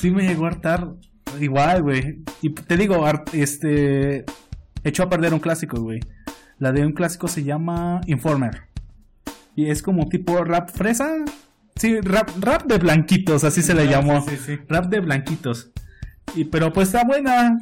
Sí 0.00 0.10
me 0.10 0.26
llegó 0.26 0.46
a 0.46 0.48
hartar. 0.48 0.88
Igual, 1.40 1.82
güey. 1.82 2.22
Y 2.42 2.50
te 2.50 2.76
digo, 2.76 3.04
este. 3.32 4.24
Echó 4.84 5.02
a 5.04 5.08
perder 5.10 5.34
un 5.34 5.40
clásico, 5.40 5.80
güey. 5.80 6.00
La 6.58 6.72
de 6.72 6.84
un 6.86 6.92
clásico 6.92 7.28
se 7.28 7.44
llama 7.44 8.00
Informer. 8.06 8.62
Y 9.56 9.70
es 9.70 9.82
como 9.82 10.08
tipo 10.08 10.42
rap 10.44 10.70
fresa. 10.70 11.08
Sí, 11.76 12.00
rap, 12.00 12.30
rap 12.40 12.64
de 12.66 12.78
blanquitos, 12.78 13.44
así 13.44 13.62
se 13.62 13.74
le 13.74 13.82
Ah, 13.82 13.90
llamó. 13.90 14.20
sí, 14.22 14.30
sí, 14.36 14.42
sí. 14.46 14.58
Rap 14.68 14.86
de 14.86 15.00
blanquitos. 15.00 15.70
Y, 16.34 16.44
pero 16.44 16.72
pues 16.72 16.88
está 16.88 17.04
buena. 17.04 17.58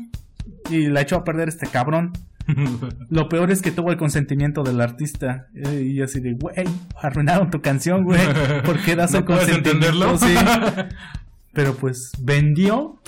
Y 0.70 0.86
la 0.88 1.02
echó 1.02 1.16
a 1.16 1.24
perder 1.24 1.48
este 1.48 1.66
cabrón. 1.66 2.12
Lo 3.10 3.28
peor 3.28 3.50
es 3.50 3.60
que 3.62 3.70
tuvo 3.72 3.90
el 3.90 3.96
consentimiento 3.96 4.62
del 4.62 4.80
artista. 4.80 5.48
Eh, 5.54 5.82
Y 5.82 6.02
así 6.02 6.20
de, 6.20 6.34
güey, 6.34 6.54
arruinaron 7.02 7.50
tu 7.50 7.60
canción, 7.60 8.04
güey. 8.04 8.20
¿Por 8.64 8.78
qué 8.80 8.94
das 8.96 9.12
¿No 9.12 9.18
el 9.18 9.24
puedes 9.24 9.44
consentimiento? 9.46 9.86
entenderlo? 9.88 10.18
Sí. 10.18 10.34
Pero 11.52 11.74
pues 11.74 12.12
vendió. 12.20 13.00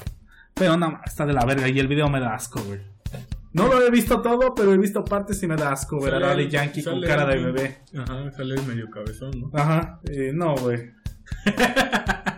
Pero 0.58 0.76
no, 0.76 1.00
está 1.04 1.24
de 1.24 1.32
la 1.32 1.44
verga. 1.44 1.68
Y 1.68 1.78
el 1.78 1.88
video 1.88 2.08
me 2.08 2.20
da 2.20 2.34
asco, 2.34 2.60
güey. 2.62 2.80
No 3.52 3.66
lo 3.66 3.82
he 3.82 3.90
visto 3.90 4.20
todo, 4.20 4.54
pero 4.54 4.72
he 4.72 4.78
visto 4.78 5.02
partes 5.04 5.42
y 5.42 5.46
me 5.46 5.56
da 5.56 5.72
asco 5.72 6.00
ver 6.00 6.14
a 6.14 6.20
Daddy 6.20 6.48
Yankee 6.48 6.82
con 6.82 7.00
cara 7.00 7.24
de 7.26 7.36
bebé. 7.38 7.78
Ajá, 7.96 8.30
sale 8.30 8.60
medio 8.62 8.90
cabezón, 8.90 9.30
¿no? 9.40 9.50
Ajá. 9.54 10.00
Eh, 10.04 10.32
no, 10.34 10.54
güey. 10.56 10.92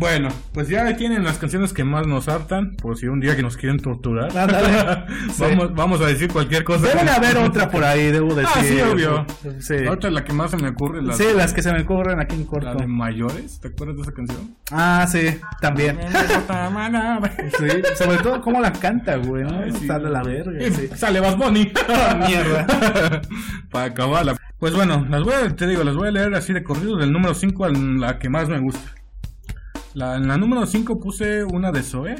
Bueno, 0.00 0.30
pues 0.54 0.68
ya 0.68 0.96
tienen 0.96 1.24
las 1.24 1.36
canciones 1.36 1.74
que 1.74 1.84
más 1.84 2.06
nos 2.06 2.26
hartan, 2.26 2.74
por 2.76 2.96
si 2.96 3.06
un 3.06 3.20
día 3.20 3.36
que 3.36 3.42
nos 3.42 3.58
quieren 3.58 3.78
torturar. 3.78 4.30
Sí. 5.30 5.42
vamos, 5.42 5.74
vamos 5.74 6.00
a 6.00 6.06
decir 6.06 6.32
cualquier 6.32 6.64
cosa. 6.64 6.86
Deben 6.88 7.08
haber 7.08 7.36
otra 7.36 7.70
por 7.70 7.84
ahí, 7.84 8.10
debo 8.10 8.34
decir. 8.34 8.50
Ah, 8.54 8.62
sí, 8.64 8.80
obvio. 8.80 9.26
Sí. 9.60 9.74
Ahorita 9.86 10.10
la 10.10 10.24
que 10.24 10.32
más 10.32 10.50
se 10.50 10.56
me 10.56 10.68
ocurre 10.68 11.02
la, 11.02 11.12
Sí, 11.12 11.24
las 11.36 11.52
que 11.52 11.62
se 11.62 11.70
me 11.72 11.82
ocurren 11.82 12.18
aquí 12.18 12.34
en 12.34 12.42
la 12.42 12.46
corto. 12.46 12.74
de 12.74 12.86
mayores. 12.86 13.60
¿Te 13.60 13.68
acuerdas 13.68 13.96
de 13.96 14.02
esa 14.02 14.12
canción? 14.12 14.56
Ah, 14.70 15.06
sí, 15.10 15.38
también. 15.60 15.98
Sí, 17.58 17.68
sobre 18.02 18.18
todo 18.18 18.40
cómo 18.40 18.60
la 18.60 18.72
canta, 18.72 19.16
güey, 19.16 19.44
¿no? 19.44 19.60
Ay, 19.64 19.72
sí. 19.72 19.86
De 19.86 19.98
la 19.98 20.22
verga, 20.22 20.66
Y 20.66 20.72
sí. 20.72 20.88
Sale 20.94 21.20
Bad 21.20 21.36
Bunny. 21.36 21.72
Mierda. 22.26 22.66
Para 23.70 23.84
acabarla. 23.86 24.36
Pues 24.58 24.74
bueno, 24.74 25.06
las 25.10 25.22
voy 25.22 25.34
a, 25.34 25.54
te 25.54 25.66
digo, 25.66 25.84
las 25.84 25.94
voy 25.94 26.08
a 26.08 26.10
leer 26.10 26.34
así 26.34 26.52
de 26.52 26.62
corrido 26.62 26.96
del 26.96 27.12
número 27.12 27.34
5 27.34 27.64
a 27.64 27.70
la 27.70 28.18
que 28.18 28.28
más 28.28 28.48
me 28.48 28.58
gusta. 28.58 28.92
La, 29.94 30.16
en 30.16 30.28
la 30.28 30.36
número 30.36 30.66
5 30.66 31.00
puse 31.00 31.44
una 31.44 31.72
de 31.72 31.82
Zoe 31.82 32.16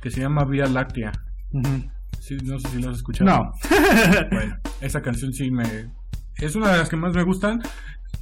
que 0.00 0.10
se 0.10 0.20
llama 0.20 0.44
Vía 0.44 0.66
Láctea. 0.66 1.12
Sí, 2.18 2.36
no 2.42 2.58
sé 2.58 2.68
si 2.68 2.80
lo 2.80 2.90
has 2.90 2.96
escuchado. 2.96 3.30
No. 3.30 3.52
Bueno, 4.30 4.56
esa 4.80 5.02
canción 5.02 5.32
sí 5.32 5.50
me... 5.50 5.90
Es 6.36 6.54
una 6.54 6.72
de 6.72 6.78
las 6.78 6.88
que 6.88 6.96
más 6.96 7.14
me 7.14 7.22
gustan. 7.22 7.60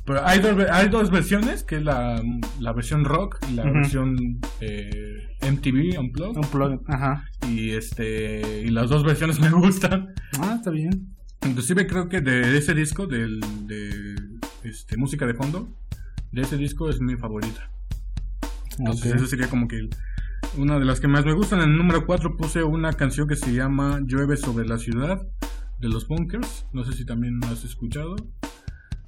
Pero 0.05 0.27
hay 0.27 0.41
dos, 0.41 0.57
hay 0.71 0.89
dos 0.89 1.11
versiones, 1.11 1.63
que 1.63 1.77
es 1.77 1.83
la, 1.83 2.23
la 2.59 2.73
versión 2.73 3.05
rock 3.05 3.39
y 3.51 3.55
la 3.55 3.65
versión 3.65 4.41
eh, 4.61 5.37
MTV 5.43 5.99
Unplugged. 5.99 6.37
Un 6.39 6.51
plug. 6.51 6.83
Ajá. 6.89 7.25
Y, 7.47 7.71
este, 7.71 8.63
y 8.63 8.71
las 8.71 8.89
dos 8.89 9.05
versiones 9.05 9.39
me 9.41 9.51
gustan. 9.51 10.15
Ah, 10.41 10.55
está 10.57 10.71
bien. 10.71 11.15
Inclusive 11.47 11.87
creo 11.87 12.09
que 12.09 12.21
de 12.21 12.57
ese 12.57 12.75
disco, 12.75 13.07
del, 13.07 13.41
de 13.67 14.17
este, 14.65 14.97
música 14.97 15.27
de 15.27 15.35
fondo, 15.35 15.69
de 16.33 16.43
ese 16.43 16.57
disco 16.57 16.89
es 16.89 17.01
mi 17.01 17.17
favorita. 17.17 17.71
Entonces 18.79 19.13
Ok. 19.13 19.17
eso 19.19 19.27
sería 19.27 19.49
como 19.49 19.69
que 19.69 19.89
una 20.57 20.79
de 20.79 20.85
las 20.85 21.01
que 21.01 21.09
más 21.09 21.25
me 21.25 21.33
gustan. 21.33 21.61
En 21.61 21.71
el 21.71 21.79
número 21.79 22.07
4 22.07 22.37
puse 22.37 22.63
una 22.63 22.93
canción 22.93 23.29
que 23.29 23.37
se 23.37 23.53
llama 23.53 24.01
Llueve 24.05 24.37
sobre 24.37 24.67
la 24.67 24.79
ciudad 24.79 25.21
de 25.81 25.89
los 25.89 26.07
Bunkers. 26.09 26.67
No 26.73 26.85
sé 26.85 26.93
si 26.93 27.05
también 27.05 27.41
la 27.41 27.51
has 27.51 27.65
escuchado. 27.65 28.17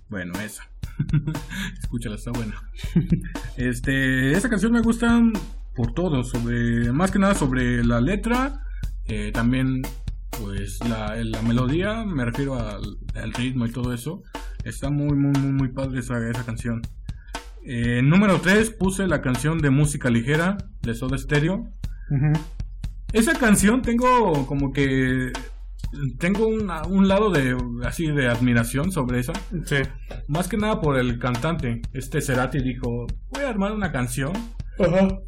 Bueno, 0.09 0.33
esa. 0.41 0.69
Escúchala, 1.81 2.17
está 2.17 2.31
buena. 2.33 2.61
Este, 3.57 4.33
esa 4.33 4.49
canción 4.49 4.73
me 4.73 4.81
gusta 4.81 5.21
por 5.77 5.93
todo, 5.95 6.25
sobre, 6.25 6.93
más 6.93 7.11
que 7.11 7.19
nada 7.19 7.35
sobre 7.35 7.85
la 7.85 8.01
letra, 8.01 8.65
eh, 9.07 9.31
también 9.33 9.83
pues 10.31 10.79
la, 10.89 11.15
la 11.17 11.43
melodía, 11.43 12.05
me 12.05 12.25
refiero 12.25 12.55
al, 12.59 12.99
al 13.15 13.33
ritmo 13.33 13.67
y 13.67 13.71
todo 13.71 13.93
eso. 13.93 14.23
Está 14.65 14.91
muy, 14.91 15.17
muy, 15.17 15.33
muy, 15.41 15.53
muy 15.53 15.69
padre 15.69 16.01
esa, 16.01 16.19
esa 16.29 16.45
canción. 16.45 16.83
Eh, 17.65 18.01
número 18.03 18.41
3 18.41 18.71
puse 18.71 19.07
la 19.07 19.21
canción 19.21 19.59
de 19.59 19.71
música 19.71 20.09
ligera 20.11 20.57
de 20.83 20.95
Soda 20.95 21.19
Stereo. 21.19 21.65
Esa 23.13 23.35
canción 23.35 23.83
tengo 23.83 24.47
como 24.47 24.73
que 24.73 25.33
tengo 26.19 26.47
una- 26.47 26.83
un 26.85 27.09
lado 27.09 27.31
de 27.31 27.57
así 27.85 28.07
de 28.07 28.29
admiración 28.29 28.93
sobre 28.93 29.21
esa. 29.21 29.33
Sí. 29.65 29.77
Más 30.29 30.47
que 30.49 30.57
nada 30.57 30.81
por 30.81 30.99
el 30.99 31.19
cantante. 31.19 31.83
Este 31.93 32.21
Cerati 32.21 32.61
dijo, 32.63 33.07
voy 33.31 33.43
a 33.45 33.49
armar 33.49 33.73
una 33.73 33.91
canción 33.93 34.33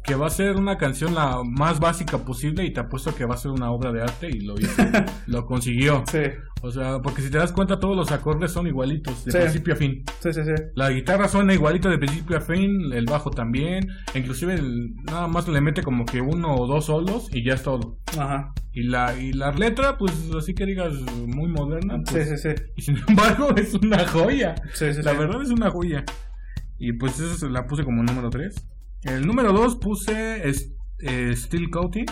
que 0.03 0.15
va 0.15 0.27
a 0.27 0.29
ser 0.31 0.55
una 0.55 0.77
canción 0.77 1.13
la 1.13 1.41
más 1.45 1.79
básica 1.79 2.17
posible 2.19 2.65
y 2.65 2.73
te 2.73 2.79
apuesto 2.79 3.13
que 3.13 3.25
va 3.25 3.35
a 3.35 3.37
ser 3.37 3.51
una 3.51 3.69
obra 3.71 3.91
de 3.91 4.01
arte 4.01 4.29
y 4.29 4.39
lo 4.39 4.55
hizo. 4.59 4.81
lo 5.27 5.45
consiguió. 5.45 6.03
Sí. 6.09 6.19
O 6.65 6.71
sea, 6.71 6.99
porque 7.01 7.21
si 7.21 7.29
te 7.29 7.37
das 7.37 7.51
cuenta 7.51 7.77
todos 7.77 7.93
los 7.97 8.09
acordes 8.13 8.51
son 8.51 8.67
igualitos, 8.67 9.25
de 9.25 9.31
Sí. 9.33 9.37
principio 9.37 9.73
a 9.73 9.75
fin. 9.77 10.03
Sí, 10.21 10.31
sí, 10.31 10.41
sí. 10.45 10.51
La 10.75 10.89
guitarra 10.91 11.27
suena 11.27 11.53
igualito 11.53 11.89
de 11.89 11.97
principio 11.97 12.37
a 12.37 12.39
fin, 12.41 12.93
el 12.93 13.05
bajo 13.05 13.31
también, 13.31 13.89
inclusive 14.15 14.53
el- 14.53 14.93
nada 15.03 15.27
más 15.27 15.45
le 15.49 15.59
mete 15.59 15.83
como 15.83 16.05
que 16.05 16.21
uno 16.21 16.55
o 16.55 16.65
dos 16.65 16.85
solos 16.85 17.27
y 17.33 17.43
ya 17.43 17.55
es 17.55 17.63
todo. 17.63 17.99
Ajá. 18.17 18.53
Y 18.71 18.83
la, 18.83 19.13
y 19.19 19.33
la 19.33 19.51
letra, 19.51 19.97
pues 19.97 20.13
así 20.37 20.53
que 20.53 20.65
digas, 20.65 20.93
muy 21.27 21.49
moderna. 21.49 21.97
Sí, 22.05 22.13
pues, 22.13 22.29
sí, 22.29 22.37
sí. 22.37 22.63
Y 22.77 22.81
sin 22.81 22.95
embargo 23.09 23.49
es 23.57 23.73
una 23.73 24.07
joya. 24.07 24.55
Sí, 24.73 24.93
sí, 24.93 25.01
La 25.01 25.11
sí. 25.11 25.17
verdad 25.17 25.41
es 25.41 25.49
una 25.49 25.69
joya. 25.69 26.05
Y 26.79 26.93
pues 26.93 27.19
esa 27.19 27.35
se 27.35 27.49
la 27.49 27.67
puse 27.67 27.83
como 27.83 28.01
número 28.03 28.29
3. 28.29 28.55
El 29.03 29.27
número 29.27 29.51
2 29.51 29.75
puse 29.75 30.47
es- 30.47 30.71
eh, 30.99 31.33
Steel 31.35 31.69
Coating 31.69 32.05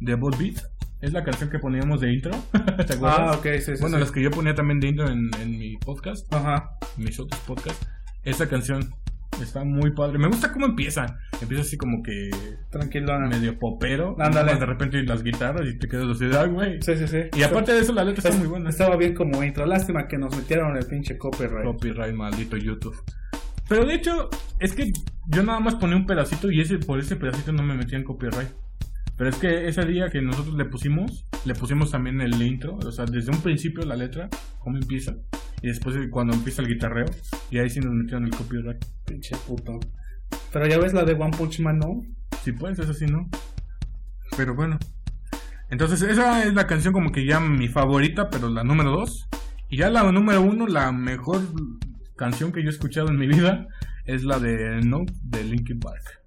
de 0.00 0.14
Bolt 0.14 0.36
Beat. 0.38 0.58
Es 1.00 1.12
la 1.12 1.22
canción 1.22 1.48
que 1.50 1.58
poníamos 1.58 2.00
de 2.00 2.12
intro. 2.12 2.32
¿Te 2.52 2.94
acuerdas? 2.94 3.18
Ah, 3.20 3.32
ok, 3.38 3.46
sí, 3.60 3.76
sí. 3.76 3.80
bueno, 3.80 3.96
sí. 3.96 4.00
las 4.00 4.10
que 4.12 4.22
yo 4.22 4.30
ponía 4.30 4.54
también 4.54 4.80
de 4.80 4.88
intro 4.88 5.08
en, 5.08 5.30
en 5.40 5.58
mi 5.58 5.76
podcast, 5.76 6.32
Ajá. 6.34 6.70
en 6.96 7.04
mis 7.04 7.18
otros 7.20 7.40
podcasts. 7.42 7.86
Esa 8.24 8.48
canción 8.48 8.92
está 9.40 9.62
muy 9.62 9.92
padre. 9.92 10.18
Me 10.18 10.26
gusta 10.26 10.52
cómo 10.52 10.66
empieza. 10.66 11.18
Empieza 11.40 11.62
así 11.62 11.76
como 11.76 12.02
que 12.02 12.30
Tranquilona. 12.70 13.28
medio 13.28 13.56
popero. 13.58 14.16
Ándale. 14.18 14.56
De 14.56 14.66
repente 14.66 15.02
las 15.04 15.22
guitarras 15.22 15.62
y 15.68 15.78
te 15.78 15.86
quedas 15.86 16.08
así, 16.08 16.24
ay, 16.36 16.48
güey. 16.48 16.82
Sí, 16.82 16.96
sí, 16.96 17.06
sí. 17.06 17.18
Y 17.36 17.42
aparte 17.44 17.72
de 17.72 17.80
eso, 17.80 17.92
la 17.92 18.02
letra 18.04 18.28
está 18.28 18.36
muy 18.36 18.48
buena. 18.48 18.70
Estaba 18.70 18.96
bien 18.96 19.14
como 19.14 19.42
intro. 19.44 19.66
Lástima 19.66 20.08
que 20.08 20.18
nos 20.18 20.36
metieron 20.36 20.76
el 20.76 20.86
pinche 20.86 21.16
copyright. 21.16 21.64
Copyright, 21.64 22.14
maldito 22.14 22.56
YouTube. 22.56 22.96
Pero 23.68 23.84
de 23.84 23.94
hecho, 23.94 24.30
es 24.58 24.72
que 24.74 24.90
yo 25.28 25.42
nada 25.44 25.60
más 25.60 25.76
ponía 25.76 25.94
un 25.96 26.06
pedacito 26.06 26.50
y 26.50 26.60
ese 26.60 26.78
por 26.78 26.98
ese 26.98 27.16
pedacito 27.16 27.52
no 27.52 27.62
me 27.62 27.74
metía 27.74 27.98
en 27.98 28.04
copyright. 28.04 28.48
Pero 29.18 29.30
es 29.30 29.36
que 29.36 29.66
ese 29.66 29.84
día 29.84 30.08
que 30.10 30.22
nosotros 30.22 30.54
le 30.54 30.64
pusimos, 30.64 31.26
le 31.44 31.52
pusimos 31.54 31.90
también 31.90 32.20
el 32.20 32.40
intro, 32.40 32.76
o 32.76 32.92
sea, 32.92 33.04
desde 33.04 33.32
un 33.32 33.42
principio 33.42 33.84
la 33.84 33.96
letra, 33.96 34.30
cómo 34.60 34.78
empieza, 34.78 35.16
y 35.60 35.66
después 35.66 35.96
cuando 36.10 36.34
empieza 36.34 36.62
el 36.62 36.68
guitarreo, 36.68 37.06
y 37.50 37.58
ahí 37.58 37.68
sí 37.68 37.80
nos 37.80 37.92
metieron 37.92 38.24
el 38.26 38.30
copyright. 38.30 38.82
Pinche 39.04 39.36
puto. 39.44 39.80
Pero 40.52 40.68
ya 40.68 40.78
ves 40.78 40.94
la 40.94 41.04
de 41.04 41.14
One 41.14 41.36
Punch 41.36 41.58
Man, 41.58 41.78
¿no? 41.78 42.00
Si 42.44 42.52
puedes, 42.52 42.78
eso 42.78 42.94
sí, 42.94 43.06
¿no? 43.06 43.28
Pero 44.36 44.54
bueno. 44.54 44.78
Entonces, 45.68 46.00
esa 46.02 46.44
es 46.44 46.54
la 46.54 46.68
canción 46.68 46.94
como 46.94 47.10
que 47.10 47.26
ya 47.26 47.40
mi 47.40 47.66
favorita, 47.66 48.30
pero 48.30 48.48
la 48.48 48.62
número 48.62 48.92
dos. 48.92 49.28
Y 49.68 49.78
ya 49.78 49.90
la 49.90 50.10
número 50.12 50.42
uno, 50.42 50.68
la 50.68 50.92
mejor 50.92 51.40
canción 52.16 52.52
que 52.52 52.62
yo 52.62 52.68
he 52.68 52.72
escuchado 52.72 53.08
en 53.08 53.18
mi 53.18 53.26
vida 53.26 53.66
es 54.06 54.22
la 54.22 54.38
de 54.38 54.80
No 54.80 55.04
de 55.24 55.42
Linkin 55.42 55.80
Park. 55.80 56.22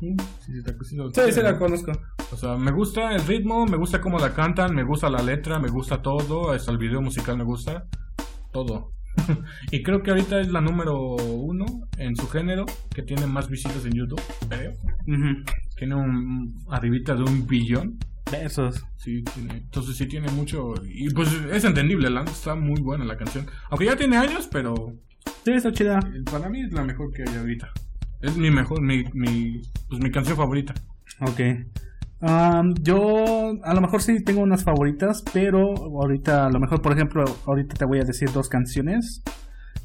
Sí, 0.00 0.16
sí, 0.40 0.52
sí, 0.62 0.96
sí, 1.14 1.32
sí 1.32 1.42
la 1.42 1.58
conozco. 1.58 1.92
O 2.32 2.36
sea, 2.36 2.56
me 2.56 2.72
gusta 2.72 3.14
el 3.14 3.24
ritmo, 3.26 3.66
me 3.66 3.76
gusta 3.76 4.00
cómo 4.00 4.18
la 4.18 4.34
cantan, 4.34 4.74
me 4.74 4.82
gusta 4.82 5.08
la 5.08 5.22
letra, 5.22 5.58
me 5.58 5.68
gusta 5.68 6.02
todo, 6.02 6.50
hasta 6.50 6.72
el 6.72 6.78
video 6.78 7.00
musical 7.00 7.38
me 7.38 7.44
gusta, 7.44 7.86
todo. 8.52 8.92
y 9.70 9.82
creo 9.82 10.02
que 10.02 10.10
ahorita 10.10 10.40
es 10.40 10.50
la 10.50 10.60
número 10.60 11.16
uno 11.16 11.64
en 11.98 12.16
su 12.16 12.28
género, 12.28 12.66
que 12.94 13.02
tiene 13.02 13.26
más 13.26 13.48
visitas 13.48 13.84
en 13.84 13.92
YouTube, 13.92 14.20
creo. 14.48 14.72
Tiene 15.76 15.94
un 15.94 16.54
arribita 16.70 17.14
de 17.14 17.22
un 17.22 17.46
billón. 17.46 17.98
Besos. 18.30 18.84
Sí, 18.96 19.22
tiene, 19.22 19.58
entonces 19.58 19.96
sí 19.96 20.06
tiene 20.06 20.30
mucho. 20.30 20.74
Y 20.84 21.10
pues 21.10 21.32
es 21.52 21.64
entendible, 21.64 22.10
la, 22.10 22.22
está 22.22 22.54
muy 22.54 22.80
buena 22.80 23.04
la 23.04 23.16
canción. 23.16 23.46
Aunque 23.70 23.86
ya 23.86 23.96
tiene 23.96 24.16
años, 24.16 24.48
pero. 24.50 24.74
Sí, 25.44 25.52
está 25.52 25.72
chida. 25.72 26.00
Para 26.30 26.48
mí 26.48 26.62
es 26.62 26.72
la 26.72 26.84
mejor 26.84 27.12
que 27.12 27.22
hay 27.22 27.36
ahorita. 27.36 27.70
Es 28.24 28.38
mi 28.38 28.50
mejor, 28.50 28.80
mi, 28.80 29.04
mi, 29.12 29.60
pues 29.86 30.00
mi 30.02 30.10
canción 30.10 30.34
favorita. 30.34 30.72
Ok. 31.20 31.40
yo 32.80 33.52
a 33.62 33.74
lo 33.74 33.80
mejor 33.82 34.00
sí 34.00 34.24
tengo 34.24 34.40
unas 34.40 34.64
favoritas, 34.64 35.22
pero 35.34 35.74
ahorita, 35.76 36.46
a 36.46 36.50
lo 36.50 36.58
mejor, 36.58 36.80
por 36.80 36.92
ejemplo, 36.92 37.24
ahorita 37.44 37.74
te 37.74 37.84
voy 37.84 37.98
a 37.98 38.04
decir 38.04 38.32
dos 38.32 38.48
canciones 38.48 39.22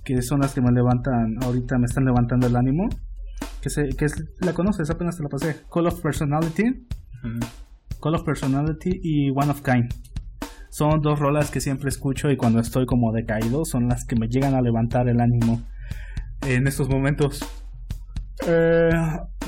que 0.06 0.22
son 0.22 0.40
las 0.40 0.54
que 0.54 0.62
me 0.62 0.72
levantan, 0.72 1.36
ahorita 1.44 1.78
me 1.78 1.86
están 1.86 2.06
levantando 2.06 2.48
el 2.48 2.56
ánimo. 2.56 2.88
Que, 3.62 3.70
se, 3.70 3.90
que 3.90 4.06
es, 4.06 4.24
la 4.40 4.54
conoces, 4.54 4.90
apenas 4.90 5.18
te 5.18 5.24
la 5.24 5.30
pasé. 5.30 5.58
Call 5.70 5.88
of 5.88 6.02
Personality. 6.02 6.88
Call 8.02 8.16
of 8.16 8.24
Personality 8.24 9.02
y 9.04 9.32
One 9.32 9.52
of 9.52 9.62
Kind. 9.62 9.94
Son 10.70 11.02
dos 11.02 11.20
rolas 11.20 11.52
que 11.52 11.60
siempre 11.60 11.90
escucho 11.90 12.32
y 12.32 12.38
cuando 12.38 12.62
estoy 12.62 12.86
como 12.86 13.12
decaído 13.12 13.66
son 13.66 13.90
las 13.90 14.06
que 14.06 14.16
me 14.16 14.30
llegan 14.30 14.56
a 14.56 14.62
levantar 14.62 15.10
el 15.10 15.20
ánimo 15.20 15.62
en 16.42 16.68
estos 16.68 16.88
momentos. 16.88 17.44
Eh, 18.48 18.90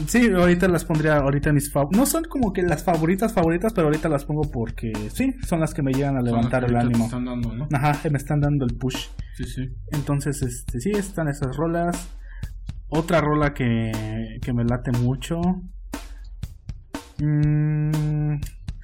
sí, 0.08 0.30
ahorita 0.32 0.68
las 0.68 0.86
pondría 0.86 1.18
ahorita 1.18 1.54
mis 1.54 1.72
favoritas. 1.72 2.00
No 2.00 2.06
son 2.06 2.24
como 2.26 2.52
que 2.52 2.62
las 2.62 2.84
favoritas 2.84 3.34
favoritas, 3.34 3.74
pero 3.74 3.88
ahorita 3.88 4.10
las 4.10 4.26
pongo 4.26 4.42
porque 4.52 4.92
sí, 5.14 5.34
son 5.48 5.60
las 5.60 5.74
que 5.74 5.82
me 5.82 5.94
llegan 5.94 6.18
a 6.18 6.22
levantar 6.22 6.66
el 6.66 6.76
ánimo. 6.76 7.10
Ajá, 7.74 8.10
me 8.10 8.18
están 8.18 8.42
dando 8.42 8.66
el 8.66 8.78
push. 8.78 9.08
Sí, 9.36 9.44
sí. 9.46 9.70
Entonces, 9.92 10.42
este, 10.42 10.80
sí, 10.80 10.92
están 10.92 11.28
esas 11.30 11.56
rolas. 11.56 12.10
Otra 12.90 13.22
rola 13.22 13.54
que, 13.54 13.92
que 14.42 14.54
me 14.54 14.66
late 14.66 14.92
mucho. 14.92 15.40
Mm, 17.20 18.36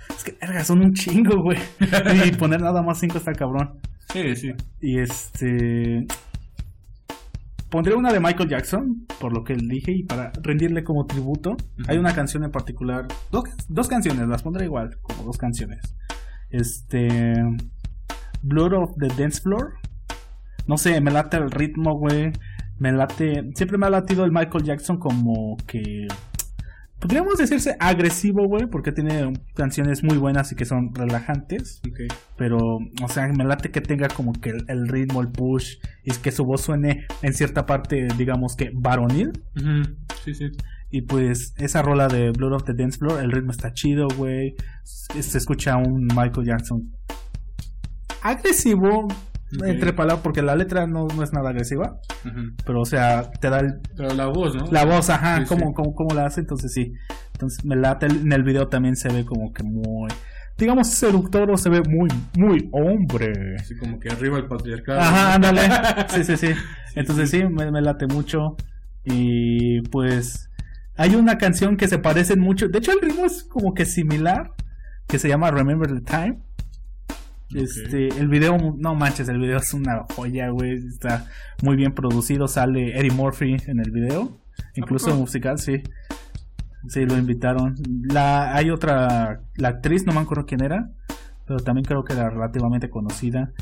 es 0.09 0.23
que, 0.23 0.37
verga, 0.39 0.63
son 0.63 0.79
un 0.79 0.93
chingo, 0.93 1.41
güey. 1.41 1.57
y 2.25 2.31
poner 2.31 2.61
nada 2.61 2.81
más 2.81 2.99
cinco 2.99 3.17
está 3.17 3.33
cabrón. 3.33 3.79
Sí, 4.13 4.35
sí. 4.35 4.51
Y 4.79 4.99
este. 4.99 6.05
Pondré 7.69 7.95
una 7.95 8.13
de 8.13 8.19
Michael 8.19 8.49
Jackson, 8.49 9.05
por 9.19 9.33
lo 9.33 9.43
que 9.43 9.55
dije, 9.55 9.91
y 9.91 10.03
para 10.03 10.31
rendirle 10.41 10.83
como 10.83 11.05
tributo. 11.05 11.57
Hay 11.87 11.97
una 11.97 12.13
canción 12.13 12.43
en 12.45 12.51
particular, 12.51 13.07
dos, 13.29 13.43
dos 13.67 13.87
canciones, 13.87 14.27
las 14.27 14.41
pondré 14.41 14.65
igual, 14.65 14.97
como 15.01 15.23
dos 15.23 15.37
canciones. 15.37 15.79
Este. 16.49 17.33
Blood 18.41 18.73
of 18.73 18.91
the 18.97 19.07
Dance 19.21 19.41
Floor. 19.41 19.73
No 20.65 20.77
sé, 20.77 21.01
me 21.01 21.11
late 21.11 21.37
el 21.37 21.51
ritmo, 21.51 21.97
güey. 21.97 22.31
Me 22.79 22.91
late. 22.91 23.51
Siempre 23.55 23.77
me 23.77 23.87
ha 23.87 23.89
latido 23.89 24.23
el 24.23 24.31
Michael 24.31 24.63
Jackson 24.63 24.97
como 24.97 25.57
que 25.65 26.07
podríamos 26.99 27.37
decirse 27.37 27.75
agresivo, 27.79 28.47
güey, 28.47 28.67
porque 28.67 28.91
tiene 28.91 29.33
canciones 29.55 30.03
muy 30.03 30.17
buenas 30.17 30.51
y 30.51 30.55
que 30.55 30.65
son 30.65 30.93
relajantes. 30.93 31.81
Pero, 32.37 32.57
o 32.57 33.07
sea, 33.07 33.27
me 33.27 33.43
late 33.43 33.71
que 33.71 33.81
tenga 33.81 34.07
como 34.07 34.33
que 34.33 34.51
el, 34.67 34.87
ritmo, 34.87 35.21
el 35.21 35.29
push, 35.29 35.77
y 36.03 36.11
que 36.11 36.31
su 36.31 36.43
voz 36.43 36.61
suene 36.61 37.05
en 37.21 37.33
cierta 37.33 37.65
parte, 37.65 38.07
digamos 38.17 38.55
que 38.55 38.71
varonil. 38.73 39.31
Sí, 40.23 40.33
sí. 40.33 40.45
Y 40.89 41.01
pues 41.01 41.53
esa 41.57 41.81
rola 41.81 42.07
de 42.07 42.31
Blood 42.31 42.53
of 42.53 42.63
the 42.63 42.73
Dance 42.73 42.97
Floor, 42.97 43.21
el 43.21 43.31
ritmo 43.31 43.51
está 43.51 43.73
chido, 43.73 44.07
güey. 44.17 44.55
Se 44.83 45.37
escucha 45.37 45.75
un 45.77 46.07
Michael 46.15 46.45
Jackson 46.45 46.91
agresivo, 48.27 49.07
entre 49.51 49.93
palabras, 49.93 50.21
porque 50.23 50.41
la 50.41 50.55
letra 50.55 50.87
no, 50.87 51.07
no 51.07 51.23
es 51.23 51.31
nada 51.31 51.49
agresiva. 51.49 51.99
Pero, 52.65 52.81
o 52.81 52.85
sea, 52.85 53.31
te 53.31 53.49
da 53.49 53.59
el. 53.59 53.79
Pero 53.95 54.13
la 54.13 54.27
voz, 54.27 54.55
¿no? 54.55 54.67
La 54.71 54.85
voz, 54.85 55.09
ajá, 55.09 55.43
¿cómo, 55.45 55.73
Cómo, 55.73 56.13
la 56.13 56.25
hace? 56.25 56.41
Entonces, 56.41 56.73
sí. 56.73 56.93
Entonces, 57.33 57.63
me 57.63 57.75
late. 57.75 58.07
En 58.07 58.31
el 58.31 58.43
video 58.43 58.67
también 58.67 58.95
se 58.95 59.09
ve 59.09 59.25
como 59.25 59.53
que 59.53 59.63
muy. 59.63 60.09
Digamos, 60.57 60.89
seductor 60.89 61.49
o 61.51 61.57
se 61.57 61.69
ve 61.69 61.81
muy, 61.87 62.09
muy 62.35 62.69
hombre. 62.73 63.55
Así 63.59 63.77
como 63.77 63.99
que 63.99 64.09
arriba 64.09 64.37
el 64.37 64.47
patriarcado. 64.47 64.99
Ajá, 64.99 65.35
ándale. 65.35 65.61
sí, 66.09 66.23
sí, 66.23 66.37
sí. 66.37 66.47
Entonces, 66.95 67.29
sí, 67.29 67.43
me, 67.45 67.71
me 67.71 67.81
late 67.81 68.07
mucho. 68.07 68.55
Y 69.05 69.81
pues. 69.89 70.49
Hay 70.99 71.15
una 71.15 71.37
canción 71.37 71.77
que 71.77 71.87
se 71.87 71.99
parece 71.99 72.35
mucho. 72.35 72.67
De 72.69 72.79
hecho, 72.79 72.91
el 72.91 73.01
ritmo 73.01 73.25
es 73.25 73.43
como 73.43 73.73
que 73.73 73.85
similar. 73.85 74.51
Que 75.07 75.19
se 75.19 75.29
llama 75.29 75.51
Remember 75.51 75.87
the 75.87 76.01
Time. 76.01 76.46
Este, 77.53 78.09
el 78.09 78.27
video, 78.27 78.57
no 78.77 78.95
manches, 78.95 79.29
el 79.29 79.39
video 79.39 79.57
es 79.57 79.73
una 79.73 80.05
joya, 80.15 80.49
güey. 80.49 80.73
Está 80.73 81.27
muy 81.63 81.75
bien 81.75 81.93
producido. 81.93 82.47
Sale 82.47 82.97
Eddie 82.99 83.11
Murphy 83.11 83.55
en 83.67 83.79
el 83.79 83.91
video. 83.91 84.37
Incluso 84.75 85.15
musical, 85.15 85.59
sí. 85.59 85.81
Sí, 86.87 87.05
lo 87.05 87.17
invitaron. 87.17 87.75
La, 88.09 88.55
hay 88.55 88.69
otra, 88.69 89.41
la 89.55 89.69
actriz, 89.69 90.05
no 90.05 90.13
me 90.13 90.19
acuerdo 90.19 90.45
quién 90.45 90.63
era. 90.63 90.91
Pero 91.45 91.59
también 91.59 91.85
creo 91.85 92.03
que 92.03 92.13
era 92.13 92.29
relativamente 92.29 92.89
conocida. 92.89 93.53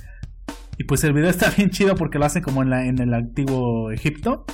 Y 0.78 0.86
pues 0.86 1.04
el 1.04 1.14
video 1.14 1.30
está 1.30 1.50
bien 1.58 1.70
chido 1.70 1.96
porque 1.96 2.18
lo 2.18 2.26
hacen 2.26 2.42
como 2.42 2.64
en, 2.64 2.70
la, 2.70 2.86
en 2.86 3.00
el 3.00 3.14
antiguo 3.14 3.92
Egipto. 3.92 4.46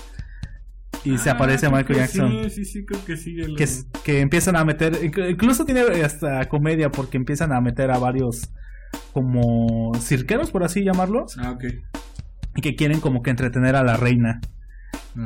Y 1.04 1.18
se 1.18 1.30
ah, 1.30 1.34
aparece 1.34 1.70
Michael 1.70 2.00
Jackson. 2.00 2.32
Sí, 2.44 2.50
sí, 2.50 2.66
sí, 2.66 2.86
creo 2.86 3.04
que 3.06 3.18
sí. 3.18 3.36
Que, 3.58 3.68
que 4.04 4.20
empiezan 4.20 4.56
a 4.56 4.64
meter, 4.64 5.00
incluso 5.04 5.66
tiene 5.66 5.82
hasta 6.04 6.48
comedia 6.48 6.92
porque 6.92 7.18
empiezan 7.18 7.52
a 7.54 7.60
meter 7.60 7.90
a 7.90 7.98
varios 7.98 8.52
como 9.14 9.92
cirqueros, 10.00 10.52
por 10.52 10.64
así 10.64 10.84
llamarlos. 10.84 11.38
Ah, 11.38 11.52
ok. 11.52 11.66
Y 12.56 12.62
que 12.62 12.76
quieren 12.76 13.00
como 13.00 13.22
que 13.22 13.30
entretener 13.30 13.76
a 13.76 13.84
la 13.84 13.98
reina. 13.98 14.42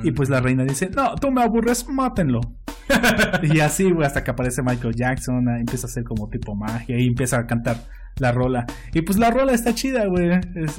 Y 0.03 0.11
pues 0.11 0.29
la 0.29 0.41
reina 0.41 0.63
dice, 0.63 0.89
no, 0.89 1.13
tú 1.15 1.29
me 1.29 1.43
aburres, 1.43 1.87
mátenlo. 1.87 2.41
y 3.43 3.59
así, 3.59 3.91
güey, 3.91 4.05
hasta 4.05 4.23
que 4.23 4.31
aparece 4.31 4.63
Michael 4.63 4.95
Jackson, 4.95 5.47
empieza 5.59 5.85
a 5.85 5.89
hacer 5.89 6.03
como 6.03 6.27
tipo 6.29 6.55
magia 6.55 6.99
y 6.99 7.07
empieza 7.07 7.37
a 7.37 7.45
cantar 7.45 7.77
la 8.17 8.31
rola. 8.31 8.65
Y 8.93 9.01
pues 9.01 9.19
la 9.19 9.29
rola 9.29 9.53
está 9.53 9.75
chida, 9.75 10.05
güey. 10.07 10.31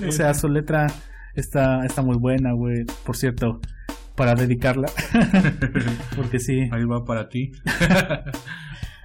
O 0.07 0.13
sea, 0.13 0.35
su 0.35 0.49
letra 0.49 0.89
está, 1.35 1.85
está 1.85 2.03
muy 2.03 2.17
buena, 2.17 2.53
güey. 2.53 2.85
Por 3.05 3.17
cierto, 3.17 3.61
para 4.17 4.35
dedicarla. 4.35 4.89
Porque 6.17 6.41
sí. 6.41 6.69
Ahí 6.73 6.85
va 6.85 7.05
para 7.05 7.29
ti. 7.29 7.53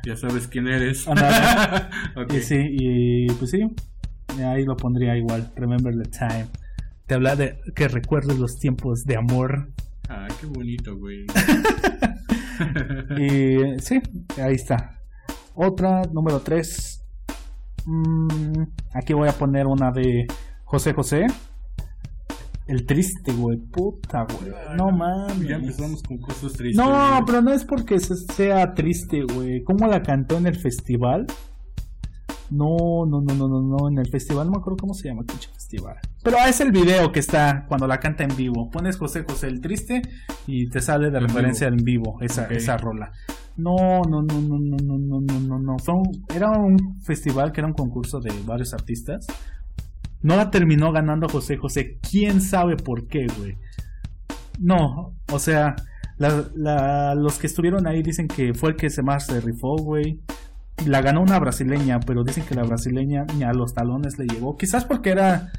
Ya 0.06 0.16
sabes 0.16 0.48
quién 0.48 0.68
eres. 0.68 1.06
Y 2.30 2.40
sí, 2.42 2.58
y 2.60 3.28
pues 3.34 3.52
sí, 3.52 3.62
ahí 4.44 4.66
lo 4.66 4.76
pondría 4.76 5.16
igual. 5.18 5.52
Remember 5.56 5.94
the 5.96 6.10
time. 6.10 6.48
Te 7.06 7.16
habla 7.16 7.36
de 7.36 7.60
que 7.76 7.88
recuerdes 7.88 8.40
los 8.40 8.58
tiempos 8.58 9.04
de 9.04 9.18
amor. 9.18 9.72
Ah, 10.10 10.28
qué 10.40 10.46
bonito, 10.48 10.98
güey. 10.98 11.26
y 13.18 13.80
sí, 13.80 14.02
ahí 14.42 14.56
está. 14.56 15.02
Otra, 15.54 16.04
número 16.12 16.40
3. 16.40 17.04
Mm, 17.86 18.64
aquí 18.94 19.14
voy 19.14 19.30
a 19.30 19.34
poner 19.34 19.68
una 19.68 19.92
de 19.92 20.26
José 20.64 20.94
José. 20.94 21.28
El 22.72 22.86
triste, 22.86 23.34
güey. 23.34 23.58
Puta, 23.58 24.24
güey. 24.24 24.50
No 24.78 24.92
mames. 24.92 25.42
Ya 25.42 25.58
empezamos 25.58 26.02
con 26.02 26.20
cosas 26.20 26.54
tristes. 26.54 26.78
No, 26.78 27.22
pero 27.26 27.42
no 27.42 27.52
es 27.52 27.66
porque 27.66 28.00
sea 28.00 28.74
triste, 28.74 29.24
güey. 29.24 29.62
¿Cómo 29.64 29.88
la 29.88 30.02
cantó 30.02 30.38
en 30.38 30.48
el 30.48 30.56
festival? 30.56 31.28
No, 32.50 33.06
no, 33.06 33.20
no, 33.20 33.34
no, 33.36 33.50
no, 33.50 33.62
no. 33.62 33.90
En 33.90 33.98
el 33.98 34.08
festival 34.08 34.46
no 34.46 34.54
me 34.54 34.60
acuerdo 34.60 34.78
cómo 34.78 34.94
se 34.94 35.10
llama 35.10 35.24
el 35.28 35.38
festival. 35.38 35.98
Pero 36.24 36.38
es 36.48 36.62
el 36.62 36.72
video 36.72 37.12
que 37.12 37.20
está 37.20 37.66
cuando 37.68 37.88
la 37.88 38.00
canta 38.00 38.24
en 38.24 38.34
vivo. 38.38 38.70
Pones 38.72 38.96
José 38.96 39.26
José 39.28 39.48
el 39.48 39.60
triste 39.60 40.02
y 40.48 40.70
te 40.70 40.80
sale 40.80 41.12
de 41.12 41.20
referencia 41.20 41.68
en 41.68 41.76
vivo 41.76 42.20
esa, 42.22 42.46
esa 42.46 42.78
rola. 42.78 43.12
No, 43.58 44.02
no, 44.10 44.22
no, 44.22 44.40
no, 44.40 44.58
no, 44.58 44.78
no, 44.78 45.20
no, 45.20 45.40
no, 45.40 45.60
no, 45.60 46.04
era 46.34 46.52
un 46.52 47.02
festival 47.02 47.52
que 47.52 47.60
era 47.60 47.68
un 47.68 47.74
concurso 47.74 48.22
de 48.22 48.32
varios 48.46 48.74
artistas 48.74 49.28
no 50.22 50.36
la 50.36 50.52
terminó 50.52 50.92
ganando 50.92 51.28
José 51.30 51.58
José. 51.58 52.00
¿Quién 52.02 52.42
sabe 52.42 52.78
por 52.78 53.08
qué, 53.08 53.28
güey? 53.38 53.58
No, 54.60 55.16
o 55.32 55.40
sea, 55.40 55.76
los 56.18 57.40
que 57.40 57.48
estuvieron 57.48 57.88
ahí 57.88 58.04
dicen 58.04 58.28
que 58.28 58.54
fue 58.54 58.72
el 58.72 58.76
que 58.76 58.90
se 58.90 59.02
más 59.02 59.26
se 59.26 59.42
rifó, 59.42 59.76
güey. 59.78 60.22
La 60.86 61.02
ganó 61.02 61.22
una 61.22 61.40
brasileña, 61.40 62.00
pero 62.00 62.24
dicen 62.24 62.46
que 62.46 62.56
la 62.56 62.64
brasileña 62.64 63.26
a 63.46 63.54
los 63.54 63.74
talones 63.74 64.18
le 64.18 64.26
llegó. 64.26 64.58
Quizás 64.58 64.86
porque 64.86 65.12
era 65.12 65.52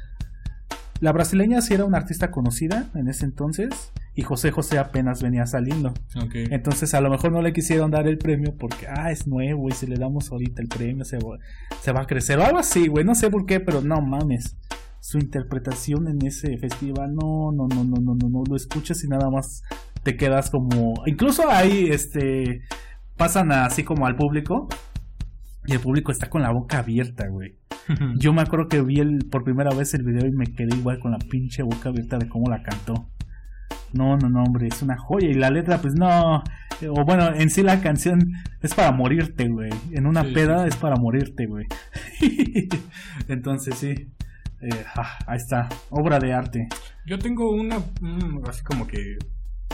la 0.99 1.11
brasileña 1.11 1.61
sí 1.61 1.73
era 1.73 1.83
una 1.83 1.97
artista 1.97 2.31
conocida 2.31 2.89
en 2.95 3.09
ese 3.09 3.25
entonces 3.25 3.91
y 4.15 4.21
José 4.21 4.51
José 4.51 4.77
apenas 4.77 5.23
venía 5.23 5.45
saliendo. 5.45 5.93
Entonces 6.33 6.93
a 6.93 7.01
lo 7.01 7.09
mejor 7.09 7.31
no 7.31 7.41
le 7.41 7.53
quisieron 7.53 7.91
dar 7.91 8.07
el 8.07 8.17
premio 8.17 8.55
porque, 8.57 8.87
ah, 8.87 9.11
es 9.11 9.27
nuevo 9.27 9.69
y 9.69 9.71
si 9.71 9.87
le 9.87 9.95
damos 9.95 10.31
ahorita 10.31 10.61
el 10.61 10.67
premio 10.67 11.03
se 11.03 11.17
va, 11.17 11.37
se 11.81 11.91
va 11.91 12.01
a 12.01 12.05
crecer 12.05 12.37
o 12.39 12.43
algo 12.43 12.59
así, 12.59 12.87
güey. 12.87 13.03
No 13.03 13.15
sé 13.15 13.29
por 13.29 13.45
qué, 13.45 13.59
pero 13.59 13.81
no 13.81 14.01
mames. 14.01 14.57
su 14.99 15.17
interpretación 15.17 16.07
en 16.07 16.25
ese 16.25 16.57
festival, 16.57 17.13
no, 17.13 17.51
no, 17.51 17.67
no, 17.67 17.83
no, 17.83 17.97
no, 17.97 18.15
no, 18.15 18.29
no 18.29 18.43
lo 18.47 18.55
escuchas 18.55 19.03
y 19.03 19.07
nada 19.09 19.29
más 19.29 19.63
te 20.03 20.15
quedas 20.15 20.49
como, 20.49 20.93
incluso 21.05 21.49
ahí, 21.49 21.87
este, 21.89 22.61
pasan 23.17 23.51
así 23.51 23.83
como 23.83 24.05
al 24.05 24.15
público 24.15 24.69
y 25.65 25.73
el 25.73 25.79
público 25.79 26.11
está 26.11 26.29
con 26.29 26.41
la 26.41 26.51
boca 26.51 26.79
abierta, 26.79 27.27
güey. 27.27 27.57
Yo 28.17 28.33
me 28.33 28.41
acuerdo 28.41 28.67
que 28.67 28.81
vi 28.81 28.99
el, 28.99 29.25
por 29.29 29.43
primera 29.43 29.73
vez 29.75 29.93
el 29.93 30.03
video 30.03 30.25
y 30.25 30.31
me 30.31 30.45
quedé 30.45 30.75
igual 30.75 30.99
con 30.99 31.11
la 31.11 31.19
pinche 31.19 31.63
boca 31.63 31.89
abierta 31.89 32.17
de 32.17 32.29
cómo 32.29 32.49
la 32.49 32.61
cantó. 32.63 33.09
No, 33.93 34.17
no, 34.17 34.27
no, 34.29 34.43
hombre, 34.43 34.67
es 34.67 34.81
una 34.81 34.97
joya. 34.97 35.29
Y 35.29 35.33
la 35.35 35.49
letra, 35.51 35.77
pues 35.79 35.93
no. 35.93 36.43
O 36.89 37.05
bueno, 37.05 37.33
en 37.33 37.49
sí 37.49 37.61
la 37.61 37.79
canción 37.81 38.19
es 38.61 38.73
para 38.73 38.91
morirte, 38.91 39.47
güey. 39.47 39.69
En 39.91 40.07
una 40.07 40.23
Sí, 40.23 40.31
peda 40.33 40.65
es 40.67 40.75
para 40.75 40.95
morirte, 40.95 41.45
güey. 41.45 41.67
Entonces 43.27 43.75
sí. 43.75 43.89
Eh, 44.61 44.85
ah, 44.95 45.17
ahí 45.27 45.37
está. 45.37 45.69
Obra 45.89 46.19
de 46.19 46.33
arte. 46.33 46.67
Yo 47.05 47.19
tengo 47.19 47.51
una, 47.51 47.79
mm, 48.01 48.41
así 48.47 48.63
como 48.63 48.87
que, 48.87 49.17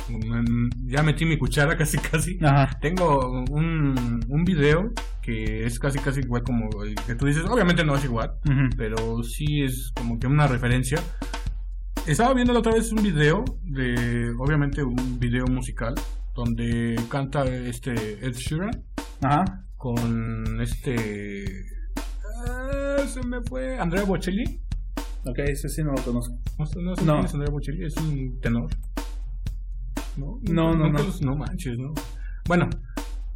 mm, 0.09 0.87
ya 0.87 1.03
metí 1.03 1.25
mi 1.25 1.37
cuchara 1.37 1.77
casi 1.77 1.97
casi. 1.99 2.37
Ajá. 2.43 2.77
Tengo 2.81 3.29
un, 3.51 4.19
un 4.27 4.43
video 4.43 4.91
que 5.21 5.65
es 5.65 5.79
casi 5.79 5.99
casi 5.99 6.21
igual 6.21 6.43
como 6.43 6.83
el 6.83 6.95
que 6.95 7.13
tú 7.15 7.27
dices, 7.27 7.45
obviamente 7.45 7.83
no 7.85 7.95
es 7.95 8.03
igual, 8.03 8.31
pero 8.75 9.21
sí 9.23 9.61
es 9.61 9.91
como 9.95 10.17
que 10.19 10.25
una 10.27 10.47
referencia. 10.47 10.99
Estaba 12.09 12.33
viendo 12.33 12.53
la 12.53 12.59
otra 12.59 12.73
vez 12.73 12.91
un 12.91 13.03
video 13.03 13.45
de, 13.63 14.33
obviamente 14.39 14.83
un 14.83 15.19
video 15.19 15.45
musical, 15.45 15.93
donde 16.33 16.99
canta 17.09 17.45
este 17.45 17.91
Ed 18.25 18.33
Sheeran 18.33 18.83
Ajá. 19.21 19.63
con 19.77 20.59
este... 20.59 21.65
ah, 22.47 22.97
se 23.07 23.21
me 23.23 23.41
fue 23.41 23.77
Andrea 23.77 24.03
Bocelli. 24.05 24.59
Ok, 25.25 25.37
ese 25.39 25.69
sí 25.69 25.83
no 25.83 25.91
lo 25.91 26.01
conozco. 26.01 26.35
No, 26.57 26.65
sé- 26.65 26.81
no 26.81 26.95
sé 26.95 27.05
No. 27.05 27.13
quién 27.15 27.25
es 27.25 27.33
Andrea 27.35 27.51
Bocelli, 27.51 27.85
es 27.85 27.97
un 27.97 28.39
tenor. 28.41 28.69
No, 30.17 30.39
No, 30.49 30.75
no, 30.75 30.89
no. 30.89 30.97
los- 30.97 31.21
no 31.21 31.35
manches, 31.35 31.77
¿no? 31.77 31.93
Bueno, 32.47 32.69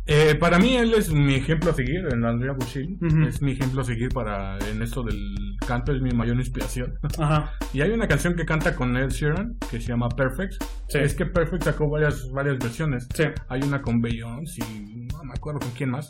eh, 0.07 0.33
para 0.39 0.57
mí 0.57 0.75
él 0.75 0.93
es 0.95 1.11
mi 1.13 1.35
ejemplo 1.35 1.69
a 1.71 1.73
seguir, 1.75 2.07
en 2.11 2.25
Andrea 2.25 2.53
Bocelli. 2.53 2.97
Es 3.27 3.39
mi 3.41 3.51
ejemplo 3.51 3.81
a 3.81 3.83
seguir 3.83 4.09
para 4.09 4.57
en 4.69 4.81
esto 4.81 5.03
del 5.03 5.35
canto, 5.63 5.91
es 5.93 6.01
mi 6.01 6.11
mayor 6.11 6.35
inspiración. 6.37 6.97
Ajá. 7.17 7.51
y 7.73 7.81
hay 7.81 7.91
una 7.91 8.07
canción 8.07 8.35
que 8.35 8.45
canta 8.45 8.75
con 8.75 8.95
Ed 8.97 9.09
Sheeran 9.09 9.57
que 9.71 9.81
se 9.81 9.87
llama 9.87 10.09
Perfect. 10.09 10.61
Sí. 10.89 10.99
Es 10.99 11.13
que 11.15 11.25
Perfect 11.25 11.63
sacó 11.63 11.89
varias, 11.89 12.31
varias 12.31 12.59
versiones. 12.59 13.07
Sí. 13.13 13.23
Hay 13.49 13.61
una 13.63 13.81
con 13.81 14.01
Beyoncé 14.01 14.61
y 14.63 15.07
no 15.11 15.23
me 15.23 15.33
acuerdo 15.33 15.59
con 15.59 15.71
quién 15.71 15.89
más. 15.91 16.09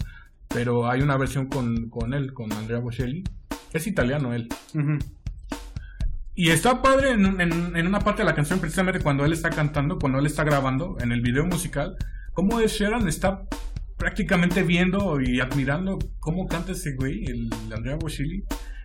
Pero 0.49 0.89
hay 0.89 1.01
una 1.01 1.17
versión 1.17 1.47
con, 1.47 1.89
con 1.89 2.13
él, 2.13 2.33
con 2.33 2.51
Andrea 2.53 2.79
Bocelli. 2.79 3.23
Es 3.71 3.87
italiano 3.87 4.33
él. 4.33 4.49
Ujú. 4.75 4.99
Y 6.35 6.49
está 6.49 6.81
padre 6.81 7.11
en, 7.11 7.39
en- 7.41 7.75
en 7.75 7.87
una 7.87 7.99
parte 7.99 8.21
de 8.23 8.25
la 8.25 8.33
canción, 8.35 8.59
precisamente 8.59 8.99
cuando 9.01 9.23
él 9.25 9.33
está 9.33 9.49
cantando, 9.51 9.99
cuando 9.99 10.19
él 10.19 10.25
está 10.25 10.43
grabando, 10.43 10.97
en 10.99 11.11
el 11.11 11.21
video 11.21 11.45
musical, 11.45 11.95
cómo 12.33 12.59
Ed 12.59 12.67
Sheeran 12.67 13.07
está 13.07 13.43
prácticamente 13.97 14.63
viendo 14.63 15.21
y 15.21 15.39
admirando 15.39 15.99
cómo 16.19 16.47
canta 16.47 16.71
ese 16.71 16.95
güey, 16.95 17.23
el 17.25 17.49
Andrea 17.73 17.95
Bocelli. 17.97 18.43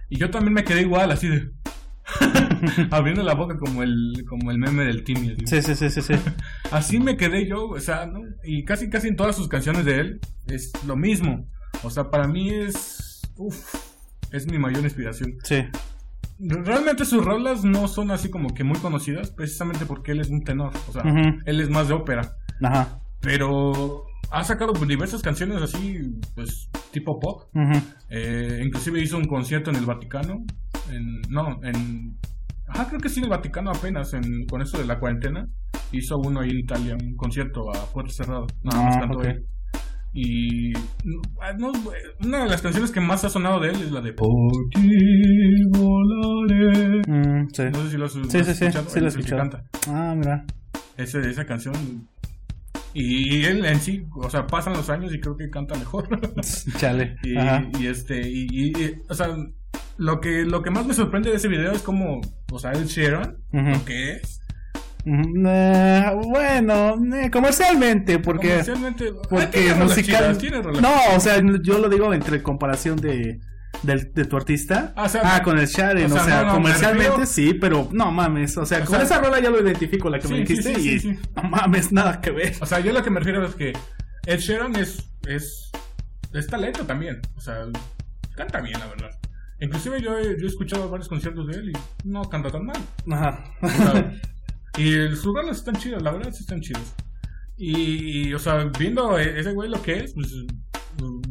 Y 0.09 0.19
yo 0.19 0.31
también 0.31 0.55
me 0.55 0.65
quedé 0.65 0.83
igual, 0.83 1.11
así 1.11 1.29
de... 1.29 1.51
abriendo 2.91 3.23
la 3.23 3.35
boca 3.35 3.59
como 3.59 3.83
el, 3.83 4.25
como 4.27 4.51
el 4.51 4.59
meme 4.59 4.85
del 4.85 5.05
Timmy. 5.05 5.37
Sí, 5.45 5.61
sí, 5.63 5.75
sí, 5.75 5.91
sí, 5.91 6.01
sí. 6.01 6.15
Así 6.71 6.99
me 6.99 7.19
quedé 7.19 7.47
yo, 7.47 7.69
o 7.69 7.81
sea, 7.81 8.07
¿no? 8.07 8.21
Y 8.45 8.65
casi, 8.65 8.89
casi 8.89 9.09
en 9.09 9.17
todas 9.17 9.37
sus 9.37 9.49
canciones 9.49 9.85
de 9.85 10.01
él 10.01 10.21
es 10.47 10.73
lo 10.87 10.97
mismo. 10.97 11.47
O 11.83 11.91
sea, 11.91 12.11
para 12.11 12.27
mí 12.27 12.49
es... 12.51 13.21
Uf, 13.37 13.75
es 14.33 14.47
mi 14.51 14.59
mayor 14.59 14.85
inspiración. 14.85 15.37
Sí. 15.45 15.65
Realmente 16.39 17.05
sus 17.05 17.25
rolas 17.25 17.65
no 17.65 17.89
son 17.89 18.11
así 18.11 18.31
como 18.31 18.55
que 18.55 18.65
muy 18.65 18.79
conocidas, 18.79 19.31
precisamente 19.31 19.87
porque 19.87 20.13
él 20.13 20.21
es 20.21 20.29
un 20.31 20.45
tenor, 20.45 20.73
o 20.89 20.93
sea, 20.93 21.03
él 21.45 21.61
es 21.61 21.69
más 21.69 21.89
de 21.89 21.95
ópera, 21.95 22.37
Ajá. 22.63 23.01
pero 23.21 24.05
ha 24.31 24.45
sacado 24.45 24.73
diversas 24.87 25.23
canciones 25.23 25.63
así, 25.63 25.99
pues, 26.35 26.69
tipo 26.93 27.19
pop, 27.19 27.43
Ujú. 27.55 27.81
Eh, 28.11 28.63
inclusive 28.65 29.01
hizo 29.03 29.17
un 29.17 29.25
concierto 29.27 29.71
en 29.71 29.77
el 29.77 29.87
Vaticano, 29.87 30.45
en, 30.91 31.21
no, 31.31 31.59
en, 31.63 32.17
ajá, 32.67 32.89
creo 32.89 33.01
que 33.01 33.09
sí 33.09 33.19
en 33.21 33.25
el 33.25 33.31
Vaticano 33.31 33.71
apenas, 33.71 34.13
en, 34.15 34.45
con 34.51 34.63
eso 34.63 34.79
de 34.79 34.85
la 34.87 34.99
cuarentena, 34.99 35.47
hizo 35.93 36.17
uno 36.19 36.41
ahí 36.41 36.51
en 36.51 36.59
Italia, 36.59 36.97
un 37.01 37.15
concierto 37.17 37.71
a 37.75 37.87
puerta 37.93 38.13
cerrada, 38.13 38.47
nada 38.63 38.83
más 38.83 38.97
Ah, 38.97 39.01
cantó 39.01 39.19
ok. 39.19 39.25
él. 39.27 39.45
Y 40.15 40.73
no, 41.59 41.71
una 42.25 42.45
de 42.45 42.49
las 42.51 42.63
canciones 42.63 42.91
que 42.91 43.01
más 43.01 43.25
ha 43.25 43.29
sonado 43.29 43.61
de 43.61 43.69
él 43.69 43.77
es 43.77 43.93
la 43.93 44.01
de 44.01 44.15
Por 44.15 44.29
ti 44.75 44.89
volaré. 45.71 47.03
Mm, 47.07 47.49
sí. 47.53 47.63
No 47.71 47.83
sé 47.83 47.91
si 47.91 47.97
lo 47.99 48.07
has, 48.07 48.13
Sí, 48.13 48.21
sí, 48.23 48.45
sí, 48.55 48.65
escuchado. 48.65 48.89
sí 48.89 49.01
lo 49.01 49.07
he 49.07 49.09
escuchado. 49.09 49.43
canta. 49.43 49.65
Ah, 49.89 50.15
mira. 50.17 50.45
Ese, 50.97 51.21
esa 51.21 51.45
canción. 51.45 51.75
Y 52.95 53.45
él 53.45 53.65
en 53.65 53.81
sí, 53.81 54.07
o 54.17 54.31
sea, 54.31 54.47
pasan 54.47 54.73
los 54.73 54.89
años 54.91 55.13
y 55.15 55.21
creo 55.21 55.37
que 55.37 55.51
canta 55.51 55.75
mejor. 55.77 56.09
Chale. 56.79 57.17
y, 57.23 57.87
este, 57.87 58.21
y, 58.29 58.73
o 59.09 59.15
sea, 59.15 59.29
lo 59.99 60.21
que, 60.21 60.45
lo 60.45 60.63
que 60.63 60.71
más 60.71 60.87
me 60.87 60.95
sorprende 60.95 61.31
de 61.31 61.37
ese 61.37 61.49
video 61.49 61.73
es 61.73 61.83
como, 61.83 62.21
o 62.51 62.59
sea, 62.59 62.73
el 62.73 62.87
Sheeran, 62.87 63.37
Ujú. 63.53 63.71
lo 63.71 63.85
que 63.85 64.13
es. 64.13 64.41
Bueno, 65.05 66.95
eh, 67.17 67.31
comercialmente, 67.31 68.19
porque. 68.19 68.49
Comercialmente, 68.49 69.11
ah, 69.15 69.27
Porque 69.29 69.75
musical. 69.75 70.37
chidas, 70.39 70.67
No, 70.81 70.91
o 71.17 71.21
sea, 71.21 71.41
yo 71.63 71.79
lo 71.79 71.89
digo 71.89 72.13
entre 72.13 72.43
comparación 72.43 72.97
de. 72.97 73.41
Del- 73.83 74.13
de 74.13 74.25
tu 74.25 74.37
artista. 74.37 74.93
Ah, 74.97 75.05
o 75.05 75.09
sea, 75.09 75.23
ah, 75.37 75.43
con 75.43 75.59
el 75.59 75.67
Sharon, 75.67 76.11
o 76.11 76.15
o 76.15 76.19
sea, 76.19 76.43
no, 76.43 76.47
no, 76.49 76.53
comercialmente 76.55 77.27
sí, 77.27 77.55
pero 77.55 77.89
no 77.93 78.11
mames, 78.11 78.57
o 78.59 78.67
sea, 78.67 78.79
O 78.79 78.85
con 78.85 78.97
sea- 78.97 79.03
esa 79.05 79.21
rola 79.21 79.41
ya 79.41 79.51
lo 79.51 79.61
identifico, 79.63 80.09
la 80.11 80.19
que 80.19 80.29
me 80.29 80.37
Sí, 80.37 80.41
dijiste, 80.43 80.75
sí, 80.75 80.91
y 80.95 80.99
sí, 81.01 81.19
no 81.37 81.43
mames, 81.45 81.93
nada 81.93 82.21
que 82.21 82.31
ver. 82.31 82.57
O 82.61 82.67
sea, 82.67 82.81
yo 82.81 82.93
lo 82.93 83.03
que 83.03 83.11
me 83.11 83.21
refiero 83.21 83.45
es 83.47 83.55
que 83.55 83.73
Ed 84.27 84.39
Sheeran 84.41 84.75
es, 84.77 85.09
es, 85.27 85.71
es 86.33 86.47
talento 86.47 86.85
también. 86.85 87.21
O 87.37 87.41
sea, 87.41 87.65
canta 88.37 88.61
bien, 88.61 88.79
la 88.81 88.87
verdad. 88.87 89.11
Inclusive 89.61 90.01
yo 90.01 90.17
he, 90.19 90.39
yo 90.39 90.45
he 90.45 90.49
escuchado 90.49 90.89
varios 90.89 91.09
conciertos 91.09 91.47
de 91.49 91.55
él 91.55 91.71
y 91.71 92.07
no 92.09 92.23
canta 92.29 92.51
tan 92.51 92.65
mal. 92.67 92.77
Ajá. 93.11 93.45
Y 94.77 94.93
sus 95.17 95.35
rolas 95.35 95.57
están 95.57 95.75
chidas, 95.77 96.03
la 96.03 96.13
verdad 96.13 96.31
sí 96.33 96.43
están 96.43 96.61
chidas. 96.61 96.95
Y, 97.57 98.29
y, 98.29 98.35
o 98.35 98.39
sea, 98.39 98.71
viendo 98.79 99.19
e- 99.19 99.41
ese 99.41 99.53
güey 99.53 99.69
lo 99.69 99.83
que 99.83 99.99
es, 100.05 100.15
pues 100.15 100.29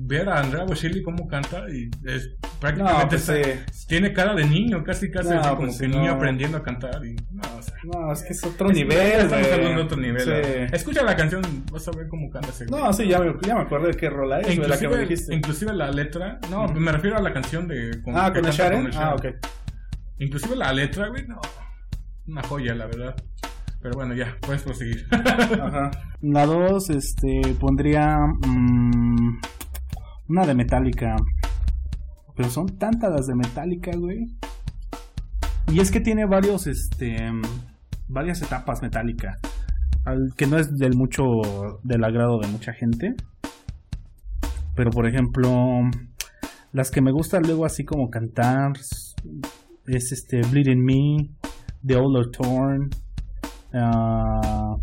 ver 0.07 0.29
a 0.29 0.39
Andrea 0.39 0.63
Bocelli 0.63 1.03
cómo 1.03 1.27
canta 1.27 1.65
y 1.69 1.89
es 2.09 2.29
prácticamente 2.59 3.03
No, 3.03 3.09
pues, 3.09 3.29
está- 3.29 3.43
sí. 3.73 3.85
tiene 3.87 4.13
cara 4.13 4.33
de 4.33 4.45
niño, 4.45 4.83
casi 4.83 5.11
casi 5.11 5.29
No, 5.29 5.39
así 5.39 5.49
como 5.49 5.61
pues, 5.67 5.77
que 5.79 5.87
niño 5.87 6.11
aprendiendo 6.13 6.57
a 6.57 6.63
cantar 6.63 7.05
y 7.05 7.15
no, 7.31 7.41
o 7.57 7.61
sea, 7.61 7.73
No, 7.83 8.11
es 8.13 8.23
que 8.23 8.33
es 8.33 8.43
otro 8.43 8.69
es- 8.69 8.77
nivel, 8.77 8.97
estamos 9.21 9.47
hablando 9.51 9.77
de 9.79 9.83
otro 9.85 9.97
nivel. 9.97 10.21
Sí. 10.21 10.75
Escucha 10.75 11.03
la 11.03 11.15
canción, 11.15 11.41
vas 11.71 11.87
a 11.87 11.91
ver 11.91 12.07
cómo 12.07 12.29
canta 12.29 12.49
ese. 12.49 12.65
No, 12.67 12.91
sí, 12.93 13.07
ya 13.07 13.19
me, 13.19 13.33
ya 13.45 13.55
me 13.55 13.61
acuerdo 13.61 13.87
de 13.87 13.93
qué 13.95 14.09
rola 14.09 14.39
es, 14.39 14.47
E 14.47 14.59
de 14.61 14.67
la 14.67 14.77
que 14.77 14.87
me 14.87 14.93
inclusive, 14.95 15.01
dijiste. 15.01 15.35
inclusive 15.35 15.73
la 15.73 15.91
letra, 15.91 16.39
no, 16.49 16.65
Ujú. 16.65 16.79
me 16.79 16.91
refiero 16.91 17.17
a 17.17 17.21
la 17.21 17.33
canción 17.33 17.67
de 17.67 17.91
ah, 17.91 18.01
con 18.03 18.15
el 18.15 18.31
canta 18.33 18.51
Sharon. 18.51 18.85
el 18.87 18.97
Ah, 18.97 19.13
ok. 19.15 19.25
Inclusive 20.19 20.55
la 20.55 20.73
letra, 20.73 21.09
güey, 21.09 21.27
no. 21.27 21.39
Una 22.27 22.41
joya, 22.43 22.73
la 22.75 22.87
verdad. 22.87 23.15
Pero 23.81 23.93
bueno, 23.95 24.15
ya, 24.15 24.35
puedes 24.41 24.63
proseguir. 24.63 25.05
Ajá. 25.11 25.91
La 26.21 26.45
dos, 26.47 26.89
este, 26.89 27.41
pondría 27.59 28.17
mm, 28.17 29.39
una 30.29 30.45
de 30.45 30.55
Metallica. 30.55 31.15
Pero 32.35 32.49
son 32.49 32.67
tantas 32.77 33.11
las 33.11 33.25
de 33.27 33.35
Metallica, 33.35 33.91
güey. 33.97 34.25
Y 35.71 35.79
es 35.79 35.91
que 35.91 35.99
tiene 35.99 36.25
varios, 36.25 36.67
este, 36.67 37.17
varias 38.07 38.41
etapas 38.41 38.81
Metallica. 38.81 39.39
Al- 40.05 40.33
que 40.37 40.47
no 40.47 40.57
es 40.57 40.69
del 40.77 40.95
mucho, 40.95 41.23
del 41.83 42.03
agrado 42.03 42.39
de 42.39 42.47
mucha 42.47 42.73
gente. 42.73 43.15
Pero 44.75 44.91
por 44.91 45.07
ejemplo, 45.07 45.49
las 46.71 46.91
que 46.91 47.01
me 47.01 47.11
gustan 47.11 47.43
luego 47.43 47.65
así 47.65 47.83
como 47.83 48.09
cantar 48.09 48.73
es 49.87 50.11
este 50.11 50.41
Bleeding 50.41 50.83
Me, 50.83 51.29
The 51.85 51.95
Old 51.95 52.17
Are 52.17 52.29
Torn, 52.31 52.89
ah, 53.73 54.75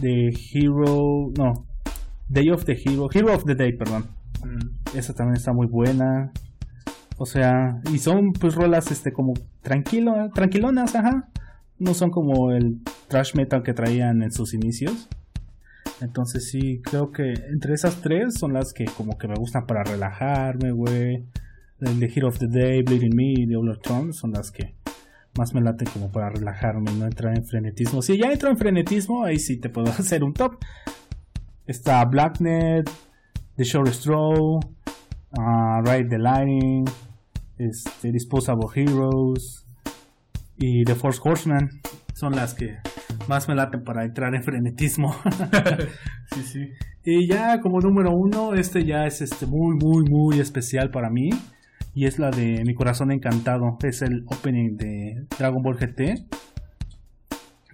The 0.00 0.28
Hero, 0.52 1.30
no, 1.38 1.66
Day 2.30 2.48
of 2.50 2.64
the 2.64 2.72
Hero, 2.72 3.08
Hero 3.12 3.34
of 3.34 3.44
the 3.44 3.56
Day, 3.56 3.72
perdón. 3.72 4.06
Esa 4.94 5.12
también 5.14 5.36
está 5.36 5.52
muy 5.52 5.66
buena. 5.66 6.32
O 7.18 7.26
sea, 7.26 7.82
y 7.92 7.98
son 7.98 8.32
pues 8.32 8.54
rolas 8.54 8.90
este 8.90 9.12
como 9.12 9.34
tranquilo, 9.62 10.30
tranquilonas, 10.32 10.94
ajá. 10.94 11.28
No 11.78 11.92
son 11.92 12.10
como 12.10 12.52
el 12.52 12.78
thrash 13.08 13.34
metal 13.34 13.62
que 13.62 13.74
traían 13.74 14.22
en 14.22 14.30
sus 14.30 14.54
inicios. 14.54 15.08
Entonces 16.00 16.48
sí, 16.48 16.80
creo 16.82 17.10
que 17.10 17.34
entre 17.50 17.74
esas 17.74 18.00
tres 18.00 18.34
son 18.34 18.52
las 18.52 18.72
que 18.72 18.84
como 18.84 19.18
que 19.18 19.28
me 19.28 19.34
gustan 19.34 19.66
para 19.66 19.82
relajarme, 19.82 20.70
güey. 20.70 21.26
De 21.80 22.12
Hero 22.14 22.28
of 22.28 22.38
the 22.38 22.46
Day, 22.46 22.82
Bleeding 22.82 23.14
Me 23.14 23.32
y 23.32 23.46
The 23.46 24.12
son 24.12 24.32
las 24.32 24.50
que 24.50 24.74
más 25.36 25.52
me 25.54 25.60
laten 25.60 25.88
como 25.92 26.12
para 26.12 26.30
relajarme 26.30 26.92
no 26.92 27.06
entrar 27.06 27.36
en 27.36 27.44
frenetismo. 27.44 28.02
Si 28.02 28.16
ya 28.18 28.32
entro 28.32 28.50
en 28.50 28.56
frenetismo, 28.56 29.24
ahí 29.24 29.38
sí 29.38 29.56
te 29.56 29.68
puedo 29.68 29.88
hacer 29.98 30.22
un 30.22 30.32
top. 30.32 30.56
Está 31.70 32.04
Blacknet, 32.04 32.90
The 33.54 33.62
Short 33.62 33.90
Straw, 33.90 34.58
ah, 35.38 35.80
Ride 35.84 36.08
the 36.08 36.18
Lightning, 36.18 36.84
este, 37.58 38.10
Disposable 38.10 38.66
Heroes 38.74 39.64
y 40.56 40.82
The 40.82 40.96
Force 40.96 41.20
Horseman. 41.22 41.70
Son 42.12 42.34
las 42.34 42.54
que 42.54 42.78
más 43.28 43.48
me 43.48 43.54
laten 43.54 43.84
para 43.84 44.04
entrar 44.04 44.34
en 44.34 44.42
frenetismo. 44.42 45.14
sí, 46.34 46.42
sí. 46.42 46.70
Y 47.04 47.28
ya 47.28 47.60
como 47.60 47.78
número 47.78 48.10
uno, 48.16 48.54
este 48.54 48.84
ya 48.84 49.06
es 49.06 49.20
este 49.22 49.46
muy, 49.46 49.76
muy, 49.76 50.10
muy 50.10 50.40
especial 50.40 50.90
para 50.90 51.08
mí. 51.08 51.30
Y 51.94 52.06
es 52.06 52.18
la 52.18 52.32
de 52.32 52.64
Mi 52.66 52.74
Corazón 52.74 53.12
Encantado. 53.12 53.78
Es 53.84 54.02
el 54.02 54.24
opening 54.26 54.76
de 54.76 55.24
Dragon 55.38 55.62
Ball 55.62 55.78
GT. 55.78 56.26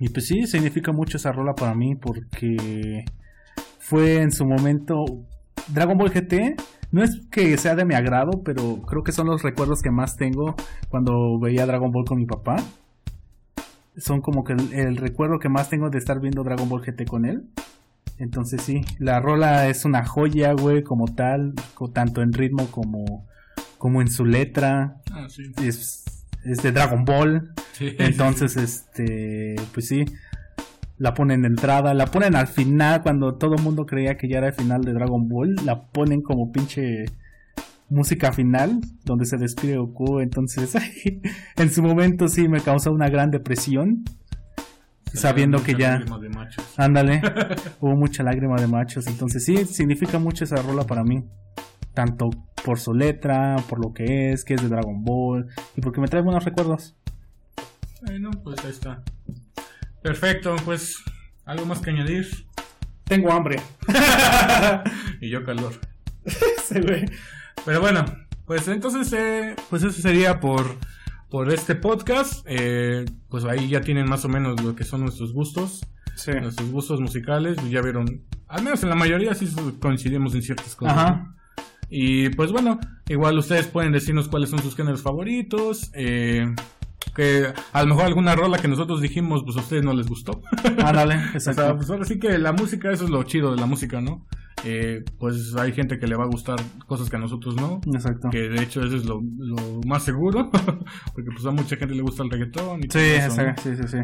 Y 0.01 0.11
pues 0.11 0.27
sí, 0.27 0.47
significa 0.47 0.93
mucho 0.93 1.17
esa 1.17 1.33
rola 1.33 1.55
para 1.55 1.75
mí 1.75 1.95
porque 1.95 3.07
fue 3.87 4.21
en 4.21 4.33
su 4.33 4.45
momento 4.45 5.05
Dragon 5.69 5.97
Ball 5.97 6.11
GT. 6.11 6.57
No 6.91 7.05
es 7.05 7.21
que 7.31 7.57
sea 7.57 7.77
de 7.77 7.85
mi 7.85 7.95
agrado, 7.95 8.43
pero 8.45 8.83
creo 8.83 9.05
que 9.05 9.13
son 9.13 9.29
los 9.29 9.45
recuerdos 9.45 9.81
que 9.81 9.93
más 9.93 10.17
tengo 10.17 10.57
cuando 10.89 11.39
veía 11.39 11.67
Dragon 11.67 11.93
Ball 11.93 12.05
con 12.05 12.19
mi 12.19 12.27
papá. 12.27 12.57
Son 13.97 14.21
como 14.21 14.43
que 14.43 14.55
el, 14.55 14.97
recuerdo 14.97 15.39
que 15.39 15.49
más 15.49 15.71
tengo 15.71 15.89
de 15.89 15.99
estar 15.99 16.21
viendo 16.21 16.43
Dragon 16.43 16.69
Ball 16.69 16.83
GT 16.83 17.07
con 17.07 17.27
él. 17.27 17.45
Entonces 18.19 18.61
sí, 18.63 18.81
la 18.99 19.21
rola 19.21 19.69
es 19.69 19.85
una 19.85 20.05
joya, 20.05 20.53
güey, 20.53 20.83
como 20.83 21.07
tal, 21.07 21.55
tanto 21.93 22.23
en 22.23 22.33
ritmo 22.33 22.67
como, 22.73 23.25
como 23.79 24.01
en 24.01 24.09
su 24.09 24.25
letra. 24.25 24.97
Ah, 25.13 25.29
sí. 25.29 25.45
Es, 25.63 26.05
es 26.45 26.61
de 26.61 26.73
Dragon 26.73 27.05
Ball. 27.05 27.53
Sí. 27.73 27.95
Entonces, 27.99 28.57
este, 28.57 29.55
pues 29.73 29.87
sí, 29.87 30.07
la 30.99 31.15
ponen 31.15 31.43
de 31.43 31.49
entrada, 31.49 31.95
la 31.95 32.07
ponen 32.07 32.35
al 32.37 32.47
final 32.47 33.03
cuando 33.03 33.35
todo 33.35 33.55
el 33.55 33.63
mundo 33.63 33.85
creía 33.85 34.17
que 34.17 34.29
ya 34.29 34.39
era 34.39 34.49
el 34.49 34.55
final 34.55 34.83
de 34.83 34.93
Dragon 34.93 35.29
Ball, 35.29 35.55
la 35.65 35.83
ponen 35.87 36.23
como 36.23 36.51
pinche 36.53 37.05
música 37.89 38.33
final 38.33 38.81
donde 39.05 39.27
se 39.27 39.37
despide 39.37 39.77
Goku, 39.77 40.21
entonces 40.21 40.75
en 41.57 41.71
su 41.71 41.83
momento 41.83 42.29
sí 42.29 42.49
me 42.49 42.61
causó 42.61 42.93
una 42.93 43.09
gran 43.09 43.31
depresión 43.31 44.05
sabiendo 45.13 45.63
que 45.63 45.75
ya 45.75 45.99
De 45.99 46.29
machos. 46.29 46.65
ándale, 46.77 47.23
hubo 47.81 47.95
mucha 47.97 48.23
lágrima 48.23 48.57
de 48.57 48.67
machos, 48.67 49.07
entonces 49.07 49.45
sí 49.45 49.65
significa 49.65 50.19
mucho 50.19 50.45
esa 50.45 50.57
rola 50.57 50.85
para 50.85 51.05
mí, 51.05 51.25
tanto 51.95 52.31
por 52.65 52.79
su 52.81 52.93
letra, 52.93 53.57
por 53.69 53.85
lo 53.85 53.93
que 53.93 54.33
es, 54.33 54.45
que 54.45 54.55
es 54.55 54.63
de 54.63 54.69
Dragon 54.69 55.05
Ball 55.05 55.47
y 55.77 55.81
porque 55.81 56.01
me 56.01 56.09
trae 56.09 56.23
buenos 56.23 56.45
recuerdos. 56.45 56.97
Bueno, 58.05 58.31
pues 58.43 58.63
ahí 58.65 58.71
está. 58.71 59.03
Perfecto, 60.07 60.55
pues 60.65 61.03
algo 61.47 61.67
más 61.67 61.81
que 61.81 61.91
añadir. 61.91 62.47
Tengo 63.03 63.33
hambre. 63.33 63.61
y 65.21 65.29
yo 65.29 65.43
calor. 65.45 65.73
Se 66.65 66.81
ve. 66.81 67.11
Pero 67.65 67.81
bueno, 67.81 68.05
pues 68.45 68.69
entonces, 68.69 69.13
eh, 69.13 69.57
pues 69.69 69.83
eso 69.83 70.01
sería 70.01 70.39
por, 70.39 70.77
por 71.29 71.53
este 71.53 71.75
podcast. 71.75 72.47
Eh, 72.47 73.05
pues 73.29 73.45
ahí 73.47 73.69
ya 73.69 73.81
tienen 73.81 74.09
más 74.09 74.25
o 74.25 74.29
menos 74.29 74.63
lo 74.63 74.77
que 74.77 74.85
son 74.85 75.01
nuestros 75.01 75.33
gustos. 75.33 75.85
Sí. 76.15 76.31
Nuestros 76.41 76.71
gustos 76.71 77.01
musicales. 77.01 77.57
Ya 77.69 77.83
vieron, 77.83 78.23
al 78.47 78.63
menos 78.63 78.85
en 78.85 78.91
la 78.91 78.95
mayoría 78.95 79.35
sí 79.35 79.53
coincidimos 79.81 80.37
en 80.37 80.43
ciertas 80.43 80.77
cosas. 80.77 80.97
Ajá. 80.97 81.35
Y 81.89 82.29
pues 82.31 82.53
bueno, 82.53 82.79
igual 83.09 83.37
ustedes 83.39 83.67
pueden 83.67 83.91
decirnos 83.91 84.29
cuáles 84.29 84.51
son 84.51 84.61
sus 84.61 84.77
géneros 84.77 85.03
favoritos. 85.03 85.91
Eh, 85.95 86.47
que 87.17 87.53
a 87.73 87.83
lo 87.83 87.89
mejor 87.89 88.05
alguna 88.05 88.37
rola 88.37 88.59
que 88.59 88.69
nosotros 88.69 89.01
dijimos, 89.01 89.43
pues 89.45 89.57
a 89.57 89.61
ustedes 89.61 89.83
no 89.83 89.95
les 89.95 90.07
gustó. 90.07 90.43
O 90.77 90.93
sea, 90.93 91.31
exacto. 91.35 91.77
pues 91.77 91.91
ahora 91.91 92.05
sí 92.05 92.19
que 92.19 92.39
la 92.39 92.53
música, 92.53 92.91
eso 92.91 93.05
es 93.05 93.11
lo 93.11 93.23
chido 93.25 93.51
de 93.55 93.61
la 93.61 93.67
música, 93.67 94.01
¿no? 94.01 94.27
Eh, 94.65 95.05
pues 95.19 95.55
hay 95.57 95.73
gente 95.73 95.99
que 95.99 96.07
le 96.07 96.17
va 96.17 96.25
a 96.25 96.29
gustar 96.29 96.59
cosas 96.87 97.09
que 97.11 97.17
a 97.17 97.19
nosotros 97.19 97.57
no. 97.57 97.81
Exacto. 97.93 98.29
Que 98.31 98.49
de 98.49 98.63
hecho 98.63 98.83
eso 98.83 98.97
es 98.97 99.05
lo, 99.05 99.21
lo 99.39 99.81
más 99.87 100.05
seguro. 100.05 100.51
porque 101.15 101.31
pues 101.31 101.45
a 101.47 101.51
mucha 101.51 101.77
gente 101.77 101.95
le 101.95 102.03
gusta 102.03 102.23
el 102.23 102.31
reggaetón 102.31 102.81
y 102.81 102.83
Sí, 102.83 102.89
todo 102.89 103.03
eso, 103.03 103.43
sí, 103.63 103.77
sí, 103.77 103.89
sí. 103.89 103.99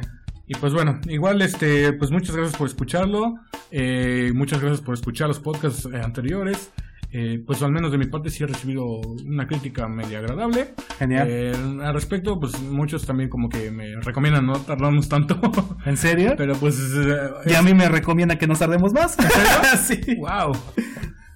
Y 0.47 0.55
pues 0.55 0.73
bueno, 0.73 1.01
igual 1.09 1.41
este, 1.43 1.93
pues 1.95 2.11
muchas 2.11 2.37
gracias 2.37 2.57
por 2.57 2.67
escucharlo. 2.67 3.35
Eh, 3.71 4.33
muchas 4.35 4.61
gracias 4.61 4.81
por 4.81 4.95
escuchar 4.95 5.29
los 5.29 5.41
podcasts 5.41 5.89
eh, 5.93 6.01
anteriores. 6.03 6.73
Eh, 7.15 7.43
pues 7.47 7.63
al 7.63 7.73
menos 7.73 7.93
de 7.93 7.99
mi 7.99 8.07
parte 8.07 8.31
sí 8.31 8.43
he 8.43 8.47
recibido 8.47 8.85
una 8.87 9.47
crítica 9.47 9.87
media 9.87 10.19
agradable. 10.19 10.75
Genial. 10.99 11.29
Eh, 11.31 11.53
al 11.83 11.93
respecto, 11.93 12.41
pues 12.41 12.59
muchos 12.63 13.05
también 13.05 13.29
como 13.29 13.51
que 13.51 13.71
me 13.71 13.97
recomiendan 14.01 14.47
no 14.47 14.55
tardarnos 14.61 15.11
tanto. 15.11 15.39
¿En 15.85 15.99
serio? 15.99 16.33
Pero 16.39 16.55
pues... 16.55 16.79
eh, 16.97 17.29
Y 17.47 17.55
a 17.55 17.61
mí 17.61 17.75
me 17.75 17.89
recomienda 17.89 18.37
que 18.37 18.47
nos 18.47 18.59
tardemos 18.59 18.95
más. 18.95 19.17
sí. 19.87 20.01
Wow. 20.17 20.57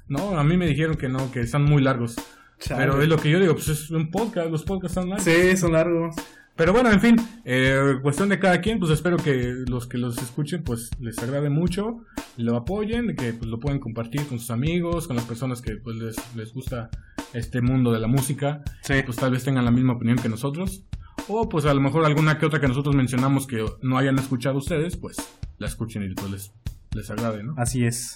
No, 0.09 0.39
a 0.39 0.45
mí 0.45 0.57
me 0.57 0.67
dijeron 0.67 0.97
que 0.97 1.09
no, 1.11 1.31
que 1.31 1.41
están 1.41 1.65
muy 1.65 1.83
largos. 1.83 2.17
Chale. 2.59 2.87
Pero 2.87 3.03
es 3.03 3.09
lo 3.09 3.19
que 3.19 3.29
yo 3.29 3.39
digo, 3.39 3.53
pues 3.53 3.69
es 3.69 3.91
un 3.91 4.11
podcast, 4.11 4.51
los 4.51 4.63
podcasts 4.65 4.97
están 4.97 5.11
largos. 5.11 5.25
Sí, 5.25 5.57
son 5.59 5.73
largos. 5.73 6.15
Pero 6.57 6.73
bueno, 6.73 6.91
en 6.91 7.01
fin, 7.01 7.17
eh, 7.45 7.99
cuestión 8.03 8.31
de 8.31 8.39
cada 8.39 8.61
quien, 8.63 8.79
pues 8.79 8.91
espero 8.91 9.19
que 9.19 9.65
los 9.69 9.87
que 9.87 9.99
los 9.99 10.17
escuchen, 10.19 10.63
pues 10.63 10.91
les 10.99 11.19
agrade 11.19 11.51
mucho, 11.51 11.99
lo 12.39 12.57
apoyen, 12.57 13.15
que 13.15 13.35
pues 13.35 13.51
lo 13.51 13.61
pueden 13.61 13.79
compartir 13.79 14.27
con 14.27 14.39
sus 14.39 14.51
amigos, 14.51 15.07
con 15.07 15.17
las 15.17 15.27
personas 15.27 15.61
que 15.61 15.77
pues 15.77 15.97
les, 15.97 16.17
les 16.35 16.55
gusta 16.55 16.89
este 17.35 17.61
mundo 17.61 17.93
de 17.93 18.01
la 18.01 18.07
música, 18.09 18.63
Sí. 18.81 18.95
pues 19.05 19.19
tal 19.19 19.33
vez 19.33 19.45
tengan 19.45 19.67
la 19.67 19.71
misma 19.71 19.93
opinión 19.95 20.17
que 20.17 20.31
nosotros. 20.31 20.83
O 21.29 21.49
pues 21.49 21.67
a 21.67 21.75
lo 21.75 21.81
mejor 21.81 22.05
alguna 22.07 22.39
que 22.39 22.47
otra 22.47 22.61
que 22.61 22.69
nosotros 22.69 22.95
mencionamos 22.95 23.47
que 23.47 23.65
no 23.83 23.99
hayan 23.99 24.19
escuchado 24.19 24.57
ustedes, 24.57 24.97
pues 24.97 25.17
la 25.59 25.67
escuchen 25.67 26.03
y 26.05 26.15
pues 26.15 26.31
les, 26.31 26.53
les 26.95 27.11
agrade, 27.11 27.43
¿no? 27.43 27.55
Así 27.59 27.85
es. 27.85 28.15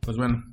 Pues 0.00 0.16
bueno, 0.16 0.44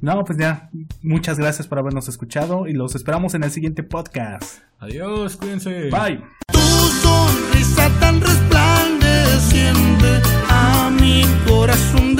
No, 0.00 0.24
pues 0.24 0.38
ya. 0.38 0.70
Muchas 1.02 1.38
gracias 1.38 1.68
por 1.68 1.78
habernos 1.78 2.08
escuchado 2.08 2.66
y 2.66 2.72
los 2.72 2.94
esperamos 2.94 3.34
en 3.34 3.44
el 3.44 3.50
siguiente 3.50 3.82
podcast. 3.82 4.62
adiós, 4.78 5.36
cuídense. 5.36 5.90
Bye. 5.90 6.22
Tu 6.52 6.58
sonrisa 6.58 7.90
tan 8.00 8.20
resplandeciente 8.20 10.22
a 10.48 10.90
mi 10.90 11.22
corazón 11.46 12.16